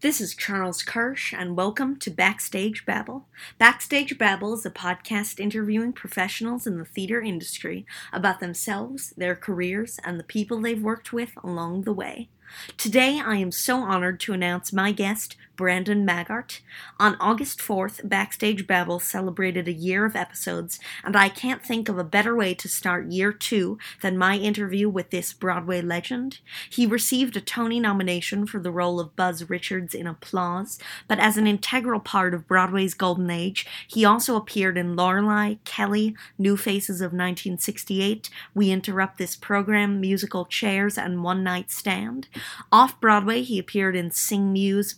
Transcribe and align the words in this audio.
this 0.00 0.18
is 0.18 0.34
Charles 0.34 0.82
Kirsch, 0.82 1.34
and 1.34 1.58
welcome 1.58 1.94
to 1.96 2.10
Backstage 2.10 2.86
Babble. 2.86 3.26
Backstage 3.58 4.16
Babble 4.16 4.54
is 4.54 4.64
a 4.64 4.70
podcast 4.70 5.38
interviewing 5.38 5.92
professionals 5.92 6.66
in 6.66 6.78
the 6.78 6.86
theater 6.86 7.20
industry 7.20 7.84
about 8.10 8.40
themselves, 8.40 9.12
their 9.18 9.36
careers, 9.36 10.00
and 10.02 10.18
the 10.18 10.24
people 10.24 10.58
they've 10.58 10.82
worked 10.82 11.12
with 11.12 11.32
along 11.44 11.82
the 11.82 11.92
way. 11.92 12.30
Today, 12.78 13.20
I 13.22 13.36
am 13.36 13.52
so 13.52 13.80
honored 13.80 14.20
to 14.20 14.32
announce 14.32 14.72
my 14.72 14.90
guest, 14.90 15.36
Brandon 15.60 16.06
Maggart. 16.06 16.60
On 16.98 17.18
August 17.20 17.58
4th, 17.58 18.08
Backstage 18.08 18.66
Babble 18.66 18.98
celebrated 18.98 19.68
a 19.68 19.74
year 19.74 20.06
of 20.06 20.16
episodes, 20.16 20.80
and 21.04 21.14
I 21.14 21.28
can't 21.28 21.62
think 21.62 21.90
of 21.90 21.98
a 21.98 22.02
better 22.02 22.34
way 22.34 22.54
to 22.54 22.66
start 22.66 23.12
year 23.12 23.30
two 23.30 23.76
than 24.00 24.16
my 24.16 24.38
interview 24.38 24.88
with 24.88 25.10
this 25.10 25.34
Broadway 25.34 25.82
legend. 25.82 26.38
He 26.70 26.86
received 26.86 27.36
a 27.36 27.42
Tony 27.42 27.78
nomination 27.78 28.46
for 28.46 28.58
the 28.58 28.70
role 28.70 28.98
of 28.98 29.14
Buzz 29.16 29.50
Richards 29.50 29.94
in 29.94 30.06
Applause, 30.06 30.78
but 31.06 31.18
as 31.18 31.36
an 31.36 31.46
integral 31.46 32.00
part 32.00 32.32
of 32.32 32.48
Broadway's 32.48 32.94
golden 32.94 33.28
age, 33.28 33.66
he 33.86 34.02
also 34.02 34.36
appeared 34.36 34.78
in 34.78 34.96
Lorelei, 34.96 35.56
Kelly, 35.66 36.16
New 36.38 36.56
Faces 36.56 37.02
of 37.02 37.12
1968, 37.12 38.30
We 38.54 38.70
Interrupt 38.70 39.18
This 39.18 39.36
Program, 39.36 40.00
Musical 40.00 40.46
Chairs, 40.46 40.96
and 40.96 41.22
One 41.22 41.44
Night 41.44 41.70
Stand. 41.70 42.28
Off 42.72 42.98
Broadway, 42.98 43.42
he 43.42 43.58
appeared 43.58 43.94
in 43.94 44.10
Sing 44.10 44.54
Muse, 44.54 44.94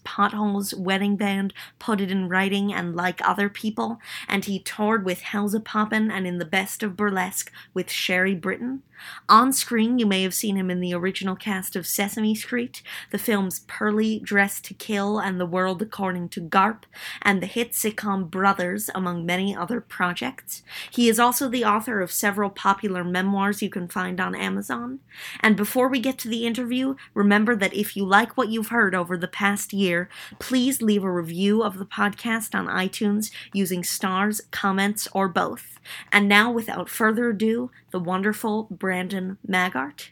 Wedding 0.77 1.17
Band, 1.17 1.55
Put 1.78 2.00
It 2.00 2.11
in 2.11 2.28
Writing, 2.28 2.72
and 2.72 2.95
Like 2.95 3.20
Other 3.27 3.48
People, 3.48 4.00
and 4.28 4.45
he 4.45 4.58
toured 4.58 5.05
with 5.05 5.20
Hell's 5.20 5.58
Poppin' 5.64 6.11
and 6.11 6.27
in 6.27 6.39
The 6.39 6.45
Best 6.45 6.83
of 6.83 6.97
Burlesque 6.97 7.53
with 7.75 7.91
Sherry 7.91 8.34
Britton. 8.34 8.83
On 9.28 9.53
screen, 9.53 9.98
you 9.98 10.06
may 10.06 10.22
have 10.22 10.34
seen 10.34 10.56
him 10.56 10.70
in 10.70 10.81
the 10.81 10.95
original 10.95 11.36
cast 11.36 11.77
of 11.77 11.86
Sesame 11.86 12.34
Street, 12.34 12.83
the 13.11 13.19
films 13.19 13.61
Pearly, 13.61 14.20
Dressed 14.20 14.64
to 14.67 14.75
Kill, 14.75 15.19
and 15.19 15.41
The 15.41 15.47
World 15.47 15.81
According 15.83 16.28
to 16.31 16.41
Garp, 16.41 16.84
and 17.23 17.42
the 17.42 17.47
hit 17.47 17.73
sitcom 17.73 18.30
Brothers, 18.30 18.91
among 18.95 19.25
many 19.25 19.56
other 19.56 19.80
projects. 19.80 20.62
He 20.91 21.08
is 21.08 21.19
also 21.19 21.48
the 21.48 21.64
author 21.64 22.00
of 22.00 22.12
several 22.12 22.50
popular 22.50 23.05
memoirs 23.05 23.62
you 23.62 23.70
can 23.70 23.89
find 23.89 24.20
on 24.20 24.34
Amazon. 24.34 25.00
And 25.41 25.56
before 25.56 25.89
we 25.89 26.00
get 26.00 26.19
to 26.19 26.28
the 26.28 26.47
interview, 26.47 26.97
remember 27.14 27.56
that 27.56 27.75
if 27.75 27.97
you 27.97 28.05
like 28.05 28.36
what 28.36 28.48
you've 28.48 28.69
heard 28.69 28.95
over 28.95 29.17
the 29.17 29.28
past 29.28 29.73
year, 29.73 30.08
please 30.39 30.83
leave 30.83 31.05
a 31.05 31.11
review 31.11 31.62
of 31.62 31.78
the 31.78 31.86
podcast 31.86 32.55
on 32.55 32.67
iTunes 32.67 33.30
using 33.53 33.84
stars, 33.84 34.41
comments, 34.50 35.08
or 35.12 35.28
both. 35.28 35.78
And 36.11 36.28
now, 36.28 36.50
without 36.53 36.89
further 36.89 37.30
ado, 37.30 37.70
the 37.93 38.01
wonderful 38.01 38.69
Brandon 38.71 39.39
Maggart. 39.47 40.11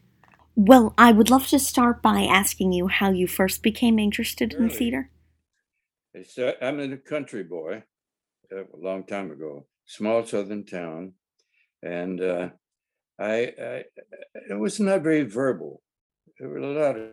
Well, 0.54 0.94
I 0.98 1.12
would 1.12 1.30
love 1.30 1.48
to 1.48 1.58
start 1.58 2.02
by 2.02 2.22
asking 2.22 2.72
you 2.72 2.88
how 2.88 3.10
you 3.10 3.26
first 3.26 3.62
became 3.62 3.98
interested 3.98 4.52
in 4.52 4.64
Really? 4.64 4.76
theater. 4.76 5.10
It's, 6.12 6.38
uh, 6.38 6.52
I'm 6.60 6.80
a 6.80 6.96
country 6.96 7.42
boy, 7.44 7.84
uh, 8.52 8.64
a 8.64 8.76
long 8.76 9.04
time 9.04 9.30
ago, 9.30 9.66
small 9.86 10.24
southern 10.26 10.66
town, 10.66 11.14
and 11.82 12.20
uh, 12.20 12.50
I, 13.18 13.54
I 13.60 13.84
it 14.50 14.58
was 14.58 14.80
not 14.80 15.02
very 15.02 15.22
verbal. 15.22 15.82
There 16.38 16.48
were 16.48 16.58
a 16.58 16.66
lot 16.66 16.96
of 16.96 17.10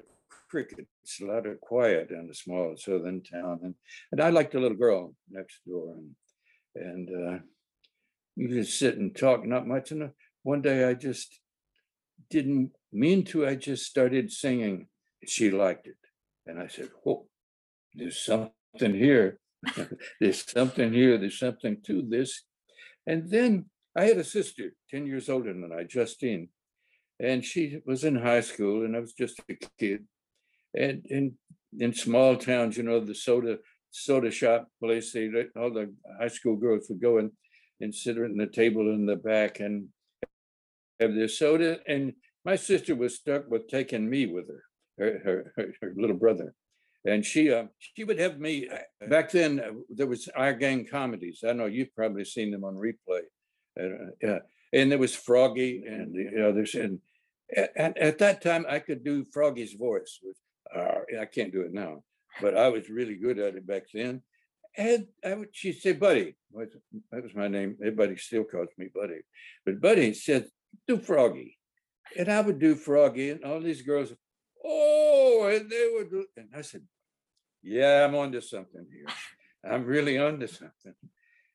crickets, 0.50 1.22
a 1.22 1.26
lot 1.26 1.46
of 1.46 1.60
quiet 1.62 2.12
in 2.12 2.30
a 2.30 2.34
small 2.34 2.76
southern 2.78 3.24
town, 3.24 3.60
and 3.64 3.76
and 4.12 4.22
I 4.22 4.30
liked 4.30 4.56
a 4.56 4.60
little 4.60 4.78
girl 4.78 5.16
next 5.30 5.60
door, 5.66 5.96
and 5.96 6.16
and 6.76 7.10
uh, 7.10 7.40
you 8.36 8.50
just 8.50 8.80
sit 8.80 8.98
and 8.98 9.16
talk, 9.16 9.46
not 9.46 9.68
much. 9.68 9.92
And 9.92 10.04
uh, 10.04 10.08
one 10.48 10.62
day 10.62 10.86
I 10.86 10.94
just 10.94 11.42
didn't 12.30 12.72
mean 12.94 13.26
to. 13.26 13.46
I 13.46 13.56
just 13.56 13.86
started 13.86 14.32
singing. 14.32 14.88
She 15.26 15.52
liked 15.52 15.88
it, 15.88 16.02
and 16.46 16.58
I 16.58 16.68
said, 16.68 16.90
"Whoa, 17.04 17.28
there's 17.94 18.20
something 18.32 18.94
here. 19.08 19.40
there's 20.22 20.50
something 20.50 20.94
here. 20.94 21.18
There's 21.18 21.38
something 21.38 21.76
to 21.88 21.96
this." 22.02 22.32
And 23.06 23.30
then 23.30 23.66
I 23.94 24.04
had 24.06 24.20
a 24.20 24.24
sister, 24.24 24.72
10 24.92 25.06
years 25.06 25.28
older 25.28 25.54
than 25.54 25.74
I, 25.78 25.84
Justine, 25.84 26.48
and 27.20 27.44
she 27.44 27.80
was 27.86 28.06
in 28.06 28.16
high 28.16 28.46
school, 28.52 28.86
and 28.86 28.96
I 28.96 29.02
was 29.02 29.14
just 29.24 29.42
a 29.50 29.58
kid. 29.78 30.06
And 30.74 31.06
in 31.10 31.26
in 31.78 31.94
small 31.94 32.38
towns, 32.38 32.78
you 32.78 32.84
know, 32.84 33.02
the 33.02 33.16
soda 33.16 33.58
soda 33.92 34.32
shop 34.32 34.70
place, 34.82 35.12
they 35.12 35.28
all 35.60 35.74
the 35.74 35.94
high 36.22 36.34
school 36.38 36.56
girls 36.56 36.88
would 36.88 37.02
go 37.02 37.18
and, 37.18 37.32
and 37.82 37.94
sit 37.94 38.18
at 38.18 38.34
the 38.38 38.48
table 38.62 38.86
in 38.96 39.06
the 39.06 39.18
back 39.18 39.60
and 39.60 39.90
have 41.00 41.14
their 41.16 41.28
soda. 41.28 41.80
And 41.88 42.14
my 42.46 42.56
sister 42.56 42.96
was 42.96 43.16
stuck 43.16 43.50
with 43.50 43.68
taking 43.68 44.10
me 44.10 44.26
with 44.26 44.48
her, 44.48 44.64
her 44.98 45.52
her, 45.56 45.74
her, 45.82 45.94
little 45.96 46.16
brother. 46.16 46.54
And 47.06 47.26
she 47.26 47.52
uh, 47.52 47.66
she 47.80 48.04
would 48.04 48.20
have 48.20 48.40
me 48.40 48.68
uh, 48.70 49.08
back 49.08 49.32
then. 49.32 49.60
uh, 49.60 49.72
There 49.90 50.08
was 50.08 50.28
our 50.36 50.54
gang 50.54 50.86
comedies. 50.86 51.44
I 51.48 51.54
know 51.54 51.66
you've 51.66 51.96
probably 51.96 52.26
seen 52.26 52.52
them 52.52 52.64
on 52.64 52.76
replay. 52.76 53.22
Uh, 53.80 54.12
yeah, 54.22 54.40
and 54.74 54.92
there 54.92 54.98
was 54.98 55.16
Froggy 55.16 55.84
and 55.86 56.14
the 56.14 56.48
others. 56.48 56.76
And 56.76 57.00
at, 57.56 57.72
at, 57.78 57.98
at 57.98 58.18
that 58.18 58.42
time, 58.42 58.66
I 58.68 58.80
could 58.80 59.04
do 59.04 59.24
Froggy's 59.32 59.74
voice. 59.74 60.20
With, 60.24 60.38
uh, 60.76 61.22
I 61.22 61.26
can't 61.26 61.54
do 61.54 61.62
it 61.62 61.74
now, 61.74 62.04
but 62.42 62.58
I 62.58 62.68
was 62.70 62.90
really 62.90 63.16
good 63.16 63.40
at 63.40 63.56
it 63.56 63.66
back 63.66 63.84
then. 63.94 64.22
And 64.76 65.08
I 65.26 65.34
would, 65.34 65.50
she'd 65.54 65.82
say, 65.82 65.94
Buddy, 65.94 66.36
that 66.54 67.24
was 67.24 67.34
my 67.34 67.48
name. 67.48 67.78
Everybody 67.82 68.16
still 68.18 68.44
calls 68.44 68.70
me 68.78 68.90
Buddy. 68.94 69.22
But 69.66 69.82
Buddy 69.82 70.14
said, 70.14 70.48
do 70.88 70.98
Froggy. 70.98 71.58
And 72.18 72.30
I 72.30 72.42
would 72.42 72.60
do 72.60 72.76
Froggy, 72.76 73.32
and 73.32 73.44
all 73.44 73.60
these 73.60 73.82
girls, 73.82 74.14
oh, 74.64 75.50
and 75.54 75.70
they 75.70 75.90
would 75.94 76.26
and 76.38 76.50
I 76.56 76.62
said, 76.62 76.82
Yeah, 77.62 78.06
I'm 78.06 78.16
onto 78.16 78.42
something 78.42 78.86
here. 78.92 79.08
I'm 79.70 79.86
really 79.86 80.18
onto 80.18 80.48
something. 80.48 80.94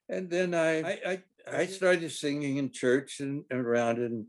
And 0.08 0.28
then 0.30 0.54
I 0.54 0.82
I 0.82 0.98
I, 1.06 1.22
I 1.50 1.66
started 1.66 2.10
singing 2.12 2.58
in 2.58 2.70
church 2.70 3.20
and 3.20 3.44
and 3.50 3.60
around 3.60 3.98
and 3.98 4.26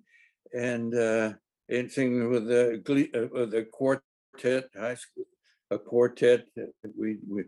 and 0.54 0.96
uh 0.96 1.34
and 1.70 1.92
singing 1.92 2.30
with 2.30 2.48
the 2.48 2.82
glee 2.84 3.12
uh, 3.14 3.28
with 3.32 3.54
a 3.54 3.64
quartet, 3.64 4.70
high 4.78 4.96
school, 4.96 5.26
a 5.72 5.78
quartet. 5.78 6.46
We 6.98 7.18
we 7.28 7.44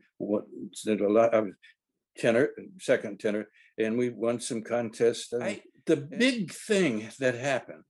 did 0.83 1.01
a 1.01 1.09
lot. 1.09 1.33
I 1.33 1.39
was 1.39 1.53
tenor, 2.17 2.49
second 2.79 3.19
tenor, 3.19 3.47
and 3.77 3.97
we 3.97 4.09
won 4.09 4.39
some 4.39 4.61
contests. 4.61 5.33
I, 5.33 5.61
the 5.85 5.97
big 5.97 6.51
thing 6.51 7.09
that 7.19 7.35
happened, 7.35 7.83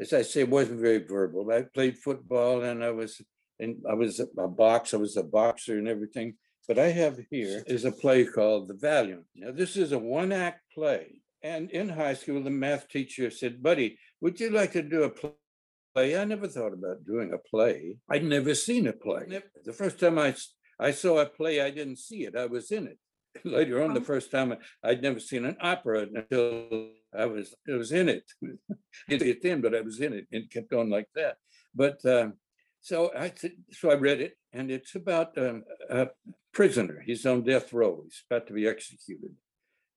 as 0.00 0.12
I 0.12 0.22
say, 0.22 0.44
wasn't 0.44 0.80
very 0.80 1.04
verbal. 1.04 1.50
I 1.52 1.62
played 1.62 1.98
football 1.98 2.62
and 2.62 2.84
I 2.84 2.90
was 2.90 3.20
and 3.60 3.76
I 3.90 3.94
was 3.94 4.20
a 4.20 4.48
box. 4.48 4.94
I 4.94 4.98
was 4.98 5.16
a 5.16 5.22
boxer 5.22 5.78
and 5.78 5.88
everything. 5.88 6.34
But 6.68 6.78
I 6.78 6.90
have 6.90 7.18
here 7.30 7.64
is 7.66 7.84
a 7.84 7.92
play 7.92 8.24
called 8.24 8.68
The 8.68 8.74
Valiant. 8.74 9.24
Now 9.34 9.52
this 9.52 9.76
is 9.76 9.92
a 9.92 9.98
one 9.98 10.32
act 10.32 10.60
play. 10.74 11.20
And 11.42 11.70
in 11.70 11.88
high 11.88 12.14
school, 12.14 12.42
the 12.42 12.50
math 12.50 12.88
teacher 12.88 13.30
said, 13.30 13.62
"Buddy, 13.62 13.98
would 14.20 14.38
you 14.38 14.50
like 14.50 14.72
to 14.72 14.82
do 14.82 15.04
a 15.04 15.10
play?" 15.10 15.32
play. 15.98 16.16
I 16.16 16.24
never 16.24 16.48
thought 16.48 16.72
about 16.72 17.04
doing 17.06 17.32
a 17.32 17.38
play. 17.38 17.96
I'd 18.10 18.24
never 18.24 18.54
seen 18.54 18.86
a 18.86 18.92
play. 18.92 19.40
The 19.64 19.72
first 19.72 19.98
time 19.98 20.18
I, 20.18 20.34
I 20.78 20.90
saw 20.92 21.18
a 21.18 21.26
play, 21.26 21.60
I 21.60 21.70
didn't 21.70 21.98
see 21.98 22.24
it. 22.24 22.36
I 22.36 22.46
was 22.46 22.70
in 22.70 22.86
it. 22.86 22.98
Later 23.44 23.82
on, 23.82 23.94
the 23.94 24.00
Oh. 24.00 24.04
first 24.04 24.30
time, 24.30 24.54
I'd 24.82 25.02
never 25.02 25.20
seen 25.20 25.44
an 25.44 25.56
opera 25.60 26.06
until 26.14 26.90
I 27.16 27.26
was, 27.26 27.54
I 27.68 27.76
was 27.76 27.92
in 27.92 28.08
it. 28.08 28.24
Didn't 29.08 29.22
see 29.22 29.30
it 29.30 29.42
then, 29.42 29.60
but 29.60 29.74
I 29.74 29.80
was 29.80 30.00
in 30.00 30.12
it 30.12 30.26
and 30.32 30.50
kept 30.50 30.72
on 30.72 30.90
like 30.90 31.08
that. 31.14 31.36
But 31.74 32.04
um, 32.04 32.34
so 32.80 33.10
I, 33.16 33.32
so 33.72 33.90
I 33.90 33.94
read 33.94 34.20
it 34.20 34.34
and 34.52 34.70
it's 34.70 34.94
about 34.94 35.36
um, 35.38 35.64
a 35.90 36.08
prisoner. 36.52 37.02
He's 37.04 37.26
on 37.26 37.42
death 37.44 37.72
row. 37.72 38.02
He's 38.04 38.22
about 38.30 38.46
to 38.48 38.52
be 38.52 38.66
executed. 38.66 39.34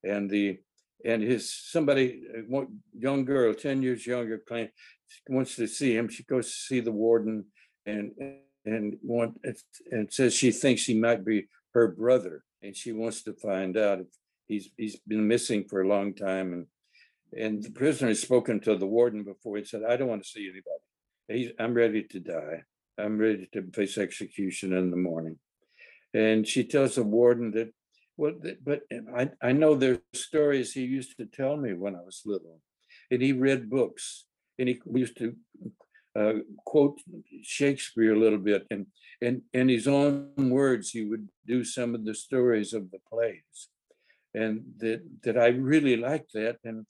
And 0.04 0.30
the, 0.30 0.60
and 1.06 1.22
his, 1.24 1.54
somebody, 1.54 2.24
young 2.98 3.26
girl, 3.26 3.54
10 3.54 3.82
years 3.82 4.06
younger, 4.06 4.38
claim, 4.38 4.70
wants 5.28 5.56
to 5.56 5.68
see 5.68 5.96
him. 5.96 6.10
She 6.10 6.24
goes 6.24 6.46
to 6.48 6.52
see 6.56 6.80
the 6.80 6.92
warden 6.92 7.46
and, 7.86 8.12
and 8.66 8.98
want, 9.04 9.40
and 9.92 10.12
says 10.14 10.34
she 10.36 10.52
thinks 10.52 10.86
he 10.86 10.94
might 11.00 11.26
be 11.26 11.48
her 11.74 11.88
brother. 11.88 12.44
And 12.64 12.76
she 12.76 12.92
wants 12.92 13.24
to 13.24 13.34
find 13.34 13.78
out 13.78 14.02
if 14.02 14.08
he's, 14.48 14.70
he's 14.78 14.98
been 15.08 15.28
missing 15.28 15.66
for 15.68 15.82
a 15.82 15.88
long 15.88 16.14
time. 16.14 16.54
And, 16.54 16.66
and 17.38 17.64
the 17.64 17.72
prisoner 17.72 18.10
has 18.10 18.22
spoken 18.22 18.60
to 18.62 18.76
the 18.76 18.86
warden 18.86 19.24
before. 19.24 19.58
He 19.58 19.66
said, 19.66 19.82
I 19.88 19.98
don't 19.98 20.10
want 20.10 20.24
to 20.24 20.30
see 20.30 20.44
anybody. 20.44 20.84
He's, 21.28 21.52
I'm 21.60 21.74
ready 21.74 22.04
to 22.04 22.20
die. 22.20 22.64
I'm 22.98 23.18
ready 23.18 23.48
to 23.54 23.64
face 23.74 23.98
execution 23.98 24.74
in 24.74 24.92
the 24.92 24.98
morning. 24.98 25.38
And 26.14 26.48
she 26.48 26.64
tells 26.64 26.96
the 26.96 27.04
warden 27.04 27.52
that, 27.52 27.74
well, 28.18 28.34
but 28.64 28.82
I, 29.16 29.30
I 29.42 29.52
know 29.54 29.76
there's 29.76 30.00
stories 30.14 30.74
he 30.74 30.82
used 30.82 31.18
to 31.18 31.26
tell 31.26 31.58
me 31.58 31.74
when 31.74 31.96
I 31.96 32.02
was 32.02 32.22
little. 32.26 32.60
And 33.10 33.22
he 33.22 33.32
read 33.32 33.70
books 33.70 34.26
and 34.60 34.68
he 34.68 34.80
used 34.94 35.18
to 35.18 35.36
uh, 36.18 36.34
quote 36.66 37.00
Shakespeare 37.44 38.14
a 38.14 38.20
little 38.20 38.40
bit, 38.40 38.66
and 38.70 38.88
and 39.22 39.42
in 39.54 39.70
his 39.70 39.88
own 39.88 40.50
words, 40.50 40.90
he 40.90 41.06
would 41.06 41.30
do 41.46 41.64
some 41.64 41.96
of 41.96 42.06
the 42.06 42.16
stories 42.16 42.74
of 42.74 42.92
the 42.92 43.00
plays, 43.10 43.70
and 44.34 44.64
that 44.80 45.02
that 45.24 45.38
I 45.38 45.48
really 45.48 45.98
liked 45.98 46.34
that, 46.34 46.58
and 46.64 46.86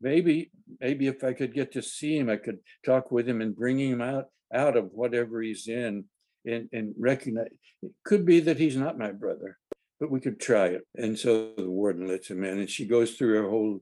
maybe 0.00 0.50
maybe 0.80 1.06
if 1.06 1.22
I 1.24 1.32
could 1.32 1.54
get 1.54 1.72
to 1.72 1.82
see 1.82 2.16
him, 2.18 2.30
I 2.30 2.36
could 2.36 2.58
talk 2.84 3.10
with 3.10 3.28
him 3.28 3.40
and 3.40 3.56
bring 3.56 3.78
him 3.78 4.00
out 4.00 4.26
out 4.52 4.76
of 4.76 4.92
whatever 4.92 5.42
he's 5.42 5.68
in, 5.68 6.04
and 6.46 6.68
and 6.72 6.94
recognize. 6.98 7.48
It 7.82 7.92
could 8.04 8.24
be 8.24 8.40
that 8.40 8.58
he's 8.58 8.76
not 8.76 8.98
my 8.98 9.10
brother, 9.10 9.58
but 9.98 10.10
we 10.10 10.20
could 10.20 10.40
try 10.40 10.66
it. 10.66 10.86
And 10.96 11.18
so 11.18 11.52
the 11.56 11.68
warden 11.68 12.06
lets 12.06 12.30
him 12.30 12.44
in, 12.44 12.58
and 12.58 12.70
she 12.70 12.86
goes 12.86 13.14
through 13.14 13.42
her 13.42 13.50
whole 13.50 13.80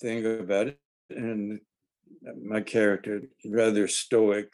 thing 0.00 0.24
about 0.40 0.68
it, 0.68 0.78
and 1.10 1.60
my 2.42 2.60
character 2.60 3.22
rather 3.44 3.88
stoic, 3.88 4.48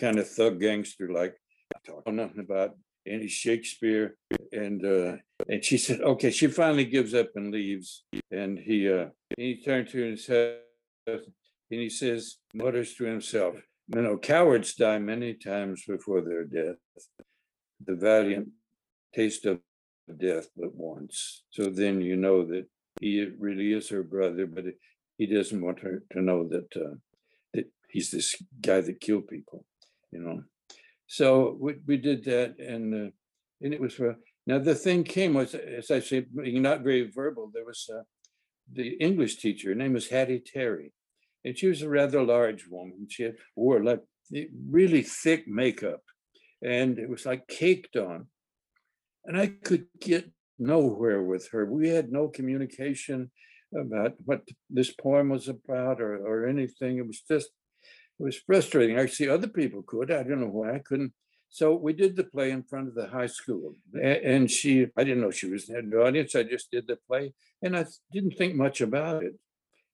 kind 0.00 0.18
of 0.18 0.28
thug 0.28 0.60
gangster 0.60 1.10
like. 1.10 1.34
I 1.74 1.78
Talk 1.84 2.06
nothing 2.08 2.40
about 2.40 2.76
any 3.06 3.28
Shakespeare, 3.28 4.16
and 4.52 4.84
uh, 4.84 5.16
and 5.48 5.62
she 5.62 5.76
said, 5.76 6.00
okay. 6.00 6.30
She 6.30 6.46
finally 6.46 6.86
gives 6.86 7.14
up 7.14 7.28
and 7.34 7.52
leaves, 7.52 8.04
and 8.30 8.58
he 8.58 8.90
uh, 8.90 9.06
he 9.36 9.62
turned 9.62 9.88
to 9.90 9.98
himself 9.98 10.58
and 11.70 11.80
he 11.80 11.90
says, 11.90 12.36
mutters 12.54 12.94
to 12.94 13.04
himself, 13.04 13.56
you 13.94 14.02
know, 14.02 14.16
cowards 14.16 14.74
die 14.74 14.98
many 14.98 15.34
times 15.34 15.84
before 15.86 16.22
their 16.22 16.44
death. 16.44 16.76
The 17.84 17.94
valiant 17.94 18.48
taste 19.14 19.44
of 19.46 19.60
death 20.16 20.48
but 20.56 20.74
once. 20.74 21.44
So 21.50 21.64
then 21.66 22.00
you 22.00 22.16
know 22.16 22.44
that 22.46 22.66
he 23.00 23.24
really 23.38 23.72
is 23.72 23.88
her 23.90 24.02
brother, 24.02 24.46
but 24.46 24.64
he 25.18 25.26
doesn't 25.26 25.60
want 25.60 25.80
her 25.80 26.02
to 26.12 26.22
know 26.22 26.48
that 26.48 26.68
uh, 26.76 26.94
that 26.94 27.07
he's 27.90 28.10
this 28.10 28.34
guy 28.60 28.80
that 28.80 29.00
killed 29.00 29.28
people, 29.28 29.64
you 30.10 30.20
know. 30.20 30.42
So 31.06 31.56
we, 31.60 31.76
we 31.86 31.96
did 31.96 32.24
that, 32.24 32.58
and 32.58 32.94
uh, 32.94 33.10
and 33.62 33.74
it 33.74 33.80
was 33.80 33.94
for 33.94 34.16
now. 34.46 34.58
The 34.58 34.74
thing 34.74 35.04
came 35.04 35.34
was, 35.34 35.54
as 35.54 35.90
I 35.90 36.00
say, 36.00 36.20
being 36.20 36.62
not 36.62 36.82
very 36.82 37.10
verbal. 37.10 37.50
There 37.52 37.64
was 37.64 37.88
uh, 37.92 38.02
the 38.72 38.88
English 39.00 39.36
teacher. 39.36 39.70
Her 39.70 39.74
name 39.74 39.94
was 39.94 40.08
Hattie 40.08 40.42
Terry, 40.44 40.92
and 41.44 41.56
she 41.56 41.68
was 41.68 41.82
a 41.82 41.88
rather 41.88 42.22
large 42.22 42.66
woman. 42.68 43.06
She 43.08 43.22
had, 43.24 43.36
wore 43.56 43.82
like 43.82 44.02
really 44.70 45.02
thick 45.02 45.48
makeup, 45.48 46.02
and 46.62 46.98
it 46.98 47.08
was 47.08 47.24
like 47.24 47.48
caked 47.48 47.96
on. 47.96 48.26
And 49.24 49.36
I 49.38 49.48
could 49.48 49.86
get 50.00 50.30
nowhere 50.58 51.22
with 51.22 51.50
her. 51.52 51.66
We 51.66 51.88
had 51.88 52.10
no 52.10 52.28
communication 52.28 53.30
about 53.78 54.14
what 54.24 54.42
this 54.70 54.92
poem 54.92 55.28
was 55.28 55.48
about 55.48 56.00
or, 56.00 56.16
or 56.16 56.46
anything. 56.46 56.98
It 56.98 57.06
was 57.06 57.22
just, 57.28 57.50
it 58.18 58.22
was 58.22 58.36
frustrating. 58.36 58.98
I 58.98 59.06
see 59.06 59.28
other 59.28 59.48
people 59.48 59.82
could. 59.82 60.10
I 60.10 60.22
don't 60.22 60.40
know 60.40 60.48
why 60.48 60.74
I 60.74 60.78
couldn't. 60.80 61.12
So 61.50 61.74
we 61.74 61.92
did 61.92 62.16
the 62.16 62.24
play 62.24 62.50
in 62.50 62.62
front 62.62 62.88
of 62.88 62.94
the 62.94 63.06
high 63.06 63.26
school. 63.26 63.74
Mm-hmm. 63.94 64.26
And 64.28 64.50
she, 64.50 64.86
I 64.96 65.04
didn't 65.04 65.22
know 65.22 65.30
she 65.30 65.48
was 65.48 65.68
in 65.68 65.90
the 65.90 66.02
audience. 66.02 66.34
I 66.34 66.42
just 66.42 66.70
did 66.70 66.86
the 66.86 66.98
play 67.06 67.32
and 67.62 67.76
I 67.76 67.86
didn't 68.12 68.36
think 68.36 68.54
much 68.54 68.80
about 68.80 69.22
it. 69.24 69.34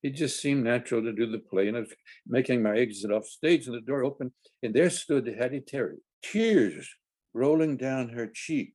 It 0.02 0.14
just 0.14 0.40
seemed 0.40 0.64
natural 0.64 1.02
to 1.02 1.12
do 1.12 1.30
the 1.30 1.38
play. 1.38 1.68
And 1.68 1.76
I 1.76 1.80
was 1.80 1.92
making 2.26 2.62
my 2.62 2.76
exit 2.76 3.10
off 3.10 3.26
stage 3.26 3.66
and 3.66 3.76
the 3.76 3.80
door 3.80 4.04
opened 4.04 4.32
and 4.62 4.74
there 4.74 4.90
stood 4.90 5.26
Hattie 5.26 5.60
Terry, 5.60 5.98
tears 6.22 6.88
rolling 7.32 7.76
down 7.76 8.10
her 8.10 8.26
cheek 8.26 8.72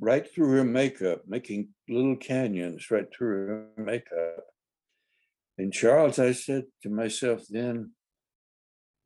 right 0.00 0.26
through 0.32 0.50
her 0.52 0.64
makeup, 0.64 1.22
making 1.26 1.68
little 1.88 2.16
canyons 2.16 2.90
right 2.90 3.06
through 3.16 3.46
her 3.46 3.66
makeup. 3.76 4.44
And 5.58 5.72
Charles, 5.72 6.18
I 6.18 6.32
said 6.32 6.64
to 6.82 6.88
myself 6.88 7.42
then, 7.50 7.92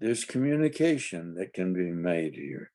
there's 0.00 0.24
communication 0.24 1.34
that 1.34 1.52
can 1.52 1.72
be 1.72 1.90
made 1.90 2.34
here 2.34 2.70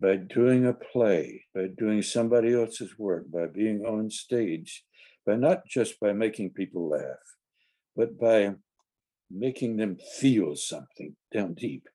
by 0.00 0.16
doing 0.16 0.66
a 0.66 0.72
play, 0.72 1.44
by 1.54 1.68
doing 1.78 2.02
somebody 2.02 2.54
else's 2.54 2.98
work, 2.98 3.30
by 3.30 3.46
being 3.46 3.84
on 3.84 4.10
stage, 4.10 4.84
by 5.24 5.36
not 5.36 5.66
just 5.66 6.00
by 6.00 6.12
making 6.12 6.50
people 6.50 6.88
laugh, 6.88 7.26
but 7.94 8.18
by 8.18 8.52
making 9.30 9.76
them 9.76 9.96
feel 10.18 10.54
something 10.56 11.14
down 11.32 11.54
deep. 11.54 11.88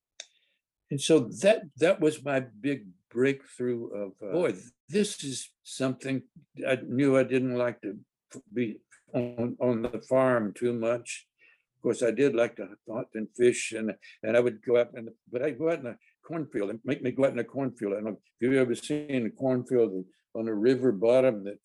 And 0.89 1.01
so 1.01 1.29
that 1.41 1.63
that 1.77 1.99
was 1.99 2.23
my 2.23 2.39
big 2.61 2.87
breakthrough 3.11 3.87
of 3.87 4.11
uh, 4.23 4.31
boy, 4.31 4.53
this 4.89 5.23
is 5.23 5.49
something 5.63 6.23
I 6.67 6.79
knew 6.87 7.17
I 7.17 7.23
didn't 7.23 7.55
like 7.55 7.81
to 7.81 7.97
be 8.53 8.79
on, 9.13 9.57
on 9.59 9.81
the 9.81 10.01
farm 10.09 10.53
too 10.55 10.73
much. 10.73 11.26
Course, 11.87 12.03
I 12.03 12.11
did 12.11 12.35
like 12.35 12.57
to 12.57 12.67
hunt 12.91 13.07
and 13.13 13.29
fish, 13.37 13.71
and 13.71 13.93
and 14.21 14.35
I 14.35 14.41
would 14.41 14.61
go 14.61 14.77
out 14.77 14.89
and 14.93 15.09
but 15.31 15.41
I'd 15.41 15.57
go 15.57 15.71
out 15.71 15.79
in 15.79 15.87
a 15.87 15.97
cornfield 16.21 16.69
and 16.69 16.79
make 16.83 17.01
me 17.01 17.11
go 17.11 17.23
out 17.23 17.31
in 17.31 17.39
a 17.39 17.45
cornfield. 17.45 17.93
I 17.93 17.95
don't 17.95 18.03
know 18.03 18.09
if 18.11 18.17
you've 18.41 18.55
ever 18.55 18.75
seen 18.75 19.25
a 19.25 19.29
cornfield 19.29 20.03
on 20.35 20.47
a 20.49 20.53
river 20.53 20.91
bottom 20.91 21.45
that 21.45 21.59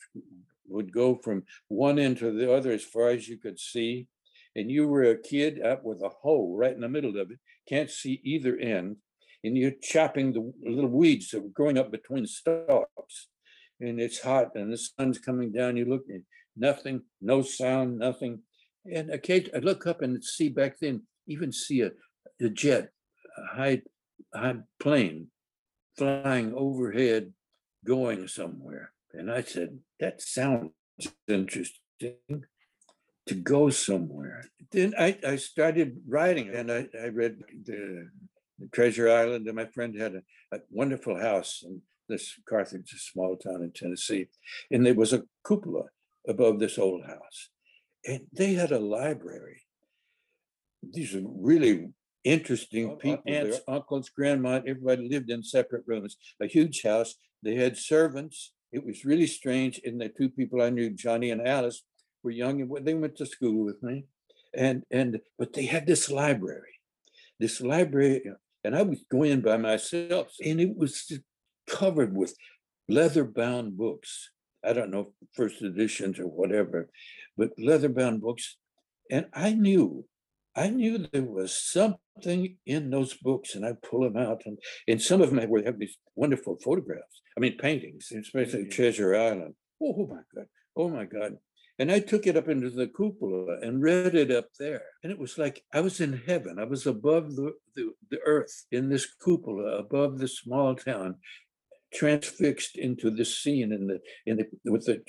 would 0.69 0.93
go 0.93 1.17
from 1.17 1.43
one 1.67 1.99
end 1.99 2.19
to 2.19 2.31
the 2.31 2.55
other 2.55 2.71
as 2.71 2.85
far 2.85 3.09
as 3.09 3.29
you 3.29 3.37
could 3.37 3.59
see. 3.59 4.07
And 4.55 4.71
you 4.71 4.87
were 4.87 5.03
a 5.03 5.19
kid 5.19 5.61
up 5.61 5.83
with 5.83 6.03
a 6.03 6.11
hoe 6.23 6.55
right 6.55 6.75
in 6.75 6.83
the 6.83 6.89
middle 6.89 7.19
of 7.19 7.31
it, 7.33 7.39
can't 7.69 7.91
see 7.91 8.21
either 8.23 8.57
end 8.57 8.99
and 9.45 9.57
you're 9.57 9.73
chopping 9.83 10.33
the 10.33 10.53
little 10.63 10.91
weeds 10.91 11.31
that 11.31 11.43
were 11.43 11.49
growing 11.49 11.79
up 11.79 11.91
between 11.91 12.27
stalks. 12.27 13.29
And 13.81 14.01
it's 14.01 14.21
hot 14.21 14.55
and 14.55 14.73
the 14.73 14.79
sun's 14.79 15.19
coming 15.19 15.51
down. 15.51 15.77
You 15.77 15.87
look 15.87 16.05
nothing, 16.57 17.03
no 17.21 17.43
sound, 17.43 17.99
nothing. 17.99 18.43
And 18.85 19.11
occasionally 19.11 19.55
I 19.57 19.59
look 19.59 19.87
up 19.87 20.03
and 20.03 20.23
see 20.25 20.49
back 20.49 20.79
then, 20.79 21.03
even 21.27 21.53
see 21.53 21.83
a, 21.83 21.93
a 22.41 22.49
jet, 22.49 22.91
a 23.37 23.57
high, 23.57 23.83
high 24.35 24.57
plane 24.81 25.29
flying 25.97 26.55
overhead 26.55 27.33
going 27.85 28.29
somewhere. 28.29 28.93
And 29.13 29.31
I 29.31 29.43
said, 29.43 29.79
that 30.01 30.23
sounds 30.23 30.71
interesting 31.29 31.77
to 33.27 33.35
go 33.35 33.71
somewhere. 33.71 34.45
Then 34.71 34.95
I, 34.99 35.19
I 35.27 35.37
started 35.37 36.01
writing 36.09 36.49
and 36.49 36.73
I, 36.73 36.89
I 37.01 37.09
read 37.09 37.39
the 37.65 38.09
Treasure 38.73 39.11
Island, 39.11 39.47
and 39.47 39.57
my 39.57 39.67
friend 39.67 39.99
had 39.99 40.15
a, 40.15 40.23
a 40.57 40.61
wonderful 40.71 41.19
house 41.19 41.63
in 41.65 41.83
this 42.09 42.39
Carthage, 42.49 42.93
a 42.95 42.99
small 42.99 43.37
town 43.37 43.63
in 43.63 43.73
Tennessee, 43.73 44.29
and 44.71 44.85
there 44.85 44.95
was 44.95 45.13
a 45.13 45.25
cupola 45.47 45.85
above 46.29 46.59
this 46.59 46.79
old 46.79 47.05
house, 47.05 47.49
and 48.07 48.27
they 48.33 48.55
had 48.55 48.73
a 48.73 48.79
library. 48.79 49.63
These 50.83 51.15
are 51.15 51.23
really 51.25 51.91
interesting 52.25 52.91
oh, 52.91 52.97
people. 52.97 53.23
Aunts, 53.27 53.61
uncles, 53.69 54.09
grandma, 54.09 54.61
everybody 54.67 55.09
lived 55.09 55.31
in 55.31 55.43
separate 55.43 55.85
rooms. 55.87 56.17
A 56.41 56.47
huge 56.47 56.83
house. 56.83 57.15
They 57.43 57.55
had 57.55 57.77
servants. 57.77 58.53
It 58.73 58.85
was 58.85 59.05
really 59.05 59.27
strange. 59.27 59.81
And 59.85 60.01
the 60.01 60.09
two 60.09 60.31
people 60.31 60.63
I 60.63 60.71
knew, 60.71 60.91
Johnny 60.91 61.31
and 61.31 61.47
Alice, 61.47 61.83
were 62.23 62.31
young 62.31 62.61
and 62.61 62.87
they 62.87 62.95
went 62.95 63.17
to 63.17 63.27
school 63.27 63.65
with 63.65 63.83
me. 63.83 64.05
And 64.55 64.83
and 64.91 65.21
but 65.39 65.53
they 65.53 65.67
had 65.67 65.87
this 65.87 66.11
library. 66.11 66.81
This 67.39 67.61
library 67.61 68.23
and 68.65 68.77
I 68.77 68.83
was 68.83 69.05
going 69.11 69.41
by 69.41 69.57
myself, 69.57 70.29
and 70.45 70.61
it 70.61 70.77
was 70.77 71.11
covered 71.67 72.15
with 72.17 72.37
leather 72.89 73.25
bound 73.25 73.77
books. 73.77 74.31
I 74.65 74.73
don't 74.73 74.91
know, 74.91 75.13
first 75.35 75.63
editions 75.63 76.19
or 76.19 76.27
whatever, 76.27 76.89
but 77.37 77.51
leather 77.59 77.89
bound 77.89 78.21
books. 78.21 78.57
And 79.11 79.27
I 79.33 79.53
knew, 79.53 80.05
I 80.55 80.69
knew 80.69 80.99
there 80.99 81.23
was 81.23 81.55
something 81.55 82.57
in 82.67 82.91
those 82.91 83.15
books, 83.15 83.55
and 83.55 83.65
I'd 83.65 83.83
pull 83.83 84.01
them 84.01 84.17
out. 84.17 84.43
And, 84.45 84.59
and 84.87 85.01
some 85.01 85.21
of 85.21 85.31
them 85.31 85.39
have, 85.39 85.65
have 85.65 85.79
these 85.79 85.97
wonderful 86.15 86.59
photographs. 86.63 87.21
I 87.37 87.41
mean, 87.41 87.57
paintings, 87.59 88.13
especially 88.13 88.63
mm-hmm. 88.63 88.71
Treasure 88.71 89.15
Island. 89.15 89.55
Oh, 89.83 89.95
oh 89.99 90.07
my 90.07 90.23
God. 90.35 90.47
Oh 90.77 90.89
my 90.89 91.05
God. 91.05 91.37
And 91.79 91.91
I 91.91 92.01
took 92.01 92.27
it 92.27 92.37
up 92.37 92.49
into 92.49 92.71
the 92.71 92.87
cupola 92.87 93.59
and 93.63 93.83
read 93.83 94.15
it 94.15 94.31
up 94.31 94.49
there. 94.59 94.83
And 95.03 95.11
it 95.11 95.19
was 95.19 95.39
like 95.39 95.65
I 95.73 95.81
was 95.81 96.01
in 96.01 96.23
heaven. 96.27 96.59
I 96.59 96.65
was 96.65 96.87
above 96.87 97.35
the, 97.35 97.55
the, 97.75 97.93
the 98.11 98.21
earth 98.25 98.67
in 98.71 98.89
this 98.89 99.07
cupola, 99.25 99.79
above 99.79 100.19
the 100.19 100.29
small 100.29 100.77
town, 100.77 101.17
transfixed 101.93 102.77
into 102.77 103.11
this 103.11 103.39
scene 103.43 103.73
in 103.73 103.87
the 103.87 104.01
in 104.27 104.37
the 104.39 104.71
with 104.71 104.87
the 104.87 105.03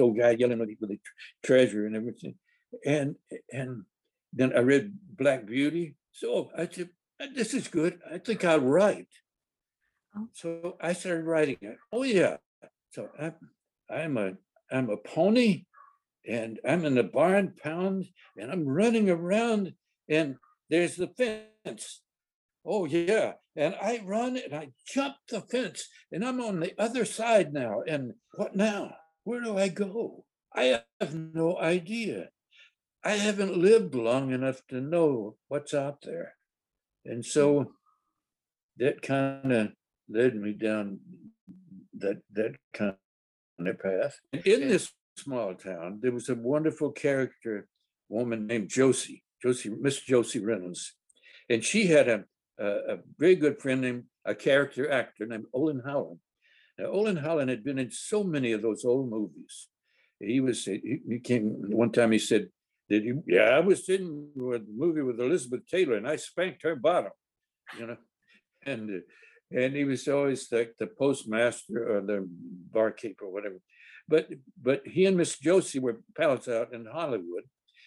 old 0.00 0.18
guy 0.18 0.30
yelling 0.30 0.58
with 0.58 0.68
the, 0.68 0.86
the 0.86 0.98
treasure 1.44 1.86
and 1.86 1.96
everything. 1.96 2.34
And 2.84 3.16
and 3.52 3.84
then 4.32 4.52
I 4.54 4.60
read 4.60 4.92
Black 5.16 5.46
Beauty. 5.46 5.96
So 6.12 6.50
I 6.56 6.68
said, 6.68 6.90
this 7.34 7.54
is 7.54 7.68
good. 7.68 8.00
I 8.12 8.18
think 8.18 8.44
I'll 8.44 8.60
write. 8.60 9.08
Oh. 10.16 10.28
So 10.32 10.76
I 10.80 10.92
started 10.92 11.24
writing 11.24 11.58
it. 11.60 11.76
Oh 11.92 12.02
yeah. 12.02 12.36
So 12.90 13.08
I'm 13.18 13.34
I'm 13.90 14.16
a 14.16 14.32
I'm 14.70 14.90
a 14.90 14.96
pony 14.96 15.64
and 16.26 16.58
I'm 16.68 16.84
in 16.84 16.94
the 16.94 17.04
barn 17.04 17.54
pound 17.62 18.06
and 18.36 18.50
I'm 18.50 18.66
running 18.66 19.10
around 19.10 19.72
and 20.08 20.36
there's 20.70 20.96
the 20.96 21.08
fence. 21.08 22.00
Oh 22.64 22.84
yeah, 22.84 23.34
And 23.56 23.74
I 23.80 24.02
run 24.04 24.36
and 24.36 24.54
I 24.54 24.68
jump 24.86 25.16
the 25.30 25.40
fence 25.40 25.88
and 26.12 26.24
I'm 26.24 26.40
on 26.40 26.60
the 26.60 26.74
other 26.78 27.04
side 27.04 27.52
now. 27.52 27.82
And 27.86 28.12
what 28.34 28.54
now? 28.54 28.94
Where 29.24 29.40
do 29.40 29.56
I 29.56 29.68
go? 29.68 30.24
I 30.54 30.82
have 31.00 31.14
no 31.14 31.58
idea. 31.58 32.28
I 33.04 33.12
haven't 33.12 33.56
lived 33.56 33.94
long 33.94 34.32
enough 34.32 34.60
to 34.68 34.80
know 34.80 35.36
what's 35.48 35.74
out 35.74 36.02
there. 36.02 36.34
And 37.04 37.24
so 37.24 37.60
hmm. 37.60 37.68
that 38.78 39.02
kind 39.02 39.52
of 39.52 39.72
led 40.08 40.34
me 40.34 40.52
down 40.52 41.00
that 41.98 42.18
that 42.32 42.56
kind 42.74 42.94
of 43.58 43.78
path. 43.80 44.18
In 44.44 44.68
this 44.68 44.92
small 45.16 45.54
town, 45.54 46.00
there 46.02 46.12
was 46.12 46.28
a 46.28 46.34
wonderful 46.34 46.92
character 46.92 47.68
woman 48.08 48.46
named 48.46 48.68
Josie, 48.68 49.22
Josie, 49.42 49.70
Miss 49.70 50.00
Josie 50.00 50.44
Reynolds. 50.44 50.94
And 51.48 51.64
she 51.64 51.86
had 51.86 52.08
a, 52.08 52.24
a, 52.58 52.66
a 52.66 52.98
very 53.18 53.36
good 53.36 53.60
friend 53.60 53.80
named 53.80 54.04
a 54.24 54.34
character 54.34 54.90
actor 54.90 55.26
named 55.26 55.46
Olin 55.52 55.82
Howland. 55.84 56.20
Now, 56.78 56.86
Olin 56.86 57.16
Howland 57.16 57.50
had 57.50 57.64
been 57.64 57.78
in 57.78 57.90
so 57.90 58.22
many 58.22 58.52
of 58.52 58.62
those 58.62 58.84
old 58.84 59.08
movies. 59.08 59.68
He 60.20 60.40
was, 60.40 60.64
he, 60.64 61.20
came 61.22 61.54
one 61.70 61.92
time, 61.92 62.12
he 62.12 62.18
said, 62.18 62.48
Did 62.88 63.04
you? 63.04 63.22
Yeah, 63.26 63.50
I 63.50 63.60
was 63.60 63.88
in 63.88 64.30
a 64.36 64.58
movie 64.74 65.02
with 65.02 65.20
Elizabeth 65.20 65.66
Taylor 65.66 65.96
and 65.96 66.08
I 66.08 66.16
spanked 66.16 66.62
her 66.62 66.76
bottom, 66.76 67.12
you 67.78 67.86
know. 67.86 67.96
And 68.64 68.90
uh, 68.90 69.00
and 69.52 69.76
he 69.76 69.84
was 69.84 70.08
always 70.08 70.50
like 70.50 70.74
the 70.78 70.86
postmaster 70.86 71.96
or 71.96 72.00
the 72.00 72.28
barkeep 72.72 73.20
or 73.22 73.32
whatever. 73.32 73.60
But 74.08 74.28
but 74.60 74.82
he 74.86 75.06
and 75.06 75.16
Miss 75.16 75.38
Josie 75.38 75.78
were 75.78 76.00
pals 76.16 76.48
out 76.48 76.72
in 76.72 76.86
Hollywood, 76.86 77.44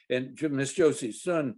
and 0.10 0.40
Miss 0.52 0.74
Josie's 0.74 1.22
son 1.22 1.56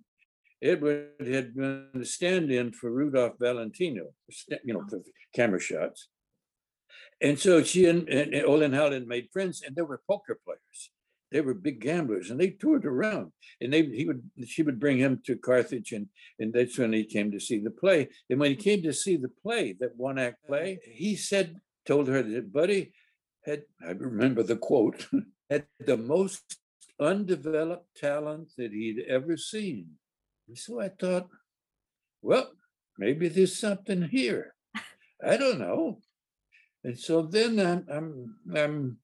Edward 0.61 1.09
had 1.19 1.55
been 1.55 1.87
a 1.95 2.05
stand-in 2.05 2.71
for 2.71 2.91
Rudolph 2.91 3.33
Valentino, 3.39 4.13
you 4.63 4.73
know, 4.73 4.83
oh. 4.85 4.89
for 4.89 5.01
camera 5.33 5.59
shots. 5.59 6.09
And 7.19 7.39
so 7.39 7.63
she 7.63 7.85
and, 7.85 8.07
and 8.09 8.33
Olin 8.45 8.73
Howland 8.73 9.07
made 9.07 9.29
friends, 9.31 9.61
and 9.65 9.75
they 9.75 9.81
were 9.81 10.01
poker 10.09 10.39
players. 10.43 10.91
They 11.31 11.41
were 11.41 11.53
big 11.53 11.79
gamblers, 11.79 12.29
and 12.29 12.39
they 12.39 12.49
toured 12.49 12.85
around. 12.85 13.31
And 13.61 13.71
they 13.71 13.83
he 13.83 14.05
would 14.05 14.23
she 14.45 14.63
would 14.63 14.79
bring 14.79 14.97
him 14.97 15.21
to 15.25 15.37
Carthage, 15.37 15.91
and 15.91 16.07
and 16.39 16.51
that's 16.53 16.77
when 16.77 16.93
he 16.93 17.05
came 17.05 17.31
to 17.31 17.39
see 17.39 17.59
the 17.59 17.71
play. 17.71 18.09
And 18.29 18.39
when 18.39 18.51
he 18.51 18.57
came 18.57 18.81
to 18.83 18.93
see 18.93 19.17
the 19.17 19.29
play, 19.29 19.73
that 19.79 19.95
one 19.95 20.19
act 20.19 20.39
uh, 20.45 20.47
play, 20.47 20.79
he 20.83 21.15
said, 21.15 21.57
told 21.85 22.07
her 22.07 22.23
that 22.23 22.51
Buddy 22.51 22.93
had 23.45 23.63
I 23.85 23.91
remember 23.91 24.43
the 24.43 24.57
quote 24.57 25.07
had 25.49 25.65
the 25.79 25.97
most 25.97 26.57
undeveloped 26.99 27.95
talent 27.97 28.49
that 28.57 28.71
he'd 28.71 29.05
ever 29.07 29.37
seen. 29.37 29.87
So 30.55 30.81
I 30.81 30.89
thought, 30.89 31.27
well, 32.21 32.51
maybe 32.97 33.27
there's 33.27 33.57
something 33.57 34.03
here. 34.03 34.53
I 35.25 35.37
don't 35.37 35.59
know. 35.59 35.99
And 36.83 36.97
so 36.97 37.21
then 37.21 37.59
I'm, 37.59 37.85
I'm, 37.89 38.35
I'm 38.55 38.97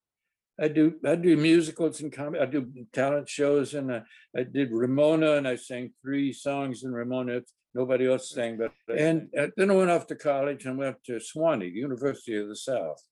I 0.60 0.68
do 0.68 0.96
I 1.06 1.16
do 1.16 1.38
musicals 1.38 2.02
and 2.02 2.12
comedy. 2.12 2.42
I 2.42 2.48
do 2.48 2.68
talent 2.92 3.30
shows, 3.30 3.76
and 3.76 3.94
I, 3.94 4.02
I 4.36 4.44
did 4.44 4.72
Ramona, 4.72 5.34
and 5.34 5.48
I 5.48 5.56
sang 5.56 5.92
three 6.02 6.34
songs 6.34 6.84
in 6.84 6.92
Ramona. 6.92 7.42
Nobody 7.76 8.08
else 8.08 8.32
sang, 8.32 8.58
but 8.58 8.72
and 8.98 9.30
then 9.56 9.70
I 9.70 9.76
went 9.76 9.92
off 9.92 10.08
to 10.08 10.16
college 10.16 10.66
and 10.66 10.80
went 10.80 11.04
to 11.06 11.20
Sewanee, 11.20 11.72
University 11.72 12.36
of 12.38 12.48
the 12.48 12.56
South, 12.56 13.04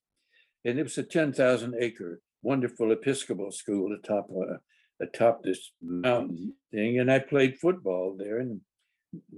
and 0.64 0.78
it 0.78 0.82
was 0.82 0.98
a 0.98 1.04
ten 1.04 1.32
thousand 1.32 1.76
acre 1.78 2.20
wonderful 2.42 2.90
Episcopal 2.90 3.52
school 3.52 3.92
atop 3.94 4.28
a, 4.30 4.58
atop 5.00 5.42
this 5.42 5.72
mountain 5.82 6.54
thing, 6.72 6.98
and 6.98 7.10
I 7.10 7.18
played 7.18 7.58
football 7.58 8.16
there, 8.18 8.38
and 8.38 8.60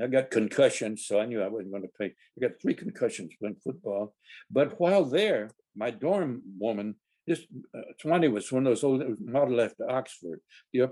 I 0.02 0.06
got 0.06 0.30
concussions, 0.30 1.06
so 1.06 1.20
I 1.20 1.26
knew 1.26 1.42
I 1.42 1.48
wasn't 1.48 1.70
going 1.70 1.82
to 1.82 1.96
play. 1.96 2.14
I 2.36 2.40
got 2.40 2.60
three 2.60 2.74
concussions 2.74 3.32
playing 3.38 3.56
football, 3.62 4.14
but 4.50 4.78
while 4.80 5.04
there, 5.04 5.50
my 5.76 5.90
dorm 5.90 6.42
woman, 6.58 6.96
this 7.26 7.44
uh, 7.74 7.80
Sewanee 8.02 8.32
was 8.32 8.50
one 8.50 8.66
of 8.66 8.70
those 8.70 8.84
old 8.84 9.02
model 9.20 9.60
after 9.60 9.90
Oxford. 9.90 10.40
The 10.72 10.88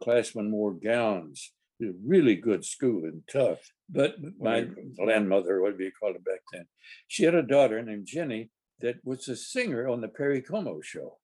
upperclassmen 0.00 0.50
wore 0.50 0.72
gowns. 0.72 1.52
It 1.78 1.86
was 1.86 1.94
a 1.94 1.98
really 2.08 2.36
good 2.36 2.64
school 2.64 3.04
and 3.04 3.22
tough. 3.30 3.60
But 3.90 4.16
my 4.40 4.66
grandmother, 4.96 5.60
what 5.60 5.76
do 5.76 5.84
you 5.84 5.92
call 5.92 6.14
it 6.14 6.24
back 6.24 6.40
then? 6.52 6.66
She 7.06 7.24
had 7.24 7.34
a 7.34 7.42
daughter 7.42 7.82
named 7.82 8.06
Jenny 8.06 8.50
that 8.80 8.96
was 9.04 9.28
a 9.28 9.36
singer 9.36 9.88
on 9.88 10.00
the 10.00 10.08
Perry 10.08 10.40
Como 10.40 10.80
show 10.80 11.18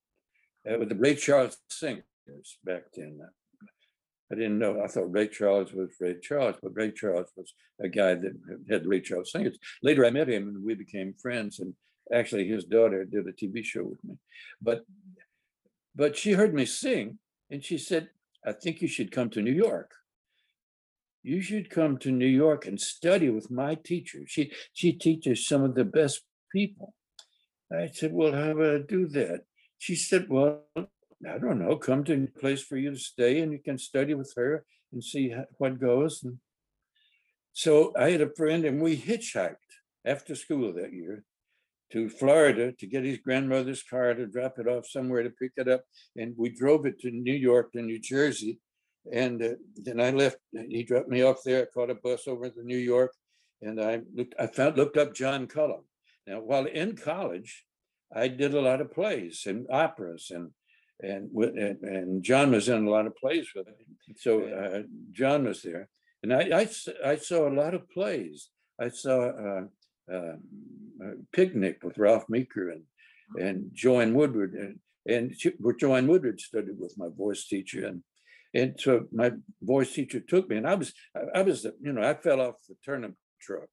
uh, 0.70 0.78
with 0.78 0.90
the 0.90 0.94
Ray 0.94 1.14
Charles 1.14 1.56
Back 2.64 2.84
then. 2.94 3.20
I 4.30 4.34
didn't 4.34 4.58
know. 4.58 4.82
I 4.82 4.88
thought 4.88 5.12
Ray 5.12 5.28
Charles 5.28 5.72
was 5.72 5.88
Ray 6.00 6.16
Charles, 6.20 6.56
but 6.62 6.76
Ray 6.76 6.92
Charles 6.92 7.30
was 7.34 7.54
a 7.80 7.88
guy 7.88 8.14
that 8.14 8.32
had 8.68 8.86
Ray 8.86 9.00
Charles 9.00 9.32
singers. 9.32 9.58
Later, 9.82 10.04
I 10.04 10.10
met 10.10 10.28
him 10.28 10.48
and 10.48 10.62
we 10.62 10.74
became 10.74 11.14
friends. 11.14 11.60
And 11.60 11.74
actually, 12.12 12.46
his 12.46 12.64
daughter 12.64 13.04
did 13.04 13.26
a 13.26 13.32
TV 13.32 13.64
show 13.64 13.84
with 13.84 14.02
me. 14.04 14.16
But 14.60 14.84
but 15.94 16.16
she 16.16 16.32
heard 16.32 16.54
me 16.54 16.66
sing, 16.66 17.18
and 17.50 17.64
she 17.64 17.78
said, 17.78 18.10
"I 18.44 18.52
think 18.52 18.82
you 18.82 18.88
should 18.88 19.10
come 19.10 19.30
to 19.30 19.42
New 19.42 19.52
York. 19.52 19.94
You 21.22 21.40
should 21.40 21.70
come 21.70 21.96
to 21.98 22.12
New 22.12 22.26
York 22.26 22.66
and 22.66 22.80
study 22.80 23.30
with 23.30 23.50
my 23.50 23.76
teacher. 23.76 24.20
She 24.26 24.52
she 24.74 24.92
teaches 24.92 25.46
some 25.46 25.62
of 25.64 25.74
the 25.74 25.86
best 25.86 26.22
people." 26.52 26.94
I 27.72 27.88
said, 27.88 28.12
"Well, 28.12 28.32
how 28.32 28.54
would 28.54 28.82
I 28.82 28.84
do 28.84 29.08
that?" 29.08 29.46
She 29.78 29.96
said, 29.96 30.28
"Well, 30.28 30.66
I 31.26 31.38
don't 31.38 31.58
know, 31.58 31.76
come 31.76 32.04
to 32.04 32.14
a 32.14 32.38
place 32.38 32.62
for 32.62 32.76
you 32.76 32.90
to 32.90 32.98
stay 32.98 33.40
and 33.40 33.52
you 33.52 33.58
can 33.58 33.78
study 33.78 34.14
with 34.14 34.32
her 34.36 34.64
and 34.92 35.02
see 35.02 35.34
what 35.58 35.80
goes. 35.80 36.22
And 36.22 36.38
so 37.52 37.92
I 37.98 38.10
had 38.10 38.20
a 38.20 38.34
friend 38.34 38.64
and 38.64 38.80
we 38.80 38.96
hitchhiked 38.96 39.56
after 40.04 40.34
school 40.34 40.72
that 40.74 40.92
year 40.92 41.24
to 41.92 42.08
Florida 42.08 42.72
to 42.72 42.86
get 42.86 43.04
his 43.04 43.18
grandmother's 43.18 43.82
car 43.82 44.14
to 44.14 44.26
drop 44.26 44.58
it 44.58 44.68
off 44.68 44.86
somewhere 44.86 45.22
to 45.22 45.30
pick 45.30 45.52
it 45.56 45.68
up. 45.68 45.84
And 46.16 46.34
we 46.36 46.50
drove 46.50 46.86
it 46.86 47.00
to 47.00 47.10
New 47.10 47.34
York 47.34 47.72
to 47.72 47.82
New 47.82 47.98
Jersey. 47.98 48.60
And 49.12 49.42
uh, 49.42 49.54
then 49.74 50.00
I 50.00 50.10
left, 50.10 50.36
he 50.52 50.84
dropped 50.84 51.08
me 51.08 51.22
off 51.22 51.38
there. 51.44 51.62
I 51.62 51.66
caught 51.66 51.90
a 51.90 51.94
bus 51.94 52.28
over 52.28 52.48
to 52.48 52.62
New 52.62 52.76
York 52.76 53.12
and 53.62 53.80
I 53.80 54.02
looked, 54.14 54.34
I 54.38 54.46
found, 54.46 54.76
looked 54.76 54.96
up 54.96 55.14
John 55.14 55.46
Cullum. 55.46 55.84
Now, 56.26 56.40
while 56.40 56.66
in 56.66 56.94
college, 56.96 57.64
I 58.14 58.28
did 58.28 58.54
a 58.54 58.60
lot 58.60 58.80
of 58.80 58.92
plays 58.92 59.44
and 59.46 59.66
operas 59.70 60.30
and 60.32 60.50
and 61.00 61.30
and, 61.32 61.82
and 61.82 62.22
John 62.22 62.52
was 62.52 62.68
in 62.68 62.86
a 62.86 62.90
lot 62.90 63.06
of 63.06 63.16
plays 63.16 63.48
with 63.54 63.66
him. 63.66 63.74
So 64.16 64.42
uh, 64.42 64.82
John 65.12 65.44
was 65.44 65.62
there, 65.62 65.88
and 66.22 66.32
I, 66.32 66.60
I, 66.60 66.68
I 67.04 67.16
saw 67.16 67.48
a 67.48 67.54
lot 67.54 67.74
of 67.74 67.88
plays. 67.90 68.48
I 68.80 68.88
saw 68.88 69.28
uh, 69.28 69.64
uh, 70.12 70.36
Picnic 71.32 71.78
with 71.82 71.98
Ralph 71.98 72.24
Meeker 72.28 72.70
and 72.70 72.82
and 73.38 73.70
Joanne 73.74 74.14
Woodward, 74.14 74.54
and 74.54 74.78
and 75.06 75.38
she, 75.38 75.52
Joanne 75.78 76.06
Woodward 76.06 76.40
studied 76.40 76.78
with 76.78 76.94
my 76.96 77.08
voice 77.16 77.46
teacher, 77.46 77.86
and 77.86 78.02
and 78.54 78.74
so 78.78 79.06
my 79.12 79.32
voice 79.62 79.92
teacher 79.92 80.20
took 80.20 80.48
me, 80.48 80.56
and 80.56 80.66
I 80.66 80.74
was 80.74 80.92
I 81.34 81.42
was 81.42 81.64
you 81.80 81.92
know 81.92 82.02
I 82.02 82.14
fell 82.14 82.40
off 82.40 82.56
the 82.68 82.76
turnip 82.84 83.14
truck. 83.40 83.68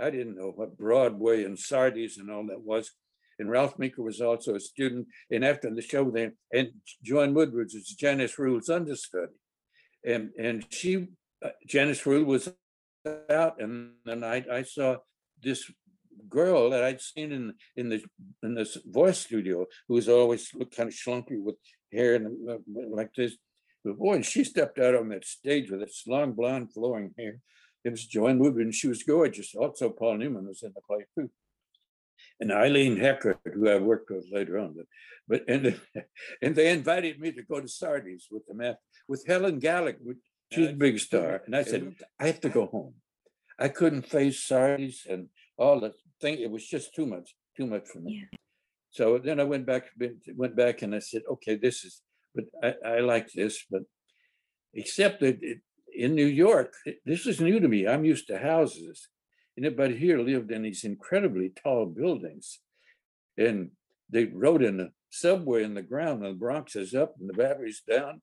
I 0.00 0.10
didn't 0.10 0.36
know 0.36 0.52
what 0.54 0.78
Broadway 0.78 1.44
and 1.44 1.58
Sardi's 1.58 2.18
and 2.18 2.30
all 2.30 2.46
that 2.46 2.62
was 2.62 2.90
and 3.42 3.50
Ralph 3.50 3.76
Meeker 3.76 4.02
was 4.02 4.20
also 4.20 4.54
a 4.54 4.60
student. 4.60 5.08
And 5.30 5.44
after 5.44 5.68
the 5.74 5.82
show, 5.82 6.10
then 6.10 6.32
and 6.52 6.68
Joan 7.02 7.34
Woodward 7.34 7.70
was 7.74 7.88
Janice 8.02 8.38
Rule's 8.38 8.70
understudy, 8.70 9.32
and 10.06 10.30
and 10.38 10.64
she 10.70 11.08
uh, 11.44 11.50
Janice 11.66 12.06
Rule 12.06 12.24
was 12.24 12.48
out, 13.28 13.60
and 13.60 13.94
then 14.04 14.22
I 14.22 14.44
I 14.50 14.62
saw 14.62 14.96
this 15.42 15.70
girl 16.28 16.70
that 16.70 16.84
I'd 16.84 17.00
seen 17.00 17.32
in 17.32 17.54
in 17.76 17.88
the 17.88 18.00
in 18.44 18.54
this 18.54 18.78
voice 18.86 19.18
studio 19.18 19.66
who 19.88 19.94
was 19.94 20.08
always 20.08 20.54
looked 20.54 20.76
kind 20.76 20.88
of 20.88 20.94
slunky 20.94 21.36
with 21.36 21.56
hair 21.92 22.14
and 22.14 22.26
uh, 22.48 22.58
like 22.90 23.12
this. 23.14 23.36
But 23.84 23.98
boy, 23.98 24.14
and 24.14 24.24
she 24.24 24.44
stepped 24.44 24.78
out 24.78 24.94
on 24.94 25.08
that 25.08 25.24
stage 25.24 25.68
with 25.68 25.82
its 25.82 26.04
long 26.06 26.32
blonde 26.32 26.72
flowing 26.72 27.12
hair. 27.18 27.40
It 27.84 27.90
was 27.90 28.06
Joan 28.06 28.38
Woodward, 28.38 28.66
and 28.66 28.74
she 28.74 28.86
was 28.86 29.02
gorgeous. 29.02 29.56
Also, 29.56 29.90
Paul 29.90 30.18
Newman 30.18 30.46
was 30.46 30.62
in 30.62 30.72
the 30.72 30.80
play 30.82 31.04
too 31.16 31.28
and 32.40 32.52
Eileen 32.52 32.96
Heckart, 32.96 33.38
who 33.54 33.68
I 33.68 33.78
worked 33.78 34.10
with 34.10 34.26
later 34.32 34.58
on. 34.58 34.74
But, 34.76 34.86
but 35.28 35.48
and 35.48 35.80
and 36.42 36.54
they 36.54 36.70
invited 36.70 37.20
me 37.20 37.32
to 37.32 37.42
go 37.42 37.60
to 37.60 37.68
Sardi's 37.68 38.28
with 38.30 38.46
them 38.46 38.74
with 39.08 39.24
Helen 39.26 39.58
Gallagher. 39.58 40.16
She's 40.50 40.68
a 40.68 40.74
big 40.74 40.98
star, 40.98 41.42
and 41.46 41.56
I 41.56 41.62
said 41.62 41.94
I 42.20 42.26
have 42.26 42.40
to 42.42 42.50
go 42.50 42.66
home. 42.66 42.94
I 43.58 43.68
couldn't 43.68 44.08
face 44.08 44.46
Sardi's 44.46 45.06
and 45.08 45.28
all 45.56 45.80
the 45.80 45.92
thing. 46.20 46.38
It 46.38 46.50
was 46.50 46.66
just 46.66 46.94
too 46.94 47.06
much, 47.06 47.34
too 47.56 47.66
much 47.66 47.86
for 47.90 48.00
me. 48.00 48.28
Yeah. 48.30 48.38
So 48.90 49.18
then 49.18 49.40
I 49.40 49.44
went 49.44 49.64
back, 49.64 49.84
went 50.36 50.54
back, 50.54 50.82
and 50.82 50.94
I 50.94 50.98
said, 50.98 51.22
okay, 51.30 51.56
this 51.56 51.84
is. 51.84 52.02
But 52.34 52.44
I, 52.62 52.96
I 52.96 53.00
like 53.00 53.30
this, 53.32 53.64
but 53.70 53.82
except 54.74 55.20
that 55.20 55.38
it, 55.42 55.60
in 55.94 56.14
New 56.14 56.26
York, 56.26 56.74
this 57.04 57.26
is 57.26 57.40
new 57.40 57.60
to 57.60 57.68
me. 57.68 57.86
I'm 57.86 58.04
used 58.04 58.26
to 58.28 58.38
houses 58.38 59.08
and 59.56 59.66
everybody 59.66 59.96
here 59.96 60.18
lived 60.18 60.50
in 60.50 60.62
these 60.62 60.84
incredibly 60.84 61.50
tall 61.50 61.86
buildings. 61.86 62.60
And 63.36 63.70
they 64.10 64.24
rode 64.24 64.62
in 64.62 64.76
the 64.76 64.92
subway 65.10 65.62
in 65.62 65.74
the 65.74 65.82
ground, 65.82 66.24
and 66.24 66.34
the 66.34 66.38
Bronx 66.38 66.76
is 66.76 66.94
up 66.94 67.14
and 67.18 67.28
the 67.28 67.34
Battery's 67.34 67.82
down. 67.88 68.22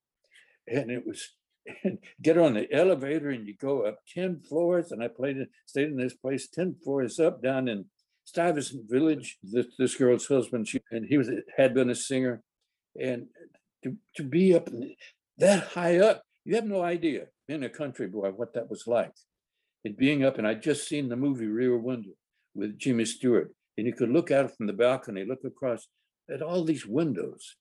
And 0.67 0.91
it 0.91 1.05
was 1.05 1.29
and 1.83 1.99
get 2.21 2.37
on 2.37 2.53
the 2.53 2.71
elevator 2.73 3.29
and 3.29 3.47
you 3.47 3.55
go 3.55 3.81
up 3.81 3.99
10 4.13 4.41
floors. 4.47 4.91
And 4.91 5.03
I 5.03 5.07
played 5.07 5.37
it, 5.37 5.49
stayed 5.65 5.89
in 5.89 5.97
this 5.97 6.13
place 6.13 6.47
10 6.47 6.77
floors 6.83 7.19
up 7.19 7.41
down 7.41 7.67
in 7.67 7.85
Stuyvesant 8.25 8.89
Village. 8.89 9.37
This, 9.43 9.67
this 9.77 9.95
girl's 9.95 10.27
husband, 10.27 10.67
she, 10.67 10.81
and 10.91 11.05
he 11.05 11.17
was 11.17 11.29
had 11.57 11.73
been 11.73 11.89
a 11.89 11.95
singer. 11.95 12.43
And 12.99 13.27
to, 13.83 13.95
to 14.15 14.23
be 14.23 14.55
up 14.55 14.69
that 15.37 15.67
high 15.69 15.99
up, 15.99 16.23
you 16.45 16.55
have 16.55 16.65
no 16.65 16.81
idea 16.81 17.27
being 17.47 17.63
a 17.63 17.69
country 17.69 18.07
boy 18.07 18.29
what 18.29 18.53
that 18.53 18.69
was 18.69 18.85
like. 18.87 19.13
And 19.85 19.95
being 19.95 20.23
up, 20.23 20.37
and 20.37 20.47
I'd 20.47 20.61
just 20.61 20.87
seen 20.87 21.09
the 21.09 21.15
movie 21.15 21.47
Rear 21.47 21.77
Window 21.77 22.11
with 22.53 22.77
Jimmy 22.77 23.05
Stewart, 23.05 23.53
and 23.77 23.87
you 23.87 23.93
could 23.93 24.09
look 24.09 24.29
out 24.29 24.55
from 24.55 24.67
the 24.67 24.73
balcony, 24.73 25.23
look 25.25 25.43
across 25.45 25.87
at 26.29 26.41
all 26.41 26.63
these 26.63 26.85
windows 26.85 27.55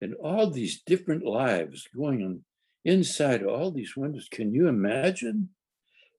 and 0.00 0.14
all 0.14 0.50
these 0.50 0.82
different 0.84 1.24
lives 1.24 1.86
going 1.96 2.22
on 2.22 2.44
inside 2.84 3.44
all 3.44 3.70
these 3.70 3.96
windows. 3.96 4.28
Can 4.30 4.52
you 4.52 4.68
imagine? 4.68 5.50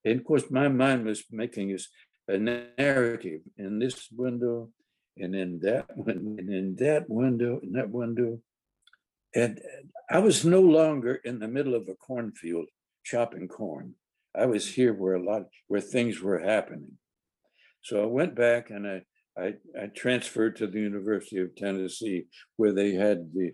And 0.05 0.19
of 0.19 0.25
course, 0.25 0.49
my 0.49 0.67
mind 0.67 1.05
was 1.05 1.23
making 1.31 1.69
this 1.69 1.89
a 2.27 2.37
narrative 2.37 3.41
in 3.57 3.79
this 3.79 4.07
window 4.15 4.69
and 5.17 5.35
in 5.35 5.59
that 5.61 5.85
window 5.95 6.35
and 6.37 6.49
in 6.53 6.75
that 6.79 7.09
window 7.09 7.59
and 7.61 7.75
that 7.75 7.89
window. 7.89 8.39
And 9.35 9.59
I 10.09 10.19
was 10.19 10.45
no 10.45 10.61
longer 10.61 11.15
in 11.15 11.39
the 11.39 11.47
middle 11.47 11.75
of 11.75 11.87
a 11.89 11.95
cornfield 11.95 12.67
chopping 13.03 13.47
corn. 13.47 13.95
I 14.37 14.45
was 14.45 14.67
here 14.67 14.93
where 14.93 15.15
a 15.15 15.23
lot 15.23 15.43
where 15.67 15.81
things 15.81 16.21
were 16.21 16.39
happening. 16.39 16.93
So 17.81 18.03
I 18.03 18.05
went 18.05 18.35
back 18.35 18.69
and 18.69 18.87
I 18.87 19.01
I, 19.37 19.53
I 19.79 19.87
transferred 19.95 20.57
to 20.57 20.67
the 20.67 20.79
University 20.79 21.37
of 21.39 21.55
Tennessee 21.55 22.25
where 22.57 22.73
they 22.73 22.93
had 22.93 23.31
the 23.33 23.51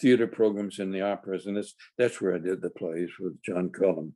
theater 0.00 0.26
programs 0.26 0.78
and 0.78 0.92
the 0.94 1.02
operas, 1.02 1.46
and 1.46 1.56
that's 1.56 1.74
that's 1.98 2.20
where 2.20 2.34
I 2.34 2.38
did 2.38 2.62
the 2.62 2.70
plays 2.70 3.10
with 3.18 3.40
John 3.42 3.70
Cullum. 3.70 4.14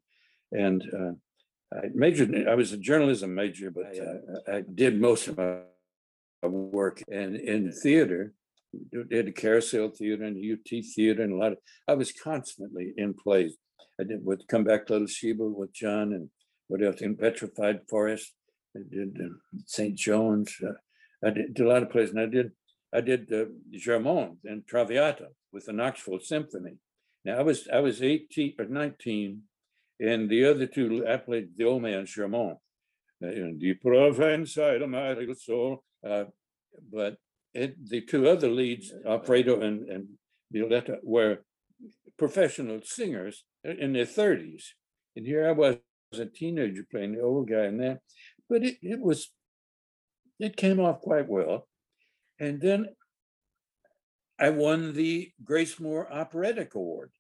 And 0.52 0.83
uh, 0.93 1.76
I 1.76 1.88
majored. 1.95 2.49
I 2.49 2.55
was 2.55 2.73
a 2.73 2.79
journalism 2.79 3.35
major, 3.35 3.71
but 3.71 3.85
uh, 3.99 4.57
I 4.57 4.62
did 4.75 5.00
most 5.00 5.29
of 5.29 5.38
my 5.38 5.59
work 6.43 7.02
and 7.09 7.37
in 7.37 7.73
theater. 7.73 8.33
Did 8.93 9.26
a 9.26 9.33
carousel 9.33 9.88
theater 9.88 10.23
and 10.23 10.37
UT 10.37 10.85
theater 10.95 11.23
and 11.23 11.33
a 11.33 11.37
lot 11.37 11.52
of. 11.52 11.59
I 11.88 11.95
was 11.95 12.12
constantly 12.12 12.95
in 12.97 13.14
plays. 13.14 13.57
I 14.00 14.04
did 14.04 14.25
would 14.25 14.49
come 14.49 14.64
back 14.64 14.87
to 14.87 14.95
Little 14.95 15.09
Sheba 15.09 15.45
with 15.45 15.75
John 15.75 16.14
and 16.14 16.30
what 16.69 16.83
else 16.83 17.02
in 17.02 17.16
Petrified 17.16 17.80
Forest. 17.88 18.33
I 18.75 18.80
did 18.90 19.19
uh, 19.23 19.35
St. 19.66 19.95
John's. 19.95 20.57
Uh, 20.62 20.73
I 21.26 21.30
did, 21.30 21.54
did, 21.54 21.66
a 21.66 21.69
lot 21.69 21.83
of 21.83 21.90
plays, 21.90 22.11
and 22.11 22.21
I 22.21 22.26
did 22.26 22.52
I 22.95 23.00
did 23.02 23.33
uh, 23.33 23.45
Germont 23.73 24.38
and 24.45 24.66
Traviata 24.66 25.28
with 25.52 25.66
the 25.66 25.73
Knoxville 25.73 26.21
Symphony. 26.21 26.76
Now 27.25 27.38
I 27.38 27.42
was 27.42 27.69
I 27.71 27.80
was 27.80 28.02
18 28.02 28.54
or 28.59 28.64
19, 28.64 29.42
and 30.00 30.30
the 30.30 30.47
other 30.47 30.66
two 30.66 31.04
I 31.07 31.19
played 31.19 31.50
the 31.57 31.64
old 31.64 31.83
man 31.83 32.07
Germont, 32.07 32.59
uh, 33.23 33.26
in 33.26 33.59
Deep 33.59 33.85
inside 33.85 34.83
of 34.83 34.88
my 34.88 35.12
little 35.12 35.35
soul. 35.35 35.85
Uh, 36.09 36.25
but 36.90 37.16
it, 37.52 37.76
the 37.87 38.00
two 38.00 38.28
other 38.28 38.49
leads, 38.49 38.92
Alfredo 39.07 39.61
and, 39.61 39.88
and 39.90 40.07
Violetta, 40.50 40.99
were 41.02 41.38
professional 42.16 42.80
singers 42.83 43.45
in 43.64 43.93
their 43.93 44.07
30s. 44.07 44.64
And 45.17 45.26
here 45.26 45.49
I 45.49 45.52
was 45.52 45.76
a 46.12 46.26
teenager 46.26 46.85
playing 46.90 47.12
the 47.12 47.23
old 47.23 47.49
guy 47.49 47.67
in 47.67 47.79
that. 47.79 48.00
But 48.49 48.64
it, 48.64 48.76
it 48.83 49.00
was, 49.00 49.31
it 50.38 50.57
came 50.57 50.81
off 50.81 51.00
quite 51.00 51.29
well. 51.29 51.69
And 52.38 52.61
then 52.61 52.87
I 54.38 54.50
won 54.50 54.95
the 54.95 55.31
Grace 55.45 55.79
Moore 55.79 56.11
Operatic 56.12 56.75
Award. 56.75 57.11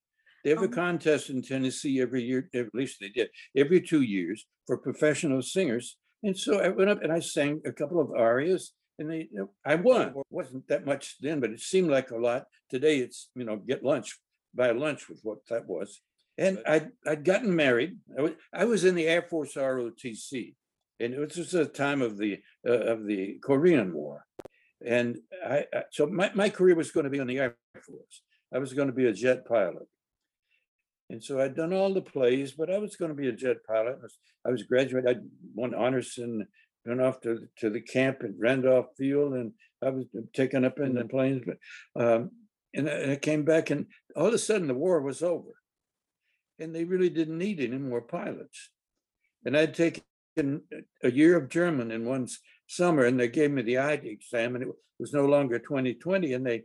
They 0.42 0.50
have 0.50 0.62
a 0.62 0.66
oh. 0.66 0.68
contest 0.68 1.28
in 1.28 1.42
Tennessee 1.42 2.00
every 2.00 2.22
year, 2.22 2.48
at 2.54 2.74
least 2.74 2.96
they 3.00 3.10
did, 3.10 3.28
every 3.54 3.82
two 3.82 4.00
years 4.00 4.46
for 4.66 4.78
professional 4.78 5.42
singers. 5.42 5.98
And 6.22 6.36
so 6.36 6.60
I 6.60 6.68
went 6.68 6.90
up 6.90 7.02
and 7.02 7.12
I 7.12 7.20
sang 7.20 7.60
a 7.66 7.72
couple 7.72 8.00
of 8.00 8.10
arias 8.12 8.72
and 8.98 9.10
they, 9.10 9.28
I 9.64 9.74
won. 9.74 10.08
It 10.08 10.26
wasn't 10.30 10.68
that 10.68 10.86
much 10.86 11.16
then, 11.20 11.40
but 11.40 11.50
it 11.50 11.60
seemed 11.60 11.90
like 11.90 12.10
a 12.10 12.16
lot. 12.16 12.44
Today 12.70 12.98
it's, 12.98 13.28
you 13.34 13.44
know, 13.44 13.56
get 13.56 13.84
lunch, 13.84 14.18
buy 14.54 14.70
lunch 14.70 15.08
with 15.08 15.20
what 15.22 15.38
that 15.48 15.66
was. 15.66 16.00
And 16.40 16.58
I'd, 16.66 16.90
I'd 17.06 17.22
gotten 17.22 17.54
married. 17.54 17.98
I 18.18 18.22
was, 18.22 18.32
I 18.52 18.64
was 18.64 18.84
in 18.84 18.94
the 18.94 19.06
Air 19.06 19.22
Force 19.22 19.54
ROTC 19.54 20.54
and 20.98 21.12
it 21.12 21.20
was 21.20 21.34
just 21.34 21.52
a 21.52 21.66
time 21.66 22.00
of 22.00 22.16
the, 22.16 22.40
uh, 22.66 22.72
of 22.72 23.06
the 23.06 23.38
Korean 23.42 23.92
War. 23.92 24.24
And 24.84 25.18
I, 25.46 25.66
I, 25.72 25.82
so 25.90 26.06
my, 26.06 26.30
my 26.34 26.48
career 26.48 26.74
was 26.74 26.90
going 26.92 27.04
to 27.04 27.10
be 27.10 27.20
on 27.20 27.26
the 27.26 27.38
Air 27.38 27.56
Force. 27.74 28.22
I 28.54 28.58
was 28.58 28.72
going 28.72 28.88
to 28.88 28.94
be 28.94 29.06
a 29.06 29.12
jet 29.12 29.46
pilot. 29.46 29.86
And 31.10 31.22
so 31.22 31.40
I'd 31.40 31.56
done 31.56 31.74
all 31.74 31.92
the 31.92 32.00
plays, 32.00 32.52
but 32.52 32.70
I 32.70 32.78
was 32.78 32.96
going 32.96 33.10
to 33.10 33.16
be 33.16 33.28
a 33.28 33.32
jet 33.32 33.58
pilot. 33.66 33.98
I 33.98 34.02
was, 34.02 34.18
I 34.46 34.50
was 34.50 34.62
graduated. 34.62 35.10
I 35.10 35.20
won 35.54 35.74
honors 35.74 36.16
and 36.16 36.46
went 36.86 37.02
off 37.02 37.20
to, 37.22 37.48
to 37.58 37.68
the 37.68 37.80
camp 37.82 38.22
at 38.22 38.30
Randolph 38.38 38.86
Field, 38.96 39.34
and 39.34 39.52
I 39.82 39.90
was 39.90 40.06
taken 40.32 40.64
up 40.64 40.78
in 40.78 40.94
the 40.94 41.04
planes. 41.04 41.42
But 41.44 41.58
um, 42.02 42.30
and, 42.72 42.88
I, 42.88 42.92
and 42.92 43.12
I 43.12 43.16
came 43.16 43.44
back, 43.44 43.70
and 43.70 43.86
all 44.16 44.28
of 44.28 44.34
a 44.34 44.38
sudden 44.38 44.68
the 44.68 44.74
war 44.74 45.00
was 45.02 45.22
over, 45.22 45.50
and 46.60 46.74
they 46.74 46.84
really 46.84 47.08
didn't 47.08 47.38
need 47.38 47.60
any 47.60 47.78
more 47.78 48.02
pilots. 48.02 48.70
And 49.44 49.56
I'd 49.56 49.74
taken 49.74 50.02
a 51.02 51.10
year 51.10 51.36
of 51.36 51.48
German 51.48 51.90
in 51.90 52.04
one 52.04 52.28
summer 52.66 53.04
and 53.04 53.18
they 53.18 53.28
gave 53.28 53.50
me 53.50 53.62
the 53.62 53.78
ID 53.78 54.08
exam 54.08 54.54
and 54.54 54.64
it 54.64 54.70
was 54.98 55.12
no 55.12 55.26
longer 55.26 55.58
2020 55.58 56.34
and 56.34 56.46
they 56.46 56.64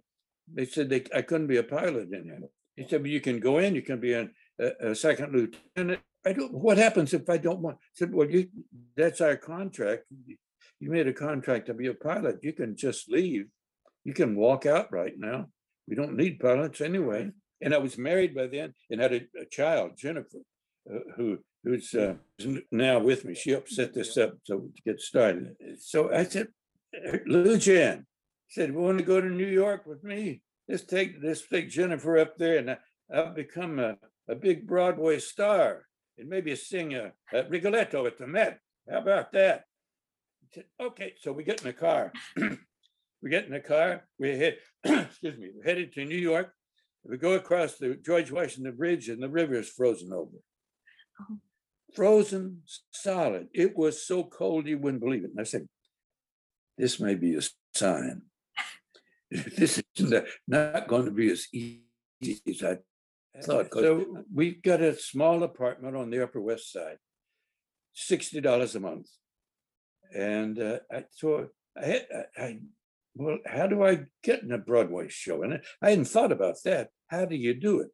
they 0.53 0.65
said 0.65 0.89
they 0.89 1.03
I 1.13 1.21
couldn't 1.21 1.47
be 1.47 1.57
a 1.57 1.63
pilot 1.63 2.09
it. 2.11 2.51
He 2.75 2.87
said, 2.87 3.01
well, 3.01 3.09
you 3.09 3.21
can 3.21 3.39
go 3.39 3.57
in, 3.57 3.73
you 3.73 3.81
can 3.81 3.99
be 3.99 4.13
a, 4.13 4.29
a, 4.59 4.91
a 4.91 4.95
second 4.95 5.33
lieutenant. 5.33 6.01
I 6.25 6.33
don't 6.33 6.53
what 6.53 6.77
happens 6.77 7.13
if 7.13 7.29
I 7.29 7.37
don't 7.37 7.59
want 7.59 7.77
I 7.77 7.87
said, 7.93 8.13
well, 8.13 8.29
you 8.29 8.49
that's 8.95 9.21
our 9.21 9.37
contract. 9.37 10.03
You 10.79 10.91
made 10.91 11.07
a 11.07 11.13
contract 11.13 11.67
to 11.67 11.73
be 11.73 11.87
a 11.87 11.93
pilot. 11.93 12.39
You 12.43 12.53
can 12.53 12.75
just 12.75 13.09
leave. 13.09 13.47
You 14.03 14.13
can 14.13 14.35
walk 14.35 14.65
out 14.65 14.91
right 14.91 15.17
now. 15.17 15.47
We 15.87 15.95
don't 15.95 16.17
need 16.17 16.39
pilots 16.39 16.81
anyway. 16.81 17.31
And 17.61 17.73
I 17.73 17.77
was 17.77 17.97
married 17.97 18.35
by 18.35 18.47
then 18.47 18.73
and 18.89 19.01
had 19.01 19.13
a, 19.13 19.21
a 19.41 19.45
child, 19.49 19.91
Jennifer, 19.97 20.39
uh, 20.89 20.99
who 21.15 21.39
who's 21.63 21.93
uh, 21.93 22.15
now 22.71 22.99
with 22.99 23.25
me. 23.25 23.33
She 23.33 23.57
set 23.67 23.93
this 23.93 24.17
up 24.17 24.35
so 24.43 24.59
to 24.59 24.81
get 24.85 25.01
started. 25.01 25.55
So 25.79 26.13
I 26.13 26.23
said, 26.23 26.47
Lou 27.25 27.57
Jan 27.57 28.05
said, 28.49 28.73
"We 28.73 28.81
"Want 28.81 28.99
to 28.99 29.03
go 29.03 29.19
to 29.19 29.29
New 29.29 29.47
York 29.47 29.85
with 29.85 30.03
me? 30.03 30.41
Let's 30.67 30.83
take 30.83 31.15
let's 31.21 31.47
take 31.47 31.69
Jennifer 31.69 32.17
up 32.17 32.37
there, 32.37 32.57
and 32.57 32.77
I'll 33.13 33.33
become 33.33 33.79
a, 33.79 33.97
a 34.29 34.35
big 34.35 34.67
Broadway 34.67 35.19
star, 35.19 35.87
and 36.17 36.29
maybe 36.29 36.51
a 36.51 36.57
singer 36.57 37.13
at 37.33 37.49
Rigoletto 37.49 38.05
at 38.05 38.17
the 38.17 38.27
Met. 38.27 38.59
How 38.89 38.99
about 38.99 39.31
that?" 39.33 39.63
Said, 40.53 40.65
okay, 40.79 41.13
so 41.19 41.33
we 41.33 41.43
get 41.43 41.61
in 41.61 41.67
the 41.67 41.73
car. 41.73 42.13
we 43.21 43.29
get 43.29 43.45
in 43.45 43.51
the 43.51 43.59
car. 43.59 44.07
We 44.19 44.37
head, 44.37 44.57
excuse 44.83 45.37
me, 45.37 45.49
we're 45.53 45.63
headed 45.63 45.93
to 45.93 46.05
New 46.05 46.17
York. 46.17 46.53
We 47.07 47.17
go 47.17 47.33
across 47.33 47.77
the 47.77 47.95
George 47.95 48.31
Washington 48.31 48.75
Bridge, 48.75 49.09
and 49.09 49.21
the 49.21 49.29
river 49.29 49.55
is 49.55 49.69
frozen 49.69 50.11
over. 50.11 50.37
Oh 51.21 51.37
frozen 51.95 52.61
solid. 52.91 53.47
It 53.53 53.75
was 53.75 54.05
so 54.05 54.23
cold 54.23 54.67
you 54.67 54.77
wouldn't 54.77 55.01
believe 55.01 55.23
it. 55.23 55.31
And 55.31 55.39
I 55.39 55.43
said, 55.43 55.67
this 56.77 56.99
may 56.99 57.15
be 57.15 57.35
a 57.35 57.41
sign. 57.73 58.23
this 59.31 59.81
is 59.95 60.13
not 60.47 60.87
going 60.87 61.05
to 61.05 61.11
be 61.11 61.31
as 61.31 61.47
easy 61.53 61.81
as 62.21 62.63
I 62.63 62.77
thought. 63.41 63.67
So 63.73 64.23
we 64.33 64.55
got 64.55 64.81
a 64.81 64.95
small 64.95 65.43
apartment 65.43 65.95
on 65.95 66.09
the 66.09 66.23
Upper 66.23 66.41
West 66.41 66.71
Side, 66.71 66.97
sixty 67.93 68.39
dollars 68.39 68.75
a 68.75 68.79
month, 68.79 69.07
and 70.13 70.59
uh, 70.59 70.79
I 70.91 71.05
so 71.11 71.47
I, 71.77 72.05
I, 72.37 72.43
I 72.43 72.59
well, 73.15 73.37
how 73.45 73.67
do 73.67 73.83
I 73.83 74.05
get 74.23 74.43
in 74.43 74.51
a 74.51 74.57
Broadway 74.57 75.07
show? 75.07 75.43
And 75.43 75.61
I 75.81 75.89
hadn't 75.89 76.05
thought 76.05 76.31
about 76.31 76.55
that. 76.65 76.89
How 77.07 77.25
do 77.25 77.35
you 77.35 77.53
do 77.53 77.85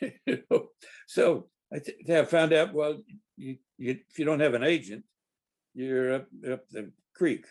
it? 0.00 0.42
so 1.06 1.48
I, 1.72 1.78
th- 1.78 2.08
I 2.08 2.24
found 2.24 2.52
out. 2.52 2.72
Well, 2.72 3.02
you, 3.36 3.56
you 3.76 3.98
if 4.08 4.18
you 4.18 4.24
don't 4.24 4.40
have 4.40 4.54
an 4.54 4.62
agent, 4.62 5.04
you're 5.74 6.14
up, 6.14 6.26
up 6.50 6.68
the 6.70 6.90
creek. 7.14 7.44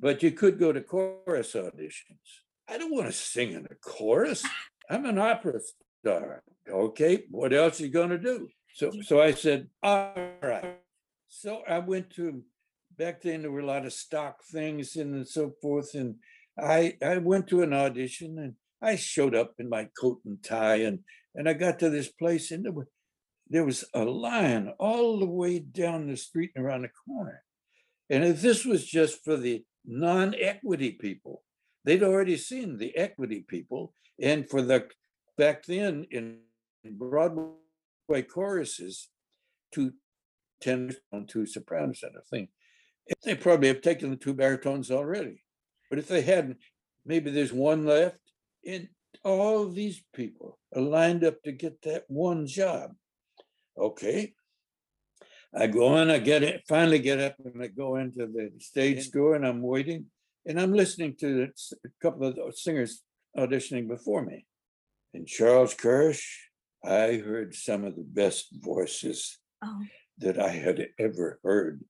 But 0.00 0.22
you 0.22 0.32
could 0.32 0.58
go 0.58 0.72
to 0.72 0.80
chorus 0.80 1.52
auditions. 1.52 2.42
I 2.68 2.78
don't 2.78 2.94
want 2.94 3.06
to 3.06 3.12
sing 3.12 3.52
in 3.52 3.66
a 3.70 3.74
chorus. 3.74 4.44
I'm 4.88 5.04
an 5.04 5.18
opera 5.18 5.60
star. 6.00 6.42
Okay, 6.68 7.24
what 7.30 7.52
else 7.52 7.80
are 7.80 7.84
you 7.84 7.90
going 7.90 8.10
to 8.10 8.18
do? 8.18 8.48
So, 8.74 8.90
so 9.02 9.20
I 9.20 9.32
said, 9.32 9.68
all 9.82 10.14
right. 10.42 10.78
So 11.28 11.62
I 11.68 11.78
went 11.78 12.10
to 12.16 12.42
back 12.98 13.22
then. 13.22 13.42
There 13.42 13.50
were 13.50 13.60
a 13.60 13.66
lot 13.66 13.86
of 13.86 13.92
stock 13.92 14.44
things 14.44 14.96
and 14.96 15.26
so 15.26 15.52
forth, 15.62 15.94
and 15.94 16.16
I 16.58 16.96
I 17.02 17.18
went 17.18 17.48
to 17.48 17.62
an 17.62 17.72
audition 17.72 18.38
and 18.38 18.54
I 18.80 18.96
showed 18.96 19.34
up 19.34 19.54
in 19.58 19.68
my 19.68 19.88
coat 20.00 20.20
and 20.24 20.42
tie 20.42 20.76
and 20.76 21.00
and 21.34 21.48
I 21.48 21.52
got 21.52 21.78
to 21.80 21.90
this 21.90 22.08
place 22.08 22.50
and 22.50 22.64
there 22.64 22.72
were 22.72 22.88
there 23.48 23.64
was 23.64 23.84
a 23.94 24.04
line 24.04 24.72
all 24.78 25.18
the 25.18 25.26
way 25.26 25.58
down 25.58 26.08
the 26.08 26.16
street 26.16 26.50
and 26.54 26.64
around 26.64 26.82
the 26.82 26.88
corner. 27.06 27.42
And 28.10 28.24
if 28.24 28.40
this 28.40 28.64
was 28.64 28.84
just 28.84 29.24
for 29.24 29.36
the 29.36 29.64
non 29.84 30.34
equity 30.34 30.92
people, 30.92 31.42
they'd 31.84 32.02
already 32.02 32.36
seen 32.36 32.78
the 32.78 32.96
equity 32.96 33.44
people. 33.46 33.92
And 34.20 34.48
for 34.48 34.62
the 34.62 34.88
back 35.36 35.64
then 35.64 36.06
in 36.10 36.38
Broadway 36.84 38.22
choruses, 38.28 39.10
two 39.72 39.92
tenors 40.60 40.96
and 41.12 41.28
two 41.28 41.46
sopranos 41.46 42.02
and 42.02 42.16
a 42.16 42.22
thing. 42.22 42.48
They 43.22 43.34
probably 43.34 43.68
have 43.68 43.82
taken 43.82 44.10
the 44.10 44.16
two 44.16 44.34
baritones 44.34 44.90
already. 44.90 45.42
But 45.90 45.98
if 45.98 46.08
they 46.08 46.22
hadn't, 46.22 46.58
maybe 47.04 47.30
there's 47.30 47.52
one 47.52 47.84
left. 47.84 48.20
And 48.66 48.88
all 49.24 49.68
these 49.68 50.02
people 50.14 50.58
are 50.74 50.82
lined 50.82 51.24
up 51.24 51.42
to 51.42 51.52
get 51.52 51.82
that 51.82 52.04
one 52.08 52.46
job. 52.46 52.92
Okay. 53.78 54.34
I 55.54 55.68
go 55.68 55.96
in, 55.96 56.10
I 56.10 56.18
get 56.18 56.42
it, 56.42 56.64
finally 56.68 56.98
get 56.98 57.20
up 57.20 57.36
and 57.44 57.62
I 57.62 57.68
go 57.68 57.96
into 57.96 58.26
the 58.26 58.52
stage 58.58 59.10
door 59.10 59.36
and 59.36 59.46
I'm 59.46 59.62
waiting 59.62 60.06
and 60.44 60.60
I'm 60.60 60.72
listening 60.72 61.16
to 61.20 61.48
a 61.84 61.88
couple 62.02 62.26
of 62.26 62.58
singers 62.58 63.02
auditioning 63.36 63.88
before 63.88 64.22
me. 64.22 64.46
And 65.14 65.26
Charles 65.26 65.74
Kirsch, 65.74 66.26
I 66.84 67.22
heard 67.24 67.54
some 67.54 67.84
of 67.84 67.96
the 67.96 68.04
best 68.04 68.48
voices 68.52 69.38
oh. 69.64 69.82
that 70.18 70.38
I 70.38 70.50
had 70.50 70.88
ever 70.98 71.40
heard. 71.42 71.82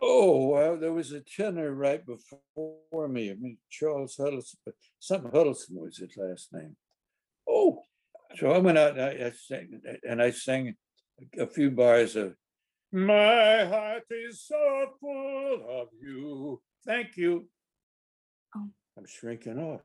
Oh, 0.00 0.48
well, 0.48 0.76
there 0.76 0.92
was 0.92 1.12
a 1.12 1.20
tenor 1.20 1.72
right 1.72 2.02
before 2.04 3.08
me. 3.08 3.30
I 3.30 3.34
mean, 3.34 3.56
Charles 3.70 4.16
Huddleston, 4.16 4.74
some 4.98 5.30
Huddleston 5.32 5.80
was 5.80 5.96
his 5.96 6.16
last 6.16 6.52
name. 6.52 6.76
Oh, 7.48 7.80
so 8.36 8.52
I 8.52 8.58
went 8.58 8.76
out 8.76 8.98
and 8.98 9.00
I, 9.00 9.26
I 9.26 9.30
sang, 9.30 9.80
and 10.06 10.20
I 10.20 10.30
sang 10.30 10.74
a 11.38 11.46
few 11.46 11.70
bars 11.70 12.14
of 12.16 12.34
My 12.92 13.64
heart 13.64 14.02
is 14.10 14.44
so 14.46 14.86
full 15.00 15.66
of 15.80 15.88
you. 15.98 16.60
Thank 16.84 17.16
you. 17.16 17.48
Oh. 18.54 18.68
I'm 18.98 19.06
shrinking 19.06 19.58
off. 19.58 19.80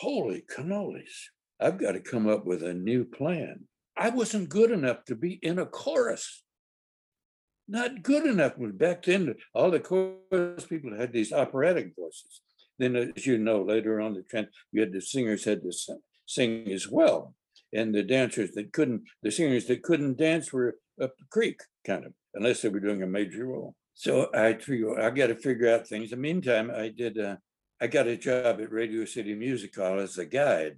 Holy 0.00 0.42
cannolis. 0.42 1.30
I've 1.60 1.78
got 1.78 1.92
to 1.92 2.00
come 2.00 2.28
up 2.28 2.44
with 2.44 2.62
a 2.62 2.74
new 2.74 3.04
plan. 3.04 3.64
I 3.96 4.10
wasn't 4.10 4.50
good 4.50 4.70
enough 4.70 5.04
to 5.06 5.16
be 5.16 5.38
in 5.42 5.58
a 5.58 5.66
chorus 5.66 6.44
not 7.68 8.02
good 8.02 8.26
enough. 8.26 8.54
Back 8.56 9.04
then, 9.04 9.34
all 9.54 9.70
the 9.70 9.80
chorus 9.80 10.66
people 10.66 10.96
had 10.96 11.12
these 11.12 11.32
operatic 11.32 11.92
voices. 11.98 12.40
Then, 12.78 12.96
as 12.96 13.26
you 13.26 13.38
know, 13.38 13.62
later 13.62 14.00
on 14.00 14.14
the 14.14 14.22
trend, 14.22 14.48
you 14.72 14.80
had 14.80 14.92
the 14.92 15.00
singers 15.00 15.44
had 15.44 15.62
to 15.62 15.72
sing 16.26 16.70
as 16.70 16.88
well, 16.88 17.34
and 17.72 17.94
the 17.94 18.02
dancers 18.02 18.52
that 18.52 18.72
couldn't, 18.72 19.02
the 19.22 19.30
singers 19.30 19.66
that 19.66 19.82
couldn't 19.82 20.18
dance 20.18 20.52
were 20.52 20.76
up 21.00 21.16
the 21.16 21.24
creek, 21.30 21.60
kind 21.86 22.04
of, 22.04 22.12
unless 22.34 22.62
they 22.62 22.68
were 22.68 22.80
doing 22.80 23.02
a 23.02 23.06
major 23.06 23.46
role. 23.46 23.74
So 23.94 24.30
I 24.34 24.54
figure 24.54 25.00
I 25.00 25.10
got 25.10 25.28
to 25.28 25.36
figure 25.36 25.72
out 25.72 25.88
things. 25.88 26.12
In 26.12 26.18
the 26.18 26.22
meantime, 26.22 26.70
I 26.70 26.88
did. 26.88 27.18
Uh, 27.18 27.36
I 27.80 27.86
got 27.88 28.06
a 28.06 28.16
job 28.16 28.60
at 28.60 28.72
Radio 28.72 29.04
City 29.04 29.34
Music 29.34 29.74
Hall 29.76 29.98
as 29.98 30.16
a 30.18 30.26
guide 30.26 30.76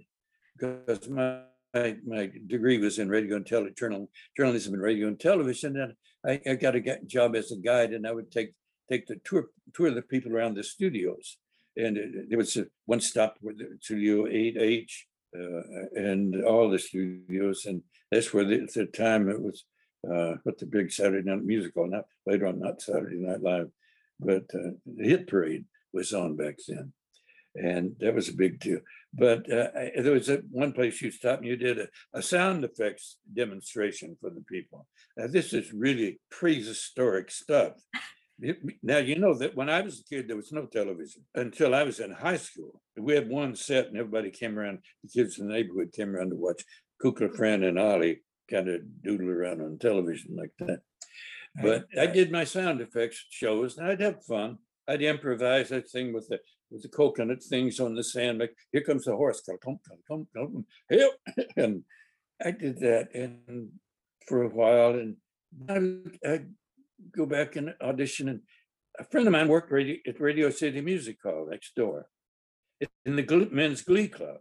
because 0.57 1.09
my 1.09 1.40
my, 1.74 1.96
my 2.07 2.31
degree 2.46 2.79
was 2.79 2.98
in 2.98 3.09
radio 3.09 3.37
and 3.37 3.46
tele, 3.46 3.70
journal, 3.77 4.11
journalism 4.37 4.74
and 4.74 4.83
radio 4.83 5.09
and 5.09 5.20
television. 5.20 5.77
And 5.77 5.94
I, 6.26 6.40
I 6.46 6.54
got 6.54 6.76
a 6.76 6.98
job 7.07 7.37
as 7.37 7.52
a 7.52 7.57
guide, 7.57 7.92
and 7.92 8.07
I 8.07 8.12
would 8.12 8.31
take 8.31 8.54
take 8.90 9.07
the 9.07 9.16
tour 9.24 9.48
tour 9.74 9.90
the 9.90 10.02
people 10.02 10.35
around 10.35 10.54
the 10.54 10.64
studios. 10.64 11.37
And 11.76 12.26
there 12.28 12.38
was 12.38 12.57
a, 12.57 12.66
one 12.87 13.00
stop 13.00 13.37
with 13.40 13.61
Studio 13.81 14.24
8H 14.24 14.90
uh, 15.38 15.62
and 15.94 16.42
all 16.42 16.68
the 16.68 16.78
studios, 16.78 17.66
and 17.66 17.83
that's 18.11 18.35
where 18.35 18.44
the, 18.44 18.62
at 18.62 18.72
the 18.72 18.87
time 18.87 19.28
it 19.28 19.40
was 19.40 19.64
uh, 20.11 20.35
what 20.42 20.59
the 20.59 20.66
big 20.66 20.90
Saturday 20.90 21.28
Night 21.28 21.44
Musical. 21.44 21.87
Not 21.87 22.07
later 22.26 22.46
on, 22.46 22.59
not 22.59 22.83
Saturday 22.83 23.18
Night 23.18 23.42
Live, 23.42 23.70
but 24.18 24.44
uh, 24.54 24.72
the 24.87 25.04
Hit 25.04 25.28
Parade 25.28 25.66
was 25.92 26.12
on 26.12 26.37
back 26.37 26.57
then 26.66 26.92
and 27.59 27.97
that 28.01 28.14
was 28.14 28.29
a 28.29 28.37
big 28.37 28.61
deal. 28.61 28.81
But 29.12 29.51
uh, 29.51 29.68
there 29.97 30.12
was 30.12 30.29
a, 30.29 30.42
one 30.51 30.73
place 30.73 31.01
you 31.01 31.11
stopped 31.11 31.42
and 31.42 31.49
you 31.49 31.57
did 31.57 31.79
a, 31.79 31.88
a 32.14 32.23
sound 32.23 32.64
effects 32.64 33.16
demonstration 33.33 34.16
for 34.21 34.31
the 34.31 34.44
people. 34.51 34.87
Now, 35.16 35.27
this 35.27 35.53
is 35.53 35.73
really 35.73 36.21
prehistoric 36.31 37.31
stuff. 37.31 37.73
Now, 38.83 38.99
you 38.99 39.18
know 39.18 39.35
that 39.35 39.57
when 39.57 39.68
I 39.68 39.81
was 39.81 40.01
a 40.01 40.05
kid, 40.05 40.29
there 40.29 40.37
was 40.37 40.53
no 40.53 40.66
television 40.66 41.25
until 41.35 41.75
I 41.75 41.83
was 41.83 41.99
in 41.99 42.12
high 42.12 42.37
school. 42.37 42.81
We 42.97 43.14
had 43.14 43.29
one 43.29 43.57
set 43.57 43.88
and 43.88 43.97
everybody 43.97 44.31
came 44.31 44.59
around, 44.59 44.79
the 45.03 45.11
kids 45.11 45.38
in 45.38 45.49
the 45.49 45.55
neighborhood 45.55 45.92
came 45.92 46.14
around 46.14 46.31
to 46.31 46.37
watch 46.37 46.62
Kukla, 47.03 47.35
Fran, 47.35 47.64
and 47.64 47.79
Ollie 47.79 48.23
kind 48.49 48.68
of 48.68 48.81
doodle 49.03 49.29
around 49.29 49.61
on 49.61 49.79
television 49.79 50.37
like 50.37 50.53
that. 50.61 50.81
But 51.61 51.87
I 51.99 52.07
did 52.07 52.31
my 52.31 52.44
sound 52.44 52.81
effects 52.81 53.25
shows 53.31 53.79
and 53.79 53.88
I'd 53.88 54.01
have 54.01 54.25
fun. 54.25 54.59
I'd 54.87 55.03
improvise, 55.03 55.73
I'd 55.73 55.88
sing 55.88 56.12
with 56.12 56.29
the 56.29 56.38
with 56.70 56.83
the 56.83 56.88
coconut 56.88 57.42
things 57.42 57.81
on 57.81 57.94
the 57.94 58.04
sand. 58.04 58.38
Like, 58.38 58.54
here 58.72 58.83
comes 58.83 59.04
the 59.04 59.16
horse. 59.16 59.42
And 61.57 61.85
I 62.44 62.50
did 62.52 62.78
that 62.81 63.09
and 63.14 63.70
for 64.26 64.42
a 64.42 64.48
while. 64.48 64.90
And 64.90 65.16
I, 65.68 66.28
I 66.28 66.40
go 67.16 67.26
back 67.26 67.57
and 67.57 67.74
audition. 67.81 68.28
And 68.28 68.40
a 68.98 69.04
friend 69.04 69.26
of 69.26 69.33
mine 69.33 69.48
worked 69.48 69.72
radio, 69.72 69.96
at 70.07 70.20
Radio 70.20 70.50
City 70.50 70.81
Music 70.81 71.18
Hall 71.22 71.48
next 71.50 71.74
door 71.74 72.07
in 73.04 73.16
the 73.16 73.48
men's 73.50 73.83
glee 73.83 74.09
club. 74.09 74.38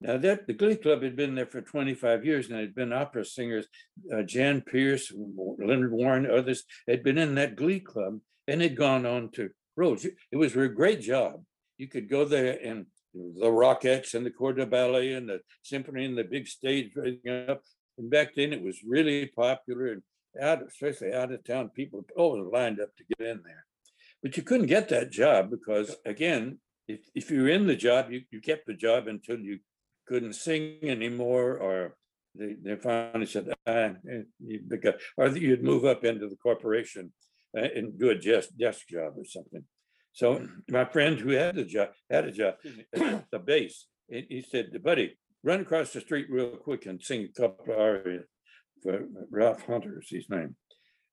Now 0.00 0.18
that 0.18 0.46
the 0.46 0.52
Glee 0.52 0.76
Club 0.76 1.02
had 1.02 1.16
been 1.16 1.34
there 1.34 1.46
for 1.46 1.62
25 1.62 2.26
years, 2.26 2.50
and 2.50 2.58
had 2.58 2.74
been 2.74 2.92
opera 2.92 3.24
singers, 3.24 3.66
uh, 4.12 4.22
Jan 4.22 4.60
Peerce, 4.60 5.10
Leonard 5.14 5.92
Warren, 5.92 6.30
others 6.30 6.64
had 6.86 7.02
been 7.02 7.16
in 7.16 7.36
that 7.36 7.56
Glee 7.56 7.80
Club, 7.80 8.20
and 8.46 8.60
had 8.60 8.76
gone 8.76 9.06
on 9.06 9.30
to 9.32 9.50
roads. 9.76 10.04
It 10.04 10.36
was 10.36 10.56
a 10.56 10.68
great 10.68 11.00
job. 11.00 11.42
You 11.78 11.88
could 11.88 12.08
go 12.08 12.24
there 12.24 12.58
and 12.62 12.86
the 13.14 13.46
Rockettes 13.46 14.14
and 14.14 14.24
the 14.26 14.30
Corps 14.30 14.52
de 14.52 14.66
Ballet 14.66 15.12
and 15.12 15.28
the 15.28 15.40
symphony 15.62 16.04
and 16.04 16.16
the 16.16 16.24
big 16.24 16.46
stage 16.46 16.92
raising 16.94 17.48
up. 17.48 17.62
And 17.98 18.10
back 18.10 18.34
then 18.34 18.52
it 18.52 18.62
was 18.62 18.82
really 18.86 19.26
popular 19.26 19.92
and 19.92 20.02
out, 20.40 20.62
especially 20.66 21.12
out 21.12 21.32
of 21.32 21.44
town, 21.44 21.70
people 21.70 22.04
always 22.16 22.44
lined 22.52 22.80
up 22.80 22.90
to 22.96 23.04
get 23.04 23.26
in 23.26 23.40
there. 23.44 23.64
But 24.22 24.36
you 24.36 24.42
couldn't 24.42 24.66
get 24.66 24.88
that 24.88 25.10
job 25.10 25.50
because 25.50 25.94
again, 26.04 26.58
if, 26.88 27.00
if 27.14 27.30
you 27.30 27.42
were 27.42 27.48
in 27.48 27.66
the 27.66 27.76
job, 27.76 28.10
you, 28.10 28.22
you 28.30 28.40
kept 28.40 28.66
the 28.66 28.74
job 28.74 29.06
until 29.06 29.38
you 29.38 29.58
couldn't 30.06 30.34
sing 30.34 30.78
anymore 30.82 31.56
or 31.58 31.96
they, 32.34 32.56
they 32.60 32.76
finally 32.76 33.26
said, 33.26 33.48
ah, 33.66 33.90
you 34.40 34.60
or 35.16 35.28
you'd 35.28 35.62
move 35.62 35.84
up 35.84 36.04
into 36.04 36.28
the 36.28 36.36
corporation 36.36 37.12
uh, 37.56 37.68
and 37.74 37.98
do 37.98 38.10
a 38.10 38.14
desk, 38.14 38.50
desk 38.58 38.88
job 38.88 39.14
or 39.16 39.24
something. 39.24 39.64
So 40.12 40.46
my 40.68 40.84
friend 40.84 41.18
who 41.18 41.30
had 41.30 41.58
a 41.58 41.64
job 41.64 41.90
had 42.10 42.24
a 42.26 42.32
job 42.32 42.54
at 42.94 43.24
the 43.30 43.38
base. 43.38 43.86
He 44.08 44.44
said, 44.48 44.70
"Buddy, 44.82 45.18
run 45.42 45.60
across 45.60 45.92
the 45.92 46.00
street 46.00 46.26
real 46.30 46.56
quick 46.56 46.86
and 46.86 47.02
sing 47.02 47.24
a 47.24 47.40
couple 47.40 47.74
of 47.74 47.80
arias 47.80 48.24
for 48.82 49.06
Ralph 49.30 49.62
Hunter 49.66 50.00
is 50.00 50.08
his 50.10 50.30
name." 50.30 50.56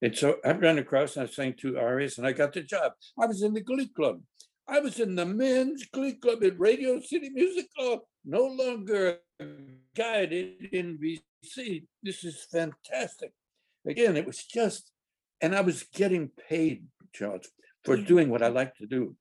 And 0.01 0.15
so 0.17 0.38
I 0.43 0.51
ran 0.51 0.80
across 0.80 1.15
and 1.15 1.27
I 1.27 1.32
sang 1.32 1.54
two 1.54 1.77
arias 1.77 2.17
and 2.17 2.27
I 2.27 2.32
got 2.32 2.54
the 2.54 2.62
job. 2.62 2.93
I 3.19 3.27
was 3.27 3.43
in 3.43 3.54
the 3.54 3.62
Glee 3.62 3.88
Club. 3.88 4.21
I 4.67 4.80
was 4.80 4.99
in 4.99 5.15
the 5.15 5.25
men's 5.25 5.86
Glee 5.86 6.13
Club 6.13 6.43
at 6.43 6.60
Radio 6.60 6.99
City 7.01 7.30
Music 7.30 7.67
Hall. 7.75 8.08
No 8.23 8.45
longer 8.45 9.17
a 9.39 9.45
guide 9.95 10.34
at 10.34 10.71
NBC. 10.71 11.86
This 12.04 12.23
is 12.23 12.47
fantastic. 12.51 13.32
Again, 13.86 14.15
it 14.15 14.25
was 14.25 14.43
just 14.43 14.91
and 15.41 15.56
I 15.56 15.62
was 15.62 15.84
getting 15.84 16.30
paid, 16.49 16.86
Charles, 17.13 17.47
for 17.84 17.97
doing 17.97 18.30
what 18.30 18.43
I 18.43 18.47
like 18.47 18.75
to 18.75 18.86
do. 18.86 19.15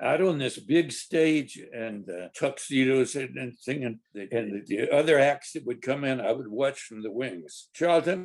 Out 0.00 0.20
on 0.20 0.38
this 0.38 0.58
big 0.58 0.92
stage 0.92 1.58
and 1.74 2.08
uh, 2.08 2.28
tuxedos 2.38 3.16
and, 3.16 3.36
and 3.36 3.54
singing, 3.58 3.98
and 4.14 4.28
the, 4.30 4.62
the 4.66 4.94
other 4.94 5.18
acts 5.18 5.52
that 5.52 5.66
would 5.66 5.80
come 5.80 6.04
in, 6.04 6.20
I 6.20 6.32
would 6.32 6.48
watch 6.48 6.80
from 6.80 7.02
the 7.02 7.10
wings. 7.10 7.68
Charles, 7.72 8.06
let 8.06 8.18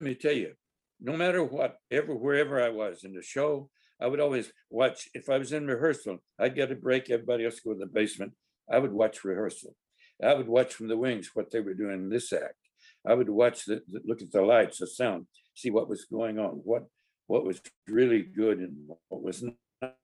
me 0.00 0.14
tell 0.14 0.32
you, 0.32 0.52
no 1.00 1.16
matter 1.16 1.42
what, 1.42 1.78
ever 1.90 2.14
wherever 2.14 2.62
I 2.62 2.68
was 2.68 3.02
in 3.02 3.14
the 3.14 3.22
show, 3.22 3.68
I 4.00 4.06
would 4.06 4.20
always 4.20 4.52
watch. 4.70 5.08
If 5.12 5.28
I 5.28 5.38
was 5.38 5.52
in 5.52 5.66
rehearsal, 5.66 6.18
I'd 6.38 6.54
get 6.54 6.70
a 6.70 6.76
break. 6.76 7.10
Everybody 7.10 7.44
else 7.46 7.58
go 7.58 7.72
to 7.72 7.78
the 7.78 7.86
basement. 7.86 8.32
I 8.72 8.78
would 8.78 8.92
watch 8.92 9.24
rehearsal. 9.24 9.74
I 10.22 10.34
would 10.34 10.48
watch 10.48 10.72
from 10.74 10.86
the 10.86 10.96
wings 10.96 11.30
what 11.34 11.50
they 11.50 11.60
were 11.60 11.74
doing 11.74 11.94
in 11.94 12.08
this 12.10 12.32
act. 12.32 12.54
I 13.04 13.14
would 13.14 13.28
watch 13.28 13.64
the, 13.64 13.82
the 13.88 14.00
look 14.04 14.22
at 14.22 14.30
the 14.30 14.42
lights, 14.42 14.78
the 14.78 14.86
sound 14.86 15.26
see 15.54 15.70
what 15.70 15.88
was 15.88 16.04
going 16.04 16.38
on, 16.38 16.60
what 16.64 16.84
what 17.26 17.44
was 17.44 17.60
really 17.88 18.22
good 18.22 18.58
and 18.58 18.76
what 19.08 19.22
was 19.22 19.42
not, 19.42 19.94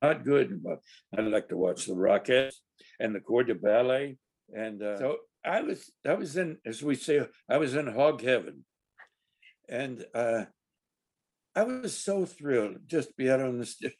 not 0.00 0.24
good. 0.24 0.62
But 0.62 0.80
I 1.16 1.22
like 1.22 1.48
to 1.48 1.56
watch 1.56 1.86
the 1.86 1.94
Rockettes 1.94 2.54
and 3.00 3.14
the 3.14 3.20
Corps 3.20 3.44
de 3.44 3.54
Ballet, 3.54 4.16
and 4.54 4.82
uh, 4.82 4.98
so 4.98 5.16
I 5.44 5.60
was 5.60 5.90
I 6.06 6.14
was 6.14 6.36
in, 6.36 6.58
as 6.64 6.82
we 6.82 6.94
say, 6.94 7.26
I 7.48 7.58
was 7.58 7.74
in 7.74 7.86
hog 7.86 8.22
heaven, 8.22 8.64
and 9.68 10.04
uh, 10.14 10.44
I 11.54 11.62
was 11.64 11.96
so 11.96 12.24
thrilled 12.24 12.78
just 12.86 13.08
to 13.08 13.14
be 13.16 13.30
out 13.30 13.40
on 13.40 13.58
the 13.58 13.66
stage. 13.66 13.92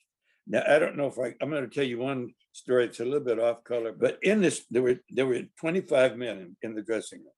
Now 0.46 0.62
I 0.68 0.78
don't 0.78 0.96
know 0.96 1.06
if 1.06 1.18
I, 1.18 1.34
I'm 1.40 1.50
going 1.50 1.68
to 1.68 1.74
tell 1.74 1.84
you 1.84 1.98
one 1.98 2.30
story. 2.52 2.84
It's 2.84 3.00
a 3.00 3.04
little 3.04 3.20
bit 3.20 3.38
off 3.38 3.64
color, 3.64 3.92
but 3.92 4.18
in 4.22 4.40
this 4.40 4.64
there 4.70 4.82
were 4.82 4.96
there 5.10 5.26
were 5.26 5.42
25 5.60 6.16
men 6.16 6.38
in, 6.38 6.56
in 6.62 6.74
the 6.74 6.82
dressing 6.82 7.20
room, 7.20 7.28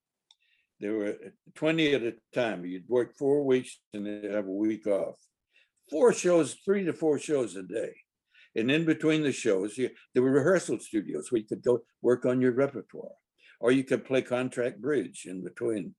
there 0.81 0.93
were 0.95 1.09
uh, 1.09 1.31
20 1.55 1.95
at 1.95 2.03
a 2.03 2.15
time. 2.35 2.65
You'd 2.65 2.89
work 2.89 3.17
four 3.17 3.45
weeks 3.45 3.79
and 3.95 4.07
then 4.07 4.31
have 4.33 4.47
a 4.47 4.51
week 4.51 4.87
off. 4.87 5.17
Four 5.91 6.13
shows, 6.13 6.55
three 6.65 6.85
to 6.85 6.93
four 6.93 7.19
shows 7.19 7.57
a 7.57 7.63
day. 7.63 7.93
And 8.55 8.71
in 8.71 8.85
between 8.85 9.23
the 9.23 9.33
shows, 9.33 9.77
you, 9.79 9.91
there 10.15 10.23
were 10.23 10.31
rehearsal 10.31 10.79
studios 10.79 11.31
where 11.31 11.41
you 11.41 11.47
could 11.47 11.63
go 11.63 11.81
work 12.03 12.25
on 12.27 12.41
your 12.41 12.53
repertoire. 12.53 13.13
or 13.61 13.73
you 13.73 13.85
could 13.85 14.05
play 14.05 14.23
contract 14.23 14.81
bridge 14.81 15.25
in 15.27 15.43
between. 15.43 15.95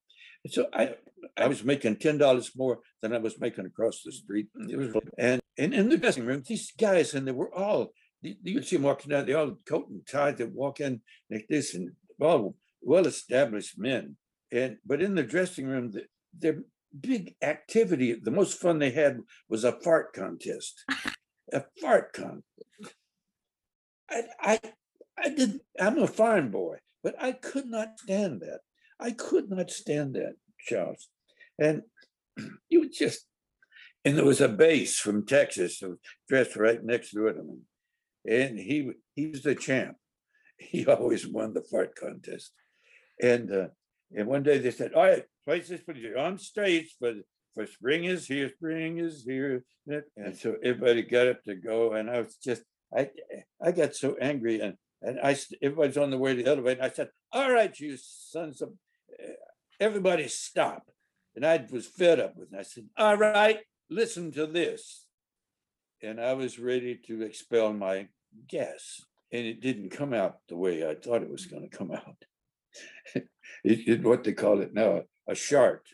So 0.49 0.67
I, 0.73 0.95
I 1.35 1.47
was 1.47 1.63
making 1.63 1.97
ten 1.97 2.17
dollars 2.17 2.51
more 2.55 2.79
than 3.01 3.13
I 3.13 3.17
was 3.17 3.39
making 3.39 3.65
across 3.65 4.01
the 4.03 4.11
street. 4.11 4.47
It 4.69 4.77
was, 4.77 4.93
and, 5.17 5.41
and 5.57 5.73
in 5.73 5.89
the 5.89 5.97
dressing 5.97 6.25
room, 6.25 6.43
these 6.45 6.71
guys, 6.71 7.13
and 7.13 7.27
they 7.27 7.31
were 7.31 7.53
all, 7.53 7.91
you 8.21 8.61
see 8.61 8.75
them 8.77 8.83
walking 8.83 9.13
out, 9.13 9.25
they 9.25 9.33
all 9.33 9.57
coat 9.67 9.89
and 9.89 10.05
tie, 10.07 10.31
they 10.31 10.45
walk 10.45 10.79
in 10.79 11.01
like 11.31 11.45
this, 11.49 11.73
and 11.73 11.91
all 12.21 12.55
well-established 12.81 13.77
men. 13.77 14.15
And, 14.51 14.77
but 14.85 15.01
in 15.01 15.15
the 15.15 15.23
dressing 15.23 15.67
room, 15.67 15.91
the, 15.91 16.05
their 16.37 16.63
big 16.99 17.35
activity, 17.41 18.13
the 18.13 18.31
most 18.31 18.59
fun 18.59 18.79
they 18.79 18.91
had 18.91 19.19
was 19.49 19.63
a 19.63 19.71
fart 19.71 20.13
contest. 20.13 20.83
A 21.53 21.63
fart 21.79 22.11
contest. 22.11 22.43
I, 24.09 24.23
I, 24.41 24.59
I 25.17 25.29
did, 25.29 25.61
I'm 25.79 25.97
a 25.97 26.05
fine 26.05 26.51
boy, 26.51 26.79
but 27.01 27.15
I 27.21 27.31
could 27.31 27.67
not 27.67 27.99
stand 27.99 28.41
that. 28.41 28.59
I 28.99 29.11
could 29.11 29.49
not 29.49 29.71
stand 29.71 30.15
that, 30.15 30.33
Charles. 30.59 31.07
And 31.57 31.83
you 32.69 32.89
just, 32.89 33.27
and 34.03 34.17
there 34.17 34.25
was 34.25 34.41
a 34.41 34.49
bass 34.49 34.97
from 34.99 35.25
Texas 35.25 35.79
who 35.79 35.99
dressed 36.27 36.57
right 36.57 36.83
next 36.83 37.11
to 37.11 37.27
it. 37.27 37.37
I 37.39 37.43
mean, 37.43 37.61
and 38.27 38.59
he 38.59 38.91
he 39.15 39.27
was 39.27 39.43
the 39.43 39.55
champ. 39.55 39.97
He 40.57 40.85
always 40.87 41.27
won 41.27 41.53
the 41.53 41.61
fart 41.61 41.95
contest. 41.95 42.51
And 43.21 43.51
uh, 43.51 43.67
and 44.15 44.27
one 44.27 44.43
day 44.43 44.57
they 44.57 44.71
said, 44.71 44.93
"All 44.93 45.03
right, 45.03 45.25
place 45.45 45.67
this 45.67 45.81
please 45.81 46.05
on 46.17 46.37
stage 46.37 46.95
for 46.99 47.13
for 47.53 47.65
spring 47.65 48.05
is 48.05 48.27
here, 48.27 48.49
spring 48.49 48.99
is 48.99 49.23
here." 49.23 49.63
And 50.15 50.37
so 50.37 50.55
everybody 50.63 51.01
got 51.03 51.27
up 51.27 51.43
to 51.43 51.55
go, 51.55 51.93
and 51.93 52.09
I 52.09 52.21
was 52.21 52.35
just 52.35 52.63
I 52.95 53.09
I 53.61 53.71
got 53.71 53.95
so 53.95 54.15
angry, 54.21 54.61
and 54.61 54.75
and 55.01 55.19
I 55.19 55.37
everybody's 55.61 55.97
on 55.97 56.11
the 56.11 56.17
way 56.17 56.35
to 56.35 56.43
the 56.43 56.49
elevator. 56.49 56.81
And 56.81 56.91
I 56.91 56.93
said, 56.93 57.09
"All 57.31 57.51
right, 57.51 57.77
you 57.79 57.97
sons 57.97 58.61
of 58.61 58.69
uh, 59.21 59.33
everybody, 59.79 60.27
stop!" 60.27 60.89
And 61.35 61.45
I 61.45 61.65
was 61.71 61.87
fed 61.87 62.19
up 62.19 62.35
with 62.35 62.53
it. 62.53 62.59
I 62.59 62.63
said, 62.63 62.85
"All 62.97 63.17
right, 63.17 63.59
listen 63.89 64.31
to 64.33 64.47
this." 64.47 65.05
And 66.01 66.21
I 66.21 66.33
was 66.33 66.59
ready 66.59 66.99
to 67.07 67.23
expel 67.23 67.73
my 67.73 68.07
gas, 68.47 69.01
and 69.31 69.45
it 69.45 69.61
didn't 69.61 69.89
come 69.89 70.13
out 70.13 70.37
the 70.47 70.55
way 70.55 70.87
I 70.87 70.95
thought 70.95 71.23
it 71.23 71.31
was 71.31 71.47
going 71.47 71.67
to 71.67 71.77
come 71.77 71.91
out. 71.91 72.23
what 74.03 74.23
they 74.23 74.33
call 74.33 74.61
it 74.61 74.73
now, 74.73 75.03
a 75.27 75.35
shark. 75.35 75.85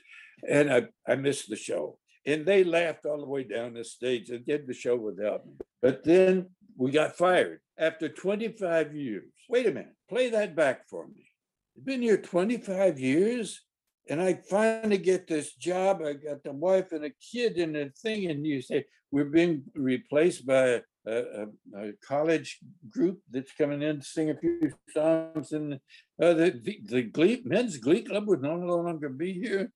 And 0.47 0.71
I, 0.71 0.83
I 1.07 1.15
missed 1.15 1.49
the 1.49 1.55
show. 1.55 1.97
And 2.25 2.45
they 2.45 2.63
laughed 2.63 3.05
all 3.05 3.19
the 3.19 3.27
way 3.27 3.43
down 3.43 3.73
the 3.73 3.83
stage 3.83 4.29
and 4.29 4.45
did 4.45 4.65
the 4.65 4.73
show 4.73 4.95
without 4.95 5.45
me. 5.45 5.53
But 5.81 6.03
then 6.03 6.49
we 6.77 6.91
got 6.91 7.17
fired 7.17 7.59
after 7.77 8.07
25 8.07 8.95
years. 8.95 9.25
Wait 9.49 9.67
a 9.67 9.71
minute, 9.71 9.95
play 10.09 10.29
that 10.29 10.55
back 10.55 10.87
for 10.87 11.07
me. 11.07 11.29
I've 11.77 11.85
been 11.85 12.01
here 12.01 12.17
25 12.17 12.99
years 12.99 13.61
and 14.09 14.21
I 14.21 14.39
finally 14.49 14.97
get 14.97 15.27
this 15.27 15.53
job. 15.53 16.01
I 16.05 16.13
got 16.13 16.43
the 16.43 16.53
wife 16.53 16.91
and 16.91 17.05
a 17.05 17.11
kid 17.11 17.57
and 17.57 17.75
a 17.75 17.89
thing, 17.89 18.29
and 18.29 18.45
you 18.45 18.61
say 18.61 18.85
we're 19.11 19.25
being 19.25 19.63
replaced 19.75 20.45
by 20.45 20.81
a, 21.05 21.47
a, 21.77 21.91
college 22.07 22.59
group 22.89 23.19
that's 23.29 23.51
coming 23.53 23.81
in 23.81 23.99
to 23.99 24.05
sing 24.05 24.29
a 24.29 24.37
few 24.37 24.71
songs, 24.93 25.51
and 25.51 25.73
uh, 26.21 26.33
the 26.33 26.59
the, 26.63 26.79
the 26.85 27.01
glee, 27.03 27.41
men's 27.45 27.77
glee 27.77 28.03
club 28.03 28.27
would 28.27 28.41
no 28.41 28.55
longer 28.55 29.09
be 29.09 29.33
here. 29.33 29.71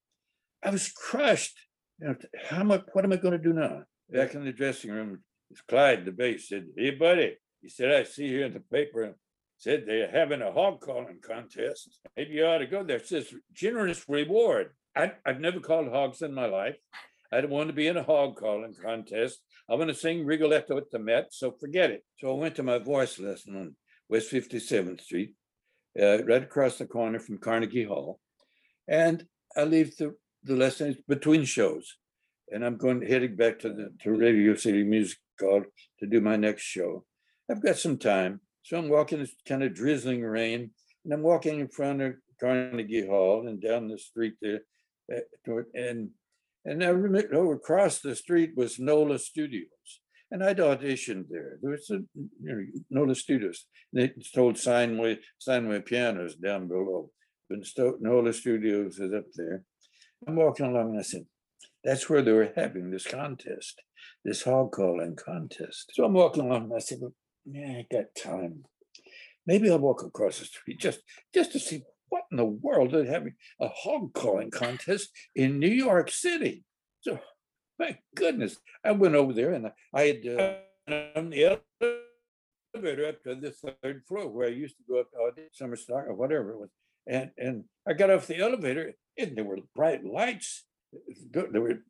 I 0.62 0.70
was 0.70 0.90
crushed. 0.90 1.58
You 2.00 2.08
know, 2.08 2.16
how 2.48 2.60
am 2.60 2.72
I, 2.72 2.82
what 2.92 3.04
am 3.04 3.12
I 3.12 3.16
going 3.16 3.32
to 3.32 3.38
do 3.38 3.52
now? 3.52 3.82
Back 4.10 4.34
in 4.34 4.44
the 4.44 4.52
dressing 4.52 4.90
room, 4.90 5.22
Clyde, 5.68 6.04
the 6.04 6.12
bass, 6.12 6.48
said, 6.48 6.66
"Hey, 6.76 6.92
buddy," 6.92 7.36
he 7.60 7.68
said, 7.68 7.92
"I 7.92 8.04
see 8.04 8.28
here 8.28 8.46
in 8.46 8.54
the 8.54 8.60
paper." 8.60 9.14
said 9.58 9.84
they're 9.86 10.10
having 10.10 10.40
a 10.40 10.52
hog 10.52 10.80
calling 10.80 11.18
contest. 11.20 11.98
Maybe 12.16 12.34
you 12.34 12.46
ought 12.46 12.58
to 12.58 12.66
go 12.66 12.84
there. 12.84 12.98
It 12.98 13.08
says 13.08 13.34
generous 13.52 14.04
reward. 14.08 14.70
I, 14.96 15.12
I've 15.26 15.40
never 15.40 15.60
called 15.60 15.88
hogs 15.88 16.22
in 16.22 16.32
my 16.32 16.46
life. 16.46 16.76
I 17.32 17.40
don't 17.40 17.50
want 17.50 17.68
to 17.68 17.74
be 17.74 17.86
in 17.86 17.96
a 17.96 18.02
hog 18.02 18.36
calling 18.36 18.74
contest. 18.74 19.40
I 19.68 19.74
want 19.74 19.88
to 19.88 19.94
sing 19.94 20.24
Rigoletto 20.24 20.78
at 20.78 20.90
the 20.90 20.98
Met, 20.98 21.28
so 21.30 21.52
forget 21.60 21.90
it. 21.90 22.04
So 22.18 22.30
I 22.30 22.34
went 22.34 22.54
to 22.56 22.62
my 22.62 22.78
voice 22.78 23.18
lesson 23.18 23.56
on 23.56 23.76
West 24.08 24.30
57th 24.30 25.02
Street, 25.02 25.34
uh, 26.00 26.24
right 26.24 26.42
across 26.42 26.78
the 26.78 26.86
corner 26.86 27.18
from 27.18 27.38
Carnegie 27.38 27.84
Hall. 27.84 28.18
And 28.88 29.26
I 29.54 29.64
leave 29.64 29.96
the, 29.96 30.14
the 30.42 30.56
lesson 30.56 30.96
between 31.06 31.44
shows. 31.44 31.96
And 32.50 32.64
I'm 32.64 32.78
going 32.78 33.02
heading 33.02 33.36
back 33.36 33.58
to 33.60 33.68
the 33.68 33.92
to 34.04 34.12
Radio 34.12 34.54
City 34.54 34.82
Music 34.82 35.18
Hall 35.38 35.64
to 36.00 36.06
do 36.06 36.22
my 36.22 36.36
next 36.36 36.62
show. 36.62 37.04
I've 37.50 37.62
got 37.62 37.76
some 37.76 37.98
time. 37.98 38.40
So 38.62 38.78
I'm 38.78 38.88
walking 38.88 39.18
this 39.18 39.34
kind 39.46 39.62
of 39.62 39.74
drizzling 39.74 40.22
rain, 40.22 40.70
and 41.04 41.12
I'm 41.12 41.22
walking 41.22 41.60
in 41.60 41.68
front 41.68 42.00
of 42.00 42.14
Carnegie 42.40 43.06
Hall 43.06 43.46
and 43.46 43.60
down 43.60 43.88
the 43.88 43.98
street 43.98 44.34
there, 44.40 44.60
uh, 45.14 45.62
and 45.74 46.10
and 46.68 46.82
over 46.82 47.10
oh, 47.32 47.52
across 47.52 48.00
the 48.00 48.14
street 48.14 48.52
was 48.54 48.78
Nola 48.78 49.18
Studios, 49.18 50.00
and 50.30 50.44
I'd 50.44 50.58
auditioned 50.58 51.24
there. 51.30 51.58
There 51.62 51.70
was 51.70 51.88
a 51.90 52.00
you 52.14 52.28
know, 52.42 52.62
Nola 52.90 53.14
Studios. 53.14 53.66
They 53.92 54.12
told 54.34 54.58
Steinway 54.58 55.18
Steinway 55.38 55.80
Pianos 55.80 56.36
down 56.36 56.68
below, 56.68 57.10
but 57.48 57.60
Nola 58.00 58.34
Studios 58.34 58.98
is 58.98 59.14
up 59.14 59.24
there. 59.34 59.64
I'm 60.26 60.36
walking 60.36 60.66
along, 60.66 60.90
and 60.90 60.98
I 60.98 61.02
said, 61.02 61.24
"That's 61.82 62.08
where 62.10 62.20
they 62.22 62.32
were 62.32 62.52
having 62.54 62.90
this 62.90 63.06
contest, 63.06 63.80
this 64.22 64.42
hog 64.42 64.72
calling 64.72 65.16
contest." 65.16 65.92
So 65.94 66.04
I'm 66.04 66.12
walking 66.12 66.44
along, 66.44 66.64
and 66.64 66.74
I 66.74 66.80
said, 66.80 66.98
"Well, 67.00 67.14
yeah, 67.46 67.78
I 67.78 67.86
got 67.90 68.14
time. 68.14 68.64
Maybe 69.46 69.70
I'll 69.70 69.78
walk 69.78 70.02
across 70.02 70.38
the 70.38 70.44
street 70.44 70.78
just 70.78 71.00
just 71.32 71.52
to 71.52 71.58
see 71.58 71.82
what 72.08 72.24
in 72.30 72.36
the 72.36 72.44
world 72.44 72.92
they're 72.92 73.04
having 73.04 73.34
a 73.60 73.68
hog 73.68 74.12
calling 74.12 74.50
contest 74.50 75.10
in 75.34 75.58
New 75.58 75.68
York 75.68 76.10
City. 76.10 76.64
So, 77.00 77.18
my 77.78 77.98
goodness, 78.14 78.56
I 78.84 78.92
went 78.92 79.14
over 79.14 79.32
there 79.32 79.52
and 79.52 79.70
I 79.94 80.02
had 80.02 80.26
uh, 80.26 80.54
on 81.16 81.30
the 81.30 81.60
elevator 82.74 83.08
up 83.08 83.22
to 83.22 83.34
the 83.34 83.50
third 83.50 84.02
floor 84.06 84.28
where 84.28 84.48
I 84.48 84.52
used 84.52 84.76
to 84.78 84.84
go 84.88 85.00
up 85.00 85.10
to 85.12 85.18
audition, 85.18 85.50
summer 85.52 85.76
stock 85.76 86.06
or 86.06 86.14
whatever 86.14 86.52
it 86.52 86.60
was. 86.60 86.70
And 87.06 87.30
and 87.38 87.64
I 87.86 87.94
got 87.94 88.10
off 88.10 88.26
the 88.26 88.38
elevator 88.38 88.92
and 89.16 89.36
there 89.36 89.44
were 89.44 89.58
bright 89.74 90.04
lights. 90.04 90.64
There 91.30 91.60
were 91.60 91.82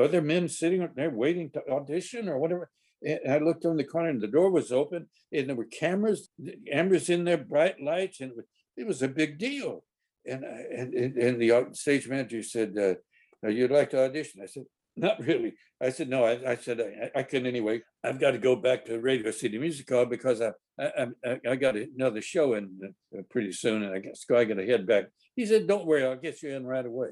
other 0.00 0.22
men 0.22 0.48
sitting 0.48 0.88
there 0.96 1.10
waiting 1.10 1.50
to 1.50 1.68
audition 1.70 2.28
or 2.28 2.38
whatever. 2.38 2.70
And 3.02 3.20
I 3.30 3.38
looked 3.38 3.64
on 3.66 3.76
the 3.76 3.84
corner 3.84 4.08
and 4.08 4.20
the 4.20 4.26
door 4.26 4.50
was 4.50 4.72
open 4.72 5.06
and 5.32 5.48
there 5.48 5.56
were 5.56 5.64
cameras, 5.66 6.30
cameras 6.70 7.10
in 7.10 7.24
there, 7.24 7.38
bright 7.38 7.80
lights, 7.80 8.20
and 8.20 8.30
it 8.30 8.36
was, 8.36 8.46
it 8.76 8.86
was 8.86 9.02
a 9.02 9.08
big 9.08 9.38
deal. 9.38 9.84
And, 10.26 10.44
and, 10.44 10.94
and 10.94 11.40
the 11.40 11.68
stage 11.72 12.08
manager 12.08 12.42
said, 12.42 12.76
uh, 12.78 12.94
"Now, 13.42 13.50
you'd 13.50 13.70
like 13.70 13.90
to 13.90 14.04
audition? 14.04 14.40
I 14.42 14.46
said, 14.46 14.64
not 14.96 15.20
really. 15.20 15.54
I 15.80 15.90
said, 15.90 16.08
no, 16.08 16.24
I, 16.24 16.52
I 16.52 16.56
said, 16.56 16.80
I, 16.80 17.18
I 17.18 17.22
can 17.24 17.46
anyway. 17.46 17.82
I've 18.02 18.20
got 18.20 18.32
to 18.32 18.38
go 18.38 18.56
back 18.56 18.84
to 18.86 19.00
Radio 19.00 19.30
City 19.32 19.58
Music 19.58 19.88
Hall 19.88 20.06
because 20.06 20.40
I, 20.40 20.52
I, 20.78 21.06
I, 21.24 21.40
I 21.50 21.56
got 21.56 21.76
another 21.76 22.22
show 22.22 22.54
in 22.54 22.94
uh, 23.16 23.22
pretty 23.28 23.52
soon 23.52 23.82
and 23.82 23.94
I 23.94 23.98
guess 23.98 24.24
I 24.30 24.44
got 24.44 24.54
to 24.54 24.66
head 24.66 24.86
back. 24.86 25.06
He 25.34 25.46
said, 25.46 25.66
don't 25.66 25.86
worry, 25.86 26.06
I'll 26.06 26.16
get 26.16 26.42
you 26.42 26.50
in 26.50 26.66
right 26.66 26.86
away. 26.86 27.08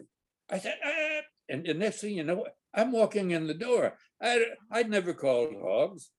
I 0.51 0.59
said, 0.59 0.77
ah, 0.85 1.21
and 1.49 1.67
the 1.67 1.75
next 1.75 2.01
thing 2.01 2.15
you 2.15 2.25
know, 2.25 2.47
I'm 2.73 2.93
walking 2.93 3.33
in 3.33 3.47
the 3.47 3.55
door. 3.55 3.99
I, 4.23 4.45
I'd 4.71 4.91
never 4.91 5.13
called 5.13 5.55
hogs. 5.61 6.11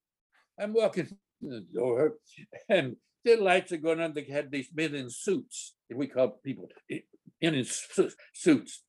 I'm 0.60 0.74
walking 0.74 1.08
in 1.42 1.50
the 1.50 1.62
door 1.62 2.16
and 2.70 2.98
the 3.24 3.36
lights 3.38 3.72
are 3.72 3.78
going 3.78 4.00
on. 4.02 4.14
They 4.14 4.24
had 4.26 4.52
these 4.52 4.70
men 4.74 4.96
in 4.96 5.10
suits, 5.10 5.76
we 5.94 6.08
call 6.08 6.40
people 6.44 6.70
eh, 6.92 6.96
i- 6.98 7.04
in 7.42 7.54
his 7.54 7.88
suits. 8.34 8.84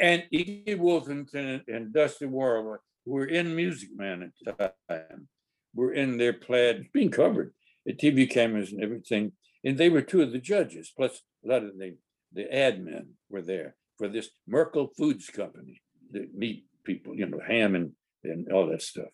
And 0.00 0.24
Iggie 0.32 0.78
Wolfington 0.78 1.62
and 1.68 1.92
Dusty 1.92 2.26
Warwick 2.26 2.80
were 3.06 3.26
in 3.26 3.54
Music 3.54 3.90
Man 3.94 4.22
at 4.22 4.56
the 4.58 4.72
time, 4.88 5.28
were 5.74 5.92
in 5.92 6.18
their 6.18 6.32
plaid, 6.32 6.88
being 6.92 7.10
covered, 7.10 7.54
the 7.86 7.92
TV 7.94 8.28
cameras 8.28 8.72
and 8.72 8.82
everything. 8.82 9.32
And 9.64 9.78
they 9.78 9.88
were 9.88 10.02
two 10.02 10.22
of 10.22 10.32
the 10.32 10.38
judges, 10.40 10.92
plus 10.96 11.22
a 11.44 11.48
lot 11.48 11.62
of 11.64 11.78
the, 11.78 11.96
the 12.32 12.52
ad 12.54 12.84
men 12.84 13.10
were 13.30 13.42
there 13.42 13.76
for 13.96 14.08
this 14.08 14.30
Merkel 14.46 14.88
Foods 14.98 15.28
Company, 15.28 15.80
the 16.10 16.28
meat 16.34 16.64
people, 16.84 17.14
you 17.14 17.26
know, 17.26 17.40
ham 17.46 17.74
and, 17.74 17.92
and 18.24 18.50
all 18.52 18.66
that 18.68 18.82
stuff. 18.82 19.08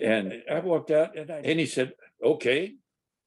And 0.00 0.32
I 0.50 0.60
walked 0.60 0.90
out 0.90 1.16
and 1.16 1.30
I, 1.30 1.38
and 1.44 1.60
he 1.60 1.66
said, 1.66 1.92
okay. 2.24 2.74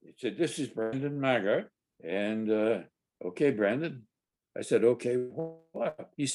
He 0.06 0.14
said, 0.18 0.38
this 0.38 0.60
is 0.60 0.70
Brandon 0.70 1.20
Maggart. 1.20 1.66
And 2.04 2.52
uh, 2.52 2.80
okay, 3.26 3.52
Brandon. 3.52 4.04
I 4.58 4.62
said, 4.62 4.84
okay, 4.84 5.16
what? 5.16 6.12
He 6.16 6.30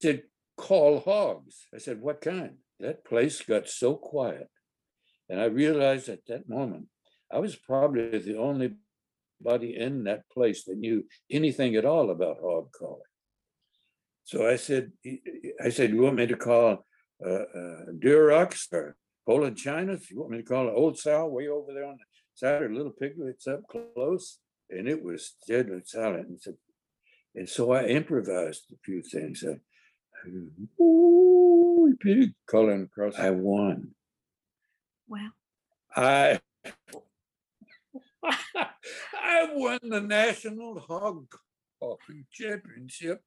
said, 0.00 0.22
call 0.56 1.00
hogs. 1.00 1.66
I 1.74 1.78
said, 1.78 2.00
what 2.00 2.20
kind? 2.20 2.56
That 2.80 3.04
place 3.04 3.42
got 3.42 3.68
so 3.68 3.96
quiet. 3.96 4.48
And 5.28 5.40
I 5.40 5.46
realized 5.46 6.08
at 6.08 6.24
that 6.28 6.48
moment, 6.48 6.86
I 7.30 7.40
was 7.40 7.56
probably 7.56 8.18
the 8.18 8.38
only 8.38 8.74
body 9.40 9.76
in 9.76 10.04
that 10.04 10.28
place 10.30 10.64
that 10.64 10.78
knew 10.78 11.04
anything 11.30 11.76
at 11.76 11.84
all 11.84 12.10
about 12.10 12.38
hog 12.40 12.70
calling. 12.72 13.02
So 14.24 14.48
I 14.48 14.56
said, 14.56 14.92
I 15.62 15.70
said, 15.70 15.90
you 15.90 16.02
want 16.02 16.16
me 16.16 16.26
to 16.26 16.36
call 16.36 16.84
uh, 17.24 17.30
uh, 17.30 17.84
Durocs 17.98 18.72
or 18.72 18.96
Poland 19.26 19.56
China? 19.56 19.98
You 20.10 20.20
want 20.20 20.30
me 20.30 20.38
to 20.38 20.44
call 20.44 20.68
Old 20.68 20.98
Sow 20.98 21.26
way 21.26 21.48
over 21.48 21.72
there 21.72 21.84
on 21.84 21.96
the 21.96 22.04
side 22.38 22.62
or 22.62 22.72
Little 22.72 22.92
Piglet's 22.92 23.46
up 23.46 23.62
close? 23.68 24.38
and 24.70 24.88
it 24.88 25.02
was 25.02 25.34
dead 25.46 25.66
and 25.66 25.86
silent. 25.86 26.28
And 26.28 26.40
so, 26.40 26.52
and 27.34 27.48
so 27.48 27.72
I 27.72 27.84
improvised 27.84 28.66
a 28.72 28.76
few 28.84 29.02
things. 29.02 29.44
I, 29.46 29.52
I 29.52 30.82
ooh, 30.82 31.96
pig 32.00 32.32
calling 32.48 32.82
across. 32.82 33.18
I 33.18 33.30
won. 33.30 33.94
Wow. 35.08 35.30
I 35.96 36.40
I 38.24 39.48
won 39.52 39.78
the 39.82 40.00
National 40.00 40.80
Hog 40.80 41.26
Calling 41.80 42.26
Championship. 42.32 43.22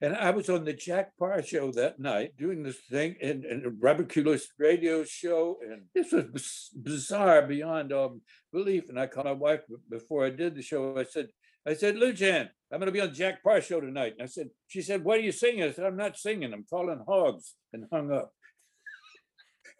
And 0.00 0.14
I 0.14 0.30
was 0.30 0.50
on 0.50 0.64
the 0.64 0.72
Jack 0.72 1.16
Paar 1.18 1.42
show 1.42 1.72
that 1.72 1.98
night 1.98 2.36
doing 2.36 2.62
this 2.62 2.78
thing 2.90 3.16
and, 3.22 3.44
and 3.44 3.76
Robert 3.80 4.08
Q. 4.08 4.24
Lewis 4.24 4.48
radio 4.58 5.04
show. 5.04 5.58
And 5.62 5.82
this 5.94 6.12
was 6.12 6.70
bizarre 6.74 7.46
beyond 7.46 7.92
um, 7.92 8.20
belief. 8.52 8.88
And 8.88 9.00
I 9.00 9.06
called 9.06 9.26
my 9.26 9.32
wife 9.32 9.60
before 9.88 10.26
I 10.26 10.30
did 10.30 10.54
the 10.54 10.62
show. 10.62 10.98
I 10.98 11.04
said, 11.04 11.28
I 11.66 11.74
said, 11.74 11.96
Lujan, 11.96 12.48
I'm 12.72 12.78
going 12.78 12.86
to 12.86 12.92
be 12.92 13.00
on 13.00 13.14
Jack 13.14 13.42
Paar 13.42 13.60
show 13.60 13.80
tonight. 13.80 14.14
And 14.18 14.22
I 14.22 14.26
said, 14.26 14.50
she 14.68 14.82
said, 14.82 15.02
what 15.02 15.18
are 15.18 15.22
you 15.22 15.32
singing? 15.32 15.64
I 15.64 15.72
said, 15.72 15.84
I'm 15.84 15.96
not 15.96 16.16
singing. 16.16 16.52
I'm 16.52 16.66
calling 16.68 17.02
hogs 17.06 17.54
and 17.72 17.84
hung 17.92 18.12
up. 18.12 18.32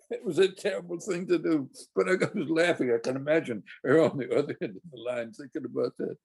It 0.08 0.24
was 0.24 0.38
a 0.38 0.46
terrible 0.46 1.00
thing 1.00 1.26
to 1.26 1.36
do, 1.36 1.68
but 1.96 2.08
I 2.08 2.12
was 2.12 2.48
laughing. 2.48 2.92
I 2.92 2.98
can 3.02 3.16
imagine 3.16 3.64
her 3.82 4.04
on 4.04 4.16
the 4.16 4.38
other 4.38 4.56
end 4.62 4.76
of 4.76 4.90
the 4.92 5.00
line 5.00 5.32
thinking 5.32 5.64
about 5.64 5.96
that. 5.98 6.16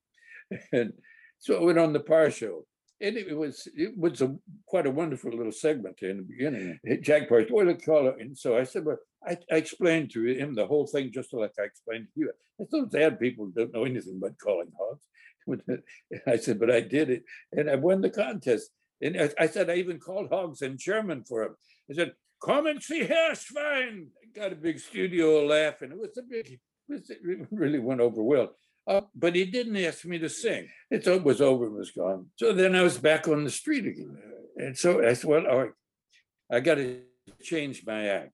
And 0.72 0.94
so 1.40 1.60
I 1.60 1.64
went 1.64 1.80
on 1.80 1.92
the 1.92 2.00
Paar 2.00 2.30
show. 2.30 2.68
And 3.02 3.18
it 3.18 3.36
was 3.36 3.68
it 3.76 3.98
was 3.98 4.22
a 4.22 4.36
quite 4.68 4.86
a 4.86 4.92
wonderful 4.92 5.32
little 5.32 5.52
segment 5.52 6.02
in 6.02 6.18
the 6.18 6.24
beginning. 6.24 6.80
Jack 7.02 7.30
Paar, 7.30 7.44
what? 7.50 7.68
And 8.20 8.38
so 8.38 8.58
I 8.58 8.64
said, 8.64 8.86
well, 8.86 8.98
I, 9.28 9.38
I 9.52 9.56
explained 9.56 10.12
to 10.12 10.24
him 10.24 10.54
the 10.54 10.68
whole 10.68 10.86
thing 10.86 11.12
just 11.12 11.34
like 11.34 11.54
I 11.60 11.64
explained 11.64 12.08
to 12.14 12.20
you. 12.20 12.32
I 12.60 12.66
thought 12.66 12.92
bad 12.92 13.20
people 13.20 13.48
don't 13.48 13.74
know 13.74 13.86
anything 13.86 14.18
about 14.18 14.38
calling 14.38 14.72
hogs. 14.80 15.06
I 16.28 16.38
said, 16.38 16.60
but 16.60 16.70
I 16.70 16.82
did 16.82 17.10
it, 17.10 17.24
and 17.52 17.70
I 17.70 17.76
won 17.76 18.02
the 18.02 18.10
contest. 18.10 18.70
And 19.02 19.20
I, 19.20 19.30
I 19.40 19.48
said 19.48 19.70
I 19.70 19.76
even 19.76 20.00
called 20.00 20.30
hogs 20.30 20.62
in 20.62 20.78
German 20.78 21.24
for 21.24 21.44
him. 21.44 21.56
I 21.90 21.96
said, 21.96 22.14
"Kommen 22.44 22.82
Sie 22.82 23.06
her, 23.06 23.34
Schwein!" 23.34 24.08
Got 24.36 24.54
a 24.54 24.56
big 24.56 24.80
studio 24.80 25.44
laugh, 25.44 25.82
and 25.82 25.92
it 25.92 25.98
was 25.98 26.18
a 26.18 26.22
big. 26.22 26.48
It, 26.48 26.60
was, 26.88 27.10
it 27.10 27.20
really 27.50 27.80
went 27.80 28.02
over 28.02 28.22
well. 28.22 28.54
Uh, 28.88 29.02
but 29.16 29.36
he 29.36 29.46
didn't 29.46 29.78
ask 29.78 30.06
me 30.06 30.18
to 30.18 30.30
sing. 30.30 30.68
It 30.90 31.24
was 31.24 31.42
over, 31.42 31.66
it 31.66 31.72
was 31.72 31.92
gone. 31.92 32.28
So 32.36 32.52
then 32.54 32.76
I 32.76 32.82
was 32.82 32.98
back 32.98 33.28
on 33.28 33.44
the 33.44 33.52
street 33.52 33.86
again. 33.86 34.18
And 34.58 34.78
so 34.78 35.06
I 35.06 35.14
said, 35.14 35.30
well, 35.30 35.48
all 35.48 35.60
right, 35.60 35.72
I 36.52 36.60
got 36.60 36.76
to 36.76 37.02
change 37.42 37.84
my 37.86 38.08
act. 38.08 38.34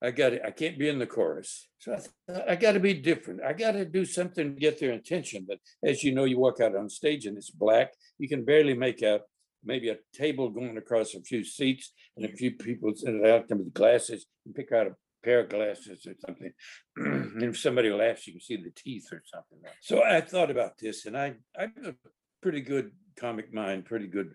I 0.00 0.12
got 0.12 0.30
to, 0.30 0.46
I 0.46 0.52
can't 0.52 0.78
be 0.78 0.88
in 0.88 1.00
the 1.00 1.06
chorus. 1.06 1.68
So 1.78 1.98
I, 2.28 2.52
I 2.52 2.56
got 2.56 2.72
to 2.72 2.80
be 2.80 2.94
different. 2.94 3.42
I 3.42 3.52
got 3.52 3.72
to 3.72 3.84
do 3.84 4.04
something 4.04 4.54
to 4.54 4.60
get 4.60 4.78
their 4.78 4.92
attention. 4.92 5.44
But 5.48 5.58
as 5.82 6.04
you 6.04 6.14
know, 6.14 6.24
you 6.24 6.38
walk 6.38 6.60
out 6.60 6.76
on 6.76 6.88
stage 6.88 7.26
and 7.26 7.36
it's 7.36 7.50
black. 7.50 7.92
You 8.18 8.28
can 8.28 8.44
barely 8.44 8.74
make 8.74 9.02
out 9.02 9.22
maybe 9.64 9.88
a 9.88 9.98
table 10.14 10.50
going 10.50 10.76
across 10.78 11.14
a 11.14 11.20
few 11.20 11.42
seats 11.42 11.92
and 12.16 12.24
a 12.24 12.32
few 12.32 12.52
people 12.52 12.94
sitting 12.94 13.26
out 13.26 13.48
there 13.48 13.58
with 13.58 13.74
glasses 13.74 14.26
and 14.46 14.54
pick 14.54 14.70
out 14.70 14.86
a 14.86 14.94
pair 15.24 15.40
of 15.40 15.48
glasses 15.48 16.06
or 16.06 16.14
something. 16.26 16.52
and 16.96 17.42
if 17.42 17.58
somebody 17.58 17.90
laughs, 17.90 18.26
you 18.26 18.34
can 18.34 18.40
see 18.40 18.56
the 18.56 18.70
teeth 18.74 19.06
or 19.12 19.22
something. 19.26 19.58
So 19.80 20.02
I 20.02 20.20
thought 20.20 20.50
about 20.50 20.78
this, 20.78 21.06
and 21.06 21.16
I 21.16 21.34
I 21.56 21.62
have 21.62 21.86
a 21.86 21.94
pretty 22.42 22.60
good 22.60 22.92
comic 23.16 23.52
mind, 23.52 23.84
pretty 23.84 24.06
good 24.06 24.34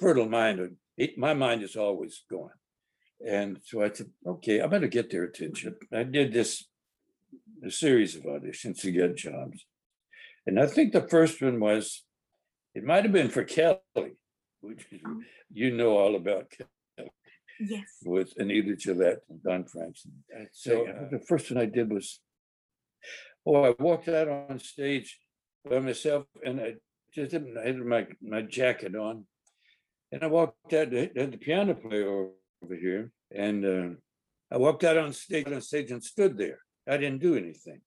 fertile 0.00 0.28
mind. 0.28 0.76
It, 0.96 1.18
my 1.18 1.34
mind 1.34 1.62
is 1.62 1.76
always 1.76 2.22
going. 2.30 2.50
And 3.26 3.58
so 3.64 3.82
I 3.82 3.90
said, 3.92 4.08
okay, 4.26 4.60
I 4.60 4.66
better 4.66 4.88
get 4.88 5.10
their 5.10 5.24
attention. 5.24 5.76
I 5.92 6.02
did 6.02 6.32
this 6.32 6.64
a 7.64 7.70
series 7.70 8.16
of 8.16 8.22
auditions 8.24 8.80
to 8.80 8.90
get 8.90 9.16
jobs. 9.16 9.64
And 10.46 10.58
I 10.58 10.66
think 10.66 10.92
the 10.92 11.06
first 11.08 11.40
one 11.40 11.60
was, 11.60 12.02
it 12.74 12.82
might 12.84 13.04
have 13.04 13.12
been 13.12 13.28
for 13.30 13.44
Kelly, 13.44 13.78
which 14.60 14.84
Oh. 15.06 15.20
you 15.52 15.70
know 15.70 15.96
all 15.96 16.16
about 16.16 16.50
Yes. 17.60 17.84
with 18.04 18.32
Anita 18.38 18.76
Gillette 18.76 19.20
and 19.28 19.42
Don 19.42 19.64
Francks. 19.64 20.06
So 20.52 20.86
uh, 20.86 21.08
the 21.10 21.20
first 21.20 21.50
one 21.50 21.62
I 21.62 21.66
did 21.66 21.92
was, 21.92 22.20
oh, 23.46 23.64
I 23.64 23.74
walked 23.78 24.08
out 24.08 24.28
on 24.28 24.58
stage 24.58 25.18
by 25.68 25.78
myself 25.78 26.26
and 26.44 26.60
I 26.60 26.74
just 27.14 27.30
didn't, 27.30 27.56
I 27.58 27.66
had 27.66 27.78
my, 27.78 28.06
my 28.20 28.42
jacket 28.42 28.96
on. 28.96 29.26
And 30.10 30.22
I 30.22 30.26
walked 30.26 30.72
out, 30.72 30.94
I 30.94 31.10
had 31.16 31.32
the 31.32 31.38
piano 31.38 31.74
player 31.74 32.28
over 32.62 32.74
here 32.74 33.12
and 33.34 33.64
uh, 33.64 33.88
I 34.50 34.58
walked 34.58 34.84
out 34.84 34.98
on 34.98 35.12
stage, 35.12 35.46
on 35.46 35.60
stage 35.60 35.90
and 35.90 36.02
stood 36.02 36.36
there. 36.36 36.58
I 36.88 36.96
didn't 36.96 37.20
do 37.20 37.36
anything. 37.36 37.80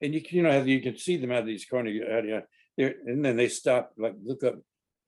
And 0.00 0.14
you 0.14 0.22
can, 0.22 0.36
you 0.36 0.42
know, 0.42 0.52
how 0.52 0.64
you 0.64 0.80
can 0.80 0.96
see 0.96 1.16
them 1.16 1.32
out 1.32 1.40
of 1.40 1.46
these 1.46 1.64
corner, 1.64 1.90
out 2.10 2.28
of 2.28 2.42
there, 2.76 2.94
and 3.06 3.24
then 3.24 3.36
they 3.36 3.48
stop, 3.48 3.92
like, 3.98 4.14
look 4.24 4.42
up, 4.42 4.54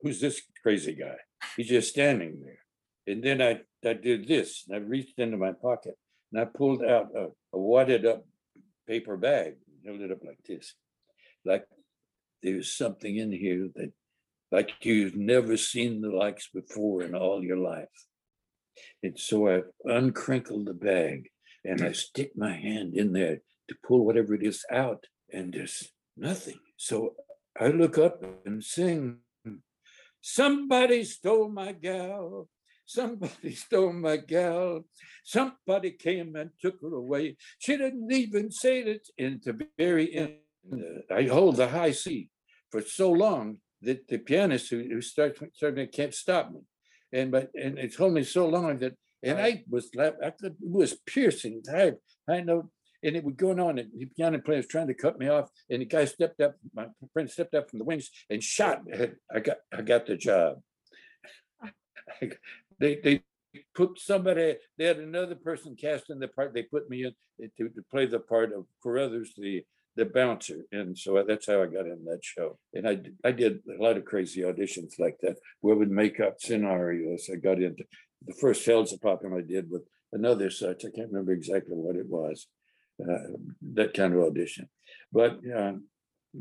who's 0.00 0.20
this 0.20 0.42
crazy 0.62 0.94
guy? 0.94 1.16
He's 1.56 1.68
just 1.68 1.90
standing 1.90 2.42
there. 2.44 2.58
And 3.06 3.22
then 3.22 3.42
I, 3.42 3.60
I 3.86 3.92
did 3.94 4.26
this, 4.26 4.64
and 4.66 4.76
I 4.76 4.80
reached 4.80 5.18
into 5.18 5.36
my 5.36 5.52
pocket 5.52 5.94
and 6.32 6.40
I 6.40 6.46
pulled 6.46 6.82
out 6.82 7.08
a, 7.14 7.26
a 7.52 7.58
wadded 7.58 8.06
up 8.06 8.24
paper 8.88 9.16
bag, 9.16 9.54
held 9.84 10.00
it 10.00 10.10
up 10.10 10.24
like 10.24 10.40
this. 10.46 10.74
Like 11.44 11.64
there's 12.42 12.72
something 12.76 13.16
in 13.16 13.30
here 13.30 13.68
that, 13.76 13.92
like 14.50 14.70
you've 14.82 15.16
never 15.16 15.56
seen 15.56 16.00
the 16.00 16.10
likes 16.10 16.48
before 16.48 17.02
in 17.02 17.14
all 17.14 17.42
your 17.42 17.58
life. 17.58 17.88
And 19.02 19.18
so 19.18 19.48
I 19.48 19.62
uncrinkled 19.84 20.66
the 20.66 20.74
bag 20.74 21.28
and 21.64 21.82
I 21.82 21.92
stick 21.92 22.32
my 22.36 22.52
hand 22.52 22.94
in 22.94 23.12
there 23.12 23.40
to 23.68 23.74
pull 23.86 24.04
whatever 24.04 24.34
it 24.34 24.42
is 24.42 24.64
out, 24.70 25.04
and 25.32 25.52
there's 25.52 25.90
nothing. 26.16 26.58
So 26.76 27.14
I 27.58 27.68
look 27.68 27.96
up 27.96 28.22
and 28.44 28.62
sing, 28.62 29.18
Somebody 30.26 31.04
stole 31.04 31.50
my 31.50 31.72
gal. 31.72 32.48
Somebody 32.86 33.54
stole 33.54 33.92
my 33.92 34.16
gal. 34.16 34.84
Somebody 35.24 35.92
came 35.92 36.36
and 36.36 36.50
took 36.60 36.80
her 36.82 36.94
away. 36.94 37.36
She 37.58 37.76
didn't 37.76 38.12
even 38.12 38.50
say 38.50 38.82
that. 38.84 39.08
And 39.18 39.40
the 39.42 39.66
very 39.78 40.14
end, 40.14 40.34
I 41.10 41.24
hold 41.24 41.56
the 41.56 41.68
high 41.68 41.92
C 41.92 42.28
for 42.70 42.82
so 42.82 43.10
long 43.10 43.58
that 43.82 44.08
the 44.08 44.18
pianist 44.18 44.70
who, 44.70 44.82
who 44.82 45.00
started, 45.00 45.50
started 45.54 45.92
can't 45.92 46.14
stop 46.14 46.52
me. 46.52 46.60
And 47.12 47.30
but 47.30 47.50
and 47.54 47.78
it 47.78 47.96
told 47.96 48.12
me 48.12 48.24
so 48.24 48.48
long 48.48 48.78
that 48.78 48.94
and 49.22 49.38
I 49.40 49.64
was 49.68 49.90
I 49.98 50.30
could 50.30 50.52
it 50.52 50.56
was 50.60 50.94
piercing 51.06 51.62
high 51.70 51.92
high 52.28 52.40
note. 52.40 52.68
And 53.02 53.16
it 53.16 53.22
was 53.22 53.34
going 53.34 53.60
on, 53.60 53.78
and 53.78 53.90
the 53.94 54.06
piano 54.06 54.38
player 54.38 54.56
was 54.56 54.66
trying 54.66 54.86
to 54.86 54.94
cut 54.94 55.18
me 55.18 55.28
off, 55.28 55.50
and 55.68 55.82
the 55.82 55.84
guy 55.84 56.06
stepped 56.06 56.40
up. 56.40 56.54
My 56.74 56.86
friend 57.12 57.30
stepped 57.30 57.54
up 57.54 57.68
from 57.68 57.80
the 57.80 57.84
wings 57.84 58.08
and 58.30 58.42
shot. 58.42 58.80
I 59.30 59.40
got, 59.40 59.58
I 59.70 59.82
got 59.82 60.06
the 60.06 60.16
job. 60.16 60.62
They, 62.78 62.96
they 62.96 63.22
put 63.74 63.98
somebody. 63.98 64.56
They 64.78 64.84
had 64.84 64.98
another 64.98 65.34
person 65.34 65.76
cast 65.76 66.10
in 66.10 66.18
the 66.18 66.28
part. 66.28 66.54
They 66.54 66.62
put 66.62 66.88
me 66.90 67.04
in 67.04 67.12
to, 67.58 67.68
to 67.68 67.82
play 67.90 68.06
the 68.06 68.20
part 68.20 68.52
of 68.52 68.66
Carruthers, 68.82 69.32
the 69.37 69.64
the 69.96 70.04
bouncer, 70.04 70.64
and 70.72 70.98
so 70.98 71.22
that's 71.26 71.46
how 71.46 71.62
I 71.62 71.66
got 71.66 71.87
in 71.87 72.04
that 72.06 72.18
show. 72.22 72.58
And 72.72 72.88
I 72.88 72.98
I 73.24 73.30
did 73.30 73.60
a 73.78 73.80
lot 73.80 73.96
of 73.96 74.04
crazy 74.04 74.40
auditions 74.42 74.98
like 74.98 75.18
that, 75.22 75.37
where 75.60 75.76
would 75.76 75.90
make 75.90 76.18
up 76.18 76.40
scenarios. 76.40 77.30
I 77.32 77.37
got 77.37 77.62
into 77.62 77.84
the 78.26 78.34
first 78.34 78.66
Feldspapin 78.66 79.37
I 79.37 79.46
did 79.46 79.70
with 79.70 79.82
another 80.12 80.50
such. 80.50 80.84
I 80.84 80.90
can't 80.90 81.12
remember 81.12 81.32
exactly 81.32 81.76
what 81.76 81.94
it 81.94 82.08
was 82.08 82.48
uh, 83.00 83.37
that 83.74 83.94
kind 83.94 84.14
of 84.14 84.20
audition. 84.20 84.68
But 85.12 85.38
um, 85.56 85.84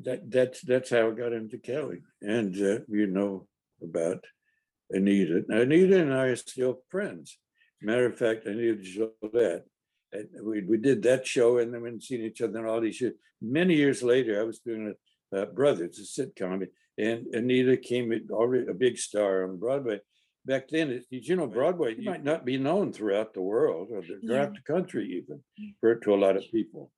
that 0.04 0.30
that's 0.30 0.62
that's 0.62 0.90
how 0.90 1.10
I 1.10 1.12
got 1.12 1.34
into 1.34 1.58
Kelly, 1.58 2.00
and 2.22 2.56
uh, 2.56 2.80
you 2.88 3.08
know 3.08 3.48
about 3.82 4.24
Anita. 4.92 5.44
Anita 5.50 6.02
and 6.02 6.14
I 6.14 6.26
are 6.28 6.36
still 6.36 6.82
friends. 6.90 7.38
Matter 7.82 8.06
of 8.06 8.18
fact, 8.18 8.46
Anita 8.46 8.82
Gillette. 8.82 9.66
And 10.12 10.28
we 10.44 10.62
we 10.62 10.78
did 10.78 11.02
that 11.04 11.26
show, 11.26 11.58
and 11.58 11.74
then 11.74 11.82
we 11.82 11.88
hadn't 11.90 12.04
seen 12.04 12.22
each 12.22 12.42
other 12.42 12.60
in 12.60 12.66
all 12.66 12.80
these 12.82 13.02
years. 13.02 13.14
Many 13.42 13.76
years 13.76 14.04
later, 14.04 14.40
I 14.40 14.44
was 14.44 14.60
doing 14.60 14.94
a 15.34 15.38
uh, 15.42 15.46
Brothers, 15.48 15.98
a 15.98 16.22
sitcom, 16.22 16.68
and 17.00 17.26
Anita 17.34 17.76
came 17.78 18.14
already 18.30 18.68
a 18.70 18.74
big 18.76 18.98
star 19.00 19.44
on 19.44 19.58
Broadway. 19.58 20.00
Back 20.46 20.68
then, 20.70 20.92
it- 20.92 21.10
did 21.10 21.28
you 21.28 21.36
know 21.36 21.48
Broadway 21.48 21.96
you 21.96 22.04
might 22.04 22.24
not 22.24 22.46
be 22.46 22.58
known 22.60 22.94
throughout 22.94 23.34
the 23.34 23.42
world 23.42 23.88
or 23.92 24.02
the- 24.02 24.20
throughout 24.24 24.54
Yeah. 24.54 24.60
the 24.60 24.74
country 24.74 25.06
even 25.20 25.44
for 25.80 25.96
to 25.96 26.14
a 26.14 26.22
lot 26.26 26.38
of 26.38 26.44
people. 26.52 26.92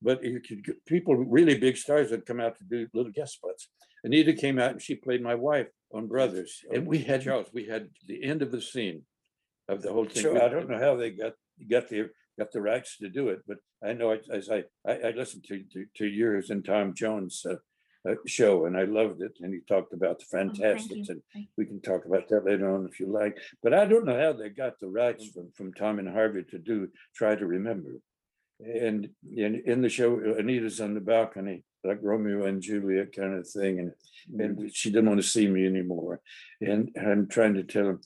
But 0.00 0.24
you 0.24 0.40
could 0.40 0.76
people, 0.86 1.14
really 1.16 1.58
big 1.58 1.76
stars 1.76 2.10
would 2.10 2.24
come 2.24 2.40
out 2.40 2.56
to 2.58 2.64
do 2.64 2.88
little 2.94 3.12
guest 3.12 3.34
spots. 3.34 3.68
Anita 4.04 4.32
came 4.32 4.58
out 4.58 4.72
and 4.72 4.82
she 4.82 4.94
played 4.94 5.22
my 5.22 5.34
wife 5.34 5.68
on 5.92 6.06
Brothers. 6.06 6.64
And 6.72 6.86
we 6.86 6.98
had, 6.98 7.22
Charles, 7.22 7.48
we 7.52 7.66
had 7.66 7.88
the 8.06 8.24
end 8.24 8.42
of 8.42 8.50
the 8.50 8.60
scene 8.60 9.02
of 9.68 9.82
the 9.82 9.92
whole 9.92 10.06
thing. 10.06 10.22
Sure. 10.22 10.42
I 10.42 10.48
don't 10.48 10.68
know 10.68 10.78
how 10.78 10.96
they 10.96 11.10
got, 11.10 11.34
got 11.70 11.88
the, 11.88 12.10
got 12.38 12.52
the 12.52 12.60
rights 12.62 12.98
to 12.98 13.08
do 13.08 13.28
it, 13.28 13.40
but 13.46 13.58
I 13.84 13.92
know 13.92 14.16
as 14.32 14.48
I, 14.50 14.64
I, 14.86 14.92
I 14.92 15.10
listened 15.10 15.44
to, 15.48 15.62
to, 15.72 15.86
to 15.98 16.06
yours 16.06 16.50
and 16.50 16.64
Tom 16.64 16.94
Jones' 16.94 17.44
uh, 17.48 17.56
uh, 18.08 18.14
show 18.26 18.66
and 18.66 18.76
I 18.76 18.84
loved 18.84 19.22
it. 19.22 19.38
And 19.40 19.54
he 19.54 19.60
talked 19.60 19.92
about 19.92 20.18
the 20.18 20.24
Oh. 20.32 20.38
Fantasticks 20.38 21.08
and 21.08 21.22
we 21.56 21.66
can 21.66 21.80
talk 21.80 22.04
about 22.04 22.28
that 22.28 22.44
later 22.44 22.74
on 22.74 22.88
if 22.90 22.98
you 22.98 23.06
like. 23.06 23.38
But 23.62 23.74
I 23.74 23.84
don't 23.84 24.06
know 24.06 24.18
how 24.18 24.32
they 24.32 24.48
got 24.48 24.80
the 24.80 24.88
rights 24.88 25.28
from, 25.28 25.50
from 25.54 25.72
Tom 25.74 25.98
and 26.00 26.08
Harvey 26.08 26.42
to 26.50 26.58
do 26.58 26.88
Try 27.14 27.36
to 27.36 27.46
Remember. 27.46 27.90
And 28.64 29.08
in, 29.34 29.62
in 29.66 29.82
the 29.82 29.88
show, 29.88 30.20
Anita's 30.38 30.80
on 30.80 30.94
the 30.94 31.00
balcony, 31.00 31.64
like 31.82 31.98
Romeo 32.00 32.46
and 32.46 32.62
Juliet 32.62 33.14
kind 33.14 33.34
of 33.34 33.48
thing, 33.48 33.80
and, 33.80 33.92
and 34.40 34.74
she 34.74 34.90
didn't 34.90 35.08
want 35.08 35.20
to 35.20 35.26
see 35.26 35.48
me 35.48 35.66
anymore. 35.66 36.20
And 36.60 36.90
I'm 36.96 37.26
trying 37.26 37.54
to 37.54 37.64
tell 37.64 37.86
her, 37.86 38.00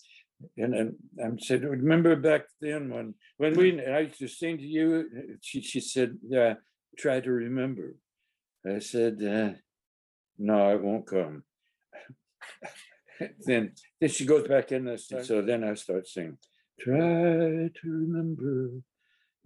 and 0.57 0.74
and 0.74 0.94
I'm 1.22 1.38
said, 1.38 1.62
remember 1.64 2.16
back 2.16 2.44
then 2.61 2.88
when, 2.90 3.14
when 3.36 3.54
we, 3.54 3.84
I 3.84 4.00
used 4.00 4.18
to 4.20 4.28
sing 4.28 4.57
to 4.59 4.64
you, 4.64 5.38
she, 5.42 5.61
she 5.61 5.80
said, 5.80 6.16
yeah, 6.26 6.54
try 6.96 7.20
to 7.20 7.30
remember. 7.30 7.96
I 8.66 8.78
said, 8.78 9.22
uh, 9.22 9.59
no, 10.38 10.70
I 10.70 10.74
won't 10.76 11.07
come. 11.07 11.42
Then, 13.46 13.72
then 14.00 14.11
she 14.11 14.26
goes 14.26 14.46
back 14.46 14.72
in 14.72 14.84
this, 14.84 15.11
so 15.22 15.42
then 15.42 15.64
I 15.64 15.74
start 15.74 16.07
singing. 16.07 16.38
Try 16.80 16.98
to 16.98 17.70
remember 17.84 18.82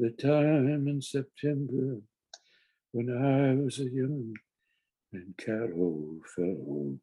the 0.01 0.11
time 0.13 0.89
in 0.89 1.03
September 1.03 2.01
when 2.93 3.11
I 3.11 3.63
was 3.63 3.79
a 3.81 3.85
young 3.85 4.33
and 5.13 5.37
cattle 5.37 6.17
fellow. 6.35 6.97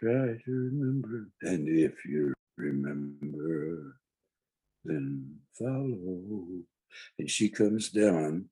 Try 0.00 0.38
to 0.44 0.50
remember, 0.50 1.28
and 1.42 1.68
if 1.68 2.04
you 2.06 2.32
remember, 2.56 3.96
then 4.84 5.36
follow. 5.58 6.46
And 7.18 7.30
she 7.30 7.50
comes 7.50 7.90
down 7.90 8.46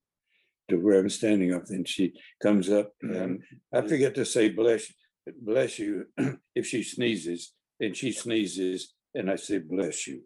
to 0.69 0.77
where 0.77 1.01
I'm 1.01 1.09
standing 1.09 1.55
up, 1.55 1.65
and 1.71 1.89
she 1.89 2.13
comes 2.43 2.69
up, 2.69 2.93
and 3.01 3.43
I 3.73 3.81
forget 3.81 4.15
to 4.17 4.27
say 4.27 4.51
bless, 4.51 4.93
bless 5.41 5.79
you 5.79 6.05
if 6.55 6.67
she 6.67 6.83
sneezes, 6.83 7.55
and 7.81 7.97
she 7.97 8.13
sneezes, 8.13 8.93
and 9.15 9.31
I 9.31 9.37
say 9.37 9.59
bless 9.59 10.07
you. 10.07 10.23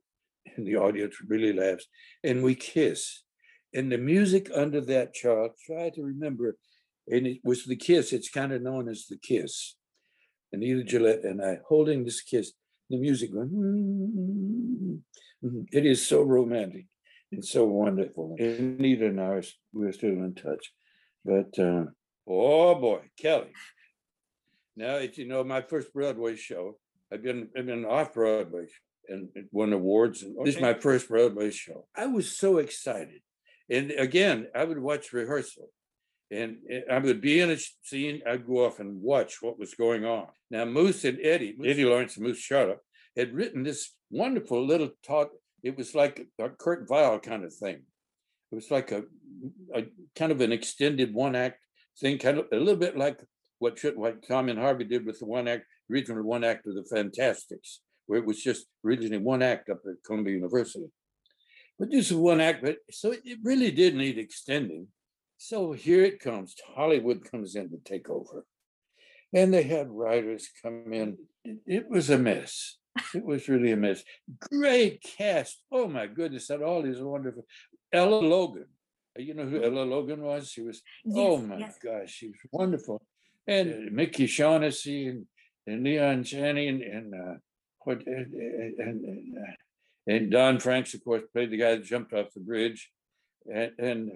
And 0.54 0.66
the 0.66 0.76
audience 0.76 1.16
really 1.26 1.52
laughs, 1.52 1.86
and 2.22 2.42
we 2.42 2.54
kiss. 2.54 3.22
And 3.74 3.90
the 3.90 3.98
music 3.98 4.50
under 4.54 4.80
that 4.82 5.12
chart, 5.12 5.52
try 5.66 5.90
to 5.90 6.02
remember, 6.02 6.56
and 7.08 7.26
it 7.26 7.40
was 7.44 7.64
the 7.64 7.76
kiss, 7.76 8.12
it's 8.12 8.30
kind 8.30 8.52
of 8.52 8.62
known 8.62 8.88
as 8.88 9.06
the 9.06 9.18
kiss. 9.18 9.76
Anita 10.52 10.84
Gillette 10.84 11.24
and 11.24 11.42
I 11.42 11.58
holding 11.68 12.04
this 12.04 12.22
kiss, 12.22 12.52
the 12.88 12.96
music 12.96 13.32
going, 13.32 13.50
"Mm, 13.50 15.02
mm." 15.44 15.66
it 15.72 15.84
is 15.84 16.06
so 16.06 16.22
romantic 16.22 16.86
and 17.32 17.44
so 17.44 17.64
wonderful. 17.66 18.36
And 18.38 18.78
Anita 18.80 19.06
and 19.06 19.20
I, 19.20 19.24
are 19.24 19.42
we're 19.72 19.92
still 19.92 20.10
in 20.10 20.34
touch. 20.34 20.72
But, 21.24 21.58
uh, 21.58 21.86
oh 22.26 22.74
boy, 22.76 23.00
Kelly. 23.18 23.52
Now, 24.76 24.96
as 24.96 25.18
you 25.18 25.26
know, 25.26 25.42
my 25.42 25.62
first 25.62 25.92
Broadway 25.92 26.36
show, 26.36 26.78
I've 27.12 27.22
been, 27.22 27.48
I've 27.56 27.66
been 27.66 27.84
off 27.84 28.14
Broadway 28.14 28.66
and 29.08 29.28
it 29.34 29.46
won 29.52 29.72
awards. 29.72 30.22
And 30.22 30.36
this 30.44 30.56
is 30.56 30.60
my 30.60 30.74
first 30.74 31.08
Broadway 31.08 31.50
show. 31.50 31.86
I 31.96 32.06
was 32.06 32.36
so 32.36 32.58
excited. 32.58 33.20
And 33.70 33.90
again, 33.92 34.48
I 34.54 34.64
would 34.64 34.78
watch 34.78 35.12
rehearsal. 35.12 35.68
And 36.30 36.58
eh, 36.70 36.80
I 36.90 36.98
would 36.98 37.20
be 37.20 37.40
in 37.40 37.50
a 37.50 37.56
scene, 37.82 38.22
I'd 38.26 38.46
go 38.46 38.66
off 38.66 38.80
and 38.80 39.00
watch 39.00 39.42
what 39.42 39.58
was 39.58 39.74
going 39.74 40.04
on. 40.04 40.26
Now, 40.50 40.64
Moose 40.64 41.04
and 41.04 41.18
Eddie, 41.22 41.56
Eddie 41.64 41.84
Lawrence 41.84 42.16
and 42.16 42.26
Moose 42.26 42.46
Charlap, 42.46 42.78
had 43.16 43.32
written 43.32 43.62
this 43.62 43.92
wonderful 44.10 44.64
little 44.64 44.90
talk. 45.04 45.30
It 45.62 45.76
was 45.76 45.94
like 45.94 46.26
a 46.38 46.48
Kurt 46.50 46.88
Weill 46.90 47.18
kind 47.20 47.44
of 47.44 47.54
thing. 47.54 47.82
It 48.52 48.54
was 48.54 48.70
like 48.70 48.92
a, 48.92 49.04
a 49.74 49.86
kind 50.14 50.32
of 50.32 50.40
an 50.40 50.52
extended 50.52 51.14
one 51.14 51.34
act 51.34 51.58
thing, 51.98 52.18
kind 52.18 52.38
of 52.38 52.46
a 52.52 52.56
little 52.56 52.76
bit 52.76 52.96
like 52.96 53.20
what 53.58 53.78
should, 53.78 53.96
what 53.96 54.26
Tom 54.26 54.48
and 54.48 54.58
Harvey 54.58 54.84
did 54.84 55.06
with 55.06 55.18
the 55.18 55.26
one 55.26 55.48
act, 55.48 55.64
original 55.90 56.22
one 56.22 56.44
act 56.44 56.66
of 56.66 56.74
the 56.74 56.84
Fantasticks, 56.84 57.80
where 58.06 58.18
it 58.18 58.26
was 58.26 58.42
just 58.42 58.66
originally 58.84 59.18
one 59.18 59.42
act 59.42 59.68
up 59.68 59.80
at 59.86 60.02
Columbia 60.04 60.34
University. 60.34 60.86
But 61.78 61.90
this 61.90 62.10
is 62.10 62.16
one 62.16 62.40
act, 62.40 62.62
but 62.62 62.78
so 62.90 63.12
it- 63.12 63.38
really 63.42 63.70
did 63.70 63.94
need 63.94 64.18
extending. 64.18 64.88
So 65.38 65.72
here 65.72 66.02
it 66.04 66.20
comes. 66.20 66.54
Hollywood 66.74 67.30
comes 67.30 67.56
in 67.56 67.68
to 67.70 67.76
take 67.84 68.08
over. 68.08 68.46
And 69.34 69.52
they 69.52 69.64
had 69.64 69.90
writers 69.90 70.48
come 70.62 70.92
in. 70.92 71.18
It, 71.66 71.90
was 71.90 72.08
a 72.08 72.16
mess. 72.16 72.78
It 73.14 73.24
was 73.24 73.48
really 73.48 73.72
a 73.72 73.76
mess. 73.76 74.02
Great 74.50 75.02
cast. 75.02 75.62
Oh 75.70 75.88
my 75.88 76.06
goodness, 76.06 76.48
that 76.48 76.62
all 76.62 76.84
is 76.86 77.02
wonderful. 77.02 77.44
Ella 77.92 78.16
Logan. 78.16 78.66
Uh, 79.18 79.22
You 79.22 79.34
know 79.34 79.44
who 79.46 79.62
Ella 79.62 79.82
Logan 79.82 80.22
was? 80.22 80.48
She 80.48 80.62
was, 80.62 80.80
oh 81.14 81.36
my 81.38 81.58
yes. 81.58 81.78
gosh, 81.82 82.10
she 82.10 82.28
was 82.28 82.38
wonderful. 82.50 83.02
And 83.46 83.92
Mickey 83.92 84.26
Shaughnessy 84.26 85.08
and, 85.08 85.26
and 85.66 85.84
Leon 85.84 86.24
Channing 86.24 86.82
and 86.82 87.14
uh, 87.14 87.34
what 87.86 88.04
and, 88.06 88.34
eh, 88.34 88.38
eh, 88.38 88.70
eh, 88.78 88.82
and, 88.82 89.34
and, 90.06 90.32
uh, 90.32 90.36
Don 90.36 90.58
Francks, 90.58 90.92
of 90.94 91.04
course, 91.04 91.22
played 91.32 91.50
the 91.50 91.56
guy 91.56 91.76
that 91.76 91.84
jumped 91.84 92.12
off 92.12 92.34
the 92.34 92.40
bridge. 92.40 92.90
And, 93.52 93.72
and 93.78 94.10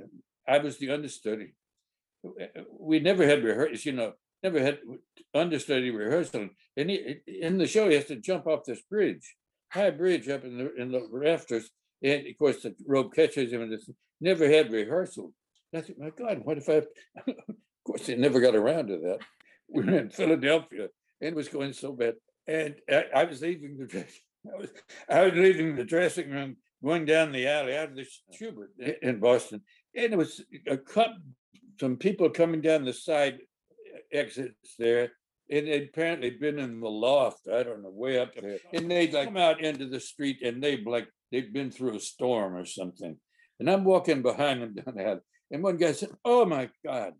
I 0.47 0.59
was 0.59 0.79
the 0.79 0.91
understudy. 0.91 1.55
We 2.79 2.99
never 2.99 3.27
had 3.27 3.45
rehearsals, 3.45 3.85
you 3.85 3.93
know, 3.93 4.15
never 4.43 4.61
had 4.61 4.81
understudy 5.35 5.91
rehearsal. 5.91 6.49
And 6.77 6.91
he, 6.91 7.21
in 7.27 7.59
the 7.59 7.67
show, 7.67 7.89
he 7.89 7.95
has 7.95 8.07
to 8.07 8.17
jump 8.17 8.47
off 8.47 8.65
this 8.65 8.83
bridge, 8.83 9.37
high 9.71 9.91
bridge 9.91 10.29
up 10.29 10.45
in 10.45 10.59
the 10.59 10.75
in 10.75 10.91
the 10.91 11.07
rafters. 11.11 11.71
And 12.03 12.27
of 12.27 12.39
course, 12.39 12.63
the 12.63 12.75
rope 12.87 13.15
catches 13.15 13.53
him, 13.53 13.63
and 13.63 13.73
this 13.73 13.89
never 14.21 14.49
had 14.49 14.73
rehearsal. 14.73 15.33
And 15.73 15.83
I 15.83 15.87
said, 15.87 15.97
my 15.99 16.11
God, 16.11 16.41
what 16.45 16.59
if 16.59 16.69
I? 16.69 16.75
of 17.27 17.45
course, 17.85 18.07
they 18.07 18.17
never 18.17 18.41
got 18.41 18.57
around 18.57 18.89
to 18.89 18.99
that. 18.99 19.19
We 19.69 19.85
were 19.85 19.99
in 19.99 20.11
Philadelphia, 20.11 20.89
and 21.21 21.31
it 21.31 21.37
was 21.37 21.49
going 21.49 21.73
so 21.73 21.93
bad. 21.93 22.15
And 22.51 22.75
I, 23.15 23.23
was 23.25 23.43
leaving 23.43 23.79
the 23.79 23.87
dress. 23.87 24.11
I 24.45 24.59
was 24.59 24.71
I 25.09 25.23
was 25.23 25.35
leaving 25.35 25.77
the 25.77 25.85
dressing 25.85 26.31
room, 26.31 26.57
going 26.83 27.05
down 27.05 27.31
the 27.31 27.47
alley 27.47 27.77
out 27.77 27.91
of 27.91 27.95
the 27.95 28.07
Shubert 28.35 28.99
in 29.03 29.21
Boston, 29.21 29.61
and 29.95 30.13
it 30.13 30.17
was 30.17 30.43
a 30.67 30.77
cup. 30.77 31.15
Some 31.79 31.97
people 31.97 32.29
coming 32.29 32.61
down 32.61 32.85
the 32.85 32.93
side 32.93 33.39
exits 34.13 34.75
there, 34.81 35.13
and 35.49 35.69
they'd 35.69 35.91
apparently 35.91 36.31
been 36.31 36.59
in 36.59 36.81
the 36.81 36.89
loft. 36.89 37.47
I 37.47 37.63
don't 37.63 37.85
know, 37.85 37.91
way 37.91 38.19
up 38.19 38.35
there, 38.35 38.59
and 38.73 38.91
they'd 38.91 39.13
like 39.13 39.27
come 39.27 39.37
out 39.37 39.61
into 39.61 39.87
the 39.87 40.01
street, 40.01 40.43
and 40.43 40.61
they'd 40.61 40.85
like 40.85 41.07
they'd 41.31 41.53
been 41.53 41.71
through 41.71 41.95
a 41.95 42.01
storm 42.01 42.57
or 42.57 42.65
something. 42.65 43.17
And 43.61 43.71
I'm 43.71 43.85
walking 43.85 44.23
behind 44.23 44.61
them 44.61 44.75
down 44.75 44.97
the 44.97 45.07
alley, 45.07 45.21
and 45.53 45.63
one 45.63 45.77
guy 45.77 45.93
said, 45.93 46.11
"Oh 46.25 46.45
my 46.45 46.69
God." 46.85 47.13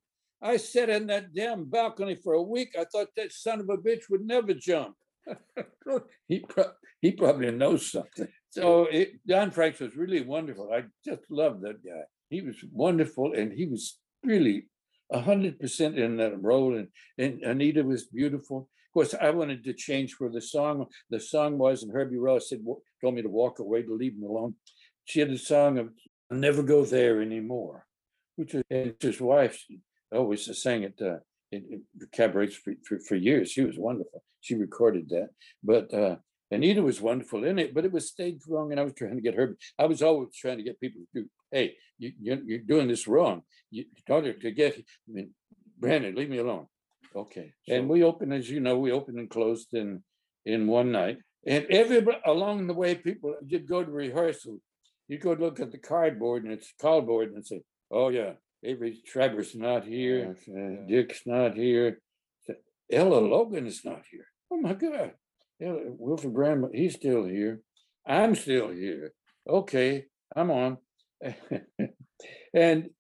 I 0.43 0.57
sat 0.57 0.89
in 0.89 1.07
that 1.09 1.35
damn 1.35 1.67
balcony 1.67 2.15
for 2.15 2.33
a 2.33 2.43
week. 2.43 2.75
I 2.75 2.85
thought 2.85 3.09
that 3.17 3.31
son 3.31 3.61
of 3.61 3.69
a 3.69 3.77
bitch 3.77 4.09
would 4.09 4.23
never 4.23 4.55
jump. 4.55 4.97
he, 6.29 6.41
pro- 6.41 6.73
he 7.01 7.13
probably 7.13 7.51
knows 7.51 7.91
something. 7.91 8.29
So 8.51 8.87
it, 8.87 9.13
Don 9.27 9.51
Francks 9.51 9.81
was 9.81 9.97
really 9.97 10.23
wonderful. 10.23 10.71
I 10.73 10.85
just 11.05 11.23
loved 11.31 11.63
that 11.63 11.85
guy. 11.85 12.03
He 12.29 12.43
was 12.43 12.57
wonderful, 12.73 13.33
and 13.33 13.53
he 13.53 13.67
was 13.67 13.99
really 14.23 14.69
a 15.11 15.21
hundred 15.21 15.59
percent 15.59 15.99
in 15.99 16.17
that 16.19 16.43
role. 16.43 16.77
And, 16.77 16.89
and 17.19 17.43
Anita 17.43 17.83
was 17.83 18.05
beautiful. 18.05 18.69
Of 18.89 18.95
course, 18.95 19.15
I 19.21 19.31
wanted 19.31 19.65
to 19.65 19.73
change 19.73 20.17
where 20.19 20.31
the 20.31 20.41
song 20.41 20.87
the 21.11 21.21
song 21.21 21.59
was, 21.59 21.83
and 21.83 21.93
Herbie 21.93 22.19
Ross 22.19 22.49
said 22.49 22.61
told 23.01 23.15
me 23.15 23.23
to 23.23 23.29
walk 23.29 23.61
away 23.61 23.83
to 23.83 23.95
leave 23.95 24.15
him 24.15 24.25
alone. 24.25 24.55
She 25.05 25.21
had 25.21 25.31
a 25.31 25.39
song 25.39 25.79
of 25.79 25.91
"Never 26.31 26.63
Go 26.63 26.85
There 26.85 27.23
Anymore," 27.23 27.87
which 28.35 28.55
and 28.69 28.95
his 29.01 29.21
wife 29.21 29.65
she 29.67 29.81
always 30.13 30.61
sang 30.61 30.83
it 30.83 31.01
uh, 31.01 31.19
in, 31.53 31.65
in 31.71 31.83
cabarets 32.13 32.57
for, 32.57 32.75
for, 32.87 32.99
for 33.01 33.17
years. 33.17 33.51
She 33.51 33.63
was 33.63 33.79
wonderful. 33.79 34.23
She 34.41 34.55
recorded 34.55 35.09
that, 35.11 35.31
but 35.63 35.93
uh, 35.93 36.17
Anita 36.51 36.83
was 36.83 37.01
wonderful 37.01 37.45
in 37.45 37.59
it. 37.59 37.75
But 37.75 37.85
it 37.85 37.93
was 37.93 38.09
staged 38.09 38.49
wrong, 38.49 38.71
and 38.71 38.81
I 38.81 38.85
was 38.85 38.95
trying 38.95 39.17
to 39.17 39.23
get 39.23 39.35
her. 39.35 39.57
I 39.79 39.87
was 39.87 40.03
always 40.03 40.35
trying 40.35 40.59
to 40.59 40.65
get 40.65 40.81
people 40.81 41.03
to 41.03 41.23
do. 41.23 41.29
Hey, 41.51 41.75
you, 41.99 42.13
you're, 42.21 42.43
you're 42.45 42.59
doing 42.59 42.89
this 42.89 43.07
wrong. 43.07 43.43
You 43.71 43.85
told 44.07 44.25
her 44.25 44.33
to 44.33 44.51
get. 44.51 44.77
I 44.77 44.83
mean, 45.09 45.31
Brandon, 45.79 46.15
leave 46.15 46.31
me 46.31 46.39
alone. 46.39 46.67
Okay. 47.15 47.53
And 47.69 47.89
we 47.89 48.05
opened, 48.05 48.33
as 48.33 48.49
you 48.49 48.61
know, 48.61 48.79
we 48.79 48.93
opened 48.93 49.19
and 49.19 49.31
closed 49.31 49.75
in 49.75 50.03
in 50.45 50.67
one 50.67 50.93
night. 50.93 51.19
And 51.47 51.67
everybody 51.71 52.19
along 52.27 52.67
the 52.67 52.75
way, 52.75 52.95
people 52.95 53.35
you'd 53.47 53.69
go 53.69 53.83
to 53.85 53.91
rehearsal. 53.91 54.59
You'd 55.09 55.23
go 55.23 55.33
look 55.33 55.59
at 55.59 55.73
the 55.73 55.79
cardboard 55.79 56.45
and 56.45 56.53
it's 56.53 56.73
cardboard 56.81 57.33
and 57.33 57.45
say, 57.45 57.63
"Oh 57.91 58.11
yeah, 58.11 58.35
Avery 58.63 59.01
Trevor's 59.07 59.55
not 59.55 59.85
here. 59.85 60.37
uh, 60.49 60.87
Dick's 60.89 61.23
not 61.27 61.55
here. 61.55 62.01
Ella 62.93 63.19
Logan 63.19 63.67
is 63.67 63.85
not 63.85 64.03
here. 64.11 64.27
Oh 64.51 64.57
my 64.57 64.75
God, 64.75 65.13
Ella, 65.63 65.81
Wilfrid 65.87 66.35
Brambell, 66.35 66.75
he's 66.75 66.97
still 66.97 67.25
here. 67.25 67.61
I'm 68.07 68.35
still 68.35 68.71
here. 68.71 69.13
Okay, 69.49 70.07
I'm 70.35 70.51
on." 70.51 70.79
and 72.55 72.91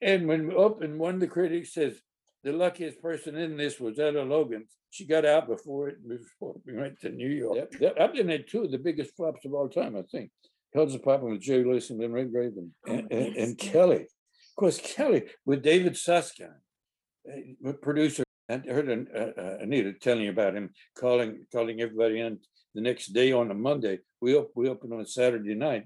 and 0.00 0.28
when 0.28 0.48
we 0.48 0.54
opened, 0.54 0.98
one 0.98 1.14
of 1.14 1.20
the 1.20 1.26
critics 1.26 1.72
says, 1.74 2.00
the 2.44 2.52
luckiest 2.52 3.02
person 3.02 3.36
in 3.36 3.56
this 3.56 3.80
was 3.80 3.98
Ella 3.98 4.22
Logan. 4.22 4.66
She 4.90 5.06
got 5.06 5.24
out 5.24 5.48
before 5.48 5.88
it 5.88 5.96
before 6.06 6.54
we 6.64 6.76
went 6.76 7.00
to 7.00 7.10
New 7.10 7.28
York. 7.28 7.74
Yep, 7.80 7.96
I've 8.00 8.14
been 8.14 8.30
in 8.30 8.44
two 8.48 8.64
of 8.64 8.70
the 8.70 8.78
biggest 8.78 9.16
flops 9.16 9.44
of 9.44 9.52
all 9.54 9.68
time, 9.68 9.96
I 9.96 10.02
think. 10.02 10.30
Hellzapoppin 10.76 11.30
with 11.30 11.40
Jerry 11.40 11.64
Lewis 11.64 11.90
and 11.90 11.98
Lynn 11.98 12.12
Redgrave 12.12 12.52
and, 12.56 12.70
and, 12.86 13.12
and, 13.12 13.36
and. 13.36 13.58
Kelly. 13.58 14.06
Of 14.58 14.62
course, 14.62 14.80
Kelly 14.80 15.22
with 15.46 15.62
David 15.62 15.96
Susskind, 15.96 16.50
uh, 17.64 17.72
producer. 17.74 18.24
I 18.50 18.56
heard 18.56 18.90
uh, 18.90 19.40
uh, 19.40 19.58
Anita 19.60 19.92
telling 19.92 20.26
about 20.26 20.56
him 20.56 20.70
calling 20.98 21.46
calling 21.52 21.80
everybody 21.80 22.18
in 22.18 22.40
the 22.74 22.80
next 22.80 23.12
day 23.12 23.30
on 23.30 23.52
a 23.52 23.54
Monday. 23.54 24.00
We 24.20 24.34
op- 24.34 24.50
we 24.56 24.68
opened 24.68 24.94
on 24.94 25.00
a 25.00 25.06
Saturday 25.06 25.54
night, 25.54 25.84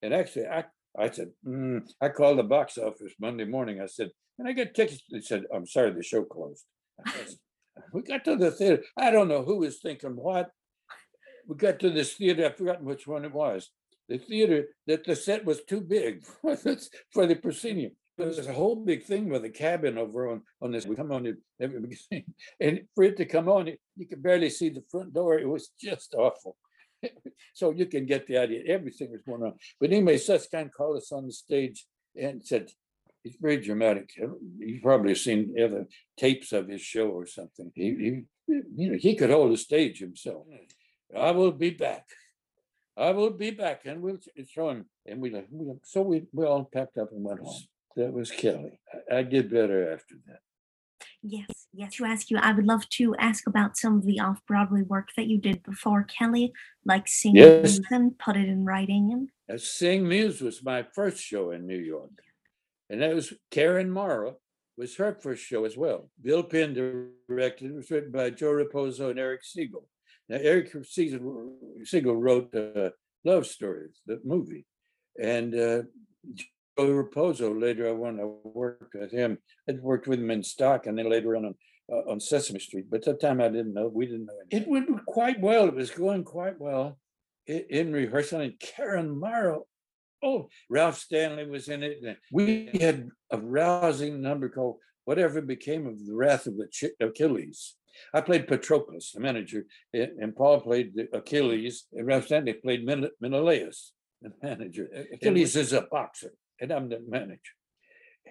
and 0.00 0.14
actually 0.14 0.46
I 0.46 0.64
I 0.98 1.10
said, 1.10 1.32
"Mm." 1.46 1.82
I 2.00 2.08
called 2.08 2.38
the 2.38 2.44
box 2.44 2.78
office 2.78 3.12
Monday 3.20 3.44
morning. 3.44 3.82
I 3.82 3.86
said, 3.86 4.08
and 4.38 4.48
I 4.48 4.52
get 4.52 4.74
tickets?" 4.74 5.02
They 5.10 5.20
said, 5.20 5.44
"I'm 5.54 5.66
sorry, 5.66 5.92
the 5.92 6.02
show 6.02 6.24
closed." 6.24 6.64
We 7.92 8.00
got 8.00 8.24
to 8.24 8.36
the 8.36 8.50
theater. 8.50 8.82
I 8.96 9.10
don't 9.10 9.28
know 9.28 9.42
who 9.42 9.58
was 9.58 9.80
thinking 9.80 10.16
what. 10.16 10.48
We 11.46 11.56
got 11.56 11.78
to 11.80 11.90
this 11.90 12.14
theater. 12.14 12.46
I've 12.46 12.56
forgotten 12.56 12.86
which 12.86 13.06
one 13.06 13.26
it 13.26 13.34
was. 13.34 13.70
The 14.08 14.16
theater 14.16 14.68
that 14.86 15.04
the 15.04 15.14
set 15.14 15.44
was 15.44 15.62
too 15.64 15.82
big 15.82 16.24
for 17.12 17.26
the 17.26 17.34
proscenium. 17.34 17.92
There's 18.18 18.46
a 18.46 18.52
whole 18.52 18.76
big 18.76 19.04
thing 19.04 19.28
with 19.28 19.44
a 19.44 19.50
cabin 19.50 19.98
over 19.98 20.30
on 20.30 20.42
on 20.62 20.72
this. 20.72 20.86
We 20.86 20.96
come 20.96 21.12
on 21.12 21.26
it 21.26 21.36
every 21.60 21.80
beginning, 22.10 22.34
and 22.60 22.80
for 22.94 23.04
it 23.04 23.16
to 23.18 23.26
come 23.26 23.48
on, 23.48 23.70
you 23.96 24.06
could 24.06 24.22
barely 24.22 24.50
see 24.50 24.70
the 24.70 24.84
front 24.90 25.12
door. 25.12 25.38
It 25.38 25.48
was 25.48 25.70
just 25.78 26.14
awful. 26.14 26.56
so 27.54 27.70
you 27.70 27.86
can 27.86 28.06
get 28.06 28.26
the 28.26 28.38
idea. 28.38 28.62
Everything 28.66 29.12
was 29.12 29.22
going 29.22 29.42
on. 29.42 29.54
But 29.80 29.92
anyway, 29.92 30.16
Susskind 30.16 30.70
called 30.72 30.96
us 30.96 31.12
on 31.12 31.26
the 31.26 31.32
stage 31.32 31.86
and 32.18 32.42
said, 32.44 32.70
he's 33.26 33.36
very 33.40 33.58
dramatic. 33.58 34.10
You've 34.58 34.82
probably 34.82 35.14
seen 35.14 35.54
other 35.62 35.86
tapes 36.16 36.52
of 36.52 36.68
his 36.68 36.80
show 36.80 37.08
or 37.08 37.26
something. 37.26 37.72
He, 37.74 37.82
he 37.82 38.22
you 38.46 38.92
know, 38.92 38.98
he 38.98 39.14
could 39.14 39.30
hold 39.30 39.52
a 39.52 39.56
stage 39.56 39.98
himself. 39.98 40.46
Hmm. 40.48 41.18
I 41.18 41.30
will 41.32 41.52
be 41.52 41.70
back. 41.70 42.06
I 42.96 43.10
will 43.10 43.30
be 43.30 43.50
back, 43.50 43.82
and 43.84 44.00
we'll 44.00 44.18
show 44.48 44.70
him. 44.70 44.86
And 45.04 45.20
we, 45.20 45.30
we 45.50 45.74
so 45.84 46.02
we 46.02 46.24
we 46.32 46.46
all 46.46 46.64
packed 46.64 46.96
up 46.96 47.12
and 47.12 47.22
went 47.22 47.40
home. 47.40 47.62
That 47.96 48.12
was 48.12 48.30
Kelly. 48.30 48.78
I, 49.10 49.18
I 49.18 49.22
did 49.22 49.50
better 49.50 49.92
after 49.92 50.16
that. 50.26 50.40
Yes, 51.22 51.48
yes. 51.72 51.94
To 51.96 52.04
ask 52.04 52.30
you, 52.30 52.38
I 52.38 52.52
would 52.52 52.66
love 52.66 52.88
to 52.90 53.16
ask 53.18 53.46
about 53.46 53.76
some 53.76 53.96
of 53.98 54.06
the 54.06 54.20
off 54.20 54.40
Broadway 54.46 54.82
work 54.82 55.08
that 55.16 55.26
you 55.26 55.38
did 55.38 55.62
before 55.62 56.04
Kelly, 56.04 56.52
like 56.84 57.08
Sing 57.08 57.34
Yes. 57.34 57.78
Muse 57.78 57.86
and 57.90 58.18
Put 58.18 58.36
It 58.36 58.48
in 58.48 58.64
Writing. 58.64 59.10
And 59.12 59.30
Uh, 59.52 59.58
Sing 59.58 60.06
Muse 60.06 60.40
was 60.40 60.62
my 60.62 60.84
first 60.94 61.18
show 61.18 61.50
in 61.50 61.66
New 61.66 61.78
York. 61.78 62.12
And 62.88 63.02
that 63.02 63.14
was 63.14 63.32
Karen 63.50 63.90
Morrow 63.90 64.38
was 64.76 64.96
her 64.96 65.14
first 65.14 65.42
show 65.42 65.64
as 65.64 65.76
well. 65.76 66.10
Bill 66.22 66.44
Penn 66.44 66.74
directed. 66.74 67.70
It 67.70 67.74
was 67.74 67.90
written 67.90 68.12
by 68.12 68.30
Joe 68.30 68.52
Raposo 68.52 69.10
and 69.10 69.18
Eric 69.18 69.42
Segal. 69.42 69.86
Now 70.28 70.36
Eric 70.36 70.72
Segal, 70.72 71.54
Segal 71.82 72.20
wrote 72.20 72.54
uh, 72.54 72.90
Love 73.24 73.46
Stories, 73.46 74.00
the 74.06 74.20
movie, 74.24 74.66
and 75.20 75.54
uh, 75.54 75.82
Raposo 76.78 77.58
later 77.60 77.88
I 77.88 77.92
went 77.92 78.18
to 78.18 78.26
work 78.44 78.90
with 78.94 79.10
him. 79.12 79.38
I'd 79.68 79.80
worked 79.82 80.06
with 80.06 80.20
him 80.20 80.30
in 80.30 80.42
stock, 80.42 80.86
and 80.86 80.98
then 80.98 81.08
later 81.08 81.36
on 81.36 81.46
on, 81.46 81.54
uh, 81.92 82.10
on 82.10 82.20
Sesame 82.20 82.58
Street. 82.60 82.86
But 82.90 82.98
at 82.98 83.04
that 83.06 83.20
time 83.20 83.40
I 83.40 83.48
didn't 83.48 83.74
know. 83.74 83.88
We 83.88 84.06
didn't 84.06 84.26
know. 84.26 84.34
It 84.50 84.68
went 84.68 84.88
quite 85.06 85.40
well. 85.40 85.66
It 85.68 85.74
was 85.74 85.90
going 85.90 86.24
quite 86.24 86.60
well 86.60 86.98
in, 87.46 87.64
in 87.70 87.92
rehearsal. 87.92 88.40
And 88.40 88.58
Karen 88.60 89.18
Morrow 89.18 89.66
Oh, 90.22 90.48
Ralph 90.70 90.98
Stanley 90.98 91.46
was 91.46 91.68
in 91.68 91.82
it. 91.82 91.98
and 92.04 92.16
We 92.32 92.70
had 92.80 93.10
a 93.30 93.38
rousing 93.38 94.22
number 94.22 94.48
called 94.48 94.78
Whatever 95.04 95.42
Became 95.42 95.86
of 95.86 96.04
the 96.04 96.14
Wrath 96.14 96.46
of 96.46 96.56
the 96.56 96.66
Ch- 96.68 96.96
Achilles. 97.00 97.76
I 98.14 98.22
played 98.22 98.48
Patroclus, 98.48 99.12
the 99.12 99.20
manager, 99.20 99.66
and 99.92 100.34
Paul 100.34 100.62
played 100.62 100.94
the 100.94 101.08
Achilles, 101.16 101.84
and 101.92 102.06
Ralph 102.06 102.26
Stanley 102.26 102.54
played 102.54 102.84
Men- 102.84 103.10
Menelaus, 103.20 103.92
the 104.22 104.32
manager. 104.42 104.88
Achilles 105.12 105.54
is 105.54 105.72
a 105.74 105.82
boxer, 105.82 106.32
and 106.60 106.72
I'm 106.72 106.88
the 106.88 107.00
manager. 107.06 107.40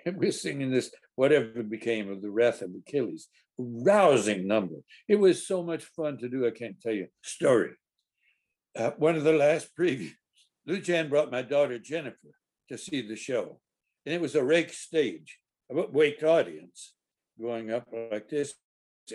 And 0.06 0.18
we're 0.18 0.32
singing 0.32 0.72
this 0.72 0.92
Whatever 1.16 1.64
Became 1.64 2.12
of 2.12 2.22
the 2.22 2.30
Wrath 2.30 2.62
of 2.62 2.72
Achilles. 2.76 3.28
Rousing 3.58 4.48
number. 4.48 4.76
It 5.08 5.16
was 5.16 5.48
so 5.48 5.64
much 5.64 5.86
fun 5.86 6.18
to 6.18 6.30
do, 6.30 6.46
I 6.46 6.52
can't 6.52 6.80
tell 6.82 6.94
you. 6.94 7.08
Story. 7.24 7.72
Uh, 8.78 8.92
one 8.98 9.16
of 9.16 9.24
the 9.24 9.34
last 9.34 9.70
previews. 9.80 10.12
Lou 10.68 10.80
Jan 10.80 11.10
brought 11.10 11.32
my 11.32 11.42
daughter 11.42 11.80
Jennifer 11.80 12.36
to 12.70 12.78
see 12.78 13.02
the 13.02 13.16
show. 13.16 13.60
And 14.06 14.14
it 14.14 14.22
was 14.22 14.36
a 14.36 14.44
rake 14.44 14.74
stage, 14.74 15.40
a 15.72 15.88
waked 15.88 16.24
audience 16.24 16.94
going 17.40 17.72
up 17.72 17.88
like 18.12 18.30
this. 18.30 18.54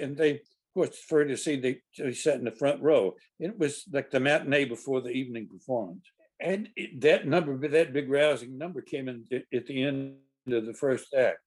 And 0.01 0.17
they, 0.17 0.31
of 0.33 0.41
course, 0.75 0.99
for 1.09 1.19
her 1.19 1.25
to 1.27 1.37
see, 1.37 1.57
they, 1.57 1.81
they 1.99 2.13
sat 2.13 2.39
in 2.39 2.45
the 2.45 2.53
front 2.53 2.81
row. 2.81 3.15
It 3.39 3.59
was 3.59 3.85
like 3.93 4.11
the 4.11 4.21
matinee 4.21 4.65
before 4.65 5.01
the 5.01 5.11
evening 5.11 5.49
performed. 5.49 6.03
And 6.41 6.69
it, 6.77 7.01
that 7.03 7.27
number, 7.27 7.69
that 7.69 7.93
big 7.93 8.11
rousing 8.11 8.57
number 8.57 8.81
came 8.81 9.09
in 9.09 9.27
at- 9.33 9.45
at 9.53 9.67
the 9.67 9.83
end 9.83 10.17
of 10.49 10.67
the 10.67 10.75
first 10.75 11.13
act. 11.15 11.39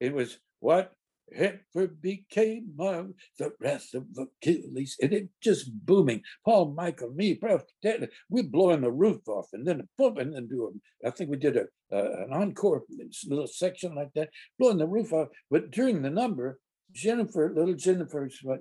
It 0.00 0.14
was 0.14 0.38
what 0.60 0.92
ever 1.34 1.86
became 1.86 2.74
of 2.78 3.12
the 3.38 3.52
wrath 3.60 3.94
of 3.94 4.06
Achilles, 4.18 4.96
and 5.00 5.12
it 5.12 5.28
just 5.40 5.70
booming. 5.86 6.22
Paul, 6.44 6.72
Michael, 6.72 7.10
me. 7.10 7.38
Ted, 7.82 8.10
we're 8.28 8.42
blowing 8.44 8.82
the 8.82 8.90
roof 8.92 9.26
off, 9.28 9.48
and 9.52 9.66
then 9.66 9.88
boom, 9.98 10.18
and 10.18 10.34
then 10.34 10.48
do 10.48 10.66
a, 11.04 11.08
I 11.08 11.10
think 11.10 11.30
we 11.30 11.36
did 11.36 11.56
a, 11.56 11.66
an 11.90 12.32
encore 12.32 12.84
little 13.28 13.46
section 13.46 13.94
like 13.94 14.12
that, 14.14 14.30
blowing 14.58 14.78
the 14.78 14.86
roof 14.86 15.12
off. 15.12 15.28
But 15.50 15.70
during 15.70 16.02
the 16.02 16.10
number, 16.10 16.58
Jennifer, 16.92 17.52
little 17.54 17.74
Jennifer, 17.74 18.26
is 18.26 18.38
about 18.44 18.60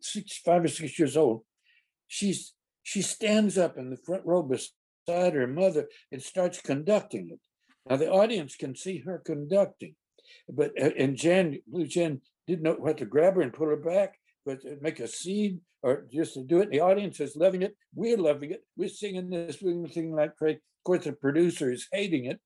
six, 0.00 0.38
five 0.38 0.64
or 0.64 0.68
six 0.68 0.98
years 0.98 1.16
old. 1.16 1.42
She's 2.06 2.54
she 2.82 3.02
stands 3.02 3.56
up 3.58 3.78
in 3.78 3.90
the 3.90 3.96
front 3.96 4.24
row 4.26 4.42
beside 4.42 4.70
her 5.08 5.46
mother 5.46 5.88
and 6.12 6.22
starts 6.22 6.60
conducting 6.60 7.30
it. 7.30 7.40
Now 7.88 7.96
the 7.96 8.10
audience 8.10 8.56
can 8.56 8.76
see 8.76 8.98
her 8.98 9.18
conducting 9.24 9.94
but 10.48 10.72
uh, 10.80 10.90
and 10.98 11.16
Jan, 11.16 11.58
Blue 11.66 11.86
Jan 11.86 12.20
didn't 12.46 12.62
know 12.62 12.74
what 12.74 12.98
to 12.98 13.04
grab 13.04 13.34
her 13.34 13.42
and 13.42 13.52
pull 13.52 13.68
her 13.68 13.76
back, 13.76 14.18
but 14.44 14.58
make 14.80 15.00
a 15.00 15.08
scene 15.08 15.60
or 15.82 16.06
just 16.12 16.34
to 16.34 16.42
do 16.42 16.60
it. 16.60 16.70
The 16.70 16.80
audience 16.80 17.20
is 17.20 17.36
loving 17.36 17.62
it. 17.62 17.76
We're 17.94 18.16
loving 18.16 18.50
it. 18.50 18.64
We're 18.76 18.88
singing 18.88 19.30
this, 19.30 19.58
we're 19.62 19.88
singing 19.88 20.14
like 20.14 20.36
crazy. 20.36 20.56
Of 20.56 20.84
course, 20.84 21.04
the 21.04 21.12
producer 21.12 21.70
is 21.70 21.88
hating 21.92 22.26
it. 22.26 22.40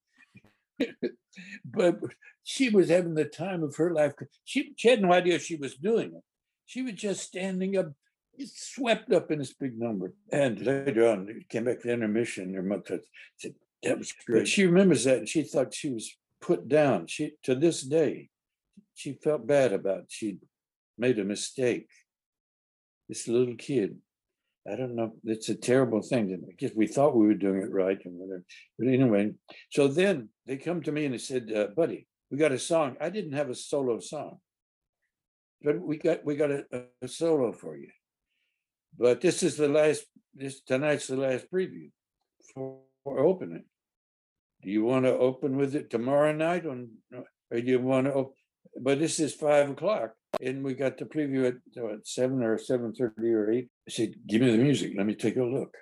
but 1.64 1.98
she 2.42 2.68
was 2.68 2.88
having 2.88 3.14
the 3.14 3.24
time 3.24 3.62
of 3.62 3.76
her 3.76 3.92
life. 3.92 4.12
She, 4.44 4.72
she 4.76 4.88
had 4.88 5.02
no 5.02 5.12
idea 5.12 5.38
she 5.38 5.56
was 5.56 5.76
doing 5.76 6.08
it. 6.14 6.22
She 6.66 6.82
was 6.82 6.94
just 6.94 7.22
standing 7.22 7.76
up, 7.76 7.92
swept 8.46 9.12
up 9.12 9.30
in 9.30 9.38
this 9.38 9.52
big 9.52 9.78
number. 9.78 10.12
And 10.32 10.60
later 10.60 11.08
on, 11.08 11.28
it 11.28 11.48
came 11.48 11.64
back 11.64 11.80
to 11.82 11.92
intermission. 11.92 12.54
Her 12.54 12.62
mother 12.62 13.00
said, 13.38 13.54
that 13.84 13.98
was 13.98 14.12
great. 14.26 14.48
She 14.48 14.66
remembers 14.66 15.04
that 15.04 15.18
and 15.18 15.28
she 15.28 15.42
thought 15.42 15.74
she 15.74 15.90
was 15.90 16.16
put 16.40 16.68
down. 16.68 17.06
She 17.06 17.32
to 17.44 17.54
this 17.54 17.82
day, 17.82 18.30
she 18.94 19.12
felt 19.12 19.46
bad 19.46 19.72
about 19.72 20.04
she 20.08 20.38
made 20.98 21.18
a 21.18 21.24
mistake. 21.24 21.88
This 23.08 23.28
little 23.28 23.56
kid. 23.56 23.98
I 24.70 24.76
don't 24.76 24.96
know. 24.96 25.12
It's 25.24 25.50
a 25.50 25.54
terrible 25.54 26.00
thing. 26.00 26.42
I 26.48 26.52
guess 26.56 26.70
we 26.74 26.86
thought 26.86 27.14
we 27.14 27.26
were 27.26 27.34
doing 27.34 27.60
it 27.60 27.70
right 27.70 27.98
and 28.06 28.18
whatever. 28.18 28.44
But 28.78 28.88
anyway, 28.88 29.32
so 29.70 29.88
then 29.88 30.30
they 30.46 30.56
come 30.56 30.82
to 30.82 30.92
me 30.92 31.04
and 31.04 31.12
they 31.12 31.18
said, 31.18 31.52
uh, 31.54 31.66
"Buddy, 31.76 32.06
we 32.30 32.38
got 32.38 32.52
a 32.52 32.58
song." 32.58 32.96
I 32.98 33.10
didn't 33.10 33.34
have 33.34 33.50
a 33.50 33.54
solo 33.54 34.00
song, 34.00 34.38
but 35.60 35.78
we 35.78 35.98
got 35.98 36.24
we 36.24 36.36
got 36.36 36.50
a, 36.50 36.64
a 37.02 37.08
solo 37.08 37.52
for 37.52 37.76
you. 37.76 37.90
But 38.98 39.20
this 39.20 39.42
is 39.42 39.56
the 39.56 39.68
last. 39.68 40.04
This 40.36 40.60
tonight's 40.62 41.06
the 41.06 41.16
last 41.16 41.46
preview 41.52 41.90
for, 42.52 42.80
for 43.04 43.20
opening. 43.20 43.64
Do 44.64 44.70
you 44.70 44.82
want 44.82 45.04
to 45.04 45.12
open 45.12 45.56
with 45.56 45.76
it 45.76 45.90
tomorrow 45.90 46.32
night 46.32 46.66
or 46.66 46.74
do 46.74 47.62
you 47.62 47.78
want 47.78 48.06
to, 48.06 48.32
but 48.80 48.98
this 48.98 49.20
is 49.20 49.32
five 49.32 49.70
o'clock 49.70 50.14
and 50.40 50.64
we 50.64 50.74
got 50.74 50.98
the 50.98 51.04
preview 51.04 51.46
at 51.46 51.54
what, 51.80 52.06
seven 52.06 52.42
or 52.42 52.58
seven 52.58 52.92
thirty 52.94 53.30
or 53.30 53.52
eight. 53.52 53.68
I 53.86 53.92
said, 53.92 54.14
give 54.26 54.40
me 54.40 54.50
the 54.50 54.62
music, 54.62 54.94
let 54.96 55.06
me 55.06 55.14
take 55.14 55.36
a 55.36 55.44
look. 55.44 55.76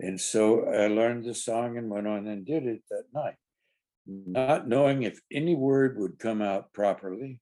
And 0.00 0.20
so 0.20 0.66
I 0.68 0.88
learned 0.88 1.24
the 1.24 1.34
song 1.34 1.78
and 1.78 1.88
went 1.88 2.08
on 2.08 2.26
and 2.26 2.44
did 2.44 2.66
it 2.66 2.82
that 2.90 3.04
night. 3.14 3.36
Not 4.06 4.68
knowing 4.68 5.04
if 5.04 5.20
any 5.32 5.54
word 5.54 5.96
would 5.96 6.18
come 6.18 6.42
out 6.42 6.72
properly, 6.72 7.38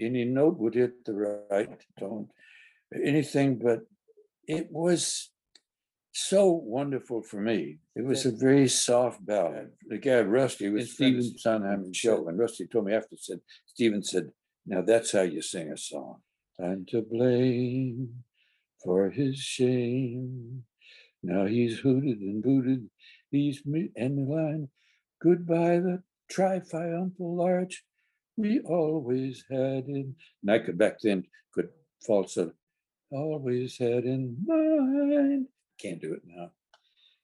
any 0.00 0.24
note 0.24 0.56
would 0.58 0.74
hit 0.74 1.04
the 1.04 1.44
right 1.50 1.68
tone, 1.98 2.28
anything, 2.94 3.58
but 3.58 3.80
it 4.46 4.68
was 4.70 5.30
so 6.12 6.46
wonderful 6.50 7.22
for 7.22 7.40
me. 7.40 7.78
It 7.96 8.04
was 8.04 8.24
a 8.24 8.30
very 8.30 8.68
soft 8.68 9.24
ballad. 9.24 9.72
The 9.88 9.98
guy 9.98 10.20
Rusty 10.20 10.70
was 10.70 10.92
Stephen 10.92 11.36
Sondheim 11.36 11.92
show, 11.92 12.28
and 12.28 12.38
Rusty 12.38 12.66
told 12.66 12.86
me 12.86 12.94
after 12.94 13.16
said 13.16 13.40
Stephen 13.66 14.02
said, 14.02 14.30
"Now 14.66 14.82
that's 14.82 15.12
how 15.12 15.22
you 15.22 15.42
sing 15.42 15.72
a 15.72 15.76
song." 15.76 16.22
I'm 16.60 16.86
to 16.86 17.02
blame 17.02 18.24
for 18.82 19.10
his 19.10 19.38
shame. 19.38 20.64
Now 21.22 21.46
he's 21.46 21.80
hooted 21.80 22.20
and 22.20 22.42
booted. 22.42 22.88
He's 23.30 23.64
me 23.66 23.90
and 23.96 24.18
the 24.18 24.32
line. 24.32 24.68
Goodbye, 25.20 25.80
the 25.80 26.02
triumphal 26.28 27.40
arch 27.40 27.84
we 28.36 28.60
always 28.60 29.44
had 29.50 29.88
in. 29.88 30.14
And 30.42 30.50
I 30.50 30.58
could 30.58 30.78
back 30.78 31.00
then 31.00 31.24
could 31.52 31.70
falsetto. 32.06 32.52
Always 33.14 33.78
had 33.78 34.04
in 34.04 34.36
mind 34.44 35.46
can't 35.80 36.00
do 36.00 36.14
it 36.14 36.22
now. 36.26 36.50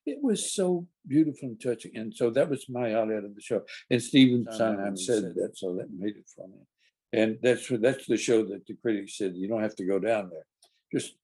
It 0.07 0.19
was 0.23 0.53
so 0.53 0.87
beautiful 1.07 1.49
and 1.49 1.61
touching. 1.61 1.97
And 1.97 2.15
so 2.15 2.31
that 2.31 2.49
was 2.49 2.69
my 2.69 2.91
highlight 2.93 3.25
of 3.25 3.35
the 3.35 3.41
show. 3.41 3.63
And 3.91 4.03
Stephen 4.03 4.47
Sondheim 4.51 4.97
said 4.97 5.35
that, 5.35 5.59
so 5.59 5.75
that 5.77 5.89
made 5.93 6.17
it 6.17 6.31
for 6.35 6.47
me. 6.49 6.61
And 7.13 7.39
that's 7.43 7.67
that's 7.69 8.07
the 8.07 8.17
show 8.17 8.45
that 8.45 8.67
the 8.67 8.77
critics 8.83 9.19
said 9.19 9.35
you 9.35 9.49
don't 9.49 9.63
have 9.63 9.77
to 9.77 9.85
go 9.85 9.99
down 9.99 10.31
there. 10.31 10.47
Just 10.93 11.17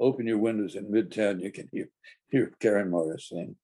open 0.00 0.26
your 0.26 0.38
windows 0.38 0.74
in 0.74 0.90
Midtown, 0.90 1.42
you 1.42 1.52
can 1.52 1.68
hear 1.72 1.88
hear 2.30 2.52
Karen 2.60 2.90
Morrow 2.90 3.16
sing. 3.18 3.56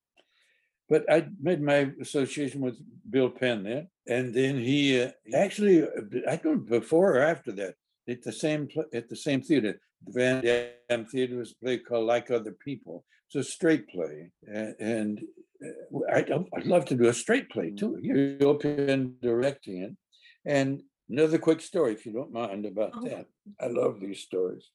but 0.90 1.11
I 1.11 1.28
made 1.40 1.62
my 1.62 1.90
association 2.00 2.61
with 2.61 2.76
Bill 3.08 3.30
Penn 3.30 3.62
then, 3.62 3.88
and 4.08 4.34
then 4.34 4.58
he 4.58 5.00
uh, 5.02 5.11
actually, 5.34 5.82
uh, 5.82 5.86
I 6.28 6.36
don't 6.36 6.68
before 6.68 7.16
or 7.16 7.22
after 7.22 7.52
that, 7.52 7.74
at 8.08 8.22
the 8.22 8.32
same 8.32 8.68
at 8.92 9.08
the 9.08 9.16
same 9.16 9.40
theater, 9.42 9.72
the 9.72 9.78
Van 10.09 10.42
Dam 10.42 11.07
Theater 11.07 11.36
was 11.36 11.53
a 11.53 11.64
play 11.64 11.78
called 11.78 12.07
Like 12.07 12.30
Other 12.30 12.53
People. 12.53 13.05
It's 13.26 13.48
a 13.48 13.53
straight 13.53 13.88
play, 13.88 14.30
and, 14.46 14.74
and 14.80 15.20
uh, 15.64 16.12
I, 16.12 16.24
would 16.53 16.66
love 16.66 16.84
to 16.86 16.96
do 16.96 17.09
a 17.09 17.14
straight 17.14 17.48
play 17.51 17.70
too. 17.70 18.36
Bill 18.38 18.57
Penn 18.57 19.14
directing 19.22 19.82
it, 19.82 19.96
and 20.44 20.82
another 21.09 21.38
quick 21.38 21.61
story, 21.61 21.92
if 21.92 22.07
you 22.07 22.12
don't 22.12 22.32
mind, 22.32 22.66
about 22.66 22.92
oh. 22.94 23.05
that. 23.05 23.26
I 23.61 23.66
love 23.66 24.01
these 24.01 24.20
stories. 24.20 24.70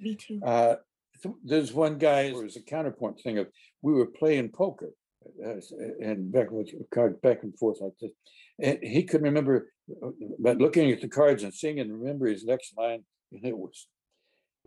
Me 0.00 0.14
too. 0.14 0.40
Uh, 0.44 0.76
there's 1.44 1.72
one 1.72 1.98
guy. 1.98 2.30
There 2.30 2.42
was 2.42 2.56
a 2.56 2.62
counterpoint 2.62 3.20
thing 3.20 3.38
of 3.38 3.48
we 3.82 3.92
were 3.92 4.06
playing 4.06 4.50
poker 4.50 4.90
uh, 5.44 5.54
and 6.00 6.32
back 6.32 6.50
with 6.50 6.70
cards 6.90 7.16
back 7.22 7.42
and 7.42 7.56
forth 7.58 7.78
like 7.80 7.92
this. 8.00 8.12
And 8.60 8.78
he 8.82 9.02
could 9.04 9.22
remember, 9.22 9.72
uh, 10.02 10.10
but 10.38 10.58
looking 10.58 10.90
at 10.90 11.00
the 11.00 11.08
cards 11.08 11.42
and 11.42 11.52
seeing 11.52 11.80
and 11.80 11.92
remember 11.92 12.26
his 12.26 12.44
next 12.44 12.76
line, 12.76 13.04
and 13.32 13.44
it 13.44 13.56
was 13.56 13.88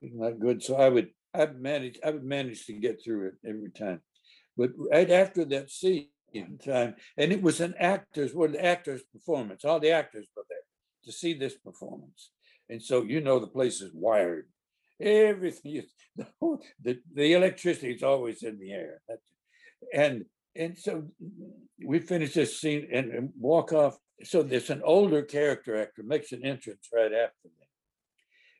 not 0.02 0.40
good. 0.40 0.64
So 0.64 0.76
I 0.76 0.90
would, 0.90 1.10
I 1.34 1.46
managed, 1.48 2.00
I 2.04 2.12
would 2.12 2.24
manage 2.24 2.66
to 2.66 2.74
get 2.74 3.04
through 3.04 3.28
it 3.28 3.34
every 3.48 3.72
time. 3.72 4.02
But 4.58 4.72
right 4.92 5.10
after 5.10 5.46
that 5.46 5.70
scene 5.70 6.08
time, 6.64 6.96
and 7.18 7.32
it 7.32 7.42
was 7.42 7.62
an 7.62 7.76
actor's, 7.80 8.34
well, 8.34 8.50
the 8.50 8.64
actor's 8.64 9.04
performance. 9.04 9.66
All 9.66 9.80
the 9.80 9.92
actors 9.92 10.28
were 10.36 10.44
there 10.50 10.58
to 11.06 11.12
see 11.12 11.34
this 11.34 11.56
performance, 11.56 12.32
and 12.70 12.82
so 12.82 13.04
you 13.04 13.22
know 13.22 13.40
the 13.40 13.48
place 13.48 13.82
is 13.82 13.92
wired. 13.94 14.48
Everything 15.00 15.78
is 15.78 15.92
the, 16.82 17.00
the 17.14 17.34
electricity 17.34 17.94
is 17.94 18.04
always 18.04 18.44
in 18.44 18.60
the 18.60 18.72
air. 18.72 19.02
And 19.94 20.26
and 20.56 20.78
so 20.78 21.06
we 21.84 22.00
finish 22.00 22.34
this 22.34 22.60
scene 22.60 22.88
and, 22.92 23.12
and, 23.12 23.30
walk 23.40 23.72
off. 23.72 23.98
So 24.24 24.44
there's 24.44 24.70
an 24.70 24.82
older 24.84 25.22
character 25.24 25.82
actor 25.82 26.04
makes 26.04 26.34
an 26.34 26.46
entrance 26.46 26.90
right 26.94 27.14
after 27.14 27.46
me. 27.46 27.68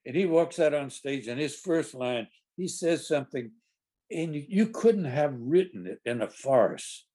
And 0.06 0.16
he 0.16 0.26
walks 0.26 0.60
out 0.60 0.74
on 0.74 0.90
stage 0.90 1.28
and 1.28 1.40
his 1.40 1.56
first 1.56 1.94
line, 1.94 2.28
he 2.58 2.68
says 2.68 3.08
something, 3.08 3.52
and 4.12 4.36
you, 4.36 4.68
couldn't 4.68 5.06
have 5.06 5.34
written 5.38 5.88
it 5.88 6.00
in 6.06 6.22
a 6.22 6.30
farce 6.30 7.06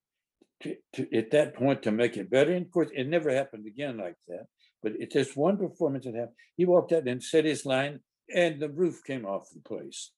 to, 0.62 0.76
to, 0.94 1.16
at 1.16 1.30
that 1.32 1.54
point 1.54 1.82
to 1.82 1.92
make 1.92 2.16
it 2.16 2.30
better. 2.30 2.52
And 2.52 2.66
of 2.66 2.72
course, 2.72 2.88
it 2.94 3.08
never 3.08 3.30
happened 3.30 3.66
again 3.66 3.98
like 3.98 4.16
that. 4.28 4.46
But 4.82 4.92
it's 4.98 5.14
just 5.14 5.36
one 5.36 5.58
performance 5.58 6.04
that 6.04 6.14
happened. 6.14 6.36
He 6.56 6.64
walked 6.64 6.92
out 6.92 7.08
and 7.08 7.22
said 7.22 7.44
his 7.44 7.66
line, 7.66 8.00
and 8.34 8.60
the 8.60 8.68
roof 8.68 9.02
came 9.04 9.26
off 9.26 9.50
the 9.52 9.60
place. 9.60 10.12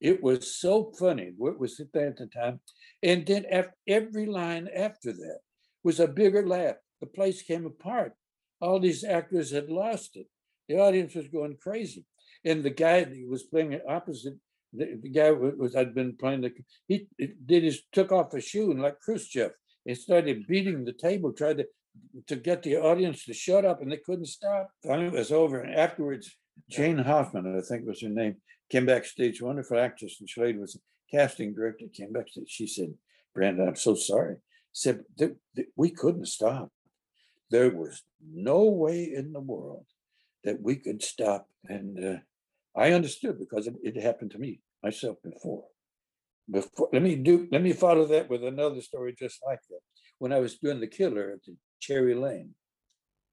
It 0.00 0.22
was 0.22 0.56
so 0.56 0.92
funny. 0.98 1.32
What 1.36 1.58
was 1.58 1.80
it 1.80 1.88
there 1.92 2.08
at 2.08 2.16
the 2.16 2.26
time? 2.26 2.60
And 3.02 3.26
then 3.26 3.44
after, 3.50 3.74
every 3.86 4.26
line 4.26 4.68
after 4.74 5.12
that 5.12 5.38
was 5.82 5.98
a 5.98 6.06
bigger 6.06 6.46
laugh. 6.46 6.76
The 7.00 7.06
place 7.06 7.42
came 7.42 7.66
apart. 7.66 8.14
All 8.60 8.80
these 8.80 9.04
actors 9.04 9.52
had 9.52 9.70
lost 9.70 10.16
it. 10.16 10.26
The 10.68 10.78
audience 10.78 11.14
was 11.14 11.28
going 11.28 11.56
crazy. 11.60 12.04
And 12.44 12.62
the 12.62 12.70
guy 12.70 13.04
that 13.04 13.28
was 13.28 13.44
playing 13.44 13.80
opposite, 13.88 14.34
the, 14.72 14.98
the 15.02 15.08
guy 15.08 15.30
was 15.30 15.74
I'd 15.74 15.94
been 15.94 16.16
playing 16.16 16.42
the 16.42 16.52
he 16.86 17.06
did 17.44 17.64
his 17.64 17.82
took 17.92 18.12
off 18.12 18.34
a 18.34 18.40
shoe 18.40 18.70
and 18.70 18.82
like 18.82 19.00
Khrushchev 19.00 19.52
and 19.86 19.96
started 19.96 20.46
beating 20.46 20.84
the 20.84 20.92
table, 20.92 21.32
tried 21.32 21.58
to 21.58 21.66
to 22.26 22.36
get 22.36 22.62
the 22.62 22.76
audience 22.76 23.24
to 23.24 23.34
shut 23.34 23.64
up, 23.64 23.82
and 23.82 23.90
they 23.90 23.96
couldn't 23.96 24.26
stop. 24.26 24.70
Finally, 24.86 25.08
it 25.08 25.12
was 25.12 25.32
over. 25.32 25.60
And 25.60 25.74
afterwards, 25.74 26.36
Jane 26.70 26.98
Hoffman, 26.98 27.58
I 27.58 27.60
think 27.62 27.86
was 27.86 28.02
her 28.02 28.08
name, 28.08 28.36
came 28.70 28.86
backstage. 28.86 29.42
Wonderful 29.42 29.78
actress, 29.78 30.18
and 30.20 30.28
Schlade 30.28 30.60
was 30.60 30.78
casting 31.10 31.54
director 31.54 31.86
came 31.92 32.12
back. 32.12 32.26
She 32.46 32.66
said, 32.66 32.94
Brandon, 33.34 33.68
I'm 33.68 33.76
so 33.76 33.94
sorry. 33.94 34.36
Said 34.72 35.00
we 35.76 35.90
couldn't 35.90 36.26
stop. 36.26 36.70
There 37.50 37.70
was 37.70 38.02
no 38.32 38.64
way 38.64 39.04
in 39.04 39.32
the 39.32 39.40
world 39.40 39.86
that 40.48 40.62
we 40.62 40.76
could 40.76 41.02
stop. 41.02 41.46
And 41.68 42.02
uh, 42.02 42.18
I 42.74 42.92
understood 42.92 43.38
because 43.38 43.66
it, 43.66 43.74
it, 43.82 44.02
happened 44.02 44.30
to 44.30 44.38
me 44.38 44.60
myself 44.82 45.18
before. 45.22 45.64
Before, 46.50 46.88
let 46.90 47.02
me 47.02 47.16
do. 47.16 47.46
Let 47.52 47.62
me 47.62 47.74
follow 47.74 48.06
that 48.06 48.30
with 48.30 48.42
another 48.42 48.80
story 48.80 49.14
just 49.18 49.40
like 49.46 49.60
that. 49.68 49.80
When 50.18 50.32
I 50.32 50.40
was 50.40 50.58
doing 50.58 50.80
the 50.80 50.86
killer 50.86 51.32
at 51.34 51.44
the 51.44 51.54
Cherry 51.80 52.14
Lane, 52.14 52.54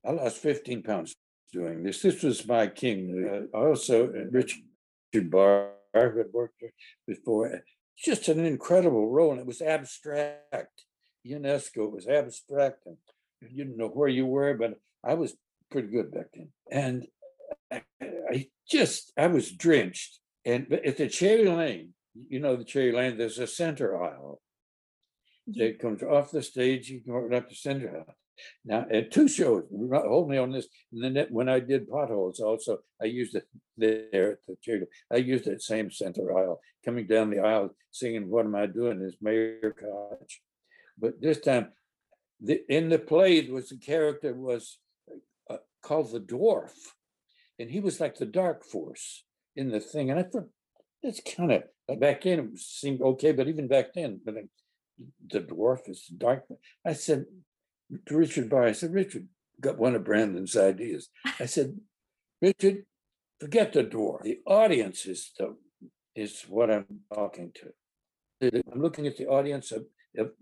I 0.05 0.11
lost 0.11 0.37
15 0.39 0.83
pounds 0.83 1.15
doing 1.53 1.83
this. 1.83 2.01
This 2.01 2.21
was 2.21 2.45
my 2.45 2.67
king. 2.67 3.47
Uh, 3.53 3.57
also, 3.57 4.07
uh, 4.07 4.25
Richard 4.29 5.31
Barr 5.31 5.71
had 5.93 6.33
worked 6.33 6.61
before. 7.07 7.63
Just 7.97 8.27
an 8.27 8.45
incredible 8.45 9.09
role, 9.09 9.31
and 9.31 9.39
it 9.39 9.47
was 9.47 9.61
abstract. 9.61 10.83
Ionesco 11.25 11.89
was 11.89 12.07
abstract, 12.07 12.85
and 12.85 12.97
you 13.39 13.63
didn't 13.63 13.77
know 13.77 13.87
where 13.87 14.09
you 14.09 14.25
were, 14.25 14.53
but 14.53 14.77
I 15.01 15.13
was 15.13 15.33
pretty 15.71 15.89
good 15.89 16.11
back 16.11 16.27
then. 16.33 16.49
And 16.71 17.07
I, 17.71 17.81
I 18.01 18.47
just, 18.69 19.11
I 19.17 19.27
was 19.27 19.51
drenched. 19.51 20.19
And 20.45 20.71
at 20.71 20.97
the 20.97 21.07
Cherry 21.09 21.47
Lane, 21.47 21.93
you 22.29 22.39
know, 22.39 22.55
the 22.55 22.63
Cherry 22.63 22.91
Lane, 22.91 23.17
there's 23.17 23.39
a 23.39 23.47
center 23.47 24.01
aisle 24.01 24.41
that 25.47 25.79
comes 25.79 26.01
off 26.01 26.31
the 26.31 26.41
stage, 26.41 26.89
you 26.89 27.01
go 27.05 27.35
up 27.35 27.49
the 27.49 27.55
center 27.55 27.97
aisle. 27.97 28.15
Now, 28.65 28.85
at 28.91 29.11
two 29.11 29.27
shows, 29.27 29.63
hold 29.91 30.29
me 30.29 30.37
on 30.37 30.51
this. 30.51 30.67
And 30.91 31.15
then 31.15 31.27
when 31.29 31.47
I 31.47 31.59
did 31.59 31.89
potholes, 31.89 32.39
also 32.39 32.79
I 33.01 33.05
used 33.05 33.35
it 33.35 33.47
there 33.77 34.33
at 34.33 34.45
the 34.47 34.55
theater. 34.63 34.87
I 35.11 35.17
used 35.17 35.45
that 35.45 35.61
same 35.61 35.89
center 35.89 36.37
aisle, 36.37 36.59
coming 36.83 37.07
down 37.07 37.29
the 37.29 37.39
aisle, 37.39 37.75
singing 37.91 38.29
"What 38.29 38.45
Am 38.45 38.55
I 38.55 38.65
Doing?" 38.65 39.01
Is 39.01 39.15
Mayor 39.21 39.73
Koch. 39.79 40.41
But 40.99 41.21
this 41.21 41.39
time, 41.39 41.71
the, 42.41 42.61
in 42.67 42.89
the 42.89 42.99
play, 42.99 43.49
was 43.49 43.69
the 43.69 43.77
character 43.77 44.33
was 44.33 44.79
uh, 44.83 44.84
called 45.85 46.11
the 46.11 46.19
dwarf, 46.19 46.75
and 47.59 47.69
he 47.69 47.79
was 47.79 47.99
like 47.99 48.15
the 48.17 48.25
dark 48.25 48.65
force 48.65 49.23
in 49.55 49.69
the 49.69 49.79
thing. 49.79 50.09
And 50.09 50.19
I 50.19 50.23
thought 50.23 50.49
that's 51.01 51.21
kind 51.35 51.51
of 51.51 51.99
back 51.99 52.23
then 52.23 52.39
it 52.39 52.59
seemed 52.59 53.01
okay, 53.01 53.31
but 53.31 53.47
even 53.47 53.67
back 53.67 53.93
then, 53.93 54.19
but 54.25 54.35
the 55.33 55.41
dwarf 55.41 55.87
is 55.87 56.01
dark. 56.25 56.43
I 56.85 56.93
said, 56.93 57.25
to 58.07 58.17
Richard 58.17 58.49
Barr. 58.49 58.65
I 58.65 58.71
said, 58.71 58.93
Richard, 58.93 59.27
got 59.61 59.77
one 59.77 59.95
of 59.95 60.03
Brandon's 60.03 60.57
ideas. 60.57 61.09
I 61.39 61.45
said, 61.45 61.77
Richard, 62.41 62.85
forget 63.39 63.73
the 63.73 63.83
dwarf. 63.83 64.23
The 64.23 64.39
audience 64.47 65.05
is 65.05 65.31
the 65.37 65.55
is 66.15 66.45
what 66.47 66.71
I'm 66.71 67.01
talking 67.13 67.51
to. 67.55 67.67
I'm 68.71 68.81
looking 68.81 69.05
at 69.05 69.17
the 69.17 69.27
audience 69.27 69.71
of, 69.71 69.85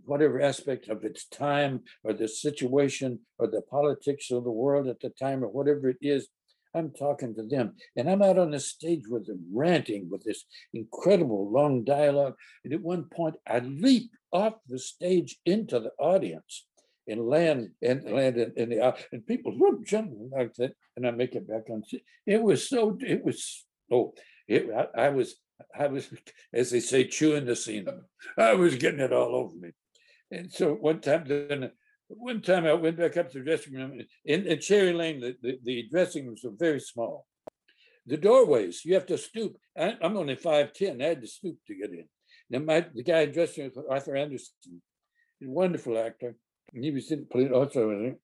whatever 0.05 0.41
aspect 0.41 0.89
of 0.89 1.03
its 1.03 1.25
time 1.27 1.81
or 2.03 2.13
the 2.13 2.27
situation 2.27 3.19
or 3.37 3.47
the 3.47 3.61
politics 3.61 4.31
of 4.31 4.43
the 4.43 4.51
world 4.51 4.87
at 4.87 4.99
the 4.99 5.09
time 5.09 5.43
or 5.43 5.47
whatever 5.47 5.89
it 5.89 5.97
is. 6.01 6.27
I'm 6.75 6.91
talking 6.91 7.35
to 7.35 7.43
them. 7.43 7.73
And 7.95 8.09
I'm 8.09 8.23
out 8.23 8.39
on 8.39 8.51
the 8.51 8.59
stage 8.59 9.03
with 9.07 9.27
them 9.27 9.45
ranting 9.53 10.09
with 10.09 10.23
this 10.23 10.43
incredible 10.73 11.51
long 11.51 11.83
dialogue. 11.83 12.33
And 12.63 12.73
at 12.73 12.81
one 12.81 13.05
point, 13.13 13.35
I 13.47 13.59
leap 13.59 14.09
off 14.31 14.53
the 14.67 14.79
stage 14.79 15.37
into 15.45 15.79
the 15.79 15.91
audience 15.99 16.65
and 17.07 17.27
land 17.27 17.69
and 17.81 18.03
land 18.11 18.37
in, 18.37 18.53
in 18.55 18.69
the 18.69 18.95
and 19.11 19.25
people 19.27 19.51
whoop, 19.51 19.85
jump 19.85 20.11
like 20.31 20.53
that, 20.55 20.73
and 20.95 21.05
I 21.05 21.11
make 21.11 21.35
it 21.35 21.47
back 21.47 21.69
on. 21.69 21.83
It 22.25 22.41
was 22.41 22.67
so. 22.67 22.97
It 23.01 23.23
was 23.23 23.65
oh. 23.91 24.13
It, 24.47 24.69
I, 24.75 25.05
I 25.05 25.09
was 25.09 25.35
I 25.77 25.87
was 25.87 26.09
as 26.53 26.71
they 26.71 26.79
say 26.79 27.07
chewing 27.07 27.45
the 27.45 27.55
scene. 27.55 27.87
I 28.37 28.53
was 28.53 28.75
getting 28.75 28.99
it 28.99 29.13
all 29.13 29.35
over 29.35 29.55
me, 29.55 29.71
and 30.31 30.51
so 30.51 30.73
one 30.73 31.01
time 31.01 31.25
then. 31.27 31.71
One 32.09 32.41
time 32.41 32.65
I 32.67 32.73
went 32.73 32.97
back 32.97 33.17
up 33.17 33.31
to 33.31 33.39
the 33.39 33.45
dressing 33.45 33.73
room 33.73 33.99
in, 34.25 34.45
in 34.45 34.59
Cherry 34.59 34.93
Lane. 34.93 35.19
The, 35.19 35.35
the, 35.41 35.57
the 35.63 35.87
dressing 35.89 36.27
rooms 36.27 36.41
were 36.43 36.51
very 36.55 36.79
small. 36.79 37.25
The 38.05 38.17
doorways 38.17 38.85
you 38.85 38.93
have 38.93 39.07
to 39.07 39.17
stoop. 39.17 39.55
I, 39.75 39.95
am 39.99 40.17
only 40.17 40.35
five 40.35 40.73
ten. 40.73 41.01
I 41.01 41.05
had 41.05 41.21
to 41.21 41.27
stoop 41.27 41.57
to 41.65 41.75
get 41.75 41.89
in. 41.89 42.05
Now 42.51 42.59
my 42.59 42.85
the 42.93 43.03
guy 43.03 43.21
in 43.21 43.31
dressing 43.31 43.71
with 43.73 43.85
Arthur 43.89 44.15
Anderson, 44.15 44.81
a 45.41 45.49
wonderful 45.49 45.97
actor 45.97 46.35
and 46.73 46.83
he 46.83 46.91
was 46.91 47.11
in 47.11 47.25
police 47.25 47.51
also, 47.51 47.91
I 47.91 48.03
think. 48.03 48.17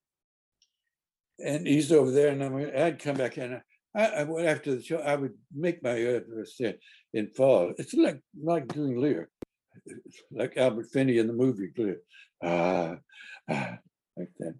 And 1.40 1.68
he's 1.68 1.92
over 1.92 2.12
there, 2.12 2.30
and 2.30 2.44
I'm, 2.44 2.72
I'd 2.76 3.00
come 3.00 3.16
back 3.16 3.38
in. 3.38 3.62
I, 3.96 4.08
I 4.08 4.24
went 4.24 4.48
after 4.48 4.76
the 4.76 4.84
show. 4.84 4.98
I 4.98 5.16
would 5.16 5.34
make 5.54 5.84
my 5.84 5.92
address 5.92 6.56
there 6.60 6.76
in 7.14 7.28
fall. 7.30 7.74
It's 7.78 7.94
like 7.94 8.22
like 8.42 8.68
doing 8.68 9.00
Lear, 9.00 9.30
like 10.32 10.58
Albert 10.58 10.88
Finney 10.92 11.18
in 11.18 11.28
the 11.28 11.34
movie 11.34 11.72
Lear, 11.78 11.98
ah, 12.44 12.96
ah, 13.50 13.78
like 14.16 14.32
that. 14.40 14.56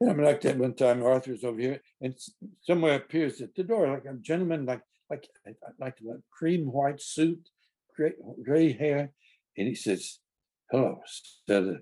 And 0.00 0.10
I'm 0.10 0.22
like 0.22 0.40
that 0.42 0.58
one 0.58 0.74
time. 0.74 1.02
Arthur's 1.02 1.44
over 1.44 1.60
here, 1.60 1.80
and 2.00 2.14
somewhere 2.62 2.96
appears 2.96 3.40
at 3.40 3.54
the 3.54 3.62
door 3.62 3.88
like 3.88 4.04
a 4.04 4.14
gentleman, 4.20 4.66
like 4.66 4.82
like 5.10 5.26
like 5.78 5.96
a 6.00 6.18
cream 6.30 6.66
white 6.72 7.00
suit, 7.00 7.48
gray 7.94 8.12
gray 8.42 8.72
hair, 8.72 9.12
and 9.56 9.68
he 9.68 9.74
says, 9.74 10.18
"Hello, 10.70 11.00
said 11.46 11.80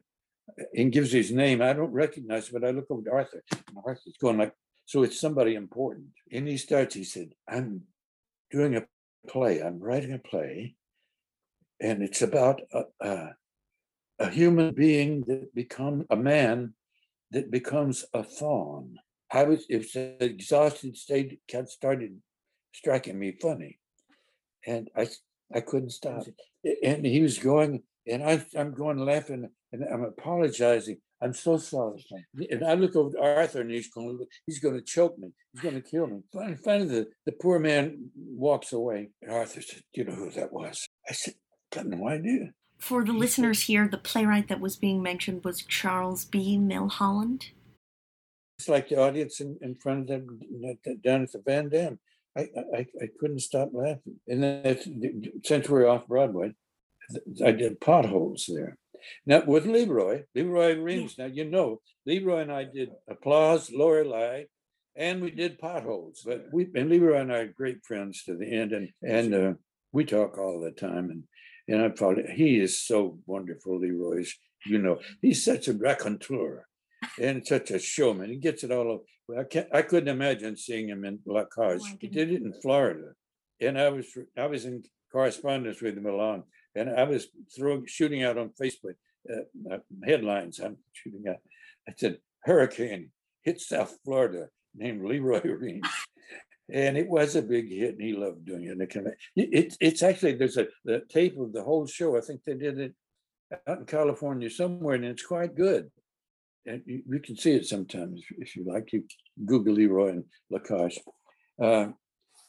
and 0.74 0.92
gives 0.92 1.12
his 1.12 1.30
name. 1.30 1.62
I 1.62 1.72
don't 1.72 1.92
recognize, 1.92 2.48
but 2.48 2.64
I 2.64 2.70
look 2.70 2.86
over 2.90 3.02
to 3.02 3.12
Arthur, 3.12 3.42
and 3.50 3.78
Arthur's 3.84 4.16
going 4.20 4.38
like, 4.38 4.52
so 4.86 5.02
it's 5.02 5.20
somebody 5.20 5.54
important. 5.54 6.08
And 6.32 6.46
he 6.46 6.56
starts, 6.56 6.94
he 6.94 7.04
said, 7.04 7.30
I'm 7.48 7.82
doing 8.50 8.76
a 8.76 8.84
play, 9.28 9.62
I'm 9.62 9.80
writing 9.80 10.12
a 10.12 10.18
play, 10.18 10.76
and 11.80 12.02
it's 12.02 12.22
about 12.22 12.60
a, 12.72 12.82
a, 13.00 13.28
a 14.18 14.30
human 14.30 14.74
being 14.74 15.24
that 15.26 15.54
become 15.54 16.06
a 16.10 16.16
man 16.16 16.74
that 17.30 17.50
becomes 17.50 18.04
a 18.14 18.22
fawn. 18.22 18.96
I 19.32 19.44
was, 19.44 19.66
it 19.68 19.78
was 19.78 19.94
an 19.96 20.16
exhausted 20.20 20.96
state, 20.96 21.40
started 21.66 22.20
striking 22.72 23.18
me 23.18 23.36
funny. 23.40 23.78
And 24.66 24.88
I, 24.96 25.08
I 25.52 25.60
couldn't 25.60 25.90
stop. 25.90 26.24
And 26.82 27.04
he 27.04 27.20
was 27.20 27.38
going, 27.38 27.82
and 28.06 28.22
I, 28.22 28.44
I'm 28.56 28.72
going 28.74 28.98
laughing 28.98 29.48
and 29.72 29.84
I'm 29.84 30.04
apologizing. 30.04 30.98
I'm 31.24 31.32
so 31.32 31.56
sorry. 31.56 32.04
And 32.50 32.62
I 32.62 32.74
look 32.74 32.94
over 32.94 33.12
to 33.12 33.22
Arthur 33.22 33.62
and 33.62 33.70
he's 33.70 33.88
going, 33.88 34.18
he's 34.46 34.58
going 34.58 34.74
to 34.74 34.82
choke 34.82 35.18
me. 35.18 35.32
He's 35.52 35.62
going 35.62 35.74
to 35.74 35.80
kill 35.80 36.06
me. 36.06 36.20
And 36.34 36.60
Finally, 36.60 36.88
the, 36.88 37.08
the 37.24 37.32
poor 37.32 37.58
man 37.58 38.10
walks 38.14 38.74
away. 38.74 39.08
And 39.22 39.32
Arthur 39.32 39.62
said, 39.62 39.80
you 39.94 40.04
know 40.04 40.12
who 40.12 40.30
that 40.32 40.52
was? 40.52 40.86
I 41.08 41.14
said, 41.14 41.34
got 41.72 41.86
no 41.86 42.06
idea. 42.08 42.52
For 42.78 43.04
the 43.04 43.14
listeners 43.14 43.62
here, 43.62 43.88
the 43.88 43.96
playwright 43.96 44.48
that 44.48 44.60
was 44.60 44.76
being 44.76 45.02
mentioned 45.02 45.44
was 45.44 45.62
Charles 45.62 46.26
B. 46.26 46.58
Milholland. 46.58 47.44
It's 48.58 48.68
like 48.68 48.90
the 48.90 49.00
audience 49.00 49.40
in, 49.40 49.56
in 49.62 49.76
front 49.76 50.02
of 50.02 50.06
them 50.08 50.40
down 51.02 51.22
at 51.22 51.32
the 51.32 51.42
Van 51.44 51.70
Dam. 51.70 51.98
I, 52.36 52.48
I, 52.76 52.86
I 53.00 53.08
couldn't 53.18 53.40
stop 53.40 53.70
laughing. 53.72 54.20
And 54.28 54.42
then 54.42 55.32
since 55.42 55.70
we're 55.70 55.88
off 55.88 56.06
Broadway, 56.06 56.52
I 57.42 57.52
did 57.52 57.80
potholes 57.80 58.44
there. 58.52 58.76
Now 59.26 59.42
with 59.46 59.66
Leroy, 59.66 60.24
Lee 60.34 60.42
Roy 60.42 60.80
Reams. 60.80 61.18
Now 61.18 61.26
you 61.26 61.44
know 61.44 61.80
Leroy 62.06 62.40
and 62.40 62.52
I 62.52 62.64
did 62.64 62.90
applause, 63.08 63.70
Lorelei, 63.72 64.44
and 64.96 65.22
we 65.22 65.30
did 65.30 65.58
potholes. 65.58 66.22
But 66.24 66.46
we 66.52 66.68
and 66.74 66.90
Leroy 66.90 67.20
and 67.20 67.32
I 67.32 67.38
are 67.38 67.46
great 67.46 67.84
friends 67.84 68.24
to 68.24 68.36
the 68.36 68.46
end, 68.46 68.72
and 68.72 68.88
and 69.02 69.34
uh, 69.34 69.52
we 69.92 70.04
talk 70.04 70.38
all 70.38 70.60
the 70.60 70.70
time. 70.70 71.10
And 71.10 71.24
and 71.68 71.82
I 71.82 71.94
thought 71.94 72.18
he 72.18 72.58
is 72.58 72.80
so 72.80 73.18
wonderful, 73.26 73.78
Leroy's. 73.78 74.34
You 74.66 74.78
know, 74.78 74.98
he's 75.20 75.44
such 75.44 75.68
a 75.68 75.74
raconteur 75.74 76.66
and 77.20 77.46
such 77.46 77.70
a 77.70 77.78
showman. 77.78 78.30
He 78.30 78.36
gets 78.36 78.64
it 78.64 78.72
all. 78.72 78.90
Over. 79.28 79.40
I 79.40 79.44
can't. 79.44 79.68
I 79.72 79.82
couldn't 79.82 80.08
imagine 80.08 80.56
seeing 80.56 80.88
him 80.88 81.04
in 81.04 81.18
La 81.26 81.44
Cage. 81.44 81.80
Oh, 81.82 81.96
he 82.00 82.08
did 82.08 82.30
it 82.30 82.42
in 82.42 82.54
Florida, 82.62 83.12
and 83.60 83.78
I 83.78 83.90
was 83.90 84.06
I 84.38 84.46
was 84.46 84.64
in 84.64 84.84
correspondence 85.12 85.80
with 85.80 85.96
him 85.96 86.06
along, 86.06 86.44
and 86.74 86.90
I 86.90 87.04
was 87.04 87.28
throwing 87.56 87.86
shooting 87.86 88.22
out 88.22 88.38
on 88.38 88.50
Facebook 88.60 88.96
uh, 89.30 89.74
uh, 89.74 89.78
headlines. 90.04 90.60
I'm 90.60 90.78
shooting 90.92 91.24
out. 91.28 91.38
I 91.88 91.92
said 91.96 92.18
hurricane 92.44 93.10
hit 93.42 93.60
South 93.60 93.96
Florida 94.04 94.48
named 94.74 95.04
Leroy 95.04 95.40
Reams. 95.44 95.88
And 96.72 96.96
it 96.96 97.08
was 97.08 97.36
a 97.36 97.42
big 97.42 97.70
hit, 97.70 97.92
and 97.98 98.00
he 98.00 98.14
loved 98.14 98.46
doing 98.46 98.64
it. 98.64 98.78
It, 98.80 99.18
it, 99.36 99.76
it's 99.80 100.02
actually 100.02 100.34
there's 100.34 100.56
a 100.56 100.66
the 100.84 101.02
tape 101.10 101.38
of 101.38 101.52
the 101.52 101.62
whole 101.62 101.86
show. 101.86 102.16
I 102.16 102.22
think 102.22 102.42
they 102.42 102.54
did 102.54 102.78
it 102.78 102.94
out 103.68 103.80
in 103.80 103.84
California 103.84 104.48
somewhere, 104.48 104.94
and 104.94 105.04
it's 105.04 105.26
quite 105.26 105.54
good 105.54 105.90
and 106.66 106.82
you, 106.86 107.02
you, 107.08 107.20
can 107.20 107.36
see 107.36 107.52
it 107.52 107.66
sometimes 107.66 108.22
if 108.38 108.56
you 108.56 108.64
like. 108.64 108.92
You 108.92 109.04
Google 109.44 109.74
Leroy 109.74 110.10
and 110.10 110.24
La 110.50 110.58
Cage. 110.58 111.00
Uh, 111.60 111.88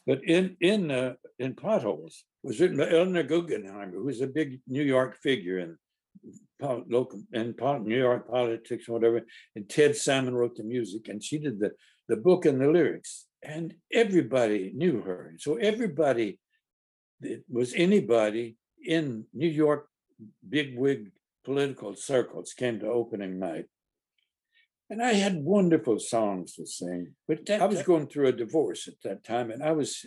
but 0.06 0.24
in 0.24 0.56
in 0.62 0.92
uh, 0.92 1.14
in 1.40 1.56
potholes 1.56 2.24
was 2.44 2.60
written 2.60 2.78
by 2.78 2.90
Eleanor 2.90 3.24
Guggenheim, 3.24 3.92
who 3.92 4.04
was 4.04 4.22
a 4.22 4.28
big 4.28 4.60
New 4.68 4.84
York 4.84 5.18
figure 5.18 5.60
in 5.60 5.78
local 6.62 7.22
in 7.34 7.56
New 7.84 7.98
York 7.98 8.30
politics 8.30 8.88
or 8.88 8.94
whatever. 8.94 9.22
And 9.56 9.70
Ted 9.70 9.96
Salmon 9.96 10.36
wrote 10.36 10.56
the 10.56 10.64
music, 10.64 11.08
and 11.08 11.24
she 11.24 11.40
did 11.40 11.60
the 11.60 11.72
the 12.08 12.18
book 12.18 12.46
and 12.46 12.62
the 12.62 12.68
lyrics. 12.68 13.26
And 13.44 13.76
everybody 13.92 14.72
knew 14.76 15.02
her. 15.02 15.34
So 15.38 15.56
everybody 15.56 16.40
that 17.22 17.44
was 17.50 17.74
anybody 17.76 18.58
in 18.84 19.26
New 19.34 19.50
York 19.50 19.88
bigwig 20.48 21.12
political 21.44 21.96
circles 21.96 22.54
came 22.54 22.80
to 22.80 22.88
opening 22.88 23.40
night. 23.40 23.66
And 24.90 25.02
I 25.02 25.14
had 25.14 25.44
wonderful 25.44 26.00
songs 26.00 26.54
to 26.56 26.66
sing, 26.66 27.16
but 27.28 27.46
that, 27.48 27.62
I 27.62 27.66
was 27.66 27.82
going 27.82 28.08
through 28.08 28.28
a 28.28 28.32
divorce 28.32 28.88
at 28.88 29.02
that 29.04 29.24
time, 29.24 29.50
and 29.50 29.64
I 29.64 29.72
was 29.72 30.06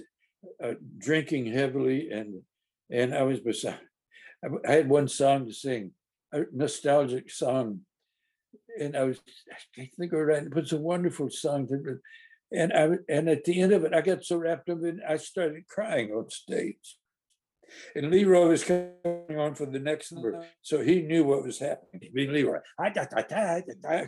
uh, 0.63 0.75
drinking 0.99 1.47
heavily, 1.47 2.11
and 2.11 2.43
and 2.91 3.13
I 3.13 3.23
was 3.23 3.41
beside. 3.41 3.81
I 4.67 4.73
had 4.73 4.89
one 4.89 5.09
song 5.09 5.47
to 5.47 5.53
sing, 5.53 5.93
a 6.33 6.43
nostalgic 6.53 7.29
song, 7.29 7.81
and 8.81 8.97
I 8.97 9.03
was 9.03 9.21
I 9.77 9.91
think 9.97 10.15
I 10.15 10.17
right. 10.17 10.43
It 10.45 10.55
was 10.55 10.73
a 10.73 10.79
wonderful 10.79 11.29
song, 11.29 11.67
to, 11.69 11.99
and 12.53 12.73
I 12.73 12.99
and 13.13 13.29
at 13.29 13.45
the 13.45 13.61
end 13.61 13.73
of 13.73 13.85
it, 13.85 13.93
I 13.93 14.01
got 14.01 14.25
so 14.25 14.37
wrapped 14.37 14.71
up 14.71 14.79
in, 14.85 15.01
I 15.07 15.17
started 15.17 15.67
crying 15.67 16.13
on 16.13 16.31
stage. 16.31 16.97
And 17.95 18.11
Leroy 18.11 18.49
was 18.49 18.65
coming 18.65 19.39
on 19.39 19.55
for 19.55 19.67
the 19.67 19.79
next 19.79 20.13
number, 20.13 20.45
so 20.63 20.81
he 20.81 21.03
knew 21.03 21.25
what 21.25 21.45
was 21.45 21.59
happening. 21.59 22.11
He 22.15 22.27
Leroy, 22.27 22.59
I 22.79 22.91
got 22.91 23.13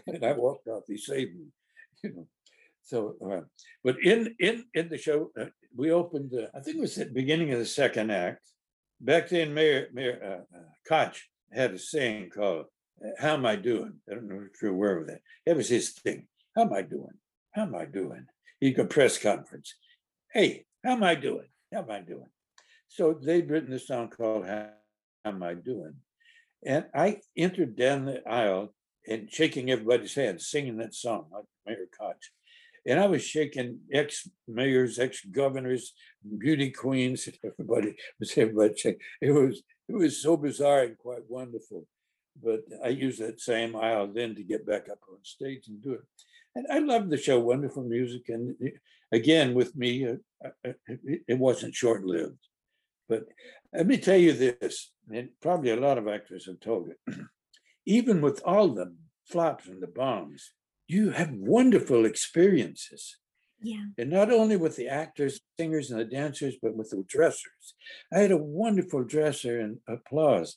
and 0.06 0.24
I 0.24 0.32
walked 0.32 0.68
off. 0.68 0.84
He 0.86 0.96
saved 0.96 1.34
me, 1.34 1.46
you 2.04 2.12
know. 2.14 2.26
So, 2.82 3.14
uh, 3.24 3.42
but 3.84 3.96
in 4.02 4.34
in 4.38 4.64
in 4.74 4.88
the 4.88 4.98
show, 4.98 5.30
uh, 5.40 5.46
we 5.76 5.92
opened. 5.92 6.32
Uh, 6.34 6.46
I 6.56 6.60
think 6.60 6.78
it 6.78 6.80
was 6.80 6.98
at 6.98 7.08
the 7.08 7.14
beginning 7.14 7.52
of 7.52 7.58
the 7.58 7.66
second 7.66 8.10
act. 8.10 8.46
Back 9.00 9.28
then, 9.28 9.54
Mayor 9.54 9.88
Mayor 9.92 10.44
uh, 10.52 10.56
uh 10.56 10.62
Koch 10.88 11.16
had 11.52 11.72
a 11.72 11.78
saying 11.78 12.30
called 12.30 12.66
uh, 13.04 13.10
"How 13.18 13.34
am 13.34 13.46
I 13.46 13.56
doing?" 13.56 14.00
I 14.10 14.14
don't 14.14 14.28
know 14.28 14.46
if 14.52 14.60
you're 14.60 14.72
aware 14.72 14.98
of 14.98 15.06
that. 15.06 15.20
That 15.46 15.56
was 15.56 15.68
his 15.68 15.90
thing. 15.90 16.26
How 16.56 16.62
am 16.62 16.72
I 16.72 16.82
doing? 16.82 17.16
How 17.52 17.62
am 17.62 17.74
I 17.74 17.84
doing? 17.84 18.26
He 18.58 18.72
could 18.72 18.90
press 18.90 19.18
conference. 19.18 19.74
Hey, 20.32 20.66
how 20.84 20.92
am 20.92 21.02
I 21.02 21.14
doing? 21.14 21.48
How 21.72 21.80
am 21.80 21.90
I 21.90 22.00
doing? 22.00 22.28
So 22.90 23.14
they'd 23.14 23.48
written 23.48 23.72
a 23.72 23.78
song 23.78 24.08
called 24.08 24.46
How 24.46 24.66
Am 25.24 25.44
I 25.44 25.54
Doing? 25.54 25.94
And 26.66 26.86
I 26.92 27.20
entered 27.36 27.76
down 27.76 28.04
the 28.04 28.28
aisle 28.28 28.74
and 29.06 29.32
shaking 29.32 29.70
everybody's 29.70 30.16
hand, 30.16 30.42
singing 30.42 30.76
that 30.78 30.92
song 30.92 31.26
like 31.32 31.44
Mayor 31.64 31.86
Koch. 31.96 32.16
And 32.84 32.98
I 32.98 33.06
was 33.06 33.22
shaking 33.22 33.78
ex 33.92 34.28
mayors, 34.48 34.98
ex 34.98 35.24
governors, 35.24 35.92
beauty 36.38 36.72
queens, 36.72 37.28
everybody 37.44 37.94
was 38.18 38.36
everybody 38.36 38.76
shaking. 38.76 39.00
It 39.20 39.30
was 39.30 39.62
it 39.88 39.94
was 39.94 40.20
so 40.20 40.36
bizarre 40.36 40.82
and 40.82 40.98
quite 40.98 41.22
wonderful. 41.28 41.86
But 42.42 42.62
I 42.84 42.88
used 42.88 43.20
that 43.20 43.40
same 43.40 43.76
aisle 43.76 44.10
then 44.12 44.34
to 44.34 44.42
get 44.42 44.66
back 44.66 44.88
up 44.90 44.98
on 45.08 45.18
stage 45.22 45.68
and 45.68 45.80
do 45.80 45.92
it. 45.92 46.00
And 46.56 46.66
I 46.68 46.80
loved 46.80 47.10
the 47.10 47.18
show, 47.18 47.38
wonderful 47.38 47.84
music. 47.84 48.28
And 48.30 48.56
again, 49.12 49.54
with 49.54 49.76
me, 49.76 50.08
uh, 50.08 50.48
uh 50.66 50.72
it 51.28 51.38
wasn't 51.38 51.76
short 51.76 52.04
lived. 52.04 52.49
But 53.10 53.24
let 53.74 53.88
me 53.88 53.98
tell 53.98 54.16
you 54.16 54.32
this, 54.32 54.92
and 55.12 55.30
probably 55.42 55.70
a 55.70 55.76
lot 55.76 55.98
of 55.98 56.06
actors 56.06 56.46
have 56.46 56.60
told 56.60 56.90
it. 56.90 57.16
Even 57.86 58.20
with 58.20 58.40
all 58.44 58.68
the 58.68 58.94
flops 59.26 59.66
and 59.66 59.82
the 59.82 59.88
bombs, 59.88 60.52
you 60.86 61.10
have 61.10 61.32
wonderful 61.32 62.06
experiences. 62.06 63.16
Yeah. 63.60 63.82
And 63.98 64.10
not 64.10 64.30
only 64.30 64.56
with 64.56 64.76
the 64.76 64.86
actors, 64.88 65.40
singers, 65.58 65.90
and 65.90 65.98
the 65.98 66.04
dancers, 66.04 66.54
but 66.62 66.76
with 66.76 66.90
the 66.90 67.04
dressers. 67.08 67.74
I 68.14 68.20
had 68.20 68.30
a 68.30 68.36
wonderful 68.36 69.02
dresser 69.02 69.60
and 69.60 69.78
applause. 69.88 70.56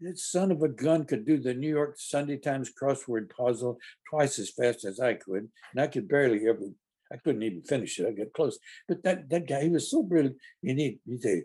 That 0.00 0.18
son 0.18 0.52
of 0.52 0.62
a 0.62 0.68
gun 0.68 1.04
could 1.04 1.26
do 1.26 1.38
the 1.38 1.52
New 1.52 1.68
York 1.68 1.96
Sunday 1.98 2.38
Times 2.38 2.70
crossword 2.80 3.30
puzzle 3.30 3.78
twice 4.08 4.38
as 4.38 4.50
fast 4.50 4.84
as 4.84 5.00
I 5.00 5.14
could. 5.14 5.48
And 5.72 5.80
I 5.80 5.88
could 5.88 6.08
barely 6.08 6.48
ever, 6.48 6.70
I 7.12 7.16
couldn't 7.16 7.42
even 7.42 7.62
finish 7.62 7.98
it. 7.98 8.06
I 8.06 8.12
get 8.12 8.32
close. 8.32 8.58
But 8.86 9.02
that, 9.02 9.28
that 9.30 9.48
guy, 9.48 9.64
he 9.64 9.68
was 9.68 9.90
so 9.90 10.04
brilliant. 10.04 10.36
And 10.62 10.78
he, 10.78 11.00
he'd 11.04 11.22
say, 11.22 11.42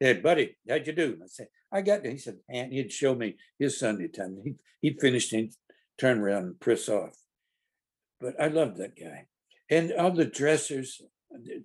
Hey, 0.00 0.14
buddy, 0.14 0.56
how'd 0.66 0.86
you 0.86 0.94
do? 0.94 1.18
I 1.22 1.26
said, 1.26 1.48
I 1.70 1.82
got 1.82 2.02
there. 2.02 2.12
He 2.12 2.18
said, 2.18 2.38
and 2.48 2.72
he'd 2.72 2.90
show 2.90 3.14
me 3.14 3.36
his 3.58 3.78
Sunday 3.78 4.08
time. 4.08 4.40
He 4.42 4.54
he 4.80 4.98
finished 4.98 5.32
and 5.34 5.52
turn 5.98 6.20
around 6.20 6.44
and 6.44 6.60
press 6.60 6.88
off. 6.88 7.14
But 8.18 8.40
I 8.40 8.46
loved 8.48 8.78
that 8.78 8.98
guy. 8.98 9.26
And 9.68 9.92
all 9.92 10.10
the 10.10 10.24
dressers, 10.24 11.02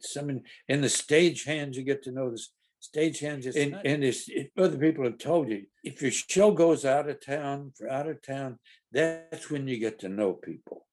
some 0.01 0.41
in 0.67 0.81
the 0.81 0.89
stage 0.89 1.45
hands, 1.45 1.77
you 1.77 1.83
get 1.83 2.03
to 2.03 2.11
know 2.11 2.29
this 2.29 2.51
stage 2.81 3.19
hands. 3.19 3.45
And, 3.45 3.79
and 3.85 4.03
it's, 4.03 4.27
it, 4.27 4.51
other 4.57 4.77
people 4.77 5.05
have 5.05 5.17
told 5.17 5.49
you, 5.49 5.63
if 5.83 6.01
your 6.01 6.11
show 6.11 6.51
goes 6.51 6.83
out 6.83 7.09
of 7.09 7.25
town 7.25 7.71
for 7.77 7.89
out 7.89 8.09
of 8.09 8.21
town, 8.21 8.59
that's 8.91 9.49
when 9.49 9.67
you 9.67 9.79
get 9.79 9.99
to 9.99 10.09
know 10.09 10.33
people. 10.33 10.85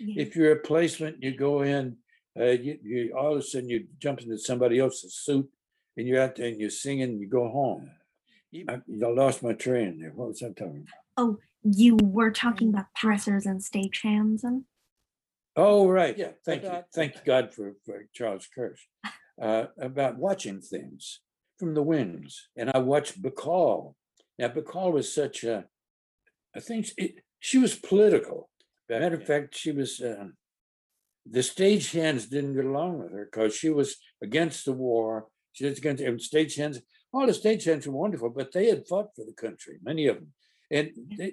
Yeah. 0.00 0.22
If 0.22 0.34
you're 0.34 0.52
a 0.52 0.60
placement, 0.60 1.22
you 1.22 1.36
go 1.36 1.62
in, 1.62 1.98
uh, 2.38 2.44
you, 2.44 2.78
you 2.82 3.14
all 3.16 3.32
of 3.32 3.38
a 3.38 3.42
sudden 3.42 3.68
you 3.68 3.86
jump 3.98 4.20
into 4.20 4.38
somebody 4.38 4.78
else's 4.78 5.14
suit 5.14 5.48
and 5.96 6.06
you're 6.06 6.22
out 6.22 6.36
there 6.36 6.48
and 6.48 6.60
you're 6.60 6.70
singing, 6.70 7.10
and 7.10 7.20
you 7.20 7.28
go 7.28 7.48
home. 7.48 7.90
I, 8.68 8.74
I 8.74 8.80
lost 8.88 9.42
my 9.42 9.52
train 9.52 10.00
there. 10.00 10.12
What 10.14 10.28
was 10.28 10.42
I 10.42 10.48
talking 10.48 10.86
about? 10.86 11.02
Oh, 11.16 11.38
you 11.62 11.96
were 12.02 12.30
talking 12.30 12.68
about 12.68 12.86
dressers 12.94 13.46
and 13.46 13.60
stagehands 13.60 14.44
and. 14.44 14.64
Oh 15.56 15.88
right, 15.88 16.16
yeah. 16.16 16.32
Thank 16.44 16.64
you, 16.64 16.84
thank 16.94 17.24
God 17.24 17.52
for, 17.54 17.74
for 17.84 18.06
Charles 18.12 18.46
Kirsch 18.54 18.82
uh, 19.42 19.66
about 19.80 20.18
watching 20.18 20.60
things 20.60 21.20
from 21.58 21.74
the 21.74 21.82
wings. 21.82 22.48
And 22.56 22.70
I 22.74 22.78
watched 22.78 23.22
Bacall. 23.22 23.94
Now 24.38 24.48
Bacall 24.48 24.92
was 24.92 25.14
such 25.14 25.44
a, 25.44 25.64
I 26.54 26.60
think 26.60 26.88
it, 26.98 27.22
she 27.40 27.58
was 27.58 27.74
political. 27.74 28.50
Matter 28.88 29.16
of 29.16 29.24
fact, 29.24 29.56
she 29.56 29.72
was. 29.72 30.00
Uh, 30.00 30.26
the 31.28 31.40
stagehands 31.40 32.30
didn't 32.30 32.54
get 32.54 32.64
along 32.64 33.00
with 33.00 33.10
her 33.10 33.28
because 33.30 33.52
she 33.52 33.68
was 33.68 33.96
against 34.22 34.64
the 34.64 34.72
war 34.72 35.26
she 35.56 35.64
was 35.64 35.78
against 35.78 36.26
state 36.26 36.54
hands. 36.54 36.80
All 37.14 37.22
oh, 37.22 37.26
the 37.26 37.32
state 37.32 37.64
hands 37.64 37.86
were 37.86 37.94
wonderful, 37.94 38.28
but 38.28 38.52
they 38.52 38.66
had 38.66 38.86
fought 38.86 39.16
for 39.16 39.24
the 39.24 39.32
country, 39.32 39.78
many 39.82 40.06
of 40.06 40.16
them. 40.16 40.32
And 40.70 40.90
they, 41.16 41.32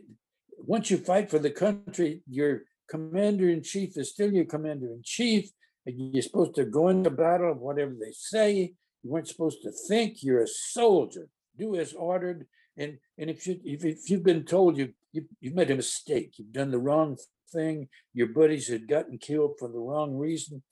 once 0.60 0.90
you 0.90 0.98
fight 0.98 1.30
for 1.30 1.40
the 1.40 1.52
country, 1.52 2.22
your 2.30 2.62
commander 2.90 3.50
in 3.50 3.64
chief 3.64 3.98
is 3.98 4.12
still 4.12 4.32
your 4.32 4.46
commander 4.46 4.88
in 4.88 5.02
chief. 5.04 5.50
And 5.86 6.14
you're 6.14 6.22
supposed 6.22 6.56
to 6.56 6.64
go 6.64 6.88
into 6.88 7.10
battle, 7.10 7.52
of 7.52 7.58
whatever 7.58 7.94
they 8.00 8.14
say. 8.14 8.74
You 9.04 9.12
weren't 9.12 9.28
supposed 9.28 9.62
to 9.64 9.72
think. 9.72 10.24
You're 10.24 10.44
a 10.44 10.48
soldier. 10.48 11.28
Do 11.60 11.76
as 11.76 11.92
ordered. 11.92 12.48
And 12.78 13.00
and 13.18 13.30
if 13.30 13.46
you 13.46 13.60
if, 13.66 13.84
if 13.84 14.10
you've 14.10 14.24
been 14.24 14.46
told 14.46 14.78
you, 14.78 14.94
you 15.12 15.26
you've 15.42 15.56
made 15.56 15.70
a 15.70 15.76
mistake, 15.76 16.36
you've 16.38 16.54
done 16.54 16.72
the 16.72 16.80
wrong 16.80 17.18
thing, 17.52 17.90
your 18.14 18.28
buddies 18.28 18.70
had 18.70 18.88
gotten 18.88 19.18
killed 19.18 19.56
for 19.60 19.68
the 19.68 19.78
wrong 19.78 20.16
reason, 20.18 20.64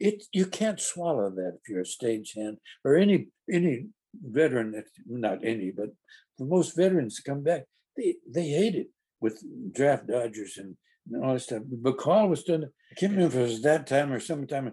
it 0.00 0.24
you 0.32 0.46
can't 0.46 0.80
swallow 0.80 1.30
that 1.30 1.58
if 1.60 1.68
you're 1.68 1.82
a 1.82 1.84
stagehand 1.84 2.56
or 2.84 2.96
any 2.96 3.28
any 3.52 3.86
veteran 4.14 4.82
not 5.06 5.44
any, 5.44 5.70
but 5.70 5.90
for 6.36 6.46
most 6.46 6.76
veterans 6.76 7.20
come 7.20 7.42
back, 7.42 7.64
they 7.96 8.16
they 8.28 8.48
hate 8.48 8.74
it 8.74 8.88
with 9.20 9.42
draft 9.72 10.06
dodgers 10.06 10.58
and, 10.58 10.76
all 11.22 11.32
that 11.32 11.40
stuff. 11.40 11.62
Bacall 11.62 12.28
was 12.28 12.44
done. 12.44 12.64
I 12.90 12.94
can't 12.94 13.12
remember 13.12 13.40
if 13.40 13.40
it 13.40 13.50
was 13.50 13.62
that 13.62 13.86
time 13.86 14.12
or 14.12 14.20
sometime. 14.20 14.72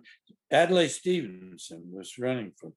Adlai 0.52 0.88
Stevenson 0.88 1.84
was 1.92 2.18
running 2.20 2.52
for 2.60 2.74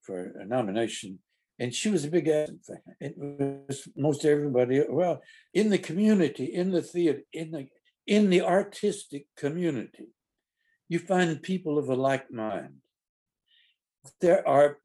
for 0.00 0.32
a 0.40 0.46
nomination 0.46 1.18
and 1.58 1.74
she 1.74 1.90
was 1.90 2.04
a 2.04 2.10
big 2.10 2.26
fan. 2.26 2.60
It 3.00 3.14
was 3.16 3.88
most 3.96 4.24
everybody, 4.24 4.82
well, 4.88 5.22
in 5.54 5.70
the 5.70 5.78
community, 5.78 6.46
in 6.46 6.70
the 6.70 6.82
theater, 6.82 7.22
in 7.32 7.50
the 7.50 7.68
in 8.06 8.30
the 8.30 8.42
artistic 8.42 9.26
community, 9.36 10.08
you 10.88 10.98
find 10.98 11.42
people 11.42 11.78
of 11.78 11.88
a 11.88 11.94
like 11.94 12.30
mind. 12.30 12.74
There 14.20 14.46
are 14.46 14.78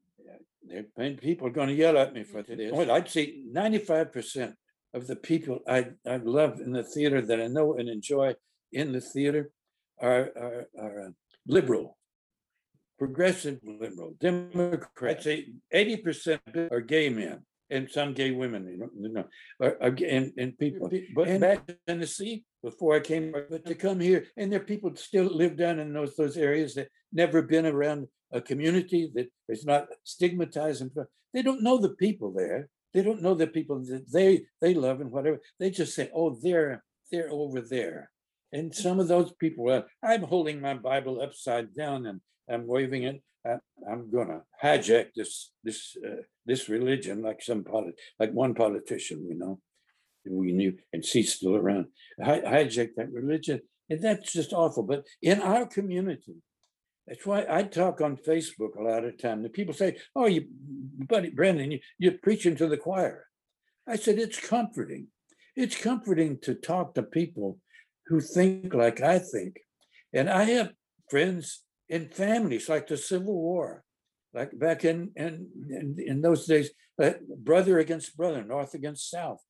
there 0.64 0.86
people 1.14 1.48
are 1.48 1.52
going 1.52 1.70
to 1.70 1.74
yell 1.74 1.98
at 1.98 2.14
me 2.14 2.24
for 2.24 2.44
this. 2.44 2.72
Well, 2.74 2.92
I'd 2.92 3.10
say 3.10 3.42
95% 3.54 4.54
of 4.94 5.08
the 5.08 5.16
people 5.16 5.60
I, 5.68 5.92
I 6.06 6.18
love 6.18 6.60
in 6.60 6.74
the 6.74 6.84
theater 6.84 7.22
that 7.22 7.42
I 7.42 7.48
know 7.48 7.76
and 7.76 7.88
enjoy 7.88 8.36
in 8.74 8.92
the 8.92 9.00
theater 9.00 9.50
are, 10.02 10.30
are, 10.36 10.68
are 10.78 11.02
uh, 11.08 11.10
liberal 11.48 11.98
progressive 12.98 13.60
liberal, 13.64 14.16
Democrats, 14.20 15.24
say 15.24 15.48
eighty 15.72 15.98
percent 15.98 16.42
are 16.72 16.82
gay 16.82 17.10
men 17.10 17.44
and 17.70 17.90
some 17.90 18.14
gay 18.14 18.32
women, 18.32 18.68
you 18.68 18.78
know, 18.78 18.90
you 19.00 19.10
know 19.10 19.26
are, 19.62 19.78
and, 20.08 20.32
and 20.38 20.58
people. 20.58 20.90
But 21.16 21.28
and 21.28 21.42
back 21.42 21.64
in 21.68 21.76
Tennessee, 21.86 22.44
before 22.64 22.96
I 22.96 23.00
came, 23.00 23.32
but 23.32 23.66
to 23.66 23.76
come 23.76 24.00
here, 24.00 24.26
and 24.38 24.52
there 24.52 24.62
are 24.62 24.64
people 24.64 24.96
still 24.96 25.26
live 25.26 25.58
down 25.58 25.80
in 25.80 25.94
those 25.94 26.16
those 26.16 26.38
areas 26.38 26.76
that 26.76 26.90
never 27.12 27.42
been 27.42 27.66
around 27.66 28.08
a 28.32 28.42
community 28.42 29.12
that 29.16 29.28
is 29.50 29.66
not 29.66 29.88
stigmatized. 30.04 30.82
And 30.82 30.92
they 31.34 31.42
don't 31.42 31.64
know 31.64 31.78
the 31.78 31.96
people 31.96 32.32
there. 32.32 32.70
They 32.94 33.04
don't 33.04 33.22
know 33.22 33.36
the 33.36 33.48
people 33.48 33.84
that 33.86 34.12
they 34.12 34.46
they 34.62 34.74
love 34.74 35.02
and 35.02 35.12
whatever. 35.12 35.40
They 35.60 35.70
just 35.70 35.94
say, 35.94 36.10
"Oh, 36.14 36.38
they're 36.42 36.84
they're 37.12 37.32
over 37.32 37.62
there." 37.62 38.12
And 38.54 38.74
some 38.74 39.00
of 39.00 39.10
those 39.10 39.34
people, 39.34 39.70
uh, 39.70 39.82
I'm 40.02 40.24
holding 40.24 40.62
my 40.62 40.74
Bible 40.74 41.22
upside 41.22 41.76
down 41.76 42.06
and 42.06 42.22
I'm 42.50 42.66
waving 42.66 43.04
it. 43.04 43.22
I, 43.48 43.92
am 43.92 44.12
going 44.12 44.28
to 44.28 44.42
hijack 44.64 45.08
this 45.16 45.52
this 45.64 45.98
uh, 46.06 46.22
this 46.46 46.70
religion 46.70 47.22
like 47.22 47.42
some 47.42 47.64
polit- 47.64 48.00
like 48.20 48.32
one 48.32 48.54
politician, 48.54 49.26
you 49.28 49.36
know, 49.36 49.60
we 50.30 50.52
knew, 50.52 50.78
and 50.94 51.06
she's 51.06 51.34
still 51.34 51.56
around. 51.56 51.88
Hi- 52.24 52.42
hijack 52.42 52.90
that 52.98 53.12
religion, 53.12 53.62
and 53.90 54.02
that's 54.02 54.32
just 54.32 54.54
awful. 54.54 54.84
But 54.84 55.06
in 55.22 55.42
our 55.42 55.66
community, 55.66 56.36
that's 57.08 57.26
why 57.26 57.46
I 57.50 57.64
talk 57.64 58.02
on 58.02 58.18
Facebook 58.18 58.76
a 58.78 58.84
lot 58.84 59.06
of 59.06 59.18
time. 59.18 59.44
The 59.44 59.50
people 59.50 59.74
say, 59.74 59.98
"Oh, 60.16 60.26
you, 60.26 60.46
buddy 61.08 61.30
Brandon, 61.30 61.72
you, 61.72 61.80
you're 61.98 62.24
preaching 62.24 62.56
to 62.58 62.68
the 62.68 62.78
choir." 62.78 63.26
I 63.88 63.96
said, 63.96 64.20
"It's 64.20 64.40
comforting. 64.40 65.08
It's 65.56 65.82
comforting 65.82 66.40
to 66.42 66.54
talk 66.54 66.94
to 66.96 67.04
people 67.04 67.60
who 68.08 68.20
think 68.20 68.74
like 68.74 69.02
I 69.02 69.20
think." 69.20 69.58
And 70.14 70.30
I 70.30 70.44
have 70.46 70.74
friends 71.10 71.64
in 71.90 72.10
families 72.10 72.70
like 72.70 72.88
the 72.88 72.98
Civil 72.98 73.34
War, 73.34 73.84
like 74.34 74.58
back 74.58 74.86
in 74.86 75.12
in 75.16 75.48
in, 75.70 75.96
in 76.06 76.22
those 76.22 76.46
days, 76.46 76.72
uh, 77.02 77.14
brother 77.38 77.80
against 77.80 78.18
brother, 78.18 78.44
North 78.44 78.74
against 78.74 79.10
South. 79.10 79.42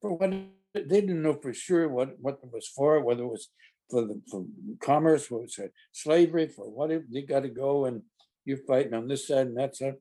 For 0.00 0.14
what 0.14 0.30
they 0.30 1.00
didn't 1.00 1.22
know 1.22 1.34
for 1.34 1.52
sure 1.52 1.88
what 1.88 2.18
what 2.20 2.38
it 2.42 2.52
was 2.52 2.68
for, 2.68 3.02
whether 3.02 3.22
it 3.22 3.28
was 3.28 3.48
for 3.90 4.02
the 4.02 4.20
for 4.30 4.44
commerce, 4.82 5.30
what 5.30 5.42
was 5.42 5.58
it, 5.58 5.72
slavery, 5.92 6.48
for 6.48 6.68
what 6.68 6.90
it, 6.90 7.04
they 7.12 7.22
got 7.22 7.40
to 7.40 7.48
go 7.48 7.86
and 7.86 8.02
you're 8.44 8.58
fighting 8.66 8.94
on 8.94 9.08
this 9.08 9.26
side 9.26 9.46
and 9.46 9.56
that 9.56 9.76
side, 9.76 9.94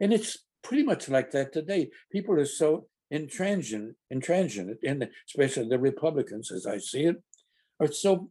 and 0.00 0.12
it's 0.12 0.38
pretty 0.62 0.82
much 0.82 1.08
like 1.08 1.30
that 1.30 1.52
today. 1.52 1.90
People 2.12 2.34
are 2.34 2.46
so 2.46 2.86
intransigent, 3.10 3.96
intransigent, 4.10 4.78
and 4.84 5.08
especially 5.28 5.68
the 5.68 5.78
Republicans, 5.78 6.50
as 6.52 6.66
I 6.66 6.78
see 6.78 7.04
it, 7.04 7.16
are 7.80 7.90
so 7.90 8.30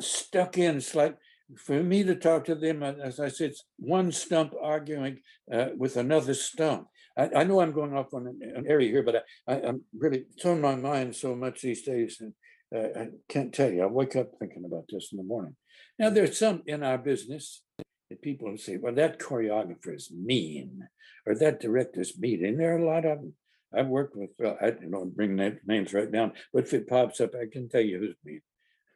stuck 0.00 0.58
in. 0.58 0.76
It's 0.76 0.94
like 0.94 1.16
for 1.56 1.82
me 1.82 2.02
to 2.02 2.14
talk 2.16 2.44
to 2.46 2.54
them, 2.54 2.82
as 2.82 3.20
I 3.20 3.28
said, 3.28 3.50
it's 3.50 3.64
one 3.78 4.10
stump 4.10 4.52
arguing 4.60 5.20
uh, 5.52 5.68
with 5.76 5.96
another 5.96 6.34
stump. 6.34 6.88
I, 7.16 7.30
I, 7.36 7.44
know 7.44 7.60
I'm 7.60 7.72
going 7.72 7.96
off 7.96 8.12
on 8.12 8.26
an, 8.26 8.40
an 8.56 8.66
area 8.66 8.90
here, 8.90 9.02
but 9.02 9.24
I, 9.46 9.60
am 9.60 9.82
really 9.96 10.24
it's 10.34 10.44
on 10.44 10.60
my 10.60 10.74
mind 10.74 11.14
so 11.14 11.34
much 11.34 11.62
these 11.62 11.82
days, 11.82 12.20
and 12.20 12.32
uh, 12.74 13.00
I 13.00 13.08
can't 13.28 13.52
tell 13.52 13.70
you. 13.70 13.82
I 13.82 13.86
wake 13.86 14.16
up 14.16 14.32
thinking 14.38 14.64
about 14.66 14.84
this 14.88 15.10
in 15.12 15.18
the 15.18 15.24
morning. 15.24 15.56
Now, 15.98 16.10
there's 16.10 16.38
some 16.38 16.62
in 16.66 16.82
our 16.82 16.98
business 16.98 17.62
that 18.10 18.22
people 18.22 18.56
say, 18.58 18.76
"Well, 18.76 18.94
that 18.94 19.20
choreographer 19.20 19.94
is 19.94 20.10
mean," 20.12 20.88
or 21.26 21.34
"That 21.34 21.60
director 21.60 22.00
is 22.00 22.18
mean," 22.18 22.44
and 22.44 22.58
there 22.58 22.74
are 22.74 22.78
a 22.78 22.86
lot 22.86 23.04
of 23.04 23.20
them. 23.20 23.34
I've 23.74 23.88
worked 23.88 24.16
with. 24.16 24.30
Well, 24.38 24.58
I 24.60 24.70
don't 24.70 25.14
bring 25.14 25.36
names 25.66 25.94
right 25.94 26.10
down, 26.10 26.32
but 26.52 26.64
if 26.64 26.74
it 26.74 26.88
pops 26.88 27.20
up, 27.20 27.34
I 27.34 27.46
can 27.50 27.68
tell 27.68 27.80
you 27.80 27.98
who's 27.98 28.16
mean. 28.24 28.40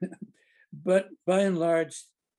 but 0.72 1.08
by 1.26 1.40
and 1.40 1.58
large, 1.58 1.94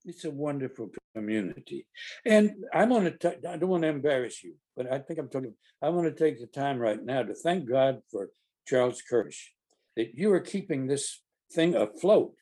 it's 0.06 0.26
a 0.26 0.32
wonderful 0.32 0.89
community. 1.16 1.88
And 2.26 2.56
I'm 2.74 2.89
going 2.89 3.18
to, 3.20 3.49
I 3.49 3.58
don't 3.58 3.70
want 3.70 3.84
to 3.84 3.89
embarrass 3.89 4.43
you, 4.43 4.56
but 4.76 4.91
I 4.91 4.99
think 4.99 5.20
I'm 5.20 5.30
talking, 5.30 5.54
I 5.82 5.89
want 5.89 6.08
to 6.08 6.24
take 6.24 6.39
the 6.39 6.47
time 6.47 6.80
right 6.80 7.02
now 7.04 7.24
to 7.24 7.34
thank 7.34 7.70
God 7.70 8.02
for 8.10 8.30
Charles 8.68 9.02
Kirsch, 9.02 9.49
that 9.95 10.16
you 10.16 10.32
are 10.34 10.39
keeping 10.39 10.88
this 10.88 11.22
thing 11.52 11.76
afloat 11.76 12.34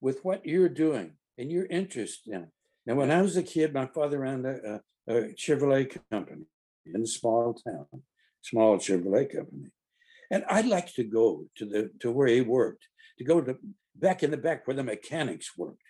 with 0.00 0.24
what 0.24 0.46
you're 0.46 0.68
doing 0.68 1.12
and 1.38 1.50
your 1.50 1.66
interest 1.66 2.22
in 2.26 2.42
it. 2.42 2.48
Now, 2.86 2.94
when 2.94 3.10
I 3.10 3.22
was 3.22 3.36
a 3.36 3.42
kid, 3.42 3.74
my 3.74 3.86
father 3.86 4.20
ran 4.20 4.44
a, 4.44 4.80
a 5.12 5.28
Chevrolet 5.34 5.98
company 6.10 6.44
in 6.86 7.02
a 7.02 7.06
small 7.06 7.54
town, 7.54 7.86
small 8.42 8.78
Chevrolet 8.78 9.34
company. 9.34 9.70
And 10.30 10.44
I'd 10.48 10.66
like 10.66 10.94
to 10.94 11.04
go 11.04 11.46
to 11.56 11.66
the 11.66 11.90
to 12.00 12.10
where 12.10 12.28
he 12.28 12.40
worked, 12.40 12.86
to 13.18 13.24
go 13.24 13.40
to 13.40 13.58
back 13.96 14.22
in 14.22 14.30
the 14.30 14.36
back 14.36 14.66
where 14.66 14.76
the 14.76 14.84
mechanics 14.84 15.58
worked 15.58 15.82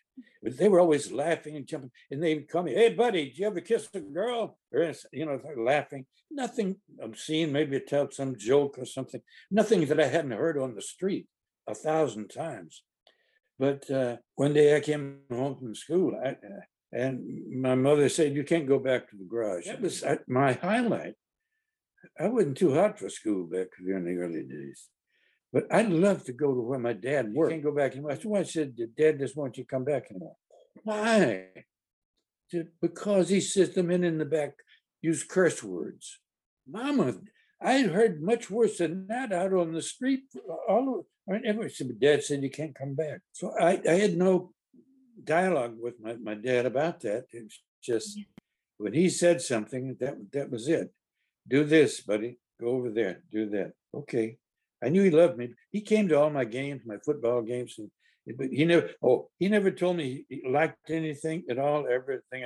they 0.43 0.68
were 0.68 0.81
always 0.81 1.12
laughing 1.12 1.57
and 1.57 1.66
jumping, 1.66 1.91
and 2.11 2.23
they'd 2.23 2.49
call 2.49 2.62
me, 2.62 2.75
"Hey, 2.75 2.93
buddy, 2.95 3.27
did 3.27 3.39
you 3.39 3.47
ever 3.47 3.61
kiss 3.61 3.89
a 3.95 4.01
girl?" 4.01 4.59
Or 4.73 4.93
you 5.12 5.27
know, 5.27 5.41
laughing. 5.57 6.07
Nothing 6.31 6.77
obscene. 7.01 7.53
Maybe 7.53 7.81
tell 7.81 8.11
some 8.11 8.37
joke 8.37 8.79
or 8.79 8.85
something. 8.85 9.21
Nothing 9.51 9.87
that 9.87 10.01
I 10.01 10.07
hadn't 10.07 10.31
heard 10.33 10.59
on 10.59 10.75
the 10.75 10.83
street 10.83 11.27
a 11.66 11.75
thousand 11.75 12.29
times. 12.29 12.83
But 13.59 13.91
uh, 13.91 14.16
one 14.37 14.55
day 14.55 14.77
I 14.77 14.81
came 14.81 15.21
home 15.31 15.57
from 15.57 15.75
school, 15.75 16.18
I, 16.25 16.31
uh, 16.31 16.61
and 16.93 17.61
my 17.61 17.75
mother 17.75 18.09
said, 18.09 18.35
"You 18.35 18.45
can't 18.45 18.66
go 18.66 18.79
back 18.79 19.11
to 19.11 19.16
the 19.16 19.25
garage." 19.25 19.66
That 19.66 19.81
was 19.81 20.03
uh, 20.03 20.16
my 20.27 20.55
highlight. 20.55 21.14
I 22.18 22.29
wasn't 22.29 22.57
too 22.57 22.75
hot 22.75 22.99
for 22.99 23.09
school 23.11 23.47
back 23.47 23.68
in 23.79 24.05
the 24.05 24.16
early 24.16 24.45
days. 24.45 24.89
But 25.53 25.67
I'd 25.73 25.91
love 25.91 26.25
to 26.25 26.33
go 26.33 26.55
to 26.55 26.61
where 26.61 26.79
my 26.79 26.93
dad 26.93 27.33
worked. 27.33 27.51
can't 27.51 27.63
go 27.63 27.75
back 27.75 27.93
anymore. 27.93 28.17
So 28.21 28.35
I 28.37 28.45
said, 28.45 28.77
the 28.77 28.87
Dad 28.87 29.19
doesn't 29.19 29.37
want 29.37 29.57
you 29.57 29.65
to 29.65 29.69
come 29.69 29.85
back 29.85 30.11
anymore. 30.11 30.37
Why? 30.85 31.47
Because 32.81 33.29
he 33.29 33.41
says 33.41 33.75
the 33.75 33.83
men 33.83 34.05
in 34.05 34.19
the 34.19 34.25
back 34.25 34.53
use 35.03 35.25
curse 35.25 35.63
words. 35.63 36.19
Mama, 36.69 37.15
I 37.61 37.83
heard 37.83 38.23
much 38.23 38.49
worse 38.49 38.79
than 38.79 39.09
that 39.09 39.33
out 39.33 39.53
on 39.53 39.73
the 39.73 39.83
street. 39.83 40.25
Uh, 40.37 40.53
all 40.69 40.89
over. 41.29 41.69
Said, 41.69 42.01
Dad 42.01 42.25
said 42.25 42.43
you 42.43 42.51
can't 42.51 42.75
come 42.75 42.95
back. 42.95 43.21
So 43.33 43.53
I, 43.59 43.81
I 43.89 43.95
had 43.95 44.17
no 44.17 44.53
dialogue 45.23 45.77
with 45.81 46.01
my, 46.01 46.15
my 46.15 46.35
dad 46.35 46.67
about 46.67 47.01
that. 47.01 47.27
It's 47.33 47.61
just 47.83 48.19
when 48.79 48.95
he 48.95 49.09
said 49.09 49.41
something, 49.41 49.97
that 50.01 50.33
that 50.33 50.51
was 50.51 50.69
it. 50.69 50.93
Do 51.47 51.65
this, 51.65 52.01
buddy. 52.01 52.39
Go 52.61 52.69
over 52.69 52.91
there. 52.91 53.23
Do 53.31 53.49
that. 53.51 53.73
Okay. 53.95 54.39
I 54.83 54.89
knew 54.89 55.03
he 55.03 55.11
loved 55.11 55.37
me. 55.37 55.51
He 55.70 55.81
came 55.81 56.09
to 56.09 56.18
all 56.18 56.31
my 56.31 56.45
games, 56.45 56.83
my 56.85 56.97
football 57.05 57.43
games, 57.43 57.74
and 57.78 57.91
but 58.37 58.49
he 58.49 58.64
never. 58.64 58.91
Oh, 59.03 59.31
he 59.39 59.49
never 59.49 59.70
told 59.70 59.97
me 59.97 60.24
he 60.28 60.43
liked 60.49 60.91
anything 60.91 61.45
at 61.51 61.59
all. 61.59 61.87
Everything. 61.89 62.45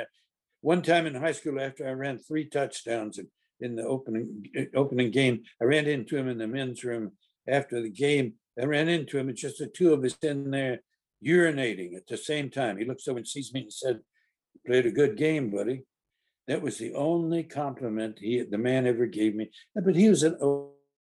One 0.61 0.83
time 0.83 1.07
in 1.07 1.15
high 1.15 1.33
school, 1.33 1.61
after 1.61 1.87
I 1.87 1.93
ran 1.93 2.19
three 2.19 2.49
touchdowns 2.49 3.19
in, 3.19 3.29
in 3.61 3.77
the 3.77 3.85
opening 3.85 4.45
eh, 4.55 4.67
opening 4.75 5.11
game, 5.11 5.43
I 5.61 5.65
ran 5.65 5.87
into 5.87 6.17
him 6.17 6.29
in 6.29 6.39
the 6.39 6.47
men's 6.47 6.85
room 6.85 7.13
after 7.49 7.83
the 7.83 7.91
game. 7.91 8.35
I 8.61 8.65
ran 8.65 8.89
into 8.89 9.19
him, 9.19 9.29
and 9.29 9.37
just 9.37 9.59
the 9.59 9.67
two 9.67 9.93
of 9.93 10.05
us 10.05 10.17
in 10.23 10.51
there 10.51 10.81
urinating 11.25 11.97
at 11.97 12.07
the 12.07 12.17
same 12.17 12.51
time. 12.51 12.79
He 12.79 12.85
looks 12.85 13.09
over 13.09 13.19
and 13.19 13.29
sees 13.29 13.53
me 13.53 13.63
and 13.63 13.73
said, 13.73 14.01
"Played 14.67 14.87
a 14.87 14.91
good 14.91 15.17
game, 15.17 15.51
buddy." 15.51 15.85
That 16.47 16.63
was 16.63 16.79
the 16.79 16.95
only 16.95 17.43
compliment 17.43 18.19
he 18.21 18.43
the 18.43 18.59
man 18.59 18.87
ever 18.87 19.07
gave 19.07 19.35
me. 19.35 19.51
But 19.75 19.97
he 19.97 20.09
was 20.09 20.23
an 20.23 20.37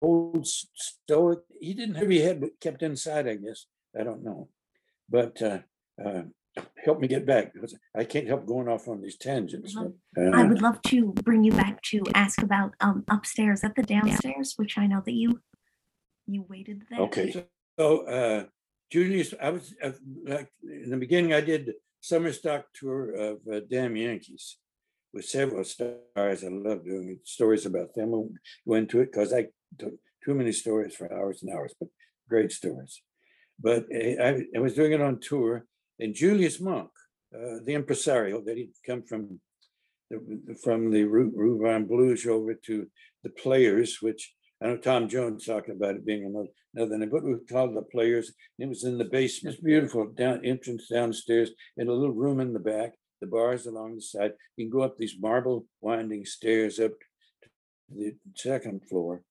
old 0.03 0.47
stoic. 0.47 1.41
He 1.61 1.75
didn't 1.75 1.95
have 1.97 2.03
heavy 2.05 2.21
head, 2.21 2.41
but 2.41 2.61
kept 2.61 2.83
inside, 2.83 3.27
I 3.29 3.37
guess. 3.37 3.67
I 3.99 4.03
don't 4.05 4.23
know. 4.25 4.49
But 5.09 5.41
uh, 5.43 5.61
uh, 6.05 6.23
help 6.85 7.01
me 7.01 7.09
get 7.09 7.27
back 7.27 7.53
because 7.55 7.75
I 7.95 8.05
can't 8.05 8.27
help 8.27 8.47
going 8.47 8.69
off 8.69 8.89
on 8.89 9.01
these 9.01 9.17
tangents. 9.17 9.75
Mhm. 9.75 9.95
Uh, 10.17 10.37
I 10.37 10.43
would 10.45 10.63
love 10.63 10.81
to 10.83 11.13
bring 11.13 11.45
you 11.45 11.53
back 11.53 11.83
to 11.93 12.03
ask 12.15 12.43
about 12.43 12.75
um 12.81 13.05
upstairs 13.09 13.63
at 13.65 13.75
the 13.77 13.83
downstairs, 13.83 14.55
which 14.57 14.79
I 14.79 14.87
know 14.87 15.03
that 15.05 15.13
you 15.15 15.41
you 16.27 16.43
waited 16.49 16.83
there. 16.91 17.01
Okay, 17.01 17.31
so- 17.33 17.45
so 17.79 18.07
uh, 18.07 18.45
Julius, 18.91 19.35
I 19.41 19.51
was, 19.51 19.75
uh, 19.83 19.93
like, 20.25 20.51
in 20.63 20.91
the 20.91 20.97
beginning, 20.97 21.33
I 21.35 21.41
did 21.41 21.73
summer 22.01 22.33
stock 22.33 22.67
tour 22.73 23.11
of 23.15 23.39
uh, 23.53 23.61
Damn 23.69 23.97
Yankees 23.97 24.59
with 25.13 25.25
several 25.25 25.65
stars. 25.65 26.43
I 26.45 26.49
love 26.49 26.85
doing 26.85 27.19
stories 27.25 27.67
about 27.67 27.95
them. 27.95 28.09
I 28.09 28.17
won't 28.17 28.33
go 28.67 28.75
into 28.75 29.01
it 29.01 29.13
because 29.13 29.33
I 29.33 29.49
too 29.79 30.35
many 30.35 30.53
stories 30.53 30.95
for 30.95 31.13
hours 31.13 31.43
and 31.43 31.53
hours, 31.53 31.75
but 31.79 31.89
great 32.29 32.53
stories. 32.53 33.03
But 33.59 33.85
uh, 33.95 34.23
I, 34.23 34.43
I 34.57 34.59
was 34.61 34.75
doing 34.75 34.93
it 34.93 35.01
on 35.01 35.21
tour, 35.21 35.67
and 35.99 36.15
Julius 36.15 36.61
Monk, 36.61 36.91
uh, 37.35 37.59
the 37.65 37.75
impresario 37.75 38.43
that 38.43 38.57
he'd 38.57 38.73
come 38.85 39.03
from 39.03 39.41
the, 40.11 40.57
from 40.63 40.91
the 40.91 41.05
Ruban 41.05 41.89
Bleu 41.89 42.17
over 42.31 42.55
to 42.55 42.87
the 43.25 43.31
Players, 43.31 43.99
which 44.01 44.35
I 44.63 44.69
know 44.69 44.77
Tom 44.77 45.09
Jones 45.09 45.45
talking 45.45 45.75
about 45.75 45.97
it 45.97 46.07
being 46.07 46.25
another, 46.25 46.49
another 46.75 46.99
name, 46.99 47.11
but 47.11 47.25
we 47.25 47.35
called 47.49 47.77
the 47.77 47.83
Players. 47.83 48.33
It 48.59 48.69
was 48.69 48.85
in 48.85 48.99
the 48.99 49.05
basement, 49.05 49.55
it's 49.55 49.63
beautiful 49.63 50.07
down 50.07 50.45
entrance 50.45 50.89
downstairs, 50.89 51.51
in 51.77 51.89
a 51.89 51.93
little 51.93 52.15
room 52.15 52.41
in 52.41 52.53
the 52.53 52.59
back. 52.59 52.93
The 53.23 53.27
bars 53.27 53.65
along 53.65 53.95
the 53.95 54.03
side. 54.03 54.33
You 54.57 54.67
can 54.67 54.71
go 54.71 54.85
up 54.85 54.99
these 54.99 55.17
marble 55.19 55.65
winding 55.81 56.27
stairs 56.27 56.79
up 56.79 56.93
to 57.43 57.49
the 57.89 58.15
second 58.35 58.87
floor, 58.89 59.23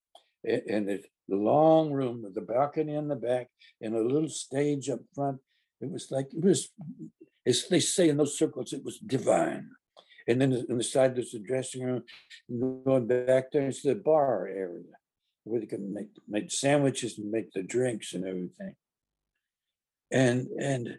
and 0.45 0.89
it's 0.89 1.07
the 1.27 1.35
long 1.35 1.91
room 1.91 2.23
with 2.23 2.35
the 2.35 2.41
balcony 2.41 2.95
in 2.95 3.07
the 3.07 3.15
back 3.15 3.49
and 3.81 3.95
a 3.95 4.01
little 4.01 4.29
stage 4.29 4.89
up 4.89 4.99
front. 5.13 5.39
It 5.81 5.91
was 5.91 6.07
like 6.11 6.27
it 6.33 6.43
was, 6.43 6.69
as 7.45 7.67
they 7.67 7.79
say 7.79 8.09
in 8.09 8.17
those 8.17 8.37
circles, 8.37 8.73
it 8.73 8.83
was 8.83 8.99
divine. 8.99 9.69
And 10.27 10.41
then 10.41 10.65
on 10.69 10.77
the 10.77 10.83
side, 10.83 11.15
there's 11.15 11.31
the 11.31 11.39
dressing 11.39 11.83
room. 11.83 12.03
Going 12.49 13.07
back 13.07 13.51
there, 13.51 13.67
it's 13.67 13.83
the 13.83 13.95
bar 13.95 14.47
area 14.47 14.83
where 15.43 15.59
they 15.59 15.67
can 15.67 15.93
make, 15.93 16.07
make 16.27 16.51
sandwiches 16.51 17.19
and 17.19 17.29
make 17.29 17.51
the 17.53 17.61
drinks 17.61 18.13
and 18.13 18.25
everything. 18.25 18.75
And, 20.11 20.47
and 20.59 20.97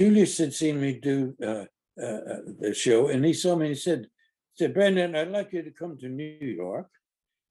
Julius 0.00 0.38
had 0.38 0.52
seen 0.52 0.80
me 0.80 0.98
do 1.00 1.34
uh, 1.42 1.66
uh, 2.00 2.04
uh, 2.04 2.38
the 2.58 2.74
show 2.74 3.08
and 3.08 3.24
he 3.24 3.32
saw 3.32 3.54
me 3.54 3.66
and 3.66 3.74
he 3.74 3.80
said, 3.80 4.06
said, 4.54 4.74
Brandon, 4.74 5.14
I'd 5.14 5.28
like 5.28 5.52
you 5.52 5.62
to 5.62 5.70
come 5.70 5.96
to 5.98 6.08
New 6.08 6.38
York 6.40 6.88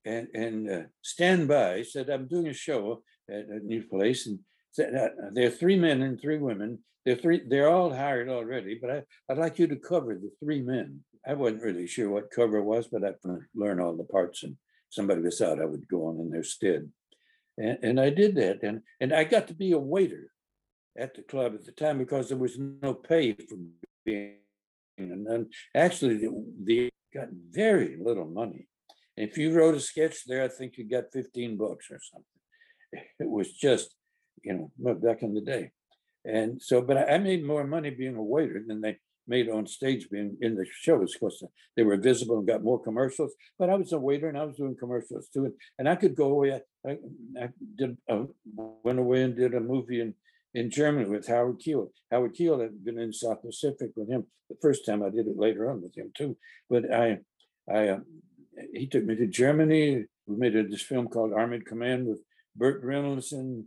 and, 0.05 0.27
and 0.33 0.71
uh, 0.71 0.81
stand 1.01 1.47
by. 1.47 1.81
Said, 1.83 2.09
I'm 2.09 2.27
doing 2.27 2.47
a 2.47 2.53
show 2.53 3.03
at 3.29 3.47
a 3.47 3.59
new 3.59 3.83
place 3.83 4.27
and 4.27 4.39
said, 4.71 4.95
uh, 4.95 5.09
there 5.33 5.47
are 5.47 5.51
three 5.51 5.77
men 5.77 6.01
and 6.01 6.19
three 6.19 6.37
women. 6.37 6.79
They're 7.05 7.15
three, 7.15 7.41
they're 7.47 7.69
all 7.69 7.93
hired 7.93 8.29
already, 8.29 8.79
but 8.81 8.89
I, 8.89 9.03
I'd 9.29 9.37
like 9.37 9.59
you 9.59 9.67
to 9.67 9.75
cover 9.75 10.15
the 10.15 10.31
three 10.43 10.61
men. 10.61 11.03
I 11.27 11.33
wasn't 11.33 11.63
really 11.63 11.87
sure 11.87 12.09
what 12.09 12.31
cover 12.31 12.61
was, 12.61 12.87
but 12.87 13.03
I 13.03 13.13
could 13.21 13.41
learn 13.55 13.79
all 13.79 13.95
the 13.95 14.03
parts 14.03 14.43
and 14.43 14.57
somebody 14.89 15.21
was 15.21 15.41
out, 15.41 15.61
I 15.61 15.65
would 15.65 15.87
go 15.87 16.07
on 16.07 16.19
in 16.19 16.29
their 16.29 16.43
stead. 16.43 16.89
And, 17.57 17.77
and 17.83 17.99
I 17.99 18.09
did 18.09 18.35
that. 18.35 18.63
And, 18.63 18.81
and 18.99 19.13
I 19.13 19.23
got 19.23 19.47
to 19.47 19.53
be 19.53 19.71
a 19.71 19.79
waiter 19.79 20.31
at 20.97 21.13
the 21.13 21.21
club 21.21 21.53
at 21.53 21.65
the 21.65 21.71
time 21.71 21.97
because 21.97 22.29
there 22.29 22.37
was 22.37 22.57
no 22.57 22.93
pay 22.93 23.33
for 23.33 23.57
being. 24.05 24.37
And 24.97 25.27
then 25.27 25.49
actually, 25.75 26.17
the- 26.17 26.45
they 26.63 26.89
got 27.13 27.27
very 27.31 27.97
little 28.01 28.25
money. 28.25 28.67
If 29.17 29.37
you 29.37 29.53
wrote 29.53 29.75
a 29.75 29.79
sketch 29.79 30.25
there, 30.25 30.43
I 30.43 30.49
think 30.49 30.77
you 30.77 30.87
got 30.89 31.13
15 31.13 31.57
bucks 31.57 31.87
or 31.91 31.99
something. 31.99 33.05
It 33.19 33.29
was 33.29 33.51
just, 33.51 33.95
you 34.43 34.53
know, 34.53 34.95
back 34.95 35.21
in 35.21 35.33
the 35.33 35.41
day. 35.41 35.71
And 36.23 36.61
so, 36.61 36.81
but 36.81 37.09
I 37.09 37.17
made 37.17 37.45
more 37.45 37.65
money 37.65 37.89
being 37.89 38.15
a 38.15 38.23
waiter 38.23 38.63
than 38.65 38.81
they 38.81 38.97
made 39.27 39.49
on 39.49 39.65
stage 39.67 40.09
being 40.09 40.37
in 40.41 40.55
the 40.55 40.65
shows 40.81 41.13
because 41.13 41.43
they 41.75 41.83
were 41.83 41.97
visible 41.97 42.37
and 42.37 42.47
got 42.47 42.63
more 42.63 42.81
commercials. 42.81 43.33
But 43.57 43.69
I 43.69 43.75
was 43.75 43.91
a 43.91 43.99
waiter 43.99 44.29
and 44.29 44.37
I 44.37 44.45
was 44.45 44.55
doing 44.55 44.75
commercials 44.79 45.29
too. 45.29 45.53
And, 45.77 45.89
I 45.89 45.95
could 45.95 46.15
go 46.15 46.31
away. 46.31 46.61
I, 46.87 46.97
I, 47.41 47.49
did, 47.75 47.97
uh, 48.09 48.23
went 48.55 48.99
away 48.99 49.23
and 49.23 49.35
did 49.35 49.53
a 49.53 49.59
movie 49.59 50.01
in, 50.01 50.13
in 50.53 50.69
Germany 50.69 51.09
with 51.09 51.27
Howard 51.27 51.59
Keel. 51.59 51.91
Howard 52.11 52.33
Keel 52.33 52.59
had 52.59 52.83
been 52.83 52.99
in 52.99 53.13
South 53.13 53.41
Pacific 53.41 53.91
with 53.95 54.09
him 54.09 54.25
the 54.49 54.57
first 54.61 54.85
time 54.85 55.03
I 55.03 55.09
did 55.09 55.27
it 55.27 55.37
later 55.37 55.69
on 55.69 55.81
with 55.81 55.97
him 55.97 56.11
too. 56.15 56.37
But 56.69 56.91
I, 56.93 57.19
I, 57.71 57.87
uh, 57.89 57.99
he 58.73 58.87
took 58.87 59.05
me 59.05 59.15
to 59.15 59.27
Germany. 59.27 60.05
We 60.27 60.35
made 60.35 60.55
a, 60.55 60.67
this 60.67 60.81
film 60.81 61.07
called 61.07 61.33
Armored 61.33 61.65
Command 61.65 62.07
with 62.07 62.21
Burt 62.55 62.83
Reynolds 62.83 63.31
and 63.31 63.65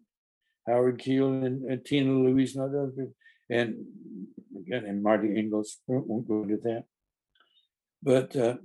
Howard 0.66 0.98
Keel 0.98 1.32
and, 1.32 1.64
and 1.64 1.84
Tina 1.84 2.12
Louise 2.12 2.56
and 2.56 2.64
other 2.64 2.88
people. 2.88 3.14
And 3.50 3.86
again, 4.58 4.84
and 4.84 5.02
Marty 5.02 5.28
Ingels, 5.28 5.76
won't 5.86 6.28
go 6.28 6.42
into 6.42 6.58
that. 6.64 6.84
But 8.02 8.36
uh, 8.36 8.56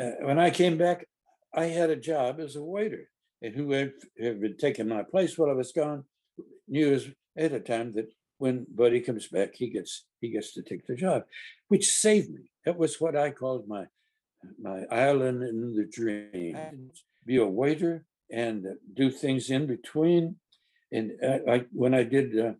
uh, 0.00 0.10
when 0.22 0.38
I 0.38 0.50
came 0.50 0.78
back, 0.78 1.06
I 1.54 1.66
had 1.66 1.90
a 1.90 1.96
job 1.96 2.40
as 2.40 2.56
a 2.56 2.62
waiter. 2.62 3.08
And 3.42 3.54
who 3.54 3.72
had, 3.72 3.92
had 4.20 4.40
been 4.40 4.56
taking 4.56 4.88
my 4.88 5.02
place 5.02 5.36
while 5.36 5.50
I 5.50 5.54
was 5.54 5.72
gone 5.72 6.04
knew 6.68 6.98
at 7.36 7.52
a 7.52 7.60
time 7.60 7.92
that 7.92 8.12
when 8.38 8.66
Buddy 8.74 9.00
comes 9.00 9.28
back, 9.28 9.54
he 9.54 9.68
gets 9.68 10.06
he 10.20 10.30
gets 10.30 10.52
to 10.54 10.62
take 10.62 10.86
the 10.86 10.96
job, 10.96 11.24
which 11.68 11.88
saved 11.88 12.30
me. 12.30 12.50
That 12.64 12.78
was 12.78 13.00
what 13.00 13.16
I 13.16 13.30
called 13.30 13.68
my 13.68 13.84
my 14.60 14.84
island 14.90 15.42
in 15.42 15.74
the 15.74 15.84
dream. 15.84 16.90
Be 17.24 17.36
a 17.36 17.46
waiter 17.46 18.04
and 18.30 18.64
do 18.94 19.10
things 19.10 19.50
in 19.50 19.66
between. 19.66 20.36
And 20.90 21.12
uh, 21.22 21.38
I, 21.50 21.64
when 21.72 21.94
I 21.94 22.02
did 22.02 22.38
uh, 22.38 22.52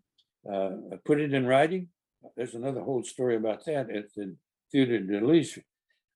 uh, 0.50 0.70
put 1.04 1.20
it 1.20 1.34
in 1.34 1.46
writing, 1.46 1.88
there's 2.36 2.54
another 2.54 2.80
whole 2.80 3.02
story 3.02 3.36
about 3.36 3.64
that 3.66 3.90
at 3.90 4.14
the 4.14 4.36
Theatre 4.70 5.00
de 5.00 5.20
Lys. 5.20 5.58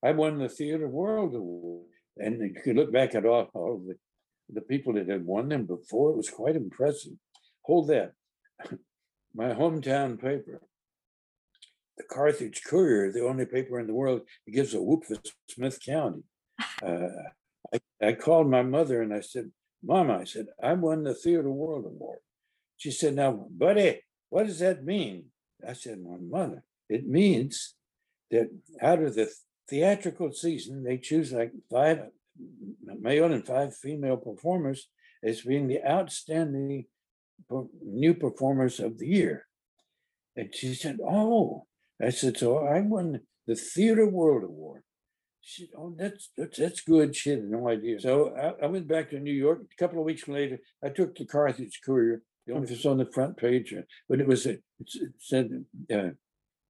I 0.05 0.13
won 0.13 0.39
the 0.39 0.49
Theatre 0.49 0.89
World 0.89 1.35
Award. 1.35 1.87
And 2.19 2.41
you 2.41 2.63
can 2.63 2.77
look 2.77 2.93
back 2.93 3.15
at 3.15 3.27
all, 3.27 3.51
all 3.53 3.83
the, 3.87 3.97
the 4.49 4.63
people 4.63 4.95
that 4.95 5.09
had 5.09 5.27
won 5.27 5.49
them 5.49 5.67
before. 5.67 6.11
It 6.11 6.17
was 6.17 6.31
quite 6.31 6.57
impressive. 6.57 7.13
Hold 7.63 7.89
that. 7.89 8.13
My 9.35 9.53
hometown 9.53 10.19
paper, 10.19 10.63
the 11.97 12.05
Carthage 12.05 12.63
Courier, 12.65 13.11
the 13.11 13.25
only 13.25 13.47
paper 13.47 13.79
in 13.81 13.87
the 13.87 13.95
world 13.95 14.23
that 14.45 14.53
gives 14.53 14.75
a 14.75 14.83
whoop 14.83 15.05
for 15.05 15.17
Smith 15.49 15.81
County. 15.85 16.23
Uh, 16.83 17.09
I, 17.73 17.81
I 18.03 18.13
called 18.13 18.49
my 18.49 18.63
mother 18.63 19.03
and 19.03 19.13
I 19.13 19.21
said, 19.21 19.51
Mama, 19.83 20.19
I 20.19 20.25
said, 20.25 20.47
I 20.63 20.73
won 20.75 21.05
the 21.05 21.15
Theatre 21.15 21.51
World 21.51 21.85
Award. 21.85 22.19
She 22.77 22.91
said, 22.91 23.15
Now, 23.15 23.47
buddy, 23.51 24.01
what 24.31 24.47
does 24.47 24.59
that 24.61 24.85
mean? 24.85 25.27
I 25.67 25.73
said, 25.73 25.99
My 26.03 26.17
mother, 26.19 26.63
it 26.89 27.07
means 27.07 27.75
that 28.31 28.51
out 28.81 29.03
of 29.03 29.15
the 29.15 29.31
theatrical 29.69 30.33
season, 30.33 30.83
they 30.83 30.99
choose 30.99 31.33
like 31.33 31.53
five 31.71 32.09
male 32.85 33.33
and 33.33 33.47
five 33.47 33.77
female 33.77 34.17
performers 34.17 34.89
as 35.23 35.43
being 35.43 35.69
the 35.69 35.85
outstanding 35.85 36.85
new 37.83 38.15
performers 38.15 38.81
of 38.81 38.99
the 38.99 39.07
year. 39.07 39.47
And 40.37 40.55
she 40.55 40.75
said, 40.75 40.99
Oh, 41.03 41.67
I 42.03 42.11
said, 42.11 42.37
So 42.37 42.59
I 42.59 42.81
won 42.81 43.21
the 43.47 43.55
Theater 43.55 44.09
World 44.09 44.45
Award. 44.45 44.83
She 45.41 45.63
said, 45.63 45.71
Oh, 45.79 45.95
that's 45.97 46.31
that's 46.37 46.59
that's 46.59 46.81
good. 46.81 47.15
She 47.15 47.31
had 47.31 47.45
no 47.45 47.69
idea. 47.69 48.01
So 48.01 48.35
I, 48.37 48.65
I 48.65 48.67
went 48.67 48.89
back 48.89 49.11
to 49.11 49.21
New 49.21 49.33
York. 49.33 49.61
A 49.63 49.83
couple 49.83 49.99
of 49.99 50.05
weeks 50.05 50.29
later, 50.29 50.59
I 50.85 50.89
took 50.89 51.17
the 51.17 51.27
Carthage 51.27 51.81
Courier. 51.85 52.23
The 52.47 52.55
only 52.55 52.67
thing 52.67 52.77
was 52.77 52.87
on 52.87 52.99
the 52.99 53.11
front 53.13 53.37
page, 53.37 53.75
uh, 53.77 53.83
but 54.09 54.21
it 54.21 54.27
was 54.27 54.47
a, 54.47 54.51
it 54.51 55.13
said, 55.19 55.65
uh, 55.93 56.11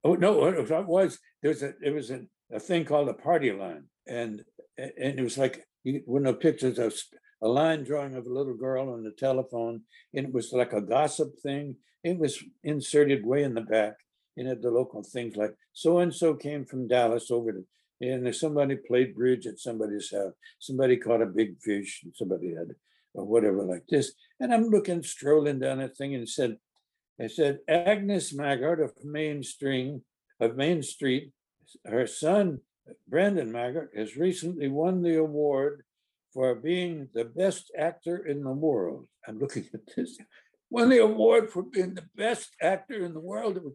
oh 0.04 0.14
no, 0.14 0.46
it 0.46 0.70
was 0.88 1.18
there 1.42 1.50
was 1.50 1.62
a 1.62 1.74
there 1.80 1.92
was 1.92 2.10
a, 2.10 2.22
a 2.50 2.58
thing 2.60 2.84
called 2.84 3.08
a 3.08 3.14
party 3.14 3.52
line, 3.52 3.84
and 4.06 4.42
and 4.78 5.18
it 5.18 5.22
was 5.22 5.36
like 5.36 5.66
you 5.84 6.02
wouldn't 6.06 6.28
have 6.28 6.40
pictures 6.40 6.78
of 6.78 6.94
a 7.42 7.48
line 7.48 7.84
drawing 7.84 8.14
of 8.14 8.26
a 8.26 8.32
little 8.32 8.54
girl 8.54 8.92
on 8.92 9.02
the 9.02 9.12
telephone, 9.12 9.82
and 10.14 10.26
it 10.26 10.32
was 10.32 10.52
like 10.52 10.72
a 10.72 10.80
gossip 10.80 11.28
thing. 11.42 11.76
It 12.02 12.18
was 12.18 12.42
inserted 12.62 13.26
way 13.26 13.42
in 13.42 13.54
the 13.54 13.60
back, 13.60 13.94
and 14.36 14.48
had 14.48 14.62
the 14.62 14.70
local 14.70 15.02
things 15.02 15.36
like 15.36 15.54
so 15.72 15.98
and 15.98 16.14
so 16.14 16.34
came 16.34 16.64
from 16.64 16.88
Dallas 16.88 17.30
over 17.30 17.52
to, 17.52 17.64
and 18.00 18.34
somebody 18.34 18.76
played 18.76 19.14
bridge 19.14 19.46
at 19.46 19.58
somebody's 19.58 20.10
house. 20.10 20.32
Somebody 20.58 20.96
caught 20.96 21.22
a 21.22 21.26
big 21.26 21.60
fish, 21.60 22.02
and 22.04 22.14
somebody 22.14 22.54
had 22.54 22.74
or 23.14 23.24
whatever 23.24 23.64
like 23.64 23.86
this. 23.88 24.12
And 24.38 24.52
I'm 24.52 24.68
looking, 24.68 25.02
strolling 25.02 25.58
down 25.58 25.78
that 25.78 25.96
thing, 25.96 26.14
and 26.14 26.28
said, 26.28 26.58
it 27.18 27.30
said 27.30 27.60
Agnes 27.66 28.34
Maggart 28.34 28.84
of 28.84 28.92
Main 29.02 29.42
Street 29.42 30.00
of 30.38 30.56
Main 30.56 30.82
Street, 30.82 31.32
her 31.84 32.06
son 32.06 32.60
Brandon 33.08 33.50
Maggart 33.50 33.96
has 33.96 34.16
recently 34.16 34.68
won 34.68 35.02
the 35.02 35.16
award 35.16 35.82
for 36.32 36.54
being 36.54 37.08
the 37.14 37.24
best 37.24 37.72
actor 37.76 38.18
in 38.18 38.44
the 38.44 38.52
world. 38.52 39.08
I'm 39.26 39.38
looking 39.38 39.64
at 39.72 39.80
this. 39.96 40.18
Won 40.70 40.90
the 40.90 40.98
award 40.98 41.50
for 41.50 41.62
being 41.62 41.94
the 41.94 42.06
best 42.14 42.54
actor 42.60 43.04
in 43.04 43.14
the 43.14 43.20
world. 43.20 43.56
It 43.56 43.64
was 43.64 43.74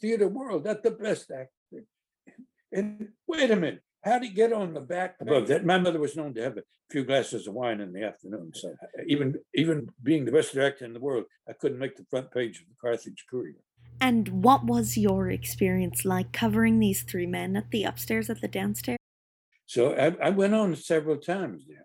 theater 0.00 0.28
world, 0.28 0.64
not 0.64 0.82
the 0.82 0.90
best 0.90 1.30
actor. 1.30 1.84
And 2.72 3.08
wait 3.26 3.50
a 3.50 3.56
minute, 3.56 3.82
How'd 4.04 4.22
he 4.22 4.30
get 4.30 4.52
on 4.52 4.74
the 4.74 4.80
back 4.80 5.16
above 5.20 5.48
that? 5.48 5.66
My 5.66 5.78
mother 5.78 5.98
was 5.98 6.16
known 6.16 6.32
to 6.34 6.42
have 6.42 6.56
a 6.56 6.62
few 6.90 7.04
glasses 7.04 7.46
of 7.46 7.54
wine 7.54 7.80
in 7.80 7.92
the 7.92 8.04
afternoon, 8.04 8.52
so 8.54 8.68
uh, 8.82 9.02
even, 9.06 9.34
even 9.54 9.88
being 10.02 10.24
the 10.24 10.32
best 10.32 10.54
director 10.54 10.84
in 10.84 10.92
the 10.92 11.00
world, 11.00 11.24
I 11.48 11.52
couldn't 11.52 11.78
make 11.78 11.96
the 11.96 12.06
front 12.08 12.30
page 12.30 12.60
of 12.60 12.68
the 12.68 12.74
Carthage 12.80 13.26
Courier. 13.28 13.56
And 14.00 14.44
what 14.44 14.64
was 14.64 14.96
your 14.96 15.28
experience 15.28 16.04
like 16.04 16.32
covering 16.32 16.78
these 16.78 17.02
three 17.02 17.26
men 17.26 17.56
at 17.56 17.70
the 17.70 17.84
upstairs, 17.84 18.30
at 18.30 18.40
the 18.40 18.48
downstairs? 18.48 18.98
So 19.66 19.94
I, 19.94 20.28
I 20.28 20.30
went 20.30 20.54
on 20.54 20.76
several 20.76 21.16
times 21.16 21.64
there. 21.66 21.84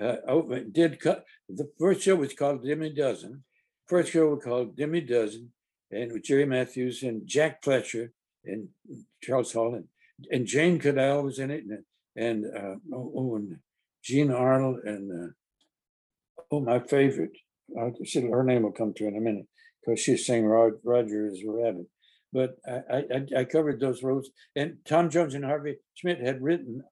Uh, 0.00 0.16
over, 0.26 0.60
did 0.60 1.00
cut 1.00 1.24
the 1.48 1.70
first 1.78 2.02
show 2.02 2.16
was 2.16 2.32
called 2.32 2.64
Demi 2.64 2.94
Dozen. 2.94 3.44
First 3.86 4.12
show 4.12 4.28
was 4.28 4.44
called 4.44 4.76
Demi 4.76 5.02
Dozen, 5.02 5.52
and 5.92 6.12
with 6.12 6.24
Jerry 6.24 6.46
Matthews 6.46 7.02
and 7.02 7.26
Jack 7.26 7.62
Fletcher 7.62 8.12
and 8.44 8.68
Charles 9.22 9.52
Hall 9.52 9.74
and, 9.74 9.84
and 10.30 10.46
Jane 10.46 10.78
Cadell 10.78 11.22
was 11.22 11.38
in 11.38 11.50
it, 11.50 11.64
and 11.64 11.84
and 12.16 12.44
uh, 12.44 12.76
oh, 12.94 13.12
oh, 13.16 13.36
and 13.36 13.58
Jean 14.02 14.30
Arnold 14.30 14.80
and 14.84 15.10
uh, 15.12 15.32
oh 16.50 16.60
my 16.60 16.80
favorite, 16.80 17.36
she, 18.04 18.20
her 18.22 18.44
name 18.44 18.62
will 18.62 18.72
come 18.72 18.94
to 18.94 19.06
in 19.06 19.16
a 19.16 19.20
minute 19.20 19.46
because 19.84 20.00
she's 20.00 20.26
saying 20.26 20.44
Rod, 20.44 20.72
Roger 20.84 21.26
is 21.26 21.42
a 21.46 21.50
rabbit. 21.50 21.86
But 22.32 22.56
I, 22.66 23.04
I 23.14 23.40
I 23.40 23.44
covered 23.44 23.78
those 23.78 24.02
roles, 24.02 24.30
and 24.56 24.78
Tom 24.88 25.10
Jones 25.10 25.34
and 25.34 25.44
Harvey 25.44 25.76
Schmidt 25.94 26.20
had 26.20 26.42
written 26.42 26.82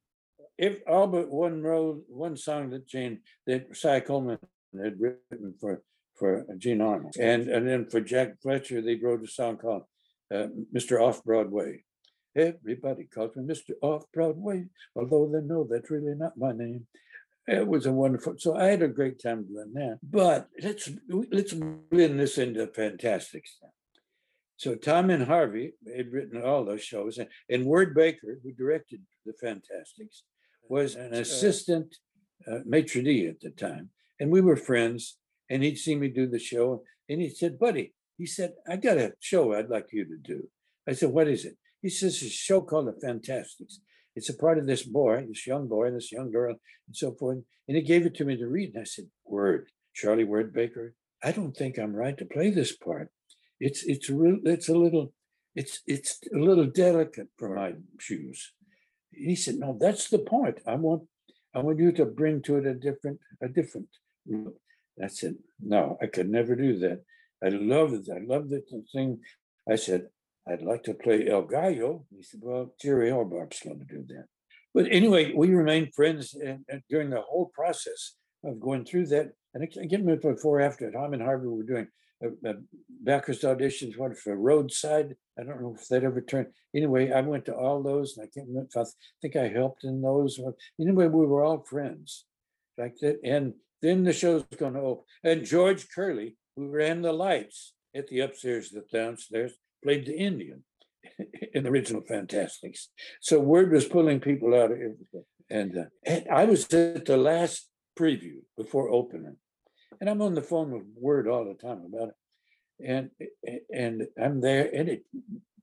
if 0.60 0.80
all 0.86 1.06
but 1.06 1.30
one 1.30 1.62
road, 1.62 2.02
one 2.08 2.36
song 2.36 2.68
that 2.70 2.86
Jane 2.86 3.20
that 3.46 3.74
Cy 3.74 4.00
Coleman 4.00 4.38
had 4.76 5.00
written 5.00 5.54
for 5.58 5.82
for 6.20 6.46
Arnold, 6.80 7.16
and 7.18 7.48
and 7.48 7.66
then 7.66 7.86
for 7.86 8.00
Jack 8.00 8.40
Fletcher 8.42 8.80
they 8.82 8.94
wrote 8.94 9.24
a 9.24 9.26
song 9.26 9.56
called 9.56 9.84
uh, 10.32 10.46
"Mr. 10.72 11.00
Off 11.00 11.24
Broadway." 11.24 11.82
Everybody 12.36 13.04
calls 13.12 13.34
me 13.34 13.42
Mr. 13.42 13.72
Off 13.82 14.04
Broadway, 14.14 14.66
although 14.94 15.28
they 15.32 15.40
know 15.40 15.66
that's 15.68 15.90
really 15.90 16.14
not 16.14 16.36
my 16.36 16.52
name. 16.52 16.86
It 17.48 17.66
was 17.66 17.86
a 17.86 17.92
wonderful. 17.92 18.34
So 18.38 18.54
I 18.54 18.66
had 18.66 18.82
a 18.82 18.88
great 18.88 19.20
time 19.20 19.48
doing 19.48 19.72
that. 19.74 19.98
But 20.02 20.48
let's 20.62 20.88
let's 21.08 21.54
blend 21.54 22.20
this 22.20 22.38
into 22.38 22.66
fantastic 22.68 23.46
stuff. 23.48 23.70
So 24.56 24.74
Tom 24.74 25.08
and 25.08 25.24
Harvey 25.24 25.72
had 25.96 26.12
written 26.12 26.42
all 26.42 26.66
those 26.66 26.82
shows, 26.82 27.16
and, 27.16 27.28
and 27.48 27.64
Word 27.64 27.94
Baker, 27.94 28.38
who 28.42 28.52
directed 28.52 29.00
the 29.24 29.32
Fantasticks, 29.32 30.22
was 30.68 30.96
an 30.96 31.14
assistant 31.14 31.96
uh, 32.46 32.58
maitre 32.66 33.02
d' 33.02 33.26
at 33.26 33.40
the 33.40 33.50
time, 33.50 33.88
and 34.20 34.30
we 34.30 34.42
were 34.42 34.56
friends. 34.56 35.16
And 35.50 35.62
he'd 35.62 35.78
seen 35.78 36.00
me 36.00 36.08
do 36.08 36.26
the 36.26 36.38
show, 36.38 36.84
and 37.08 37.20
he 37.20 37.28
said, 37.28 37.58
"Buddy," 37.58 37.92
he 38.16 38.26
said, 38.26 38.54
"I 38.66 38.76
got 38.76 38.98
a 38.98 39.14
show 39.18 39.52
I'd 39.52 39.68
like 39.68 39.88
you 39.92 40.04
to 40.04 40.16
do." 40.16 40.48
I 40.86 40.92
said, 40.92 41.10
"What 41.10 41.28
is 41.28 41.44
it?" 41.44 41.56
He 41.82 41.90
says, 41.90 42.14
"It's 42.14 42.22
a 42.22 42.28
show 42.28 42.60
called 42.62 42.86
The 42.86 43.00
Fantasticks. 43.00 43.80
It's 44.14 44.30
a 44.30 44.36
part 44.36 44.58
of 44.58 44.66
this 44.66 44.84
boy, 44.84 45.26
this 45.26 45.46
young 45.46 45.68
boy, 45.68 45.86
and 45.88 45.96
this 45.96 46.12
young 46.12 46.30
girl, 46.30 46.56
and 46.86 46.96
so 46.96 47.12
forth." 47.12 47.38
And 47.66 47.76
he 47.76 47.82
gave 47.82 48.06
it 48.06 48.14
to 48.16 48.24
me 48.24 48.36
to 48.36 48.48
read, 48.48 48.74
and 48.74 48.82
I 48.82 48.84
said, 48.84 49.10
"Word, 49.24 49.68
Charlie 49.94 50.24
Word 50.24 50.52
Baker. 50.52 50.94
I 51.22 51.32
don't 51.32 51.56
think 51.56 51.78
I'm 51.78 51.94
right 51.94 52.16
to 52.16 52.24
play 52.24 52.50
this 52.50 52.74
part. 52.76 53.10
It's 53.58 53.82
it's 53.84 54.08
real. 54.08 54.38
It's 54.44 54.68
a 54.68 54.78
little." 54.84 55.12
It's 55.56 55.82
it's 55.84 56.20
a 56.32 56.38
little 56.38 56.66
delicate 56.66 57.28
for 57.36 57.52
my 57.56 57.74
shoes 57.98 58.52
he 59.12 59.36
said, 59.36 59.56
no, 59.56 59.76
that's 59.78 60.08
the 60.08 60.18
point. 60.18 60.58
I 60.66 60.74
want, 60.74 61.02
I 61.54 61.60
want 61.60 61.78
you 61.78 61.92
to 61.92 62.04
bring 62.06 62.42
to 62.42 62.56
it 62.56 62.66
a 62.66 62.74
different, 62.74 63.18
a 63.42 63.48
different. 63.48 63.88
Look. 64.26 64.54
I 65.02 65.08
said, 65.08 65.36
no, 65.60 65.96
I 66.02 66.06
could 66.06 66.28
never 66.28 66.54
do 66.54 66.78
that. 66.78 67.02
I 67.42 67.48
love 67.48 67.94
it. 67.94 68.08
I 68.14 68.20
love 68.24 68.48
the 68.48 68.62
thing. 68.92 69.20
I 69.70 69.76
said, 69.76 70.08
I'd 70.48 70.62
like 70.62 70.82
to 70.84 70.94
play 70.94 71.28
El 71.28 71.42
Gallo. 71.42 72.04
He 72.14 72.22
said, 72.22 72.40
well, 72.42 72.74
Jerry 72.80 73.10
Orbach's 73.10 73.60
going 73.62 73.78
to 73.78 73.84
do 73.84 74.04
that. 74.08 74.26
But 74.74 74.86
anyway, 74.90 75.32
we 75.34 75.54
remained 75.54 75.94
friends 75.94 76.34
and, 76.34 76.64
and 76.68 76.82
during 76.88 77.10
the 77.10 77.20
whole 77.20 77.50
process 77.54 78.16
of 78.44 78.60
going 78.60 78.84
through 78.84 79.06
that. 79.08 79.32
And 79.54 79.64
again, 79.64 80.18
before 80.20 80.60
after 80.60 80.90
Tom 80.90 81.12
and 81.12 81.22
Harvey 81.22 81.48
were 81.48 81.64
doing 81.64 81.88
uh, 82.24 82.48
uh, 82.48 82.54
Backers 83.04 83.42
auditions, 83.42 83.98
what 83.98 84.16
for 84.16 84.36
Roadside? 84.36 85.16
I 85.38 85.42
don't 85.42 85.60
know 85.60 85.74
if 85.76 85.88
that 85.88 86.04
ever 86.04 86.20
turned. 86.20 86.48
Anyway, 86.74 87.10
I 87.10 87.20
went 87.22 87.46
to 87.46 87.54
all 87.54 87.82
those, 87.82 88.16
and 88.16 88.24
I 88.24 88.30
can't 88.32 88.48
remember 88.48 88.68
if 88.72 88.76
I 88.76 88.84
think 89.22 89.36
I 89.36 89.48
helped 89.48 89.84
in 89.84 90.02
those. 90.02 90.38
Anyway, 90.80 91.08
we 91.08 91.26
were 91.26 91.42
all 91.42 91.64
friends 91.64 92.26
like 92.78 92.96
that. 93.00 93.18
And 93.24 93.54
then 93.82 94.04
the 94.04 94.12
show's 94.12 94.44
going 94.58 94.74
to 94.74 94.80
open. 94.80 95.04
And 95.24 95.44
George 95.44 95.88
Curley, 95.94 96.36
who 96.56 96.68
ran 96.68 97.02
the 97.02 97.12
lights 97.12 97.74
at 97.94 98.08
the 98.08 98.20
upstairs, 98.20 98.70
the 98.70 98.84
downstairs, 98.92 99.54
played 99.82 100.06
the 100.06 100.16
Indian 100.16 100.64
in 101.54 101.64
the 101.64 101.70
original 101.70 102.02
Fantasticks. 102.02 102.88
So 103.20 103.40
word 103.40 103.72
was 103.72 103.86
pulling 103.86 104.20
people 104.20 104.54
out 104.54 104.72
of 104.72 104.78
everything. 104.78 105.24
And, 105.48 105.78
uh, 105.78 105.84
and 106.04 106.26
I 106.30 106.44
was 106.44 106.72
at 106.72 107.06
the 107.06 107.16
last 107.16 107.68
preview 107.98 108.40
before 108.56 108.90
opening 108.90 109.36
and 110.00 110.08
I'm 110.08 110.22
on 110.22 110.34
the 110.34 110.42
phone 110.42 110.70
with 110.70 110.84
Word 110.96 111.28
all 111.28 111.44
the 111.44 111.54
time 111.54 111.82
about 111.86 112.08
it. 112.08 112.14
And 112.86 113.10
and 113.70 114.06
I'm 114.20 114.40
there, 114.40 114.70
and 114.72 114.88
it 114.88 115.04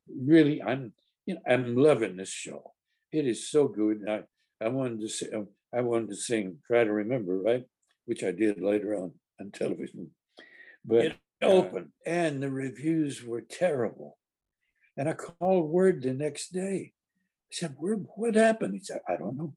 really 0.07 0.61
I'm 0.61 0.93
you 1.25 1.35
know 1.35 1.41
I'm 1.47 1.75
loving 1.75 2.17
this 2.17 2.29
show. 2.29 2.73
It 3.11 3.25
is 3.25 3.49
so 3.49 3.67
good. 3.67 4.05
I 4.07 4.21
I 4.63 4.69
wanted 4.69 5.01
to 5.01 5.09
say 5.09 5.27
I 5.73 5.81
wanted 5.81 6.09
to 6.09 6.15
sing 6.15 6.57
"Try 6.67 6.83
to 6.83 6.93
Remember," 6.93 7.39
right, 7.39 7.65
which 8.07 8.23
I 8.23 8.31
did 8.31 8.61
later 8.61 8.95
on 8.95 9.13
on 9.39 9.51
television. 9.51 10.11
But 10.83 11.05
it 11.05 11.15
opened, 11.41 11.91
and 12.05 12.41
the 12.41 12.49
reviews 12.49 13.23
were 13.23 13.41
terrible. 13.41 14.17
And 14.95 15.07
I 15.07 15.13
called 15.13 15.69
Word 15.69 16.01
the 16.01 16.13
next 16.13 16.51
day. 16.51 16.93
I 17.51 17.51
said, 17.51 17.75
"Word, 17.77 18.07
what 18.15 18.35
happened?" 18.35 18.73
He 18.73 18.79
said, 18.79 19.01
"I 19.07 19.17
don't 19.17 19.37
know. 19.37 19.53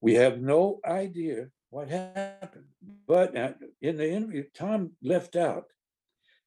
We 0.00 0.14
have 0.14 0.40
no 0.40 0.80
idea 0.86 1.48
what 1.70 1.88
happened. 1.88 2.66
But 3.06 3.34
in 3.80 3.96
the 3.96 4.08
interview, 4.08 4.44
Tom 4.54 4.92
left 5.02 5.34
out 5.34 5.64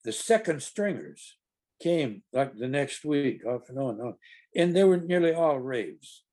the 0.03 0.13
second 0.13 0.63
stringers 0.63 1.37
came 1.81 2.23
like 2.31 2.55
the 2.55 2.67
next 2.67 3.03
week, 3.03 3.45
off 3.45 3.69
and 3.69 3.77
on 3.77 3.95
and 3.95 4.01
on, 4.01 4.15
and 4.55 4.75
they 4.75 4.83
were 4.83 4.97
nearly 4.97 5.33
all 5.33 5.59
raves. 5.59 6.23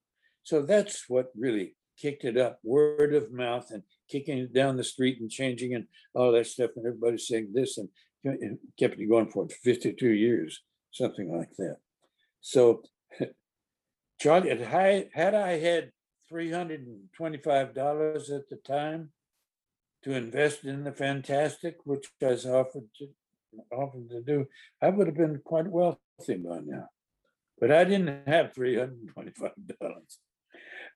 So 0.45 0.63
that's 0.63 1.09
what 1.09 1.33
really 1.37 1.75
kicked 2.01 2.25
it 2.25 2.37
up, 2.37 2.59
word 2.63 3.15
of 3.15 3.33
mouth 3.33 3.71
and 3.71 3.83
kicking 4.09 4.39
it 4.39 4.53
down 4.53 4.77
the 4.77 4.85
street 4.85 5.21
and 5.21 5.31
changing 5.31 5.75
and 5.75 5.87
all 6.15 6.33
that 6.33 6.47
stuff, 6.47 6.71
and 6.77 6.87
everybody 6.87 7.19
saying 7.19 7.51
this 7.53 7.79
and 7.79 7.89
eh, 8.27 8.55
kept 8.79 8.99
it 8.99 9.09
going 9.09 9.31
for 9.31 9.49
52 9.49 10.09
years, 10.09 10.63
something 10.91 11.37
like 11.37 11.55
that. 11.59 11.77
So, 12.41 12.83
Charlie, 14.21 14.51
had 14.51 15.35
I 15.35 15.59
had 15.59 15.93
$325 16.31 18.31
at 18.31 18.49
the 18.49 18.57
time 18.67 19.11
to 20.03 20.13
invest 20.13 20.65
in 20.65 20.85
the 20.85 20.93
fantastic, 20.93 21.77
which 21.85 22.07
I 22.23 22.27
was 22.27 22.47
offered 22.47 22.89
to 22.99 23.09
offered 23.73 24.11
to 24.11 24.21
do, 24.21 24.47
I 24.83 24.89
would 24.89 25.07
have 25.07 25.17
been 25.17 25.41
quite 25.45 25.69
wealthy 25.69 26.37
by 26.37 26.59
now. 26.65 26.89
But 27.61 27.71
I 27.71 27.85
didn't 27.85 28.27
have 28.27 28.53
$325. 28.53 29.53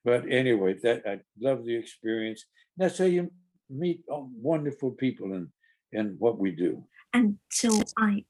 But 0.04 0.24
anyway, 0.30 0.74
that 0.82 1.02
I 1.06 1.20
love 1.40 1.64
the 1.64 1.76
experience. 1.76 2.44
That's 2.76 2.98
how 2.98 3.04
you 3.04 3.30
meet 3.68 4.00
uh, 4.12 4.20
wonderful 4.20 4.92
people 4.92 5.32
and 5.34 5.48
and 5.92 6.18
what 6.18 6.38
we 6.38 6.52
do. 6.52 6.84
And 7.12 7.38
so 7.50 7.82
I 7.96 8.24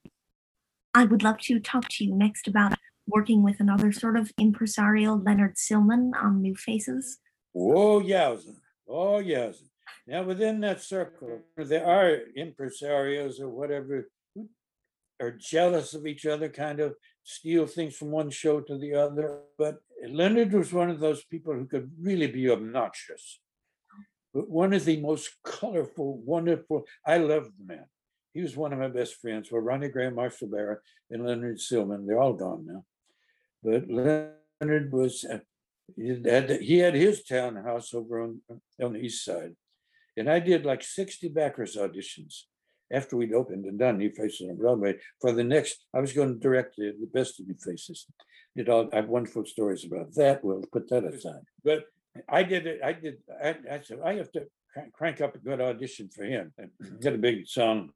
I 0.95 1.05
would 1.05 1.23
love 1.23 1.39
to 1.43 1.61
talk 1.61 1.89
to 1.89 2.05
you 2.05 2.15
next 2.15 2.49
about 2.49 2.75
working 3.09 3.43
with 3.43 3.59
another 3.59 3.91
sort 3.91 4.17
of 4.17 4.33
impresario, 4.39 5.17
Leonard 5.17 5.57
Sillman, 5.57 6.13
on 6.23 6.43
New 6.43 6.55
Faces? 6.55 7.19
Oh, 7.57 8.01
yes. 8.01 8.47
Oh, 8.87 9.19
yes. 9.19 9.63
Now, 10.07 10.23
within 10.23 10.61
that 10.61 10.83
circle, 10.83 11.41
there 11.57 11.87
are 11.87 12.19
impresarios 12.37 13.41
or 13.41 13.49
whatever 13.49 14.09
who 14.35 14.49
are 15.21 15.33
jealous 15.33 15.95
of 15.95 16.07
each 16.07 16.27
other, 16.27 16.49
kind 16.49 16.81
of 16.81 16.95
steal 17.29 17.67
things 17.67 17.95
from 17.95 18.11
one 18.11 18.31
show 18.31 18.59
to 18.59 18.79
the 18.79 18.95
other. 18.95 19.41
But 19.59 19.77
Leonard 20.09 20.53
was 20.53 20.73
one 20.73 20.89
of 20.89 20.99
those 20.99 21.23
people 21.25 21.53
who 21.53 21.67
could 21.67 21.91
really 22.01 22.27
be 22.27 22.49
obnoxious. 22.49 23.41
But 24.33 24.49
one 24.49 24.73
of 24.73 24.85
the 24.87 24.99
most 25.01 25.31
colorful, 25.45 26.23
wonderful, 26.25 26.87
I 27.05 27.19
loved 27.19 27.53
the 27.59 27.67
man. 27.67 27.85
He 28.33 28.41
was 28.41 28.57
one 28.57 28.73
of 28.73 28.79
my 28.79 28.89
best 28.89 29.17
friends. 29.17 29.53
Well, 29.53 29.61
Ronnie 29.61 29.89
Graham, 29.89 30.15
Marshall 30.15 30.49
Barer, 30.49 30.83
and 31.11 31.27
Leonard 31.27 31.61
Sillman, 31.61 32.07
they're 32.07 32.21
all 32.21 32.33
gone 32.33 32.65
now. 32.67 32.85
But 33.63 33.89
Leonard 33.89 34.93
was, 34.93 35.27
he 35.97 36.23
had, 36.25 36.51
he 36.63 36.79
had 36.79 36.95
his 36.95 37.25
townhouse 37.25 37.93
over 37.93 38.23
on, 38.23 38.41
on 38.83 38.95
the 38.95 39.01
east 39.01 39.25
side. 39.25 39.55
And 40.17 40.31
I 40.31 40.39
did 40.41 40.65
like 40.65 40.83
60 40.83 41.29
backers 41.29 41.77
auditions 41.77 42.45
after 42.93 43.17
we'd 43.17 43.35
opened 43.35 43.65
and 43.67 43.79
done 43.79 43.99
New 43.99 44.11
Faces 44.11 44.49
on 44.49 44.57
Broadway 44.57 44.97
for 45.21 45.33
the 45.33 45.45
next, 45.45 45.85
I 45.95 46.01
was 46.01 46.13
going 46.13 46.33
to 46.35 46.41
direct 46.41 46.77
the, 46.77 46.95
the 46.99 47.07
best 47.07 47.41
of 47.41 47.47
New 47.47 47.57
Faces. 47.57 48.07
Did 48.57 48.69
all, 48.69 48.89
I 48.93 48.97
have 48.97 49.09
wonderful 49.09 49.45
stories 49.45 49.85
about 49.85 50.15
that. 50.15 50.43
We'll 50.43 50.65
put 50.73 50.89
that 50.91 51.05
aside. 51.05 51.43
But 51.65 51.85
I 52.29 52.43
did 52.43 52.67
it. 52.67 52.81
I 52.83 52.93
did. 52.93 53.19
I, 53.43 53.57
I 53.71 53.81
said 53.83 54.01
I 54.05 54.15
have 54.15 54.33
to 54.33 54.47
crank 54.93 55.21
up 55.21 55.35
a 55.35 55.39
good 55.39 55.61
audition 55.61 56.09
for 56.09 56.25
him. 56.25 56.53
And 56.59 56.71
mm-hmm. 56.83 56.99
got 57.01 57.13
a 57.15 57.19
big 57.19 57.47
song 57.47 57.91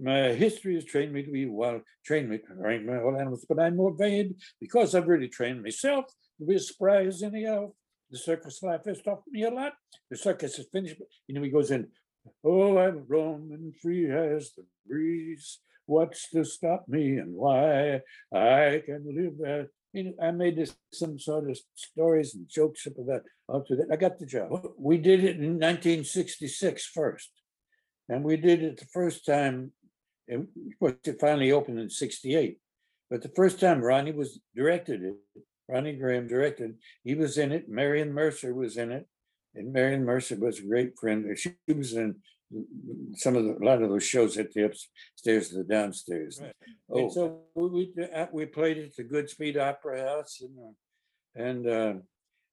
my 0.00 0.32
history 0.32 0.74
has 0.74 0.84
trained 0.84 1.12
me 1.12 1.22
to 1.22 1.30
be 1.30 1.46
well, 1.46 1.80
trained 2.04 2.28
me 2.28 2.38
to 2.38 2.54
train 2.54 2.86
my 2.86 3.00
all 3.00 3.16
animals, 3.16 3.44
but 3.48 3.60
I'm 3.60 3.76
more 3.76 3.94
vain 3.94 4.36
because 4.60 4.94
I've 4.94 5.08
really 5.08 5.28
trained 5.28 5.62
myself 5.62 6.06
to 6.38 6.46
be 6.46 6.54
as 6.54 6.68
spry 6.68 7.04
as 7.04 7.22
any 7.22 7.44
elf. 7.44 7.72
The 8.10 8.18
circus 8.18 8.62
life 8.62 8.82
has 8.86 9.02
taught 9.02 9.22
me 9.28 9.44
a 9.44 9.50
lot. 9.50 9.72
The 10.10 10.16
circus 10.16 10.58
is 10.58 10.66
finished. 10.72 10.96
but, 10.98 11.08
You 11.26 11.34
know, 11.34 11.42
he 11.42 11.50
goes 11.50 11.70
in, 11.70 11.88
oh, 12.44 12.78
I'm 12.78 13.04
roaming 13.08 13.72
free 13.80 14.10
as 14.10 14.52
the 14.56 14.64
breeze. 14.86 15.60
What's 15.86 16.30
to 16.30 16.44
stop 16.44 16.86
me 16.88 17.18
and 17.18 17.34
why 17.34 18.00
I 18.32 18.82
can 18.84 19.04
live 19.06 19.34
there? 19.38 19.68
You 19.92 20.04
know, 20.04 20.12
I 20.20 20.30
made 20.30 20.56
this 20.56 20.74
some 20.92 21.18
sort 21.18 21.48
of 21.50 21.58
stories 21.74 22.34
and 22.34 22.48
jokes 22.48 22.86
up 22.86 22.98
about 22.98 23.22
after 23.54 23.76
that. 23.76 23.88
I 23.92 23.96
got 23.96 24.18
the 24.18 24.26
job. 24.26 24.66
We 24.78 24.96
did 24.98 25.22
it 25.22 25.36
in 25.36 25.60
1966 25.60 26.86
first. 26.86 27.30
And 28.08 28.24
we 28.24 28.36
did 28.36 28.62
it 28.62 28.78
the 28.78 28.86
first 28.86 29.24
time, 29.24 29.72
and 30.28 30.42
of 30.42 30.78
course, 30.78 30.94
it 31.04 31.20
finally 31.20 31.52
opened 31.52 31.78
in 31.78 31.90
68. 31.90 32.58
But 33.10 33.22
the 33.22 33.32
first 33.34 33.60
time 33.60 33.80
Ronnie 33.80 34.12
was 34.12 34.40
directed 34.54 35.02
it, 35.02 35.14
Ronnie 35.68 35.96
Graham 35.96 36.26
directed, 36.26 36.74
he 37.02 37.14
was 37.14 37.38
in 37.38 37.52
it, 37.52 37.68
Marian 37.68 38.12
Mercer 38.12 38.54
was 38.54 38.76
in 38.76 38.92
it. 38.92 39.06
And 39.54 39.72
Marian 39.72 40.04
Mercer 40.04 40.36
was 40.36 40.58
a 40.58 40.66
great 40.66 40.98
friend. 40.98 41.38
She 41.38 41.54
was 41.68 41.94
in 41.94 42.16
some 43.14 43.36
of 43.36 43.44
the, 43.44 43.56
a 43.56 43.64
lot 43.64 43.82
of 43.82 43.88
those 43.88 44.04
shows 44.04 44.36
at 44.36 44.52
the 44.52 44.64
upstairs 44.64 45.48
to 45.48 45.58
the 45.58 45.64
downstairs. 45.64 46.40
Oh, 46.90 46.98
And 46.98 47.12
so 47.12 47.40
we, 47.54 47.92
we, 47.92 48.04
uh, 48.04 48.26
played 48.52 48.78
at 48.78 48.96
the 48.96 49.04
Goodspeed 49.04 49.56
Opera 49.56 50.02
House 50.02 50.40
and, 50.40 50.58
uh, 50.58 51.42
and, 51.42 51.66
uh, 51.66 51.94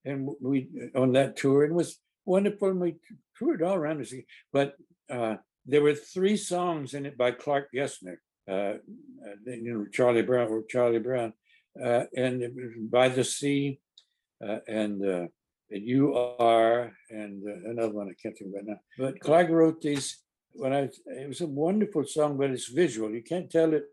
and 0.06 0.30
we, 0.42 0.70
on 0.96 1.14
that 1.14 1.36
tour, 1.36 1.64
and 1.64 1.74
it 1.74 1.76
was 1.76 2.00
wonderful, 2.26 2.70
and 2.70 2.80
we 2.80 2.96
toured 3.38 3.62
all 3.62 3.76
around 3.76 4.00
the 4.00 4.06
city, 4.06 4.26
but, 4.52 4.76
uh, 5.10 5.36
there 5.66 5.84
were 5.84 5.94
three 5.94 6.38
songs 6.38 6.96
in 6.96 7.06
it 7.06 7.18
by 7.18 7.32
Clark 7.32 7.70
Gessner, 7.76 8.18
uh, 8.50 8.52
uh, 8.52 8.78
you 9.46 9.74
know, 9.74 9.86
Charlie 9.92 10.24
Brown, 10.24 10.48
or 10.48 10.64
Charlie 10.68 11.00
Brown, 11.00 11.34
uh, 11.80 12.06
and 12.16 12.42
it 12.42 12.54
was 12.56 12.72
By 12.90 13.10
the 13.10 13.24
Sea, 13.24 13.80
uh, 14.44 14.60
and, 14.68 15.30
and 15.72 15.88
You 15.88 16.14
Are, 16.16 16.92
and 17.10 17.44
uh, 17.48 17.70
another 17.70 17.94
one 17.94 18.10
I 18.10 18.22
can't 18.22 18.38
think 18.38 18.50
of 18.50 18.56
right 18.56 18.66
now. 18.66 18.80
But 18.98 19.20
Clark 19.20 19.50
wrote 19.50 19.82
these, 19.82 20.22
when 20.54 20.74
I, 20.74 20.90
it 21.06 21.28
was 21.28 21.42
a 21.42 21.48
wonderful 21.48 22.06
song, 22.06 22.38
but 22.38 22.52
it's 22.52 22.68
visual, 22.68 23.12
you 23.12 23.24
can't 23.24 23.50
tell 23.50 23.74
it 23.74 23.86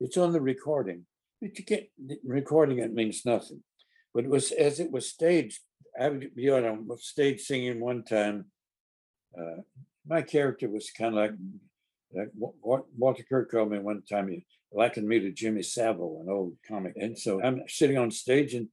it's 0.00 0.16
on 0.16 0.32
the 0.32 0.40
recording. 0.40 1.04
But 1.40 1.58
you 1.58 1.64
can't, 1.64 1.86
recording 2.24 2.78
it 2.78 2.94
means 2.94 3.24
nothing. 3.24 3.62
But 4.14 4.24
it 4.24 4.30
was, 4.30 4.50
as 4.50 4.80
it 4.80 4.90
was 4.90 5.08
staged, 5.08 5.60
I 6.00 6.08
would 6.08 6.34
be 6.34 6.50
on 6.50 6.64
a 6.64 6.96
stage 6.98 7.42
singing 7.42 7.80
one 7.80 8.02
time. 8.04 8.46
uh, 9.38 9.62
My 10.06 10.22
character 10.22 10.68
was 10.68 10.90
kind 10.90 11.14
of 11.14 11.20
like, 11.20 11.32
like 12.14 12.30
Wa- 12.34 12.52
Wa- 12.62 12.86
Walter 12.96 13.24
Kerr 13.28 13.44
called 13.44 13.70
me 13.70 13.78
one 13.78 14.02
time, 14.02 14.28
he 14.28 14.46
likened 14.72 15.06
me 15.06 15.20
to 15.20 15.32
Jimmy 15.32 15.62
Savo, 15.62 16.20
an 16.20 16.28
old 16.30 16.56
comic. 16.66 16.94
And 16.96 17.18
so 17.18 17.42
I'm 17.42 17.62
sitting 17.68 17.98
on 17.98 18.10
stage 18.10 18.54
and 18.54 18.68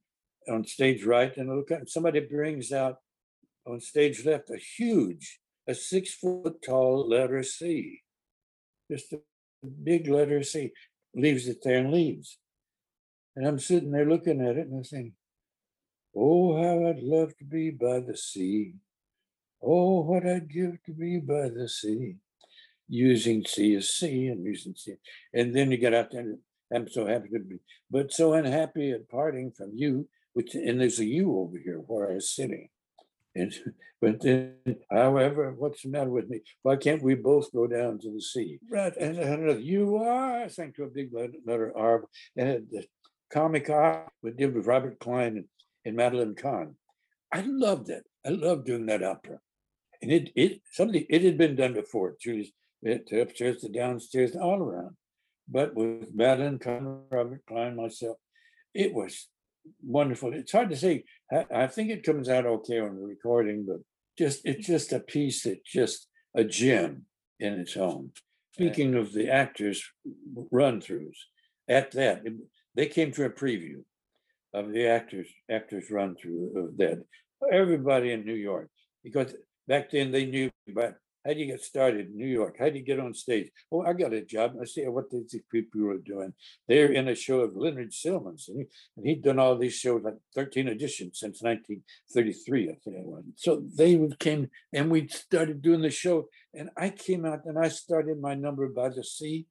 on 0.48 0.64
stage 0.64 1.04
right, 1.04 1.36
and 1.36 1.48
look 1.54 1.70
at, 1.70 1.88
somebody 1.88 2.20
brings 2.20 2.72
out 2.72 2.96
on 3.66 3.80
stage 3.80 4.24
left, 4.24 4.50
a 4.50 4.56
huge, 4.56 5.40
a 5.66 5.74
six 5.74 6.14
foot 6.14 6.62
tall 6.62 7.08
letter 7.08 7.42
C. 7.42 8.02
Just 8.90 9.12
a 9.12 9.20
big 9.84 10.08
letter 10.08 10.42
C 10.42 10.72
leaves 11.14 11.46
it 11.46 11.58
there 11.62 11.78
and 11.78 11.92
leaves. 11.92 12.38
And 13.36 13.46
I'm 13.46 13.58
sitting 13.58 13.92
there 13.92 14.08
looking 14.08 14.40
at 14.40 14.56
it 14.56 14.66
and 14.66 14.78
I'm 14.78 14.84
saying, 14.84 15.12
Oh, 16.16 16.56
how 16.56 16.88
I'd 16.88 17.02
love 17.02 17.36
to 17.38 17.44
be 17.44 17.70
by 17.70 18.00
the 18.00 18.16
sea. 18.16 18.74
Oh, 19.62 20.00
what 20.02 20.26
I'd 20.26 20.50
give 20.50 20.82
to 20.86 20.92
be 20.92 21.18
by 21.18 21.48
the 21.48 21.68
sea. 21.68 22.16
Using 22.88 23.44
C 23.44 23.74
as 23.76 23.90
C 23.90 24.28
and 24.28 24.44
using 24.44 24.74
C. 24.74 24.94
And 25.34 25.54
then 25.54 25.70
you 25.70 25.76
get 25.76 25.94
out 25.94 26.10
there 26.10 26.22
and 26.22 26.38
I'm 26.72 26.88
so 26.88 27.06
happy 27.06 27.28
to 27.30 27.38
be, 27.38 27.58
but 27.90 28.12
so 28.12 28.34
unhappy 28.34 28.90
at 28.92 29.08
parting 29.08 29.52
from 29.52 29.72
you, 29.74 30.08
which, 30.32 30.54
and 30.54 30.80
there's 30.80 30.98
a 30.98 31.04
you 31.04 31.36
over 31.38 31.58
here 31.58 31.78
where 31.78 32.10
I 32.10 32.14
was 32.14 32.30
sitting. 32.30 32.68
And, 33.34 33.54
but 34.00 34.20
then, 34.20 34.54
however, 34.90 35.54
what's 35.56 35.82
the 35.82 35.88
matter 35.88 36.10
with 36.10 36.28
me? 36.28 36.40
Why 36.62 36.76
can't 36.76 37.02
we 37.02 37.14
both 37.14 37.52
go 37.52 37.66
down 37.66 37.98
to 38.00 38.12
the 38.12 38.20
sea? 38.20 38.58
Right, 38.70 38.96
and 38.96 39.18
another, 39.18 39.58
you 39.58 39.96
are, 39.96 40.42
I 40.42 40.48
think 40.48 40.76
to 40.76 40.84
a 40.84 40.88
big 40.88 41.12
letter, 41.12 41.34
letter 41.46 41.72
R, 41.76 42.04
and 42.36 42.66
the 42.70 42.84
comic 43.32 43.70
art 43.70 44.10
we 44.22 44.32
did 44.32 44.54
with 44.54 44.66
Robert 44.66 44.98
Klein 44.98 45.36
and, 45.36 45.44
and 45.84 45.96
Madeline 45.96 46.34
Kahn. 46.34 46.76
I 47.32 47.42
loved 47.46 47.90
it. 47.90 48.04
I 48.24 48.30
loved 48.30 48.66
doing 48.66 48.86
that 48.86 49.02
opera. 49.02 49.38
And 50.00 50.12
it, 50.12 50.30
it, 50.34 50.60
something 50.72 51.04
it 51.08 51.22
had 51.22 51.36
been 51.36 51.56
done 51.56 51.74
before, 51.74 52.16
Julie's, 52.20 52.52
it, 52.82 53.02
uh, 53.02 53.10
to 53.10 53.20
upstairs 53.22 53.60
to 53.62 53.68
downstairs, 53.68 54.36
all 54.36 54.62
around. 54.62 54.96
But 55.48 55.74
with 55.74 56.14
Madeline 56.14 56.58
Kahn, 56.58 57.02
Robert 57.10 57.42
Klein, 57.48 57.76
myself, 57.76 58.16
it 58.74 58.94
was 58.94 59.28
wonderful. 59.82 60.32
It's 60.34 60.52
hard 60.52 60.70
to 60.70 60.76
say. 60.76 61.04
I, 61.32 61.44
I 61.54 61.66
think 61.66 61.90
it 61.90 62.04
comes 62.04 62.28
out 62.28 62.46
okay 62.46 62.80
on 62.80 62.96
the 62.96 63.02
recording, 63.02 63.66
but 63.66 63.78
just 64.16 64.42
it's 64.44 64.66
just 64.66 64.92
a 64.92 65.00
piece 65.00 65.44
that 65.44 65.64
just 65.64 66.08
a 66.34 66.44
gem 66.44 67.04
in 67.40 67.54
its 67.54 67.76
own. 67.76 68.10
Speaking 68.52 68.96
of 68.96 69.12
the 69.12 69.30
actors 69.30 69.84
run 70.50 70.80
throughs, 70.80 71.16
at 71.68 71.92
that 71.92 72.22
they 72.74 72.86
came 72.86 73.12
to 73.12 73.24
a 73.24 73.30
preview 73.30 73.84
of 74.52 74.72
the 74.72 74.86
actors 74.86 75.28
actors 75.50 75.90
run 75.90 76.16
through 76.16 76.58
of 76.58 76.76
that. 76.78 77.04
Everybody 77.52 78.12
in 78.12 78.24
New 78.24 78.34
York, 78.34 78.68
because 79.04 79.34
back 79.68 79.90
then 79.90 80.10
they 80.10 80.26
knew 80.26 80.50
about 80.68 80.94
how 81.28 81.34
do 81.34 81.40
you 81.40 81.46
get 81.46 81.62
started 81.62 82.06
in 82.06 82.16
New 82.16 82.26
York? 82.26 82.56
How 82.58 82.70
do 82.70 82.78
you 82.78 82.84
get 82.84 82.98
on 82.98 83.12
stage? 83.12 83.50
Oh, 83.70 83.82
I 83.82 83.92
got 83.92 84.14
a 84.14 84.24
job. 84.24 84.54
I 84.58 84.64
see 84.64 84.86
what 84.86 85.10
these 85.10 85.36
people 85.52 85.82
were 85.82 85.98
doing. 85.98 86.32
They're 86.66 86.90
in 86.90 87.06
a 87.08 87.14
show 87.14 87.40
of 87.40 87.54
Leonard 87.54 87.92
Sillman's, 87.92 88.48
and, 88.48 88.60
he, 88.60 88.66
and 88.96 89.06
he'd 89.06 89.22
done 89.22 89.38
all 89.38 89.58
these 89.58 89.74
shows, 89.74 90.02
like 90.02 90.16
13 90.34 90.68
editions 90.68 91.18
since 91.20 91.42
1933, 91.42 92.62
I 92.62 92.66
think 92.82 92.96
it 92.96 93.04
was. 93.04 93.24
So 93.36 93.62
they 93.76 94.08
came 94.18 94.48
and 94.72 94.90
we 94.90 95.08
started 95.08 95.60
doing 95.60 95.82
the 95.82 95.90
show, 95.90 96.28
and 96.54 96.70
I 96.78 96.88
came 96.88 97.26
out 97.26 97.44
and 97.44 97.58
I 97.58 97.68
started 97.68 98.18
my 98.18 98.34
number 98.34 98.66
by 98.68 98.88
the 98.88 99.04
sea, 99.04 99.46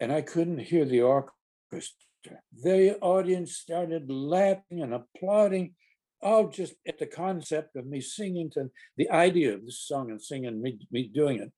and 0.00 0.12
I 0.12 0.20
couldn't 0.20 0.58
hear 0.58 0.84
the 0.84 1.00
orchestra. 1.00 2.42
The 2.62 2.98
audience 3.00 3.56
started 3.56 4.10
laughing 4.10 4.82
and 4.82 4.92
applauding, 4.92 5.76
all 6.22 6.48
just 6.48 6.74
at 6.86 6.98
the 6.98 7.06
concept 7.06 7.76
of 7.76 7.86
me 7.86 8.00
singing 8.00 8.50
to 8.50 8.70
the 8.96 9.10
idea 9.10 9.54
of 9.54 9.64
this 9.64 9.80
song 9.80 10.10
and 10.10 10.20
singing 10.20 10.60
me, 10.60 10.78
me 10.90 11.10
doing 11.12 11.40
it. 11.40 11.52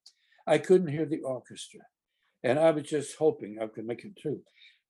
I 0.47 0.57
couldn't 0.57 0.89
hear 0.89 1.05
the 1.05 1.21
orchestra. 1.21 1.81
And 2.43 2.59
I 2.59 2.71
was 2.71 2.83
just 2.83 3.17
hoping 3.17 3.57
I 3.61 3.67
could 3.67 3.85
make 3.85 4.03
it 4.03 4.17
through. 4.21 4.41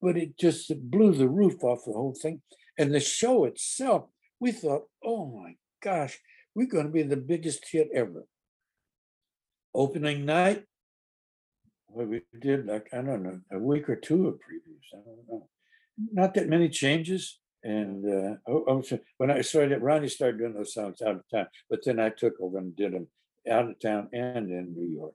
But 0.02 0.18
it 0.18 0.38
just 0.38 0.72
blew 0.90 1.14
the 1.14 1.30
roof 1.30 1.64
off 1.64 1.86
the 1.86 1.94
whole 1.94 2.16
thing. 2.20 2.42
And 2.78 2.94
the 2.94 3.00
show 3.00 3.46
itself, 3.46 4.06
we 4.40 4.52
thought, 4.52 4.88
oh 5.04 5.26
my 5.26 5.56
gosh, 5.82 6.20
we're 6.56 6.68
going 6.68 6.88
to 6.88 6.92
be 6.92 7.04
the 7.04 7.18
biggest 7.18 7.66
hit 7.72 7.90
ever. 7.94 8.26
Opening 9.74 10.26
night, 10.26 10.64
well, 11.88 12.08
we 12.08 12.22
did 12.40 12.66
like, 12.66 12.88
I 12.92 12.98
don't 12.98 13.24
know, 13.24 13.40
a 13.52 13.60
week 13.60 13.88
or 13.90 13.96
two 13.96 14.28
of 14.28 14.36
previews. 14.36 14.94
I 14.94 14.98
don't 15.06 15.28
know. 15.30 15.48
Not 16.12 16.34
that 16.34 16.50
many 16.50 16.70
changes. 16.70 17.40
And 17.64 18.06
uh, 18.06 18.36
oh, 18.48 18.66
oh, 18.68 19.00
when 19.18 19.32
I 19.32 19.42
started, 19.42 19.82
Ronnie 19.82 20.10
started 20.10 20.38
doing 20.38 20.54
those 20.54 20.74
songs 20.74 21.02
out 21.02 21.16
of 21.16 21.30
town, 21.32 21.48
but 21.70 21.80
then 21.86 22.00
I 22.00 22.10
took 22.10 22.34
over 22.42 22.58
and 22.58 22.76
did 22.76 22.94
them 22.94 23.08
out 23.50 23.70
of 23.70 23.80
town 23.80 24.10
and 24.12 24.50
in 24.50 24.74
New 24.76 24.94
York. 24.94 25.14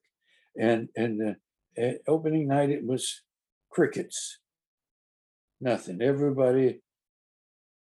And 0.58 0.88
and 0.96 1.36
uh, 1.80 1.92
opening 2.06 2.48
night, 2.48 2.70
it 2.70 2.84
was 2.84 3.22
crickets. 3.70 4.38
Nothing. 5.60 6.00
Everybody 6.00 6.80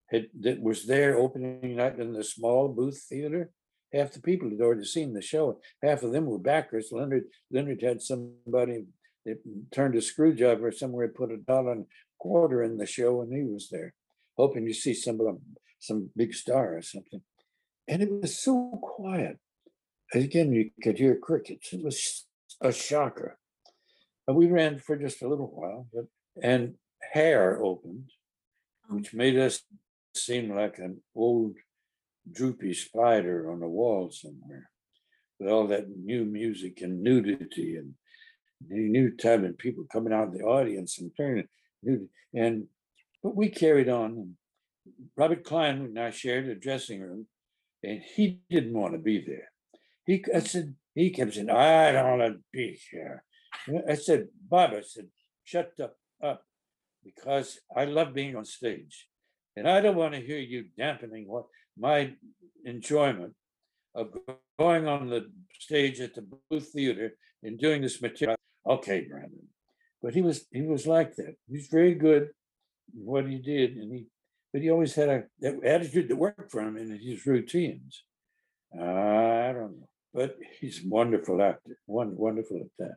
had 0.10 0.28
that 0.42 0.62
was 0.62 0.86
there 0.86 1.18
opening 1.18 1.78
night 1.78 2.00
in 2.00 2.14
the 2.14 2.24
small 2.24 2.68
booth 2.68 3.06
theater. 3.08 3.52
Half 3.94 4.14
the 4.14 4.22
people 4.22 4.50
had 4.50 4.62
already 4.62 4.86
seen 4.86 5.14
the 5.14 5.22
show. 5.22 5.60
Half 5.82 6.04
of 6.04 6.12
them 6.12 6.26
were 6.26 6.40
backers. 6.40 6.90
Leonard 6.92 7.26
Leonard 7.52 7.82
had 7.82 8.02
somebody 8.02 8.86
that 9.26 9.38
turned 9.72 9.96
a 9.96 10.02
screw 10.02 10.34
job 10.34 10.64
or 10.64 10.72
somewhere, 10.72 11.08
put 11.08 11.32
a 11.32 11.38
dollar 11.38 11.74
and 11.74 11.86
quarter 12.20 12.64
in 12.64 12.78
the 12.78 12.86
show, 12.86 13.22
and 13.22 13.34
he 13.34 13.44
was 13.44 13.70
there, 13.70 13.94
hoping 14.38 14.66
to 14.66 14.74
see 14.74 14.94
some 14.94 15.20
of 15.20 15.26
them, 15.26 15.40
some 15.80 16.10
big 16.16 16.34
star 16.34 16.78
or 16.78 16.82
something. 16.82 17.22
And 17.88 18.02
it 18.02 18.12
was 18.12 18.38
so 18.38 18.80
quiet. 18.82 19.38
Again, 20.14 20.52
you 20.52 20.72
could 20.84 20.98
hear 20.98 21.16
crickets. 21.16 21.74
It 21.74 21.84
was 21.84 22.26
a 22.62 22.72
shocker. 22.72 23.38
And 24.28 24.38
we 24.38 24.48
ran 24.48 24.80
for 24.80 24.96
just 24.96 25.22
a 25.22 25.28
little 25.28 25.52
while, 25.54 25.88
but 25.94 26.06
and 26.42 26.76
hair 27.12 27.62
opened, 27.62 28.12
which 28.90 29.14
um. 29.14 29.18
made 29.18 29.38
us 29.38 29.62
seem 30.16 30.54
like 30.56 30.78
an 30.78 31.02
old 31.16 31.56
droopy 32.32 32.74
spider 32.74 33.52
on 33.52 33.64
a 33.64 33.68
wall 33.68 34.12
somewhere 34.12 34.70
with 35.40 35.50
all 35.50 35.68
that 35.68 35.90
new 35.90 36.24
music 36.24 36.82
and 36.82 37.02
nudity 37.02 37.78
and 37.78 37.96
new 38.70 39.16
time 39.16 39.44
and 39.44 39.58
people 39.58 39.84
coming 39.92 40.14
out 40.14 40.28
of 40.28 40.34
the 40.34 40.44
audience 40.44 41.00
and 41.00 41.12
turning 41.18 41.48
nudity. 41.82 42.10
And 42.34 42.68
but 43.24 43.36
we 43.36 43.50
carried 43.50 43.90
on. 43.90 44.36
Robert 45.16 45.44
Klein 45.44 45.78
and 45.82 46.00
I 46.00 46.10
shared 46.10 46.48
a 46.48 46.56
dressing 46.56 47.02
room, 47.02 47.28
and 47.84 48.02
he 48.16 48.42
didn't 48.50 48.74
want 48.74 48.94
to 48.94 49.00
be 49.00 49.24
there. 49.26 49.52
He 50.06 50.24
I 50.34 50.40
said 50.40 50.76
he 50.96 51.12
kept 51.12 51.34
saying, 51.34 51.50
I 51.50 51.92
don't 51.92 52.20
want 52.20 52.34
to 52.34 52.40
be 52.52 52.80
here. 52.92 53.24
I 53.88 53.96
said, 53.96 54.28
Bob, 54.50 54.72
I 54.74 54.82
said, 54.82 55.08
shut 55.44 55.72
up, 55.82 55.96
up, 56.24 56.44
because 57.04 57.60
I 57.76 57.86
love 57.86 58.14
being 58.14 58.36
on 58.36 58.46
stage. 58.46 59.08
And 59.56 59.70
I 59.70 59.82
don't 59.82 59.96
want 59.96 60.14
to 60.16 60.22
hear 60.22 60.40
you 60.40 60.66
dampening 60.78 61.28
what 61.28 61.46
my 61.78 62.14
enjoyment 62.66 63.34
of 63.94 64.18
going 64.58 64.88
on 64.88 65.10
the 65.10 65.30
stage 65.60 66.00
at 66.00 66.16
the 66.16 66.26
Booth 66.50 66.70
Theater 66.70 67.12
and 67.44 67.60
doing 67.60 67.82
this 67.82 68.02
material. 68.02 68.38
Okay, 68.68 69.08
Brandon. 69.10 69.48
But 70.02 70.14
he 70.14 70.22
was 70.22 70.46
he 70.52 70.64
was 70.64 70.88
like 70.88 71.16
that. 71.18 71.36
He's 71.50 71.68
very 71.68 71.94
good 71.94 72.30
what 72.94 73.28
he 73.28 73.38
did, 73.38 73.76
and 73.78 73.94
he 73.94 74.06
but 74.54 74.62
he 74.62 74.70
always 74.70 74.96
had 74.96 75.10
a 75.10 75.24
that 75.40 75.64
attitude 75.64 76.10
that 76.10 76.16
worked 76.16 76.52
for 76.52 76.62
him 76.62 76.78
in 76.78 77.00
his 77.00 77.26
routines. 77.26 78.04
Uh, 78.78 78.84
I 78.84 79.54
don't 79.54 79.80
know, 79.80 79.90
but 80.14 80.38
he's 80.60 80.82
wonderful 80.84 81.42
actor, 81.42 81.78
one 81.86 82.16
wonderful 82.16 82.58
at 82.58 82.72
that. 82.80 82.96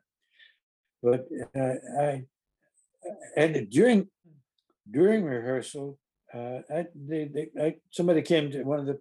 But 1.02 1.26
uh, 1.54 2.02
I 2.02 2.24
and 3.36 3.68
during 3.70 4.08
during 4.90 5.24
rehearsal, 5.24 5.98
uh, 6.32 6.60
I, 6.70 6.86
they, 6.94 7.24
they, 7.26 7.48
I, 7.60 7.76
somebody 7.90 8.22
came 8.22 8.50
to 8.50 8.62
one 8.64 8.80
of 8.80 8.86
the 8.86 8.98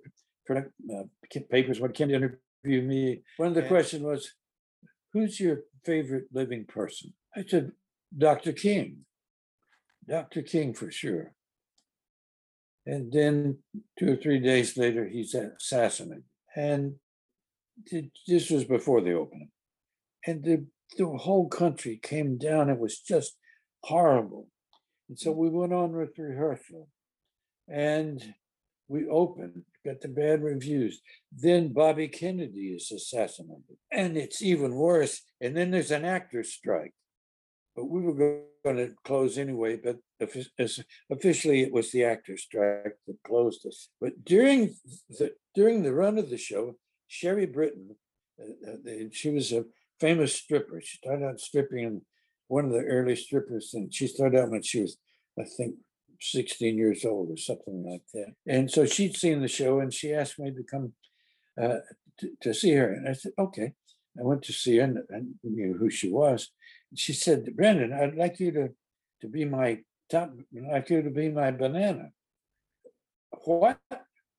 uh, 0.55 1.39
papers. 1.49 1.79
What 1.79 1.93
came 1.93 2.09
to 2.09 2.15
interview 2.15 2.81
me? 2.81 3.23
One 3.37 3.49
of 3.49 3.55
the 3.55 3.61
Yeah. 3.61 3.67
question 3.67 4.03
was, 4.03 4.31
"Who's 5.13 5.39
your 5.39 5.61
favorite 5.83 6.27
living 6.31 6.65
person?" 6.65 7.13
I 7.35 7.43
said, 7.43 7.71
"Dr. 8.17 8.53
King." 8.53 9.05
Dr. 10.07 10.41
King 10.41 10.73
for 10.73 10.91
sure. 10.91 11.33
And 12.85 13.11
then 13.11 13.59
two 13.97 14.13
or 14.13 14.15
three 14.17 14.39
days 14.39 14.77
later, 14.77 15.07
he's 15.07 15.33
assassinated. 15.33 16.23
And 16.55 16.95
this 18.27 18.49
was 18.49 18.65
before 18.65 19.01
the 19.01 19.13
opening. 19.13 19.49
And 20.25 20.43
the, 20.43 20.65
the 20.97 21.07
whole 21.07 21.47
country 21.47 21.99
came 22.01 22.37
down. 22.37 22.69
It 22.69 22.79
was 22.79 22.99
just 22.99 23.37
horrible. 23.83 24.47
And 25.09 25.17
so 25.17 25.31
we 25.31 25.49
went 25.49 25.73
on 25.73 25.93
with 25.93 26.17
rehearsal 26.17 26.87
and 27.67 28.21
we 28.87 29.07
opened, 29.07 29.63
got 29.85 30.01
the 30.01 30.09
bad 30.09 30.43
reviews. 30.43 31.01
Then 31.31 31.73
Bobby 31.73 32.09
Kennedy 32.09 32.73
is 32.75 32.91
assassinated. 32.91 33.77
And 33.91 34.17
it's 34.17 34.41
even 34.41 34.75
worse. 34.75 35.21
And 35.41 35.55
then 35.55 35.71
there's 35.71 35.91
an 35.91 36.05
actor's 36.05 36.53
strike. 36.53 36.93
But 37.75 37.89
we 37.89 38.01
were 38.01 38.43
going 38.63 38.77
to 38.77 38.93
close 39.03 39.37
anyway, 39.37 39.79
but 39.83 39.97
officially 40.21 41.61
it 41.61 41.73
was 41.73 41.91
the 41.91 42.03
actor's 42.03 42.43
strike 42.43 42.97
that 43.07 43.23
closed 43.25 43.65
us. 43.65 43.89
But 43.99 44.23
during 44.23 44.75
the 45.09 45.31
during 45.55 45.81
the 45.81 45.93
run 45.93 46.17
of 46.17 46.29
the 46.29 46.37
show, 46.37 46.75
Sherry 47.07 47.47
Britton, 47.47 47.95
uh, 48.39 48.71
uh, 48.71 49.05
she 49.11 49.29
was 49.29 49.51
a 49.51 49.65
famous 49.99 50.35
stripper. 50.35 50.81
She 50.81 50.97
started 50.97 51.25
out 51.25 51.39
stripping 51.39 51.83
in 51.83 52.01
one 52.47 52.65
of 52.65 52.71
the 52.71 52.83
early 52.83 53.15
strippers, 53.15 53.71
and 53.73 53.93
she 53.93 54.07
started 54.07 54.39
out 54.39 54.51
when 54.51 54.61
she 54.61 54.81
was, 54.81 54.97
I 55.39 55.43
think, 55.57 55.75
16 56.19 56.77
years 56.77 57.05
old 57.05 57.31
or 57.31 57.37
something 57.37 57.83
like 57.83 58.03
that. 58.13 58.33
And 58.47 58.69
so 58.69 58.85
she'd 58.85 59.17
seen 59.17 59.41
the 59.41 59.47
show, 59.47 59.79
and 59.79 59.93
she 59.93 60.13
asked 60.13 60.39
me 60.39 60.51
to 60.51 60.63
come 60.63 60.93
uh, 61.61 61.79
to, 62.19 62.29
to 62.41 62.53
see 62.53 62.73
her, 62.73 62.93
and 62.93 63.09
I 63.09 63.13
said, 63.13 63.31
okay. 63.37 63.73
I 64.19 64.21
went 64.21 64.43
to 64.43 64.53
see 64.53 64.77
her, 64.77 64.83
and 64.83 64.99
I 65.11 65.21
knew 65.43 65.73
who 65.73 65.89
she 65.89 66.11
was. 66.11 66.51
She 66.95 67.13
said, 67.13 67.55
Brandon, 67.55 67.93
I'd 67.93 68.15
like 68.15 68.39
you 68.39 68.51
to 68.51 68.69
to 69.21 69.27
be 69.29 69.45
my 69.45 69.79
top, 70.09 70.33
I'd 70.55 70.71
like 70.71 70.89
you 70.89 71.01
to 71.01 71.09
be 71.09 71.29
my 71.29 71.51
banana. 71.51 72.09
What? 73.45 73.79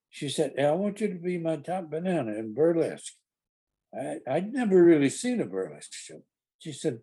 She 0.09 0.29
said, 0.29 0.53
I 0.59 0.71
want 0.71 1.01
you 1.01 1.09
to 1.09 1.15
be 1.15 1.37
my 1.37 1.57
top 1.57 1.89
banana 1.89 2.33
in 2.33 2.53
burlesque. 2.53 3.13
I, 3.93 4.17
I'd 4.29 4.53
never 4.53 4.81
really 4.81 5.09
seen 5.09 5.41
a 5.41 5.45
burlesque 5.45 5.91
show. 5.93 6.21
She 6.59 6.71
said, 6.71 6.99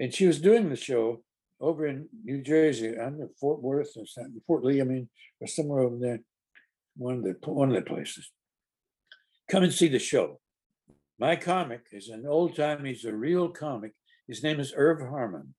and 0.00 0.12
she 0.12 0.26
was 0.26 0.40
doing 0.40 0.68
the 0.68 0.76
show 0.76 1.22
over 1.60 1.86
in 1.86 2.08
New 2.24 2.42
Jersey, 2.42 2.92
don't 2.92 3.30
Fort 3.38 3.62
Worth 3.62 3.92
or 3.96 4.06
something, 4.06 4.40
Fort 4.46 4.64
Lee, 4.64 4.80
I 4.80 4.84
mean, 4.84 5.08
or 5.40 5.46
somewhere 5.46 5.80
over 5.80 5.96
there, 5.98 6.20
one 6.96 7.18
of 7.18 7.22
the 7.22 7.36
one 7.50 7.68
of 7.68 7.74
the 7.74 7.82
places. 7.82 8.30
Come 9.50 9.62
and 9.62 9.72
see 9.72 9.88
the 9.88 9.98
show. 9.98 10.40
My 11.18 11.36
comic 11.36 11.82
is 11.92 12.08
an 12.08 12.26
old 12.26 12.56
time, 12.56 12.84
he's 12.84 13.04
a 13.04 13.14
real 13.14 13.48
comic. 13.48 13.92
His 14.28 14.42
name 14.42 14.60
is 14.60 14.74
Irv 14.76 15.00
Harmon. 15.00 15.54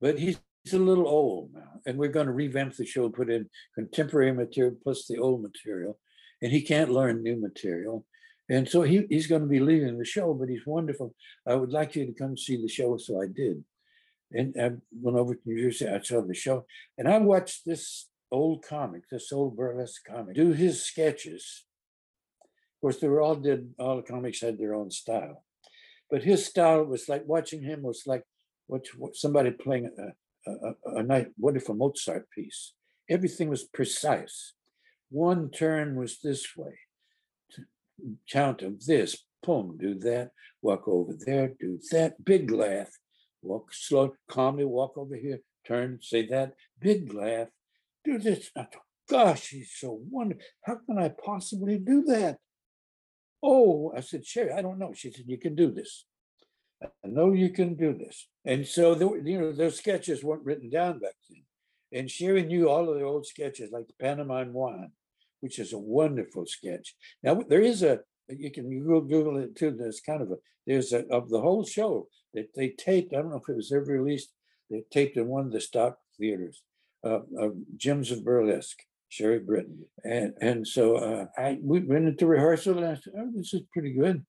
But 0.00 0.18
he's 0.18 0.38
a 0.72 0.78
little 0.78 1.08
old 1.08 1.52
now, 1.54 1.80
and 1.86 1.98
we're 1.98 2.08
going 2.08 2.26
to 2.26 2.32
revamp 2.32 2.76
the 2.76 2.86
show, 2.86 3.08
put 3.08 3.30
in 3.30 3.48
contemporary 3.74 4.32
material 4.32 4.76
plus 4.82 5.06
the 5.06 5.18
old 5.18 5.42
material, 5.42 5.98
and 6.42 6.52
he 6.52 6.62
can't 6.62 6.90
learn 6.90 7.22
new 7.22 7.36
material. 7.36 8.04
And 8.48 8.68
so 8.68 8.82
he, 8.82 9.06
he's 9.10 9.26
going 9.26 9.42
to 9.42 9.48
be 9.48 9.60
leaving 9.60 9.98
the 9.98 10.04
show, 10.04 10.32
but 10.34 10.48
he's 10.48 10.66
wonderful. 10.66 11.14
I 11.46 11.54
would 11.54 11.72
like 11.72 11.96
you 11.96 12.06
to 12.06 12.12
come 12.12 12.36
see 12.36 12.56
the 12.56 12.68
show. 12.68 12.96
So 12.96 13.20
I 13.20 13.26
did. 13.26 13.62
And 14.32 14.54
I 14.60 14.72
went 14.92 15.18
over 15.18 15.34
to 15.34 15.40
New 15.44 15.62
Jersey. 15.62 15.88
I 15.88 16.00
saw 16.00 16.22
the 16.22 16.34
show, 16.34 16.66
and 16.96 17.08
I 17.08 17.18
watched 17.18 17.64
this 17.64 18.08
old 18.30 18.64
comic, 18.64 19.08
this 19.10 19.32
old 19.32 19.56
burlesque 19.56 20.04
comic, 20.06 20.36
do 20.36 20.52
his 20.52 20.82
sketches. 20.82 21.64
Of 22.42 22.80
course, 22.80 22.98
they 22.98 23.08
were 23.08 23.20
all 23.20 23.36
did, 23.36 23.74
all 23.78 23.96
the 23.96 24.02
comics 24.02 24.40
had 24.40 24.58
their 24.58 24.74
own 24.74 24.90
style. 24.90 25.44
But 26.10 26.24
his 26.24 26.46
style 26.46 26.84
was 26.84 27.08
like 27.08 27.24
watching 27.26 27.62
him 27.62 27.82
was 27.82 28.04
like 28.06 28.24
what 28.66 28.86
somebody 29.14 29.50
playing 29.50 29.90
a, 29.98 30.50
a, 30.50 30.52
a, 30.52 30.94
a 30.96 31.02
nice, 31.02 31.26
wonderful 31.38 31.74
Mozart 31.74 32.28
piece. 32.30 32.72
Everything 33.08 33.48
was 33.48 33.64
precise. 33.64 34.54
One 35.10 35.50
turn 35.50 35.96
was 35.96 36.18
this 36.22 36.56
way. 36.56 36.78
Count 38.30 38.62
of 38.62 38.84
this, 38.84 39.24
boom, 39.42 39.76
do 39.80 39.98
that, 40.00 40.30
walk 40.62 40.86
over 40.86 41.14
there, 41.26 41.54
do 41.58 41.80
that, 41.90 42.24
big 42.24 42.50
laugh, 42.50 42.90
walk 43.42 43.72
slow, 43.72 44.14
calmly 44.28 44.64
walk 44.64 44.96
over 44.96 45.16
here, 45.16 45.40
turn, 45.66 45.98
say 46.02 46.26
that, 46.26 46.54
big 46.78 47.12
laugh, 47.12 47.48
do 48.04 48.18
this. 48.18 48.50
Gosh, 49.08 49.48
he's 49.48 49.72
so 49.74 50.00
wonderful. 50.10 50.42
How 50.62 50.76
can 50.86 50.98
I 50.98 51.08
possibly 51.08 51.78
do 51.78 52.04
that? 52.04 52.38
Oh, 53.42 53.92
I 53.96 54.00
said, 54.00 54.26
Sherry, 54.26 54.52
I 54.52 54.62
don't 54.62 54.78
know. 54.78 54.92
She 54.94 55.10
said, 55.10 55.26
you 55.26 55.38
can 55.38 55.54
do 55.54 55.70
this. 55.70 56.04
I 56.82 57.08
know 57.08 57.32
you 57.32 57.50
can 57.50 57.74
do 57.74 57.92
this. 57.92 58.28
And 58.44 58.66
so, 58.66 58.94
there, 58.94 59.16
you 59.18 59.40
know, 59.40 59.52
those 59.52 59.76
sketches 59.76 60.22
weren't 60.22 60.44
written 60.44 60.70
down 60.70 61.00
back 61.00 61.14
then. 61.28 61.42
And 61.92 62.10
Sherry 62.10 62.44
knew 62.44 62.68
all 62.68 62.88
of 62.88 62.96
the 62.96 63.04
old 63.04 63.26
sketches, 63.26 63.70
like 63.72 63.86
the 63.86 63.94
Pantomime 64.00 64.52
Wine, 64.52 64.92
which 65.40 65.58
is 65.58 65.72
a 65.72 65.78
wonderful 65.78 66.46
sketch. 66.46 66.94
Now, 67.22 67.34
there 67.34 67.62
is 67.62 67.82
a, 67.82 68.00
you 68.28 68.50
can 68.50 68.68
Google, 68.68 69.38
it 69.38 69.56
too. 69.56 69.70
There's 69.70 70.00
kind 70.00 70.22
of 70.22 70.30
a, 70.30 70.36
there's 70.66 70.92
a, 70.92 71.06
of 71.08 71.30
the 71.30 71.40
whole 71.40 71.64
show 71.64 72.08
that 72.34 72.48
they 72.54 72.70
taped. 72.70 73.14
I 73.14 73.16
don't 73.16 73.30
know 73.30 73.40
if 73.42 73.48
it 73.48 73.56
was 73.56 73.72
ever 73.72 73.92
released. 73.92 74.32
They 74.70 74.84
taped 74.90 75.16
in 75.16 75.28
one 75.28 75.46
of 75.46 75.52
the 75.52 75.60
stock 75.60 75.98
theaters 76.18 76.62
uh, 77.04 77.20
of 77.38 77.56
Gems 77.76 78.10
of 78.10 78.24
Burlesque, 78.24 78.78
Sherry 79.08 79.38
Britton. 79.38 79.84
And 80.04 80.34
and 80.40 80.66
so 80.66 80.96
uh, 80.96 81.26
I 81.36 81.58
we 81.62 81.80
went 81.80 82.08
into 82.08 82.26
rehearsal 82.26 82.78
and 82.78 82.86
I 82.86 82.94
said, 82.94 83.14
oh, 83.18 83.30
this 83.34 83.54
is 83.54 83.62
pretty 83.72 83.92
good. 83.92 84.24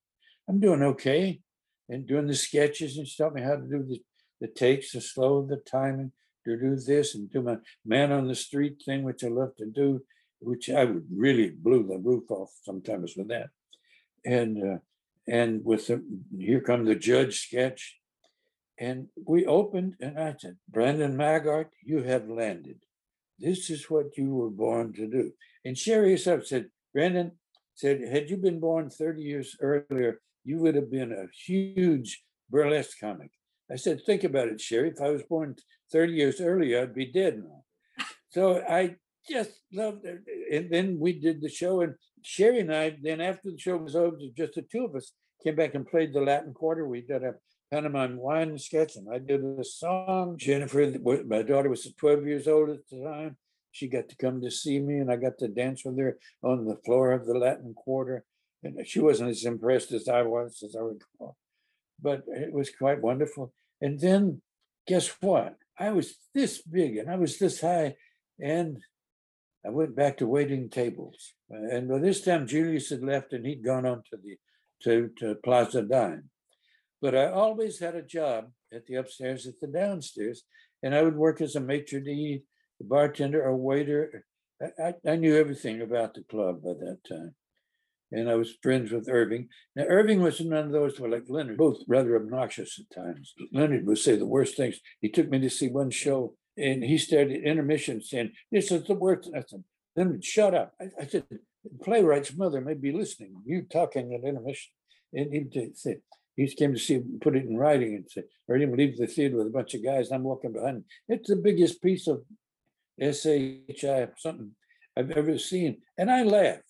I'm 0.48 0.60
doing 0.60 0.84
okay. 0.84 1.42
And 1.90 2.08
doing 2.08 2.28
the 2.28 2.36
sketches 2.36 2.98
and 2.98 3.08
she 3.08 3.22
taught 3.22 3.34
me 3.34 3.42
how 3.42 3.56
to 3.56 3.62
do 3.62 3.84
the, 3.84 4.00
the 4.42 4.48
takes, 4.48 4.92
the 4.92 5.02
slow, 5.02 5.46
the 5.46 5.58
timing, 5.58 6.12
to 6.46 6.58
do 6.58 6.76
this 6.76 7.16
and 7.16 7.32
do 7.32 7.42
my 7.42 7.58
man 7.86 8.12
on 8.12 8.28
the 8.28 8.36
street 8.36 8.82
thing, 8.86 9.04
which 9.04 9.24
I 9.24 9.28
love 9.28 9.56
to 9.58 9.66
do, 9.66 10.02
which 10.40 10.70
I 10.70 10.86
would 10.86 11.08
really 11.14 11.50
blew 11.50 11.88
the 11.88 11.98
roof 11.98 12.30
off 12.30 12.52
sometimes 12.64 13.16
with 13.18 13.30
that. 13.30 13.50
And 14.26 14.64
uh, 14.64 14.78
and 15.28 15.64
with 15.64 15.88
the 15.88 16.04
here 16.38 16.62
come 16.62 16.86
the 16.86 16.96
judge 16.96 17.40
sketch. 17.40 17.98
And 18.80 19.08
we 19.26 19.46
opened 19.46 19.96
and 20.00 20.18
I 20.18 20.36
said, 20.40 20.58
Brandon 20.70 21.18
Maggart, 21.18 21.68
you 21.84 22.04
have 22.04 22.30
landed. 22.30 22.80
This 23.40 23.70
is 23.70 23.90
what 23.90 24.18
you 24.18 24.34
were 24.36 24.50
born 24.50 24.94
to 24.94 25.08
do. 25.08 25.32
And 25.66 25.78
Sherry 25.78 26.12
herself 26.12 26.46
said, 26.46 26.68
Brandon 26.94 27.32
said, 27.76 28.02
had 28.02 28.30
you 28.30 28.38
been 28.38 28.60
born 28.60 28.90
30 28.90 29.22
years 29.22 29.56
earlier, 29.62 30.20
you 30.44 30.58
would 30.58 30.76
have 30.76 30.92
been 30.92 31.12
a 31.12 31.28
huge 31.46 32.22
burlesque 32.50 33.00
comic. 33.00 33.32
I 33.72 33.76
said, 33.76 34.02
think 34.06 34.24
about 34.24 34.48
it, 34.48 34.60
Sherry. 34.60 34.90
If 34.90 35.02
I 35.02 35.10
was 35.10 35.24
born 35.24 35.56
30 35.92 36.14
years 36.14 36.42
earlier, 36.42 36.82
I'd 36.82 36.94
be 36.94 37.12
dead 37.12 37.38
now. 37.38 37.64
So 38.32 38.64
I 38.68 38.96
just 39.30 39.52
loved 39.72 40.06
it. 40.06 40.20
And 40.52 40.72
then 40.72 41.00
we 41.00 41.14
did 41.14 41.42
the 41.42 41.50
show, 41.50 41.82
and 41.82 41.96
Sherry 42.24 42.60
and 42.60 42.74
I, 42.74 42.98
then 43.02 43.22
after 43.22 43.52
the 43.52 43.60
show 43.60 43.78
was 43.78 43.96
over, 43.96 44.18
just 44.36 44.56
the 44.56 44.64
two 44.64 44.86
of 44.86 44.96
us 44.96 45.14
came 45.44 45.56
back 45.56 45.76
and 45.76 45.88
played 45.88 46.14
the 46.14 46.22
Latin 46.22 46.54
Quarter. 46.54 46.88
We 46.88 47.02
did 47.02 47.24
a 47.24 47.36
pantomime 47.72 48.18
wine 48.18 48.58
sketch, 48.58 48.96
and 48.96 49.08
I 49.14 49.20
did 49.20 49.44
a 49.44 49.64
song. 49.64 50.38
Jennifer, 50.38 50.94
my 51.28 51.42
daughter 51.42 51.70
was 51.70 51.92
12 51.98 52.26
years 52.26 52.48
old 52.48 52.70
at 52.70 52.88
the 52.90 53.04
time. 53.04 53.38
She 53.72 53.88
got 53.88 54.10
to 54.10 54.16
come 54.16 54.42
to 54.42 54.52
see 54.52 54.80
me, 54.80 54.98
and 54.98 55.12
I 55.12 55.16
got 55.16 55.38
to 55.40 55.48
dance 55.48 55.86
with 55.86 55.98
her 56.00 56.18
on 56.44 56.66
the 56.66 56.78
floor 56.86 57.12
of 57.12 57.26
the 57.26 57.38
Latin 57.38 57.74
Quarter. 57.74 58.24
And 58.64 58.86
she 58.88 59.00
wasn't 59.00 59.30
as 59.30 59.46
impressed 59.46 59.92
as 59.92 60.08
I 60.08 60.24
was, 60.24 60.62
as 60.64 60.76
I 60.76 60.82
recall. 60.82 61.38
But 62.02 62.24
it 62.28 62.52
was 62.52 62.72
quite 62.72 63.02
wonderful. 63.02 63.54
And 63.80 64.00
then 64.00 64.42
guess 64.88 65.16
what? 65.22 65.56
I 65.78 65.92
was 65.92 66.16
this 66.34 66.62
big 66.62 66.98
and 66.98 67.10
I 67.10 67.16
was 67.16 67.38
this 67.38 67.62
high, 67.62 67.96
and 68.40 68.80
I 69.66 69.70
went 69.70 69.96
back 69.96 70.18
to 70.18 70.28
waiting 70.28 70.70
tables. 70.70 71.34
And 71.50 71.88
by 71.88 72.00
this 72.00 72.22
time, 72.22 72.48
Julius 72.48 72.90
had 72.90 73.04
left 73.04 73.34
and 73.34 73.46
he'd 73.46 73.64
gone 73.64 73.86
on 73.86 74.04
to 74.10 74.18
the 74.18 74.38
to, 74.84 75.10
to 75.20 75.36
Plaza 75.44 75.84
9. 75.84 76.24
But 77.02 77.16
I 77.16 77.32
always 77.32 77.80
had 77.80 77.96
a 77.96 78.02
job 78.02 78.52
at 78.74 78.86
the 78.86 78.96
upstairs, 78.96 79.48
at 79.48 79.60
the 79.60 79.68
downstairs, 79.68 80.44
and 80.84 80.94
I 80.94 81.02
would 81.02 81.16
work 81.16 81.42
as 81.42 81.56
a 81.56 81.60
maitre 81.60 82.02
d', 82.02 82.44
the 82.80 82.86
bartender, 82.86 83.44
or 83.44 83.56
waiter, 83.56 84.26
I, 84.62 84.88
I, 84.88 85.12
I 85.12 85.16
knew 85.16 85.36
everything 85.36 85.82
about 85.82 86.14
the 86.14 86.24
club 86.24 86.64
by 86.64 86.74
that 86.74 87.00
time. 87.08 87.36
And 88.12 88.30
I 88.30 88.36
was 88.36 88.58
friends 88.64 88.92
with 88.92 89.08
Irving. 89.08 89.50
Now, 89.76 89.84
Irving 89.84 90.22
was 90.22 90.40
none 90.42 90.66
of 90.66 90.72
those 90.72 91.00
were 91.00 91.10
like 91.10 91.26
Leonard, 91.28 91.58
both 91.58 91.78
rather 91.88 92.16
obnoxious 92.16 92.80
at 92.80 92.96
times. 92.96 93.34
Leonard 93.54 93.86
would 93.86 94.00
say 94.00 94.16
the 94.16 94.26
worst 94.26 94.58
things. 94.58 94.80
He 95.00 95.10
took 95.10 95.30
me 95.30 95.40
to 95.40 95.50
see 95.50 95.68
one 95.68 95.92
show 95.92 96.36
and 96.58 96.84
he 96.84 96.98
started 96.98 97.44
intermission 97.44 98.02
saying, 98.02 98.32
This 98.52 98.72
is 98.72 98.86
the 98.86 98.96
worst. 98.96 99.30
I 99.36 99.44
said, 99.48 99.64
Leonard, 99.96 100.26
shut 100.26 100.56
up. 100.56 100.74
I, 100.82 100.86
I 101.00 101.06
said, 101.06 101.26
Playwright's 101.84 102.36
mother 102.36 102.62
may 102.62 102.74
be 102.74 102.92
listening. 102.92 103.36
You 103.46 103.62
talking 103.62 104.14
at 104.14 104.28
intermission. 104.28 104.72
And 105.14 105.32
he 105.32 105.72
said, 105.76 106.02
he 106.40 106.56
came 106.56 106.74
to 106.74 106.80
see, 106.80 107.02
put 107.22 107.36
it 107.36 107.46
in 107.46 107.58
writing 107.58 107.96
and 107.96 108.06
said, 108.10 108.26
heard 108.48 108.62
him 108.62 108.74
leave 108.74 108.98
the 108.98 109.08
theater 109.08 109.38
with 109.38 109.48
a 109.48 109.52
bunch 109.52 109.74
of 109.74 109.84
guys. 109.84 110.08
And 110.08 110.18
I'm 110.18 110.24
walking 110.24 110.54
behind. 110.54 110.78
Him. 110.78 110.86
It's 111.08 111.30
the 111.30 111.36
biggest 111.36 111.82
piece 111.82 112.08
of 112.08 112.24
SHI 113.02 114.08
something 114.18 114.52
I've 114.98 115.12
ever 115.12 115.38
seen. 115.38 115.82
And 115.98 116.10
I 116.10 116.24
laughed. 116.24 116.64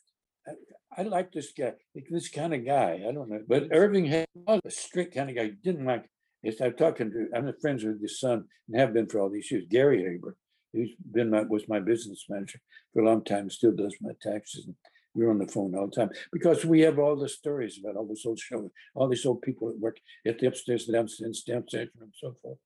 I, 0.48 1.02
I 1.02 1.04
like 1.04 1.32
this 1.32 1.52
guy, 1.52 1.74
this 2.10 2.30
kind 2.30 2.54
of 2.54 2.66
guy. 2.66 3.04
I 3.08 3.12
don't 3.12 3.30
know. 3.30 3.44
But 3.48 3.70
Irving 3.72 4.06
had 4.06 4.28
a 4.48 4.60
strict 4.70 5.16
kind 5.16 5.30
of 5.30 5.36
guy. 5.36 5.52
Didn't 5.64 5.86
like 5.86 6.10
Yes, 6.42 6.62
I'm 6.62 6.74
talking 6.74 7.12
to, 7.12 7.28
I'm 7.36 7.52
friends 7.62 7.84
with 7.84 8.02
his 8.02 8.20
son 8.20 8.46
and 8.68 8.80
have 8.80 8.94
been 8.94 9.08
for 9.08 9.20
all 9.20 9.30
these 9.30 9.52
years, 9.52 9.66
Gary 9.70 10.04
Haber, 10.04 10.38
who's 10.72 10.92
been 11.12 11.30
my, 11.30 11.42
was 11.42 11.68
my 11.68 11.80
business 11.80 12.26
manager 12.30 12.60
for 12.94 13.02
a 13.02 13.06
long 13.06 13.24
time, 13.24 13.50
still 13.50 13.74
does 13.74 13.96
my 14.02 14.12
taxes. 14.22 14.66
And 14.66 14.76
we're 15.16 15.30
on 15.30 15.40
the 15.40 15.48
phone 15.48 15.76
all 15.76 15.88
the 15.88 15.96
time 15.96 16.10
because 16.32 16.66
we 16.66 16.82
have 16.82 17.00
all 17.00 17.16
the 17.16 17.30
stories 17.30 17.80
about 17.80 17.96
all 17.96 18.06
this 18.06 18.26
old 18.26 18.40
show, 18.40 18.72
all 18.96 19.08
these 19.08 19.26
old 19.26 19.42
people 19.42 19.68
that 19.68 19.80
work 19.80 19.98
at 20.26 20.40
the 20.40 20.48
upstairs 20.48 20.88
and 20.88 20.96
downstairs, 20.96 21.44
downstairs 21.46 21.90
and 22.00 22.14
so 22.20 22.36
forth. 22.42 22.58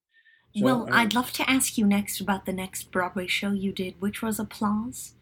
So, 0.56 0.64
well, 0.64 0.88
I'd 0.92 1.14
love 1.14 1.32
to 1.32 1.50
ask 1.50 1.76
you 1.76 1.84
next 1.84 2.20
about 2.20 2.46
the 2.46 2.52
next 2.52 2.92
Broadway 2.92 3.26
show 3.26 3.50
you 3.50 3.72
did, 3.72 4.00
which 4.00 4.22
was 4.22 4.38
Applause. 4.38 5.14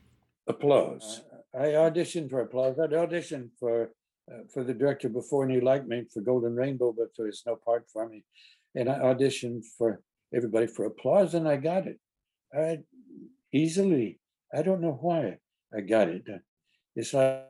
Applause. 0.47 1.23
Uh, 1.55 1.59
I 1.59 1.67
auditioned 1.69 2.29
for 2.29 2.41
Applause. 2.41 2.79
I'd 2.79 2.91
auditioned 2.91 3.51
for 3.59 3.91
uh, 4.31 4.45
for 4.53 4.63
the 4.63 4.75
director 4.75 5.09
before, 5.09 5.45
and 5.45 5.53
he 5.53 5.61
liked 5.61 5.89
me 5.89 6.05
for 6.13 6.21
Golden 6.21 6.55
Rainbow, 6.55 6.95
but 6.97 7.09
there 7.17 7.27
was 7.27 7.43
no 7.45 7.57
part 7.57 7.87
for 7.93 8.09
me. 8.09 8.25
And 8.75 8.89
I 8.89 8.99
auditioned 8.99 9.65
for 9.77 10.01
everybody 10.35 10.67
for 10.67 10.85
applause, 10.85 11.35
and 11.35 11.49
I 11.49 11.57
got 11.57 11.87
it. 11.87 11.99
I 12.55 12.79
easily. 13.53 14.21
I 14.55 14.63
don't 14.63 14.81
know 14.81 14.99
why 15.01 15.39
I 15.75 15.81
got 15.81 16.09
it. 16.09 16.25
It's 16.95 17.15
like 17.15 17.47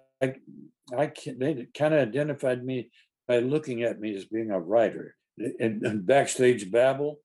I, 0.96 1.06
can, 1.06 1.38
they 1.38 1.66
kind 1.76 1.94
of 1.94 2.08
identified 2.08 2.64
me 2.64 2.90
by 3.26 3.38
looking 3.38 3.82
at 3.82 4.00
me 4.00 4.14
as 4.14 4.24
being 4.26 4.50
a 4.50 4.60
writer. 4.60 5.16
And, 5.58 5.82
and 5.82 6.06
backstage 6.06 6.70
babble, 6.70 7.18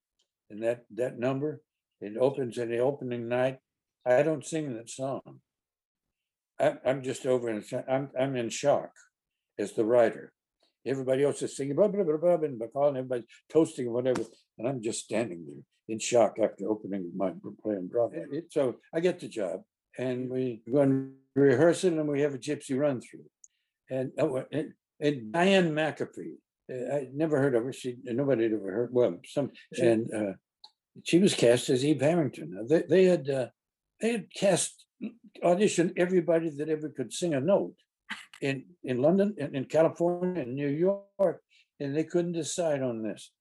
and 0.49 0.63
that 0.63 0.85
that 0.95 1.19
number, 1.19 1.61
it 1.99 2.15
opens 2.17 2.57
in 2.57 2.69
the 2.69 2.77
opening 2.77 3.27
night. 3.27 3.57
I 4.05 4.23
don't 4.23 4.45
sing 4.45 4.73
that 4.75 4.89
song. 4.89 5.41
I, 6.57 6.77
I'm 6.85 7.03
just 7.03 7.25
over 7.25 7.49
and 7.49 7.63
I'm 7.89 8.09
I'm 8.17 8.37
in 8.37 8.49
shock 8.49 8.91
as 9.59 9.73
the 9.73 9.83
writer. 9.83 10.31
Everybody 10.85 11.25
else 11.25 11.41
is 11.41 11.57
singing, 11.57 11.75
blah, 11.75 11.89
blah, 11.89 12.03
blah, 12.03 12.15
blah, 12.15 12.35
and 12.35 12.61
calling 12.71 12.95
and 12.95 12.97
everybody's 12.99 13.25
toasting 13.51 13.91
whatever. 13.91 14.23
And 14.57 14.69
I'm 14.69 14.81
just 14.81 15.03
standing 15.03 15.43
there 15.45 15.63
in 15.89 15.99
shock 15.99 16.37
after 16.41 16.69
opening 16.69 17.11
my 17.15 17.33
play 17.61 17.75
on. 17.75 17.89
So 18.51 18.77
I 18.93 19.01
get 19.01 19.19
the 19.19 19.27
job 19.27 19.63
and 19.97 20.29
we 20.29 20.61
go 20.71 20.79
and 20.79 21.13
rehearse 21.41 21.83
it 21.83 21.93
and 21.93 22.07
we 22.07 22.21
have 22.21 22.33
a 22.33 22.39
gypsy 22.39 22.77
run 22.77 23.01
through. 23.01 23.25
And, 23.89 24.11
oh, 24.19 24.43
and, 24.51 24.73
and 24.99 25.31
Diane 25.31 25.71
McAfee, 25.71 26.35
uh, 26.71 26.95
I 26.95 27.07
never 27.13 27.39
heard 27.39 27.55
of 27.55 27.63
her. 27.63 27.73
She 27.73 27.97
nobody 28.03 28.43
had 28.43 28.53
ever 28.53 28.71
heard. 28.71 28.89
Well, 28.91 29.17
some 29.25 29.51
and 29.79 30.13
uh, 30.13 30.33
she 31.03 31.19
was 31.19 31.33
cast 31.33 31.69
as 31.69 31.85
Eve 31.85 32.01
Harrington. 32.01 32.67
They, 32.67 32.83
they 32.89 33.03
had 33.05 33.29
uh, 33.29 33.47
they 34.01 34.11
had 34.11 34.33
cast 34.33 34.85
auditioned 35.43 35.93
everybody 35.97 36.49
that 36.49 36.69
ever 36.69 36.89
could 36.89 37.13
sing 37.13 37.33
a 37.33 37.39
note 37.39 37.75
in, 38.41 38.65
in 38.83 39.01
London, 39.01 39.35
in, 39.37 39.55
in 39.55 39.65
California, 39.65 40.43
in 40.43 40.55
New 40.55 40.69
York, 40.69 41.41
and 41.79 41.95
they 41.95 42.03
couldn't 42.03 42.33
decide 42.33 42.81
on 42.81 43.03
this. 43.03 43.31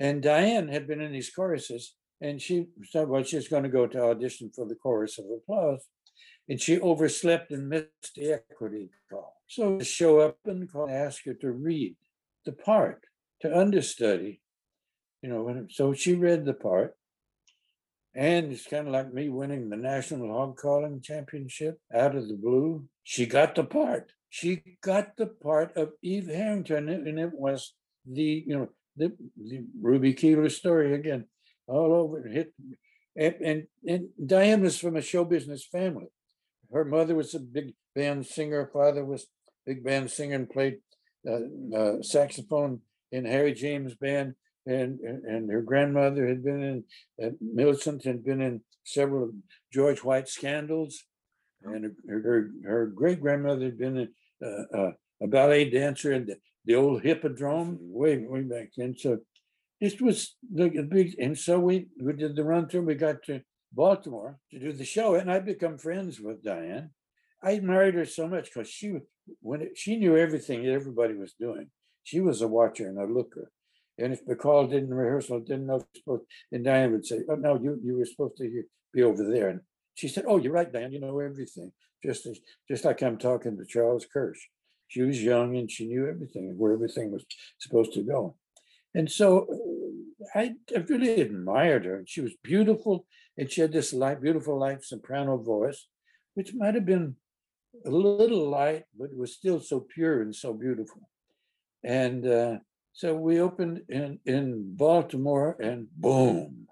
And 0.00 0.22
Diane 0.22 0.68
had 0.68 0.86
been 0.86 1.00
in 1.00 1.12
these 1.12 1.30
choruses, 1.30 1.94
and 2.20 2.40
she 2.40 2.66
said, 2.84 3.08
well, 3.08 3.22
she's 3.22 3.48
going 3.48 3.62
to 3.62 3.68
go 3.68 3.86
to 3.86 4.04
audition 4.04 4.50
for 4.54 4.66
the 4.66 4.74
chorus 4.74 5.18
of 5.18 5.26
applause. 5.26 5.86
And 6.48 6.60
she 6.60 6.78
overslept 6.80 7.50
and 7.50 7.68
missed 7.68 8.14
the 8.16 8.34
equity 8.34 8.90
call. 9.10 9.40
So 9.46 9.78
to 9.78 9.84
show 9.84 10.20
up 10.20 10.38
and 10.44 10.70
call, 10.70 10.90
ask 10.90 11.24
her 11.24 11.34
to 11.34 11.50
read 11.50 11.96
the 12.44 12.52
part, 12.52 13.04
to 13.40 13.56
understudy, 13.56 14.40
you 15.22 15.30
know, 15.30 15.66
so 15.70 15.94
she 15.94 16.14
read 16.14 16.44
the 16.44 16.54
part. 16.54 16.96
And 18.14 18.52
it's 18.52 18.66
kind 18.66 18.86
of 18.86 18.92
like 18.92 19.12
me 19.12 19.28
winning 19.28 19.70
the 19.70 19.76
National 19.76 20.32
Hog 20.32 20.56
Calling 20.56 21.00
Championship 21.00 21.80
out 21.92 22.14
of 22.14 22.28
the 22.28 22.34
blue. 22.34 22.84
She 23.02 23.26
got 23.26 23.54
the 23.54 23.64
part. 23.64 24.12
She 24.30 24.62
got 24.82 25.16
the 25.16 25.26
part 25.26 25.76
of 25.76 25.92
Eve 26.02 26.26
Harrington, 26.26 26.88
and 26.88 27.18
it 27.18 27.32
was 27.32 27.72
the, 28.06 28.44
you 28.46 28.56
know, 28.56 28.68
the, 28.96 29.12
the 29.36 29.64
Ruby 29.80 30.12
Keeler 30.12 30.48
story 30.48 30.94
again, 30.94 31.26
all 31.66 31.92
over. 31.92 32.28
Hit, 32.28 32.52
and, 33.16 33.34
and, 33.44 33.66
and 33.86 34.08
Diane 34.24 34.62
was 34.62 34.78
from 34.78 34.96
a 34.96 35.02
show 35.02 35.24
business 35.24 35.64
family. 35.64 36.06
Her 36.74 36.84
mother 36.84 37.14
was 37.14 37.34
a 37.34 37.40
big 37.40 37.72
band 37.94 38.26
singer. 38.26 38.64
Her 38.64 38.70
father 38.72 39.04
was 39.04 39.26
big 39.64 39.82
band 39.82 40.10
singer 40.10 40.34
and 40.34 40.50
played 40.50 40.78
uh, 41.26 41.76
uh, 41.76 42.02
saxophone 42.02 42.80
in 43.12 43.24
Harry 43.24 43.54
James 43.54 43.94
band 43.94 44.34
and 44.66 45.00
and 45.00 45.50
her 45.50 45.62
grandmother 45.62 46.26
had 46.26 46.42
been 46.42 46.62
in 46.62 46.84
uh, 47.22 47.30
Millicent 47.40 48.04
had 48.04 48.24
been 48.24 48.40
in 48.40 48.62
several 48.84 49.30
George 49.72 50.02
White 50.02 50.28
scandals, 50.28 51.04
and 51.62 51.92
her 52.08 52.20
her, 52.22 52.50
her 52.64 52.86
great 52.86 53.20
grandmother 53.20 53.66
had 53.66 53.78
been 53.78 54.08
uh, 54.42 54.90
a 55.22 55.26
ballet 55.26 55.70
dancer 55.70 56.12
in 56.12 56.26
the, 56.26 56.36
the 56.64 56.74
old 56.74 57.02
Hippodrome 57.02 57.78
way 57.80 58.24
way 58.26 58.42
back 58.42 58.70
then. 58.76 58.94
So 58.96 59.18
this 59.80 60.00
was 60.00 60.36
the 60.52 60.68
big, 60.88 61.14
and 61.18 61.36
so 61.36 61.58
we 61.60 61.88
we 62.00 62.14
did 62.14 62.36
the 62.36 62.44
run 62.44 62.68
through. 62.68 62.82
We 62.82 62.94
got 62.94 63.22
to 63.24 63.42
Baltimore 63.74 64.38
to 64.50 64.58
do 64.58 64.72
the 64.72 64.84
show, 64.84 65.14
and 65.14 65.30
I 65.30 65.40
become 65.40 65.78
friends 65.78 66.20
with 66.20 66.42
Diane. 66.42 66.90
I 67.42 67.52
admired 67.52 67.94
her 67.94 68.04
so 68.06 68.26
much 68.28 68.44
because 68.52 68.68
she 68.68 68.98
when 69.40 69.62
it, 69.62 69.76
she 69.76 69.96
knew 69.96 70.16
everything 70.16 70.62
that 70.62 70.72
everybody 70.72 71.14
was 71.14 71.34
doing. 71.38 71.70
She 72.02 72.20
was 72.20 72.42
a 72.42 72.48
watcher 72.48 72.88
and 72.88 72.98
a 72.98 73.04
looker 73.04 73.50
and 73.98 74.12
if 74.12 74.26
McCall 74.26 74.68
didn't 74.68 74.92
rehearsal, 74.92 75.40
didn't 75.40 75.66
know, 75.66 75.84
supposed, 75.94 76.24
and 76.50 76.64
Diane 76.64 76.92
would 76.92 77.06
say, 77.06 77.20
"Oh 77.28 77.36
no, 77.36 77.58
you 77.60 77.80
you 77.82 77.96
were 77.96 78.04
supposed 78.04 78.36
to 78.38 78.64
be 78.92 79.02
over 79.02 79.24
there." 79.24 79.50
And 79.50 79.60
she 79.94 80.08
said, 80.08 80.24
"Oh, 80.26 80.38
you're 80.38 80.52
right, 80.52 80.72
Diane. 80.72 80.92
You 80.92 81.00
know 81.00 81.20
everything." 81.20 81.72
Just 82.02 82.26
as, 82.26 82.38
just 82.68 82.84
like 82.84 83.02
I'm 83.02 83.18
talking 83.18 83.56
to 83.56 83.64
Charles 83.64 84.06
Kirsch. 84.06 84.40
She 84.88 85.02
was 85.02 85.22
young 85.22 85.56
and 85.56 85.70
she 85.70 85.86
knew 85.86 86.06
everything 86.06 86.54
where 86.58 86.74
everything 86.74 87.10
was 87.10 87.24
supposed 87.58 87.94
to 87.94 88.02
go. 88.02 88.36
And 88.94 89.10
so 89.10 89.48
I, 90.34 90.54
I 90.74 90.80
really 90.80 91.20
admired 91.22 91.86
her. 91.86 92.04
She 92.06 92.20
was 92.20 92.34
beautiful, 92.42 93.06
and 93.36 93.50
she 93.50 93.60
had 93.60 93.72
this 93.72 93.92
light, 93.92 94.20
beautiful, 94.20 94.58
light 94.58 94.84
soprano 94.84 95.36
voice, 95.36 95.86
which 96.34 96.54
might 96.54 96.74
have 96.74 96.86
been 96.86 97.16
a 97.84 97.90
little 97.90 98.48
light, 98.48 98.84
but 98.96 99.10
it 99.10 99.16
was 99.16 99.34
still 99.34 99.60
so 99.60 99.80
pure 99.80 100.22
and 100.22 100.34
so 100.34 100.52
beautiful. 100.52 101.08
And 101.82 102.26
uh, 102.26 102.58
so 102.92 103.14
we 103.14 103.40
opened 103.40 103.82
in, 103.88 104.20
in 104.24 104.76
Baltimore 104.76 105.56
and 105.60 105.88
boom. 105.96 106.68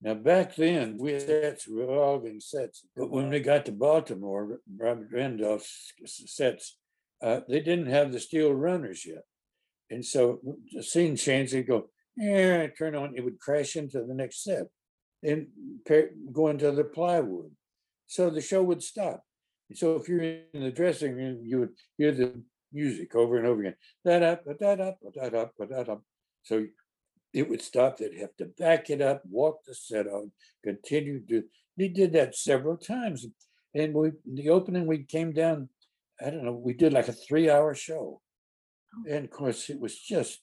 Now 0.00 0.14
back 0.14 0.56
then 0.56 0.96
we 0.98 1.12
had 1.12 1.22
sets, 1.22 1.68
revolving 1.68 2.40
sets, 2.40 2.84
but 2.96 3.10
when 3.10 3.28
we 3.28 3.40
got 3.40 3.66
to 3.66 3.72
Baltimore, 3.72 4.58
Robert 4.76 5.08
Randolph's 5.12 5.92
sets, 6.06 6.78
uh, 7.22 7.40
they 7.48 7.60
didn't 7.60 7.86
have 7.86 8.10
the 8.10 8.18
steel 8.18 8.52
runners 8.52 9.06
yet. 9.06 9.22
And 9.90 10.04
so 10.04 10.40
the 10.72 10.82
scene 10.82 11.16
changed, 11.16 11.52
they 11.52 11.62
go, 11.62 11.90
yeah, 12.16 12.66
turn 12.66 12.96
on, 12.96 13.14
it 13.14 13.22
would 13.22 13.38
crash 13.38 13.76
into 13.76 14.02
the 14.04 14.14
next 14.14 14.42
set 14.42 14.66
and 15.22 15.46
go 16.32 16.48
into 16.48 16.70
the 16.72 16.84
plywood. 16.84 17.50
So 18.06 18.30
the 18.30 18.40
show 18.40 18.62
would 18.62 18.82
stop. 18.82 19.24
So 19.74 19.96
if 19.96 20.08
you're 20.08 20.22
in 20.22 20.46
the 20.52 20.70
dressing 20.70 21.16
room, 21.16 21.40
you 21.42 21.60
would 21.60 21.74
hear 21.96 22.12
the 22.12 22.42
music 22.72 23.14
over 23.14 23.38
and 23.38 23.46
over 23.46 23.60
again. 23.60 23.76
Da 24.04 24.18
da 24.18 24.36
da 24.36 24.74
da 24.74 24.92
da 25.14 25.28
da 25.30 25.46
da 25.66 25.82
da. 25.84 25.96
So 26.42 26.66
it 27.32 27.48
would 27.48 27.62
stop. 27.62 27.96
They'd 27.96 28.18
have 28.18 28.36
to 28.36 28.46
back 28.46 28.90
it 28.90 29.00
up, 29.00 29.22
walk 29.30 29.64
the 29.64 29.74
set 29.74 30.06
on, 30.06 30.32
continue 30.62 31.24
to. 31.26 31.44
He 31.76 31.88
did 31.88 32.12
that 32.12 32.36
several 32.36 32.76
times, 32.76 33.26
and 33.74 33.94
we 33.94 34.12
the 34.30 34.50
opening 34.50 34.86
we 34.86 35.04
came 35.04 35.32
down. 35.32 35.70
I 36.20 36.30
don't 36.30 36.44
know. 36.44 36.52
We 36.52 36.74
did 36.74 36.92
like 36.92 37.08
a 37.08 37.12
three-hour 37.12 37.74
show, 37.74 38.20
oh. 38.94 39.10
and 39.10 39.24
of 39.24 39.30
course 39.30 39.70
it 39.70 39.80
was 39.80 39.98
just 39.98 40.42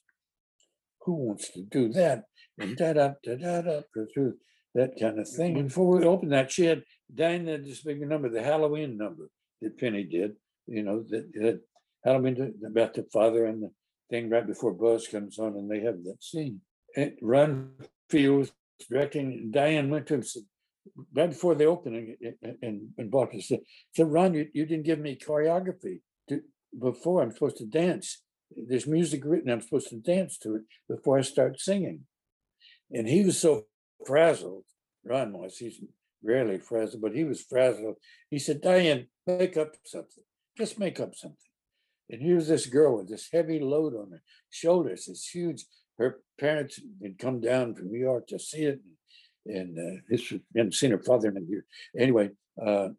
who 1.01 1.13
wants 1.13 1.51
to 1.51 1.61
do 1.61 1.89
that 1.89 2.23
and 2.57 2.75
da 2.75 2.93
da 2.93 3.13
da 3.23 3.35
da 3.35 3.61
da 3.61 3.81
that 4.75 4.91
kind 4.99 5.19
of 5.19 5.27
thing. 5.27 5.55
Mm-hmm. 5.55 5.67
Before 5.67 5.97
we 5.97 6.05
opened 6.05 6.31
that, 6.31 6.51
she 6.51 6.65
had 6.65 6.83
Diane 7.13 7.47
had 7.47 7.65
this 7.65 7.81
big 7.81 8.01
number, 8.01 8.29
the 8.29 8.43
Halloween 8.43 8.97
number 8.97 9.29
that 9.61 9.79
Penny 9.79 10.03
did. 10.03 10.33
You 10.67 10.83
know 10.83 11.03
that, 11.09 11.31
that 11.33 11.61
I 12.05 12.17
mean 12.19 12.53
about 12.65 12.93
the 12.93 13.05
father 13.11 13.45
and 13.45 13.63
the 13.63 13.71
thing 14.09 14.29
right 14.29 14.45
before 14.45 14.73
Buzz 14.73 15.07
comes 15.07 15.39
on 15.39 15.55
and 15.55 15.69
they 15.69 15.81
have 15.81 16.03
that 16.03 16.23
scene. 16.23 16.61
And 16.95 17.13
Ron 17.21 17.71
Fields 18.09 18.51
directing, 18.89 19.51
Diane 19.51 19.89
went 19.89 20.07
to 20.07 20.15
him 20.15 20.19
and 20.21 20.27
said, 20.27 20.43
right 21.13 21.29
before 21.29 21.55
the 21.55 21.65
opening 21.65 22.15
in, 22.61 22.89
in 22.97 23.09
Baltimore, 23.09 23.41
said, 23.41 23.59
said, 23.95 24.11
Ron, 24.11 24.33
you, 24.33 24.47
you 24.53 24.65
didn't 24.65 24.85
give 24.85 24.99
me 24.99 25.17
choreography 25.17 26.01
to, 26.29 26.41
before 26.79 27.21
I'm 27.21 27.31
supposed 27.31 27.57
to 27.57 27.65
dance. 27.65 28.21
There's 28.55 28.87
music 28.87 29.21
written, 29.25 29.51
I'm 29.51 29.61
supposed 29.61 29.89
to 29.89 29.97
dance 29.97 30.37
to 30.39 30.55
it 30.55 30.63
before 30.87 31.19
I 31.19 31.21
start 31.21 31.59
singing. 31.59 32.01
And 32.91 33.07
he 33.07 33.23
was 33.23 33.39
so 33.39 33.65
frazzled, 34.05 34.63
Ron 35.03 35.33
was, 35.33 35.57
he's 35.57 35.81
rarely 36.23 36.57
frazzled, 36.57 37.01
but 37.01 37.15
he 37.15 37.23
was 37.23 37.41
frazzled. 37.41 37.95
He 38.29 38.39
said, 38.39 38.61
Diane, 38.61 39.07
make 39.25 39.57
up 39.57 39.75
something, 39.85 40.23
just 40.57 40.79
make 40.79 40.99
up 40.99 41.15
something. 41.15 41.37
And 42.09 42.21
here's 42.21 42.47
this 42.47 42.65
girl 42.65 42.97
with 42.97 43.09
this 43.09 43.29
heavy 43.31 43.59
load 43.59 43.95
on 43.95 44.11
her 44.11 44.21
shoulders, 44.49 45.05
this 45.05 45.27
huge, 45.27 45.65
her 45.97 46.21
parents 46.39 46.79
had 47.03 47.19
come 47.19 47.39
down 47.39 47.75
from 47.75 47.91
New 47.91 47.99
York 47.99 48.27
to 48.27 48.39
see 48.39 48.63
it. 48.63 48.81
And 49.45 49.77
uh, 49.77 50.01
this 50.09 50.33
hadn't 50.55 50.73
seen 50.73 50.91
her 50.91 50.99
father 50.99 51.29
in 51.29 51.37
a 51.37 51.41
year. 51.41 51.65
Anyway, 51.97 52.29
uh, 52.63 52.89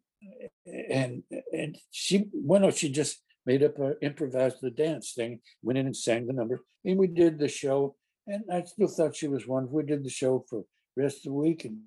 and 0.66 1.22
and 1.52 1.78
she, 1.90 2.26
well, 2.32 2.70
she 2.70 2.90
just 2.90 3.22
made 3.46 3.62
up 3.62 3.78
a 3.78 3.98
improvised 4.02 4.58
the 4.60 4.70
dance 4.70 5.12
thing, 5.12 5.40
went 5.62 5.78
in 5.78 5.86
and 5.86 5.96
sang 5.96 6.26
the 6.26 6.32
number, 6.32 6.60
and 6.84 6.98
we 6.98 7.06
did 7.06 7.38
the 7.38 7.48
show. 7.48 7.96
And 8.26 8.44
I 8.52 8.62
still 8.62 8.88
thought 8.88 9.16
she 9.16 9.28
was 9.28 9.46
wonderful. 9.46 9.76
We 9.76 9.84
did 9.84 10.04
the 10.04 10.10
show 10.10 10.44
for 10.48 10.64
rest 10.96 11.18
of 11.18 11.22
the 11.24 11.32
week 11.32 11.64
and 11.64 11.80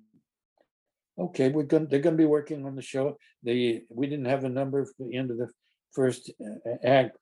okay, 1.18 1.48
we're 1.48 1.62
gonna, 1.64 1.86
they're 1.86 2.00
gonna 2.00 2.16
be 2.16 2.24
working 2.24 2.66
on 2.66 2.74
the 2.74 2.82
show. 2.82 3.16
They, 3.42 3.82
we 3.90 4.06
didn't 4.06 4.26
have 4.26 4.44
a 4.44 4.48
number 4.48 4.84
for 4.84 5.06
the 5.06 5.16
end 5.16 5.30
of 5.30 5.38
the 5.38 5.48
first 5.92 6.32
uh, 6.40 6.70
act. 6.84 7.16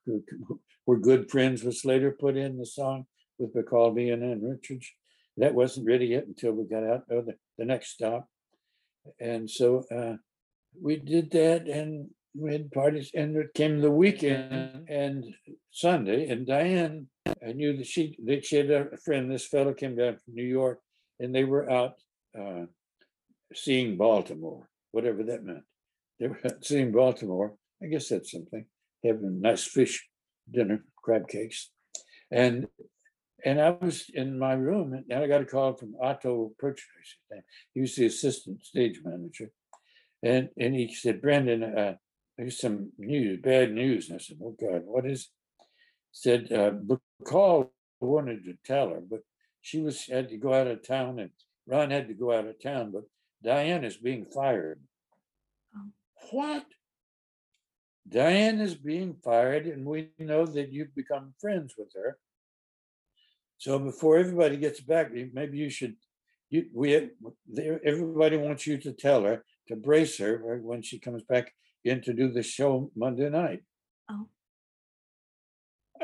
We're 0.86 0.96
good 0.96 1.30
friends 1.30 1.62
was 1.62 1.84
later 1.84 2.16
put 2.18 2.36
in 2.36 2.58
the 2.58 2.66
song 2.66 3.06
with 3.38 3.54
McCalby 3.54 4.12
and 4.12 4.42
Richards. 4.42 4.90
That 5.36 5.54
wasn't 5.54 5.86
ready 5.86 6.06
yet 6.06 6.26
until 6.26 6.52
we 6.52 6.64
got 6.64 6.84
out 6.84 7.04
of 7.10 7.26
the, 7.26 7.34
the 7.58 7.64
next 7.64 7.90
stop. 7.90 8.26
And 9.20 9.48
so 9.48 9.84
uh, 9.94 10.16
we 10.80 10.96
did 10.96 11.30
that 11.32 11.68
and 11.68 12.08
we 12.34 12.52
had 12.52 12.72
parties 12.72 13.10
and 13.14 13.36
it 13.36 13.54
came 13.54 13.80
the 13.80 13.90
weekend 13.90 14.88
and 14.88 15.24
Sunday 15.70 16.28
and 16.28 16.46
Diane, 16.46 17.08
I 17.46 17.52
knew 17.52 17.76
that 17.76 17.86
she, 17.86 18.16
that 18.24 18.44
she 18.44 18.56
had 18.56 18.70
a 18.70 18.96
friend, 19.04 19.30
this 19.30 19.46
fellow 19.46 19.74
came 19.74 19.96
down 19.96 20.14
from 20.14 20.34
New 20.34 20.44
York 20.44 20.80
and 21.20 21.34
they 21.34 21.44
were 21.44 21.70
out 21.70 21.94
uh, 22.38 22.66
seeing 23.54 23.96
Baltimore, 23.96 24.68
whatever 24.92 25.22
that 25.24 25.44
meant. 25.44 25.64
They 26.20 26.28
were 26.28 26.40
out 26.44 26.64
seeing 26.64 26.92
Baltimore. 26.92 27.54
I 27.82 27.86
guess 27.86 28.08
that's 28.08 28.30
something, 28.30 28.66
having 29.04 29.24
a 29.24 29.30
nice 29.48 29.64
fish 29.64 30.08
dinner, 30.50 30.84
crab 31.02 31.28
cakes. 31.28 31.70
And 32.30 32.68
and 33.44 33.60
I 33.60 33.70
was 33.70 34.08
in 34.14 34.38
my 34.38 34.52
room 34.54 34.92
and 34.92 35.12
I 35.12 35.26
got 35.26 35.40
a 35.40 35.44
call 35.44 35.74
from 35.74 35.96
Otto 36.00 36.52
Purchase. 36.58 36.86
He 37.74 37.80
was 37.80 37.96
the 37.96 38.06
assistant 38.06 38.64
stage 38.64 39.00
manager. 39.04 39.50
And 40.22 40.50
and 40.58 40.74
he 40.74 40.94
said, 40.94 41.20
Brandon, 41.20 41.64
uh, 41.64 41.94
there's 42.38 42.60
some 42.60 42.92
news, 42.98 43.40
bad 43.42 43.72
news. 43.72 44.08
And 44.08 44.16
I 44.16 44.22
said, 44.22 44.38
Oh 44.42 44.56
God, 44.60 44.82
what 44.84 45.06
is? 45.06 45.30
Said 46.12 46.52
uh 46.52 46.72
Bacall 46.72 47.70
wanted 48.00 48.44
to 48.44 48.54
tell 48.64 48.90
her, 48.90 49.00
but 49.00 49.20
she 49.62 49.80
was 49.80 50.04
had 50.06 50.28
to 50.28 50.36
go 50.36 50.52
out 50.52 50.66
of 50.66 50.86
town 50.86 51.18
and 51.18 51.30
Ron 51.66 51.90
had 51.90 52.08
to 52.08 52.14
go 52.14 52.32
out 52.32 52.46
of 52.46 52.60
town, 52.60 52.90
but 52.90 53.04
Diane 53.42 53.84
is 53.84 53.96
being 53.96 54.26
fired. 54.26 54.80
Oh. 55.74 55.90
What? 56.32 56.66
Diane 58.08 58.60
is 58.60 58.74
being 58.74 59.14
fired, 59.22 59.66
and 59.66 59.86
we 59.86 60.10
know 60.18 60.44
that 60.44 60.72
you've 60.72 60.94
become 60.94 61.34
friends 61.40 61.74
with 61.78 61.92
her. 61.94 62.18
So 63.58 63.78
before 63.78 64.18
everybody 64.18 64.56
gets 64.56 64.80
back, 64.80 65.12
maybe 65.32 65.58
you 65.58 65.70
should, 65.70 65.94
you, 66.50 66.66
we, 66.74 67.10
everybody 67.84 68.36
wants 68.36 68.66
you 68.66 68.76
to 68.78 68.92
tell 68.92 69.22
her 69.22 69.44
to 69.68 69.76
brace 69.76 70.18
her 70.18 70.60
when 70.64 70.82
she 70.82 70.98
comes 70.98 71.22
back 71.22 71.52
in 71.84 72.02
to 72.02 72.12
do 72.12 72.32
the 72.32 72.42
show 72.42 72.90
Monday 72.96 73.30
night. 73.30 73.62
Oh. 74.10 74.28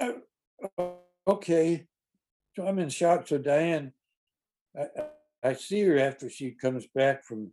Uh, 0.01 0.93
Okay, 1.29 1.87
so 2.59 2.67
I'm 2.67 2.81
in 2.81 2.89
shock. 2.89 3.29
So 3.29 3.39
Diane, 3.39 3.93
I, 4.77 4.87
I- 5.45 5.53
see 5.55 5.83
her 5.85 5.99
after 5.99 6.29
she 6.29 6.51
comes 6.51 6.87
back 6.93 7.25
from 7.25 7.53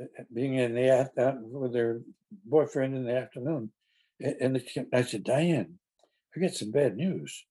uh, 0.00 0.06
being 0.32 0.54
in 0.54 0.74
the, 0.74 0.90
out 1.18 1.36
with 1.42 1.74
her 1.74 2.00
boyfriend 2.46 2.96
in 2.96 3.04
the 3.04 3.14
afternoon. 3.14 3.70
And 4.18 4.58
I 4.94 5.02
said, 5.02 5.24
Diane, 5.24 5.74
I 6.34 6.40
got 6.40 6.52
some 6.54 6.70
bad 6.70 6.96
news. 6.96 7.44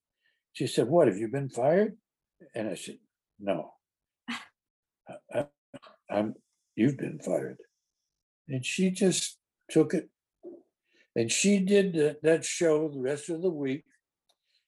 She 0.53 0.65
said, 0.65 0.87
what, 0.87 1.07
have 1.07 1.17
you 1.17 1.27
been 1.27 1.49
fired? 1.49 1.95
And 2.55 2.67
I 2.67 2.73
said, 2.73 2.97
no. 3.39 3.73
I- 5.33 5.45
I'm, 6.09 6.33
you've 6.75 6.97
been 6.97 7.19
fired. 7.19 7.57
And 8.49 8.65
she 8.65 8.89
just 8.89 9.37
took 9.69 9.93
it. 9.93 10.09
And 11.15 11.31
she 11.31 11.59
did 11.59 12.17
that 12.23 12.43
show 12.43 12.89
the 12.89 12.99
rest 12.99 13.29
of 13.29 13.43
the 13.43 13.49
week. 13.51 13.83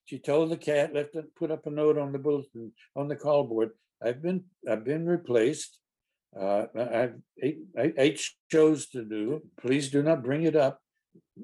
She 0.07 0.19
told 0.19 0.49
the 0.49 0.57
cat, 0.57 0.93
left 0.93 1.15
it, 1.15 1.35
put 1.35 1.51
up 1.51 1.67
a 1.67 1.69
note 1.69 1.97
on 1.97 2.13
the 2.13 2.17
bulletin, 2.17 2.71
on 2.95 3.09
the 3.09 3.15
call 3.17 3.43
board. 3.43 3.71
I've 4.01 4.21
been, 4.21 4.45
I've 4.69 4.85
been 4.85 5.05
replaced. 5.05 5.79
Uh, 6.39 6.65
I've 6.75 7.15
eight 7.77 8.21
shows 8.49 8.87
to 8.89 9.03
do. 9.03 9.41
Please 9.59 9.89
do 9.89 10.01
not 10.01 10.23
bring 10.23 10.43
it 10.43 10.55
up. 10.55 10.79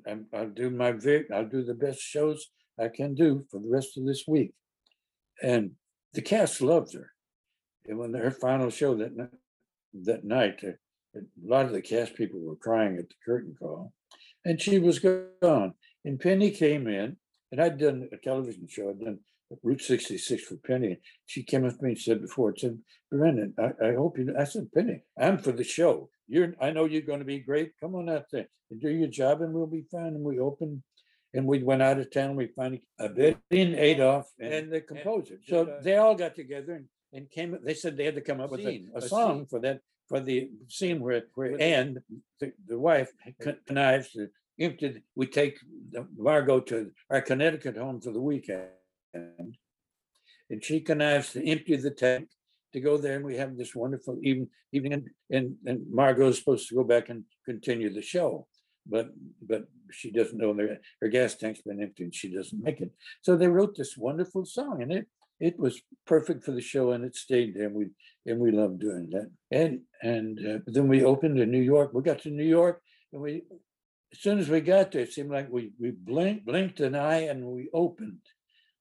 I'm, 0.07 0.27
I'll 0.34 0.49
do 0.49 0.69
my 0.69 0.94
very, 0.94 1.26
I'll 1.34 1.48
do 1.48 1.64
the 1.64 1.73
best 1.73 1.99
shows 1.99 2.52
I 2.80 2.88
can 2.88 3.15
do 3.15 3.45
for 3.52 3.60
the 3.60 3.68
rest 3.68 3.98
of 3.98 4.06
this 4.06 4.23
week. 4.26 4.53
And 5.41 5.72
the 6.14 6.22
cast 6.22 6.61
loved 6.61 6.94
her. 6.94 7.11
And 7.85 7.98
when 7.98 8.14
her 8.14 8.31
final 8.31 8.69
show 8.69 8.95
that 8.95 9.14
night, 9.15 9.30
that 10.03 10.23
night, 10.23 10.64
uh, 10.64 11.19
a 11.19 11.22
lot 11.45 11.65
of 11.65 11.73
the 11.73 11.81
cast 11.81 12.15
people 12.15 12.40
were 12.40 12.56
crying 12.56 12.98
at 12.98 13.10
the 13.10 13.15
curtain 13.26 13.56
call. 13.60 13.91
And 14.45 14.61
she 14.61 14.80
was 14.80 14.99
gone. 14.99 15.73
And 16.06 16.19
Penny 16.19 16.52
came 16.52 16.88
in, 16.88 17.18
and 17.53 17.61
I'd 17.61 17.77
done 17.77 18.09
a 18.11 18.17
television 18.17 18.67
show, 18.67 18.89
I'd 18.89 18.99
done 18.99 19.19
Route 19.61 19.81
66 19.81 20.43
for 20.43 20.55
Penny. 20.55 20.97
She 21.27 21.43
came 21.43 21.63
up 21.65 21.77
to 21.77 21.84
me 21.84 21.91
and 21.91 21.99
said 21.99 22.19
before, 22.19 22.49
it 22.49 22.59
said, 22.59 22.80
Brandon, 23.11 23.53
I, 23.59 23.89
I 23.89 23.93
hope 23.93 24.17
you, 24.17 24.34
I 24.38 24.45
said, 24.45 24.71
Penny, 24.73 25.03
I'm 25.19 25.38
for 25.38 25.51
the 25.51 25.63
show. 25.63 26.09
You're, 26.27 26.55
I 26.59 26.71
know 26.71 26.85
you're 26.85 27.03
gonna 27.03 27.25
be 27.25 27.38
great. 27.39 27.73
Come 27.80 27.93
on 27.93 28.09
out 28.09 28.25
there 28.31 28.47
and 28.71 28.81
do 28.81 28.89
your 28.89 29.07
job 29.07 29.41
and 29.41 29.53
we'll 29.53 29.67
be 29.67 29.85
fine. 29.91 30.07
And 30.15 30.23
we 30.23 30.39
opened 30.39 30.81
and 31.35 31.45
we 31.45 31.61
went 31.61 31.84
out 31.84 31.99
of 31.99 32.11
town. 32.11 32.35
We 32.35 32.47
finally, 32.55 32.88
uh, 32.99 33.09
Betty 33.09 33.61
and 33.61 33.75
Adolph 33.75 34.31
and 34.39 34.73
the 34.73 34.81
composer. 34.81 35.38
So 35.47 35.67
uh, 35.67 35.81
they 35.84 35.97
all 35.97 36.15
got 36.15 36.34
together 36.35 36.73
and, 36.73 36.85
and 37.13 37.30
came, 37.30 37.55
they 37.63 37.75
said 37.75 37.95
they 37.95 38.05
had 38.05 38.15
to 38.15 38.21
come 38.21 38.41
up 38.41 38.49
with 38.49 38.61
a, 38.61 38.81
a 38.95 38.97
a 38.97 39.01
song 39.01 39.39
scene. 39.41 39.45
for 39.45 39.59
that, 39.59 39.81
for 40.09 40.19
the 40.19 40.49
scene 40.69 40.99
where, 40.99 41.25
where 41.35 41.51
With 41.51 41.59
the- 41.59 41.65
Anne, 41.65 41.97
the, 42.39 42.53
the 42.67 42.80
wife 42.80 43.11
connives 43.67 44.09
to 44.13 44.30
empty, 44.59 45.03
we 45.15 45.27
take 45.27 45.57
the 45.91 46.61
to 46.67 46.91
our 47.09 47.21
Connecticut 47.21 47.77
home 47.77 48.01
for 48.01 48.11
the 48.11 48.21
weekend. 48.21 48.69
And 49.13 50.63
she 50.63 50.81
connives 50.81 51.34
to 51.34 51.47
empty 51.47 51.75
the 51.75 51.91
tank 51.91 52.30
to 52.73 52.80
go 52.80 52.97
there 52.97 53.15
and 53.15 53.25
we 53.25 53.38
have 53.38 53.55
this 53.55 53.75
wonderful 53.75 54.17
even 54.23 54.49
evening 54.71 54.93
and, 54.93 55.09
and, 55.30 55.55
and 55.65 55.91
Margot's 55.91 56.39
supposed 56.39 56.67
to 56.69 56.75
go 56.75 56.84
back 56.84 57.09
and 57.09 57.23
continue 57.45 57.93
the 57.93 58.01
show. 58.01 58.47
But, 58.85 59.09
but 59.47 59.63
she 59.91 60.11
doesn't 60.11 60.38
know 60.38 60.53
their, 60.53 60.80
her 61.01 61.07
gas 61.07 61.35
tank's 61.35 61.61
been 61.61 61.81
empty 61.81 62.03
and 62.03 62.13
she 62.13 62.34
doesn't 62.34 62.61
make 62.61 62.81
it. 62.81 62.91
So 63.21 63.38
they 63.38 63.47
wrote 63.47 63.77
this 63.77 63.95
wonderful 63.95 64.45
song 64.45 64.81
and 64.81 64.91
it, 64.91 65.07
it 65.39 65.57
was 65.57 65.81
perfect 66.05 66.43
for 66.43 66.51
the 66.51 66.61
show 66.61 66.91
and 66.91 67.05
it 67.05 67.15
stayed 67.15 67.55
there. 67.55 67.67
and 67.67 67.75
We, 67.75 67.88
and 68.25 68.39
we 68.39 68.51
loved 68.51 68.80
doing 68.80 69.09
that. 69.11 69.30
And, 69.51 69.81
and 70.01 70.39
uh, 70.39 70.59
then 70.65 70.88
we 70.88 71.03
opened 71.03 71.39
in 71.39 71.51
New 71.51 71.61
York. 71.61 71.91
We 71.93 72.01
got 72.01 72.23
to 72.23 72.30
New 72.30 72.43
York 72.43 72.81
and 73.13 73.21
we, 73.21 73.43
as 74.14 74.19
soon 74.19 74.38
as 74.38 74.48
we 74.48 74.61
got 74.61 74.91
there, 74.91 75.02
it 75.02 75.11
seemed 75.11 75.31
like 75.31 75.49
we, 75.49 75.72
we 75.80 75.90
blinked, 75.90 76.45
blinked 76.45 76.80
an 76.80 76.95
eye 76.95 77.22
and 77.22 77.44
we 77.44 77.69
opened. 77.73 78.22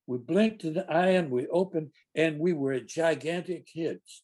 We 0.07 0.19
blinked 0.19 0.65
an 0.65 0.85
eye 0.91 1.13
and 1.13 1.31
we 1.31 1.47
opened 1.47 1.91
and 2.15 2.39
we 2.39 2.53
were 2.53 2.79
gigantic 2.81 3.67
hits. 3.73 4.23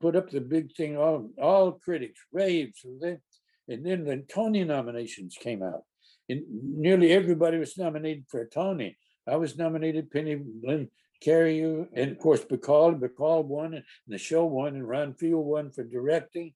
Put 0.00 0.16
up 0.16 0.30
the 0.30 0.40
big 0.40 0.74
thing, 0.74 0.96
all, 0.96 1.30
all 1.40 1.72
critics 1.72 2.20
raves. 2.32 2.84
And 2.84 3.86
then 3.86 4.04
the 4.04 4.24
Tony 4.28 4.64
nominations 4.64 5.36
came 5.40 5.62
out. 5.62 5.84
And 6.28 6.42
nearly 6.60 7.12
everybody 7.12 7.58
was 7.58 7.78
nominated 7.78 8.24
for 8.28 8.40
a 8.40 8.48
Tony. 8.48 8.96
I 9.28 9.36
was 9.36 9.56
nominated, 9.56 10.10
Penny 10.10 10.42
Lynn 10.62 10.88
Carey, 11.20 11.60
and 11.60 12.10
of 12.10 12.18
course, 12.18 12.44
Bacall, 12.44 12.98
Bacall 12.98 13.44
won, 13.44 13.74
and 13.74 13.84
the 14.08 14.18
show 14.18 14.44
won, 14.44 14.74
and 14.74 14.88
Ron 14.88 15.14
Field 15.14 15.46
won 15.46 15.70
for 15.70 15.84
directing. 15.84 16.54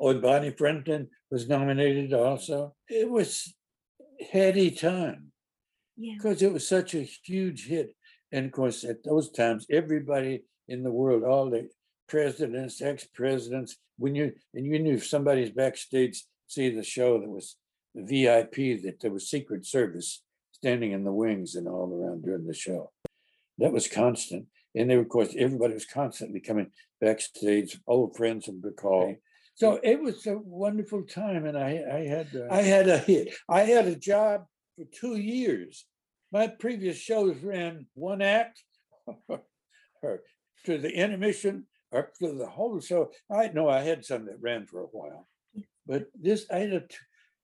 Oh, 0.00 0.08
and 0.08 0.22
Bonnie 0.22 0.50
Franklin 0.50 1.08
was 1.30 1.48
nominated 1.48 2.12
also. 2.12 2.74
It 2.88 3.10
was 3.10 3.54
heady 4.30 4.70
time 4.70 5.32
Yeah. 5.96 6.14
because 6.16 6.42
it 6.42 6.52
was 6.52 6.66
such 6.66 6.94
a 6.94 7.02
huge 7.02 7.66
hit. 7.66 7.94
And 8.32 8.46
of 8.46 8.52
course, 8.52 8.84
at 8.84 9.04
those 9.04 9.30
times, 9.30 9.66
everybody 9.70 10.44
in 10.68 10.82
the 10.82 10.90
world, 10.90 11.24
all 11.24 11.50
the 11.50 11.68
presidents, 12.08 12.80
ex-presidents, 12.82 13.76
when 13.98 14.14
you 14.14 14.32
and 14.54 14.66
you 14.66 14.78
knew 14.78 14.94
if 14.94 15.06
somebody's 15.06 15.50
backstage 15.50 16.24
see 16.46 16.70
the 16.70 16.84
show 16.84 17.20
that 17.20 17.28
was 17.28 17.56
the 17.94 18.02
VIP, 18.02 18.82
that 18.82 19.00
there 19.00 19.10
was 19.10 19.28
Secret 19.30 19.66
Service 19.66 20.22
standing 20.52 20.92
in 20.92 21.04
the 21.04 21.12
wings 21.12 21.54
and 21.54 21.68
all 21.68 21.92
around 21.92 22.22
during 22.22 22.46
the 22.46 22.54
show. 22.54 22.90
That 23.58 23.72
was 23.72 23.88
constant. 23.88 24.46
And 24.74 24.90
they, 24.90 24.94
of 24.94 25.08
course, 25.08 25.34
everybody 25.36 25.74
was 25.74 25.86
constantly 25.86 26.40
coming 26.40 26.70
backstage, 27.00 27.78
old 27.86 28.16
friends 28.16 28.48
of 28.48 28.56
Bacall. 28.56 29.16
So 29.58 29.80
it 29.82 30.00
was 30.00 30.24
a 30.28 30.38
wonderful 30.38 31.02
time, 31.02 31.44
and 31.44 31.58
I, 31.58 31.82
I 31.92 32.04
had 32.04 32.28
uh, 32.32 32.46
I 32.48 32.62
had 32.62 32.88
a 32.88 32.98
hit. 32.98 33.34
I 33.48 33.62
had 33.62 33.88
a 33.88 33.96
job 33.96 34.44
for 34.76 34.84
two 34.84 35.16
years. 35.16 35.84
My 36.30 36.46
previous 36.46 36.96
shows 36.96 37.42
ran 37.42 37.86
one 37.94 38.22
act, 38.22 38.62
or 39.28 40.20
to 40.64 40.78
the 40.78 40.92
intermission, 40.92 41.66
or 41.90 42.12
to 42.20 42.34
the 42.34 42.46
whole 42.46 42.80
show. 42.80 43.10
I 43.28 43.48
know 43.48 43.68
I 43.68 43.80
had 43.80 44.04
some 44.04 44.26
that 44.26 44.40
ran 44.40 44.66
for 44.66 44.82
a 44.82 44.92
while, 44.92 45.26
but 45.88 46.04
this 46.14 46.46
I 46.52 46.58
had 46.58 46.72
a 46.72 46.80
t- 46.80 46.96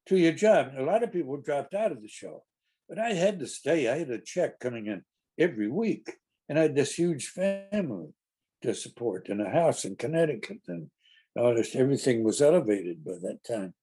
two-year 0.07 0.35
job. 0.35 0.71
A 0.79 0.85
lot 0.85 1.03
of 1.03 1.13
people 1.13 1.37
dropped 1.39 1.75
out 1.75 1.91
of 1.91 2.01
the 2.01 2.09
show, 2.09 2.45
but 2.89 3.01
I 3.01 3.15
had 3.15 3.41
to 3.41 3.49
stay. 3.49 3.89
I 3.89 3.99
had 3.99 4.11
a 4.11 4.21
check 4.21 4.61
coming 4.61 4.87
in 4.87 5.03
every 5.37 5.69
week, 5.69 6.13
and 6.49 6.61
I 6.61 6.63
had 6.63 6.77
this 6.77 6.95
huge 6.95 7.27
family 7.27 8.15
to 8.63 8.73
support 8.73 9.29
in 9.29 9.41
a 9.41 9.51
house 9.51 9.85
in 9.85 9.97
Connecticut, 9.97 10.61
and 10.69 10.91
this 11.35 11.75
everything 11.75 12.23
was 12.23 12.41
elevated 12.41 13.05
by 13.05 13.15
that 13.23 13.39
time. 13.47 13.75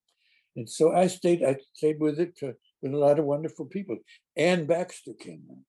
And 0.55 0.69
so 0.69 0.93
I 0.93 1.07
stayed. 1.07 1.43
I 1.43 1.57
stayed 1.73 1.99
with 1.99 2.19
it 2.19 2.37
to, 2.37 2.55
with 2.81 2.93
a 2.93 2.97
lot 2.97 3.19
of 3.19 3.25
wonderful 3.25 3.65
people. 3.65 3.97
Anne 4.35 4.65
Baxter 4.65 5.13
came 5.13 5.43
in. 5.49 5.65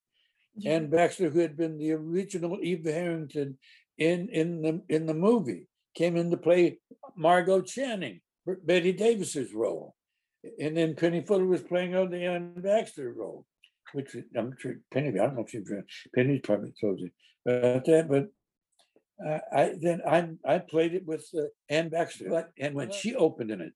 Yeah. 0.56 0.72
Anne 0.72 0.90
Baxter, 0.90 1.30
who 1.30 1.40
had 1.40 1.56
been 1.56 1.78
the 1.78 1.92
original 1.92 2.58
Eve 2.60 2.84
Harrington 2.84 3.58
in 3.98 4.28
in 4.28 4.62
the 4.62 4.82
in 4.88 5.06
the 5.06 5.14
movie, 5.14 5.68
came 5.94 6.16
in 6.16 6.30
to 6.30 6.36
play 6.36 6.78
Margo 7.16 7.60
Channing, 7.60 8.20
Bette 8.64 8.92
Davis's 8.92 9.54
role, 9.54 9.94
and 10.60 10.76
then 10.76 10.96
Penny 10.96 11.20
Fuller 11.20 11.46
was 11.46 11.62
playing 11.62 11.94
out 11.94 12.10
the 12.10 12.24
Anne 12.24 12.54
Baxter 12.56 13.12
role, 13.12 13.46
which 13.92 14.16
I'm 14.36 14.54
sure 14.58 14.76
Penny. 14.92 15.08
I 15.08 15.26
don't 15.26 15.36
know 15.36 15.44
if 15.44 15.50
she 15.50 15.60
Penny's 16.14 16.40
probably 16.42 16.72
told 16.80 17.00
you 17.00 17.10
about 17.46 17.84
that, 17.86 18.08
but 18.08 18.28
uh, 19.24 19.38
I 19.52 19.74
then 19.80 20.00
I 20.06 20.28
I 20.44 20.58
played 20.58 20.94
it 20.94 21.06
with 21.06 21.28
uh, 21.36 21.42
Anne 21.68 21.88
Baxter, 21.88 22.28
but 22.28 22.50
and 22.58 22.74
when 22.74 22.90
she 22.90 23.14
opened 23.14 23.50
in 23.50 23.60
it, 23.60 23.72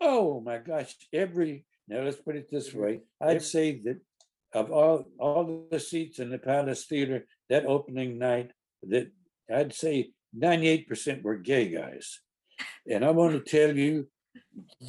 oh 0.00 0.40
my 0.40 0.58
gosh! 0.58 0.94
Every 1.12 1.64
now 1.88 2.02
let's 2.02 2.20
put 2.20 2.36
it 2.36 2.50
this 2.50 2.72
way: 2.72 3.00
I'd 3.20 3.42
say 3.42 3.80
that 3.84 4.00
of 4.54 4.70
all 4.70 5.04
all 5.18 5.66
the 5.70 5.80
seats 5.80 6.18
in 6.18 6.30
the 6.30 6.38
Palace 6.38 6.86
Theater 6.86 7.26
that 7.50 7.66
opening 7.66 8.18
night, 8.18 8.52
that 8.82 9.10
I'd 9.52 9.74
say 9.74 10.10
ninety 10.32 10.68
eight 10.68 10.88
percent 10.88 11.22
were 11.22 11.36
gay 11.36 11.68
guys, 11.68 12.20
and 12.86 13.04
I 13.04 13.10
want 13.10 13.32
to 13.32 13.50
tell 13.50 13.76
you 13.76 14.08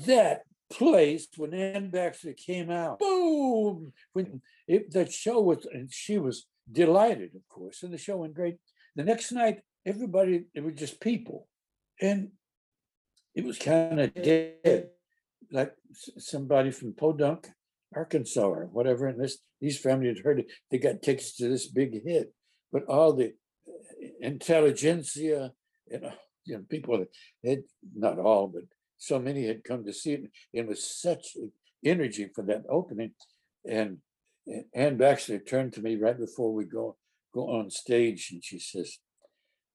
that 0.06 0.44
place 0.72 1.28
when 1.36 1.54
Anne 1.54 1.90
Baxter 1.90 2.34
came 2.34 2.70
out, 2.70 3.00
boom! 3.00 3.92
When 4.14 4.42
it, 4.68 4.92
that 4.92 5.12
show 5.12 5.42
was, 5.42 5.66
and 5.72 5.92
she 5.92 6.20
was 6.20 6.46
delighted, 6.72 7.36
of 7.36 7.48
course, 7.50 7.84
and 7.84 7.94
the 7.94 7.98
show 7.98 8.18
went 8.18 8.36
great. 8.36 8.58
The 8.96 9.04
next 9.04 9.32
night, 9.32 9.62
everybody, 9.86 10.46
it 10.54 10.64
was 10.64 10.76
just 10.76 11.02
people, 11.02 11.48
and 12.02 12.30
it 13.36 13.46
was 13.46 13.58
kind 13.58 14.00
of 14.00 14.14
dead, 14.14 14.90
like 15.52 15.74
somebody 16.18 16.72
from 16.72 16.94
Podunk, 16.94 17.48
Arkansas, 17.96 18.48
or 18.48 18.66
whatever. 18.72 19.08
And 19.08 19.20
this, 19.20 19.40
these 19.62 19.80
families 19.80 20.18
had 20.18 20.26
heard 20.26 20.40
it. 20.40 20.52
They 20.70 20.78
got 20.78 21.02
tickets 21.02 21.36
to 21.38 21.48
this 21.48 21.68
big 21.68 22.04
hit, 22.06 22.34
but 22.72 22.86
all 22.88 23.14
the 23.14 23.34
uh, 23.68 24.08
intelligentsia, 24.22 25.52
you 25.90 26.00
know, 26.00 26.12
you 26.46 26.56
know, 26.56 26.64
people 26.70 27.06
had 27.46 27.64
not 27.96 28.20
all, 28.20 28.48
but 28.48 28.64
so 28.98 29.20
many 29.20 29.46
had 29.46 29.64
come 29.64 29.86
to 29.86 29.94
see 29.94 30.14
it. 30.14 30.32
It 30.54 30.68
was 30.68 30.84
such 30.84 31.38
energy 31.86 32.30
for 32.34 32.44
that 32.46 32.64
opening, 32.70 33.12
and 33.66 33.98
and 34.48 34.66
Anne 34.74 34.98
Baxter 34.98 35.38
turned 35.38 35.74
to 35.74 35.82
me 35.82 35.96
right 35.96 36.18
before 36.18 36.54
we 36.54 36.66
go 36.66 36.98
go 37.34 37.50
on 37.50 37.70
stage, 37.70 38.30
and 38.32 38.44
she 38.44 38.58
says, 38.60 38.98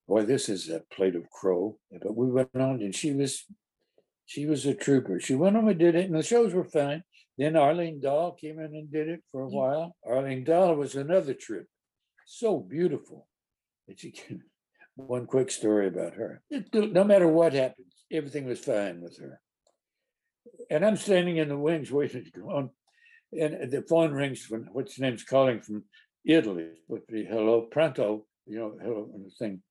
"Boy, 0.07 0.23
this 0.23 0.49
is 0.49 0.69
a 0.69 0.81
plate 0.91 1.15
of 1.15 1.29
crow." 1.29 1.79
But 1.91 2.15
we 2.15 2.31
went 2.31 2.55
on, 2.55 2.81
and 2.81 2.93
she 2.95 3.13
was 3.13 3.45
she 4.25 4.45
was 4.45 4.65
a 4.65 4.73
trooper. 4.73 5.19
She 5.19 5.35
went 5.35 5.55
on 5.57 5.67
and 5.69 5.79
did 5.79 5.95
it, 5.95 6.05
and 6.05 6.15
the 6.15 6.23
shows 6.23 6.53
were 6.53 6.63
fine. 6.63 7.03
Then 7.37 7.55
Arlene 7.55 7.99
Dahl 7.99 8.31
came 8.31 8.59
in 8.59 8.73
and 8.75 8.91
did 8.91 9.09
it 9.09 9.21
for 9.31 9.41
a 9.41 9.49
while. 9.49 9.95
Arlene 10.05 10.43
Dahl 10.43 10.75
was 10.75 10.95
another 10.95 11.33
trip, 11.33 11.67
so 12.25 12.59
beautiful. 12.59 13.27
And 13.87 13.99
she 13.99 14.11
can, 14.11 14.41
one 14.95 15.25
quick 15.27 15.51
story 15.51 15.87
about 15.87 16.13
her. 16.15 16.41
It- 16.49 16.73
No 16.73 17.03
matter 17.03 17.27
what 17.27 17.53
happens, 17.53 17.93
everything 18.11 18.45
was 18.45 18.59
fine 18.61 19.01
with 19.01 19.17
her. 19.19 19.41
And 20.69 20.85
I'm 20.85 20.95
standing 20.95 21.37
in 21.37 21.49
the 21.49 21.57
wings 21.57 21.91
waiting 21.91 22.23
to 22.23 22.31
go 22.31 22.49
on, 22.51 22.69
and 23.31 23.69
the 23.71 23.83
phone 23.83 24.11
rings 24.11 24.43
from 24.45 24.65
what's 24.71 24.97
name's 24.99 25.23
calling 25.23 25.61
from 25.61 25.83
Italy. 26.25 26.71
Would 26.87 27.05
be 27.07 27.25
hello, 27.25 27.63
pronto, 27.63 28.25
you 28.47 28.57
know, 28.59 28.77
hello, 28.81 29.11
and 29.13 29.25
the 29.25 29.31
thing. 29.31 29.61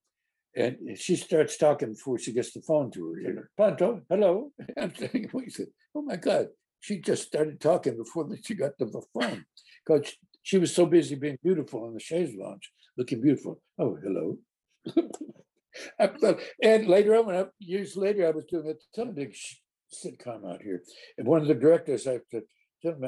And 0.56 0.96
she 0.96 1.16
starts 1.16 1.56
talking 1.56 1.92
before 1.92 2.18
she 2.18 2.32
gets 2.32 2.52
the 2.52 2.62
phone 2.62 2.90
to 2.92 3.06
her. 3.12 3.18
ear. 3.20 3.50
Pronto, 3.56 4.02
hello. 4.08 4.52
I'm 4.78 4.94
saying, 4.94 5.30
we 5.32 5.48
said, 5.50 5.66
oh 5.94 6.02
my 6.02 6.16
God. 6.16 6.48
She 6.80 7.00
just 7.00 7.22
started 7.26 7.60
talking 7.60 7.96
before 7.96 8.28
she 8.44 8.54
got 8.54 8.72
to 8.78 8.84
the 8.84 9.02
phone 9.14 9.46
because 9.86 10.12
she 10.42 10.58
was 10.58 10.74
so 10.74 10.84
busy 10.84 11.14
being 11.14 11.38
beautiful 11.42 11.84
on 11.84 11.94
the 11.94 12.00
chaise 12.00 12.34
lounge, 12.38 12.70
looking 12.98 13.22
beautiful. 13.22 13.62
Oh, 13.78 13.96
hello. 14.02 14.36
And 16.62 16.86
later 16.86 17.16
on, 17.16 17.26
when 17.26 17.36
I, 17.36 17.44
years 17.58 17.96
later, 17.96 18.26
I 18.26 18.30
was 18.30 18.44
doing 18.44 18.72
a 18.98 19.04
big 19.06 19.34
sitcom 19.92 20.48
out 20.48 20.62
here, 20.62 20.82
and 21.18 21.26
one 21.26 21.42
of 21.42 21.48
the 21.48 21.54
directors, 21.54 22.06
I 22.06 22.20
said, 22.30 22.42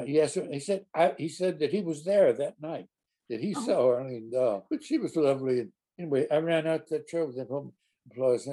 he 0.05 0.19
asked 0.19 0.35
him, 0.37 0.51
he 0.51 0.59
said, 0.59 0.85
I, 0.93 1.13
he 1.17 1.29
said 1.29 1.59
that 1.59 1.71
he 1.71 1.81
was 1.81 2.03
there 2.03 2.33
that 2.33 2.55
night, 2.61 2.87
that 3.29 3.39
he 3.39 3.53
Oh. 3.55 3.65
saw 3.65 3.87
Arlene 3.87 4.31
Dahl, 4.31 4.65
but 4.69 4.83
she 4.83 4.97
was 4.97 5.15
lovely. 5.15 5.59
And 5.61 5.71
anyway, 5.99 6.27
I 6.29 6.37
ran 6.37 6.67
out 6.67 6.87
that 6.89 7.09
show 7.09 7.25
with 7.25 7.37
the 7.37 7.45
home 7.45 7.73
applause. 8.09 8.47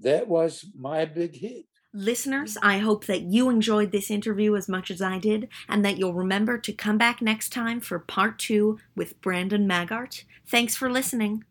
That 0.00 0.28
was 0.28 0.66
my 0.76 1.04
big 1.04 1.36
hit. 1.36 1.66
Listeners, 1.94 2.58
I 2.62 2.78
hope 2.78 3.06
that 3.06 3.22
you 3.22 3.48
enjoyed 3.48 3.92
this 3.92 4.10
interview 4.10 4.54
as 4.56 4.68
much 4.68 4.90
as 4.90 5.00
I 5.00 5.18
did, 5.18 5.48
and 5.68 5.84
that 5.84 5.98
you'll 5.98 6.14
remember 6.14 6.58
to 6.58 6.72
come 6.72 6.98
back 6.98 7.22
next 7.22 7.50
time 7.50 7.80
for 7.80 7.98
part 7.98 8.38
two 8.38 8.78
with 8.94 9.20
Brandon 9.22 9.66
Maggart. 9.66 10.24
Thanks 10.46 10.76
for 10.76 10.90
listening. 10.90 11.44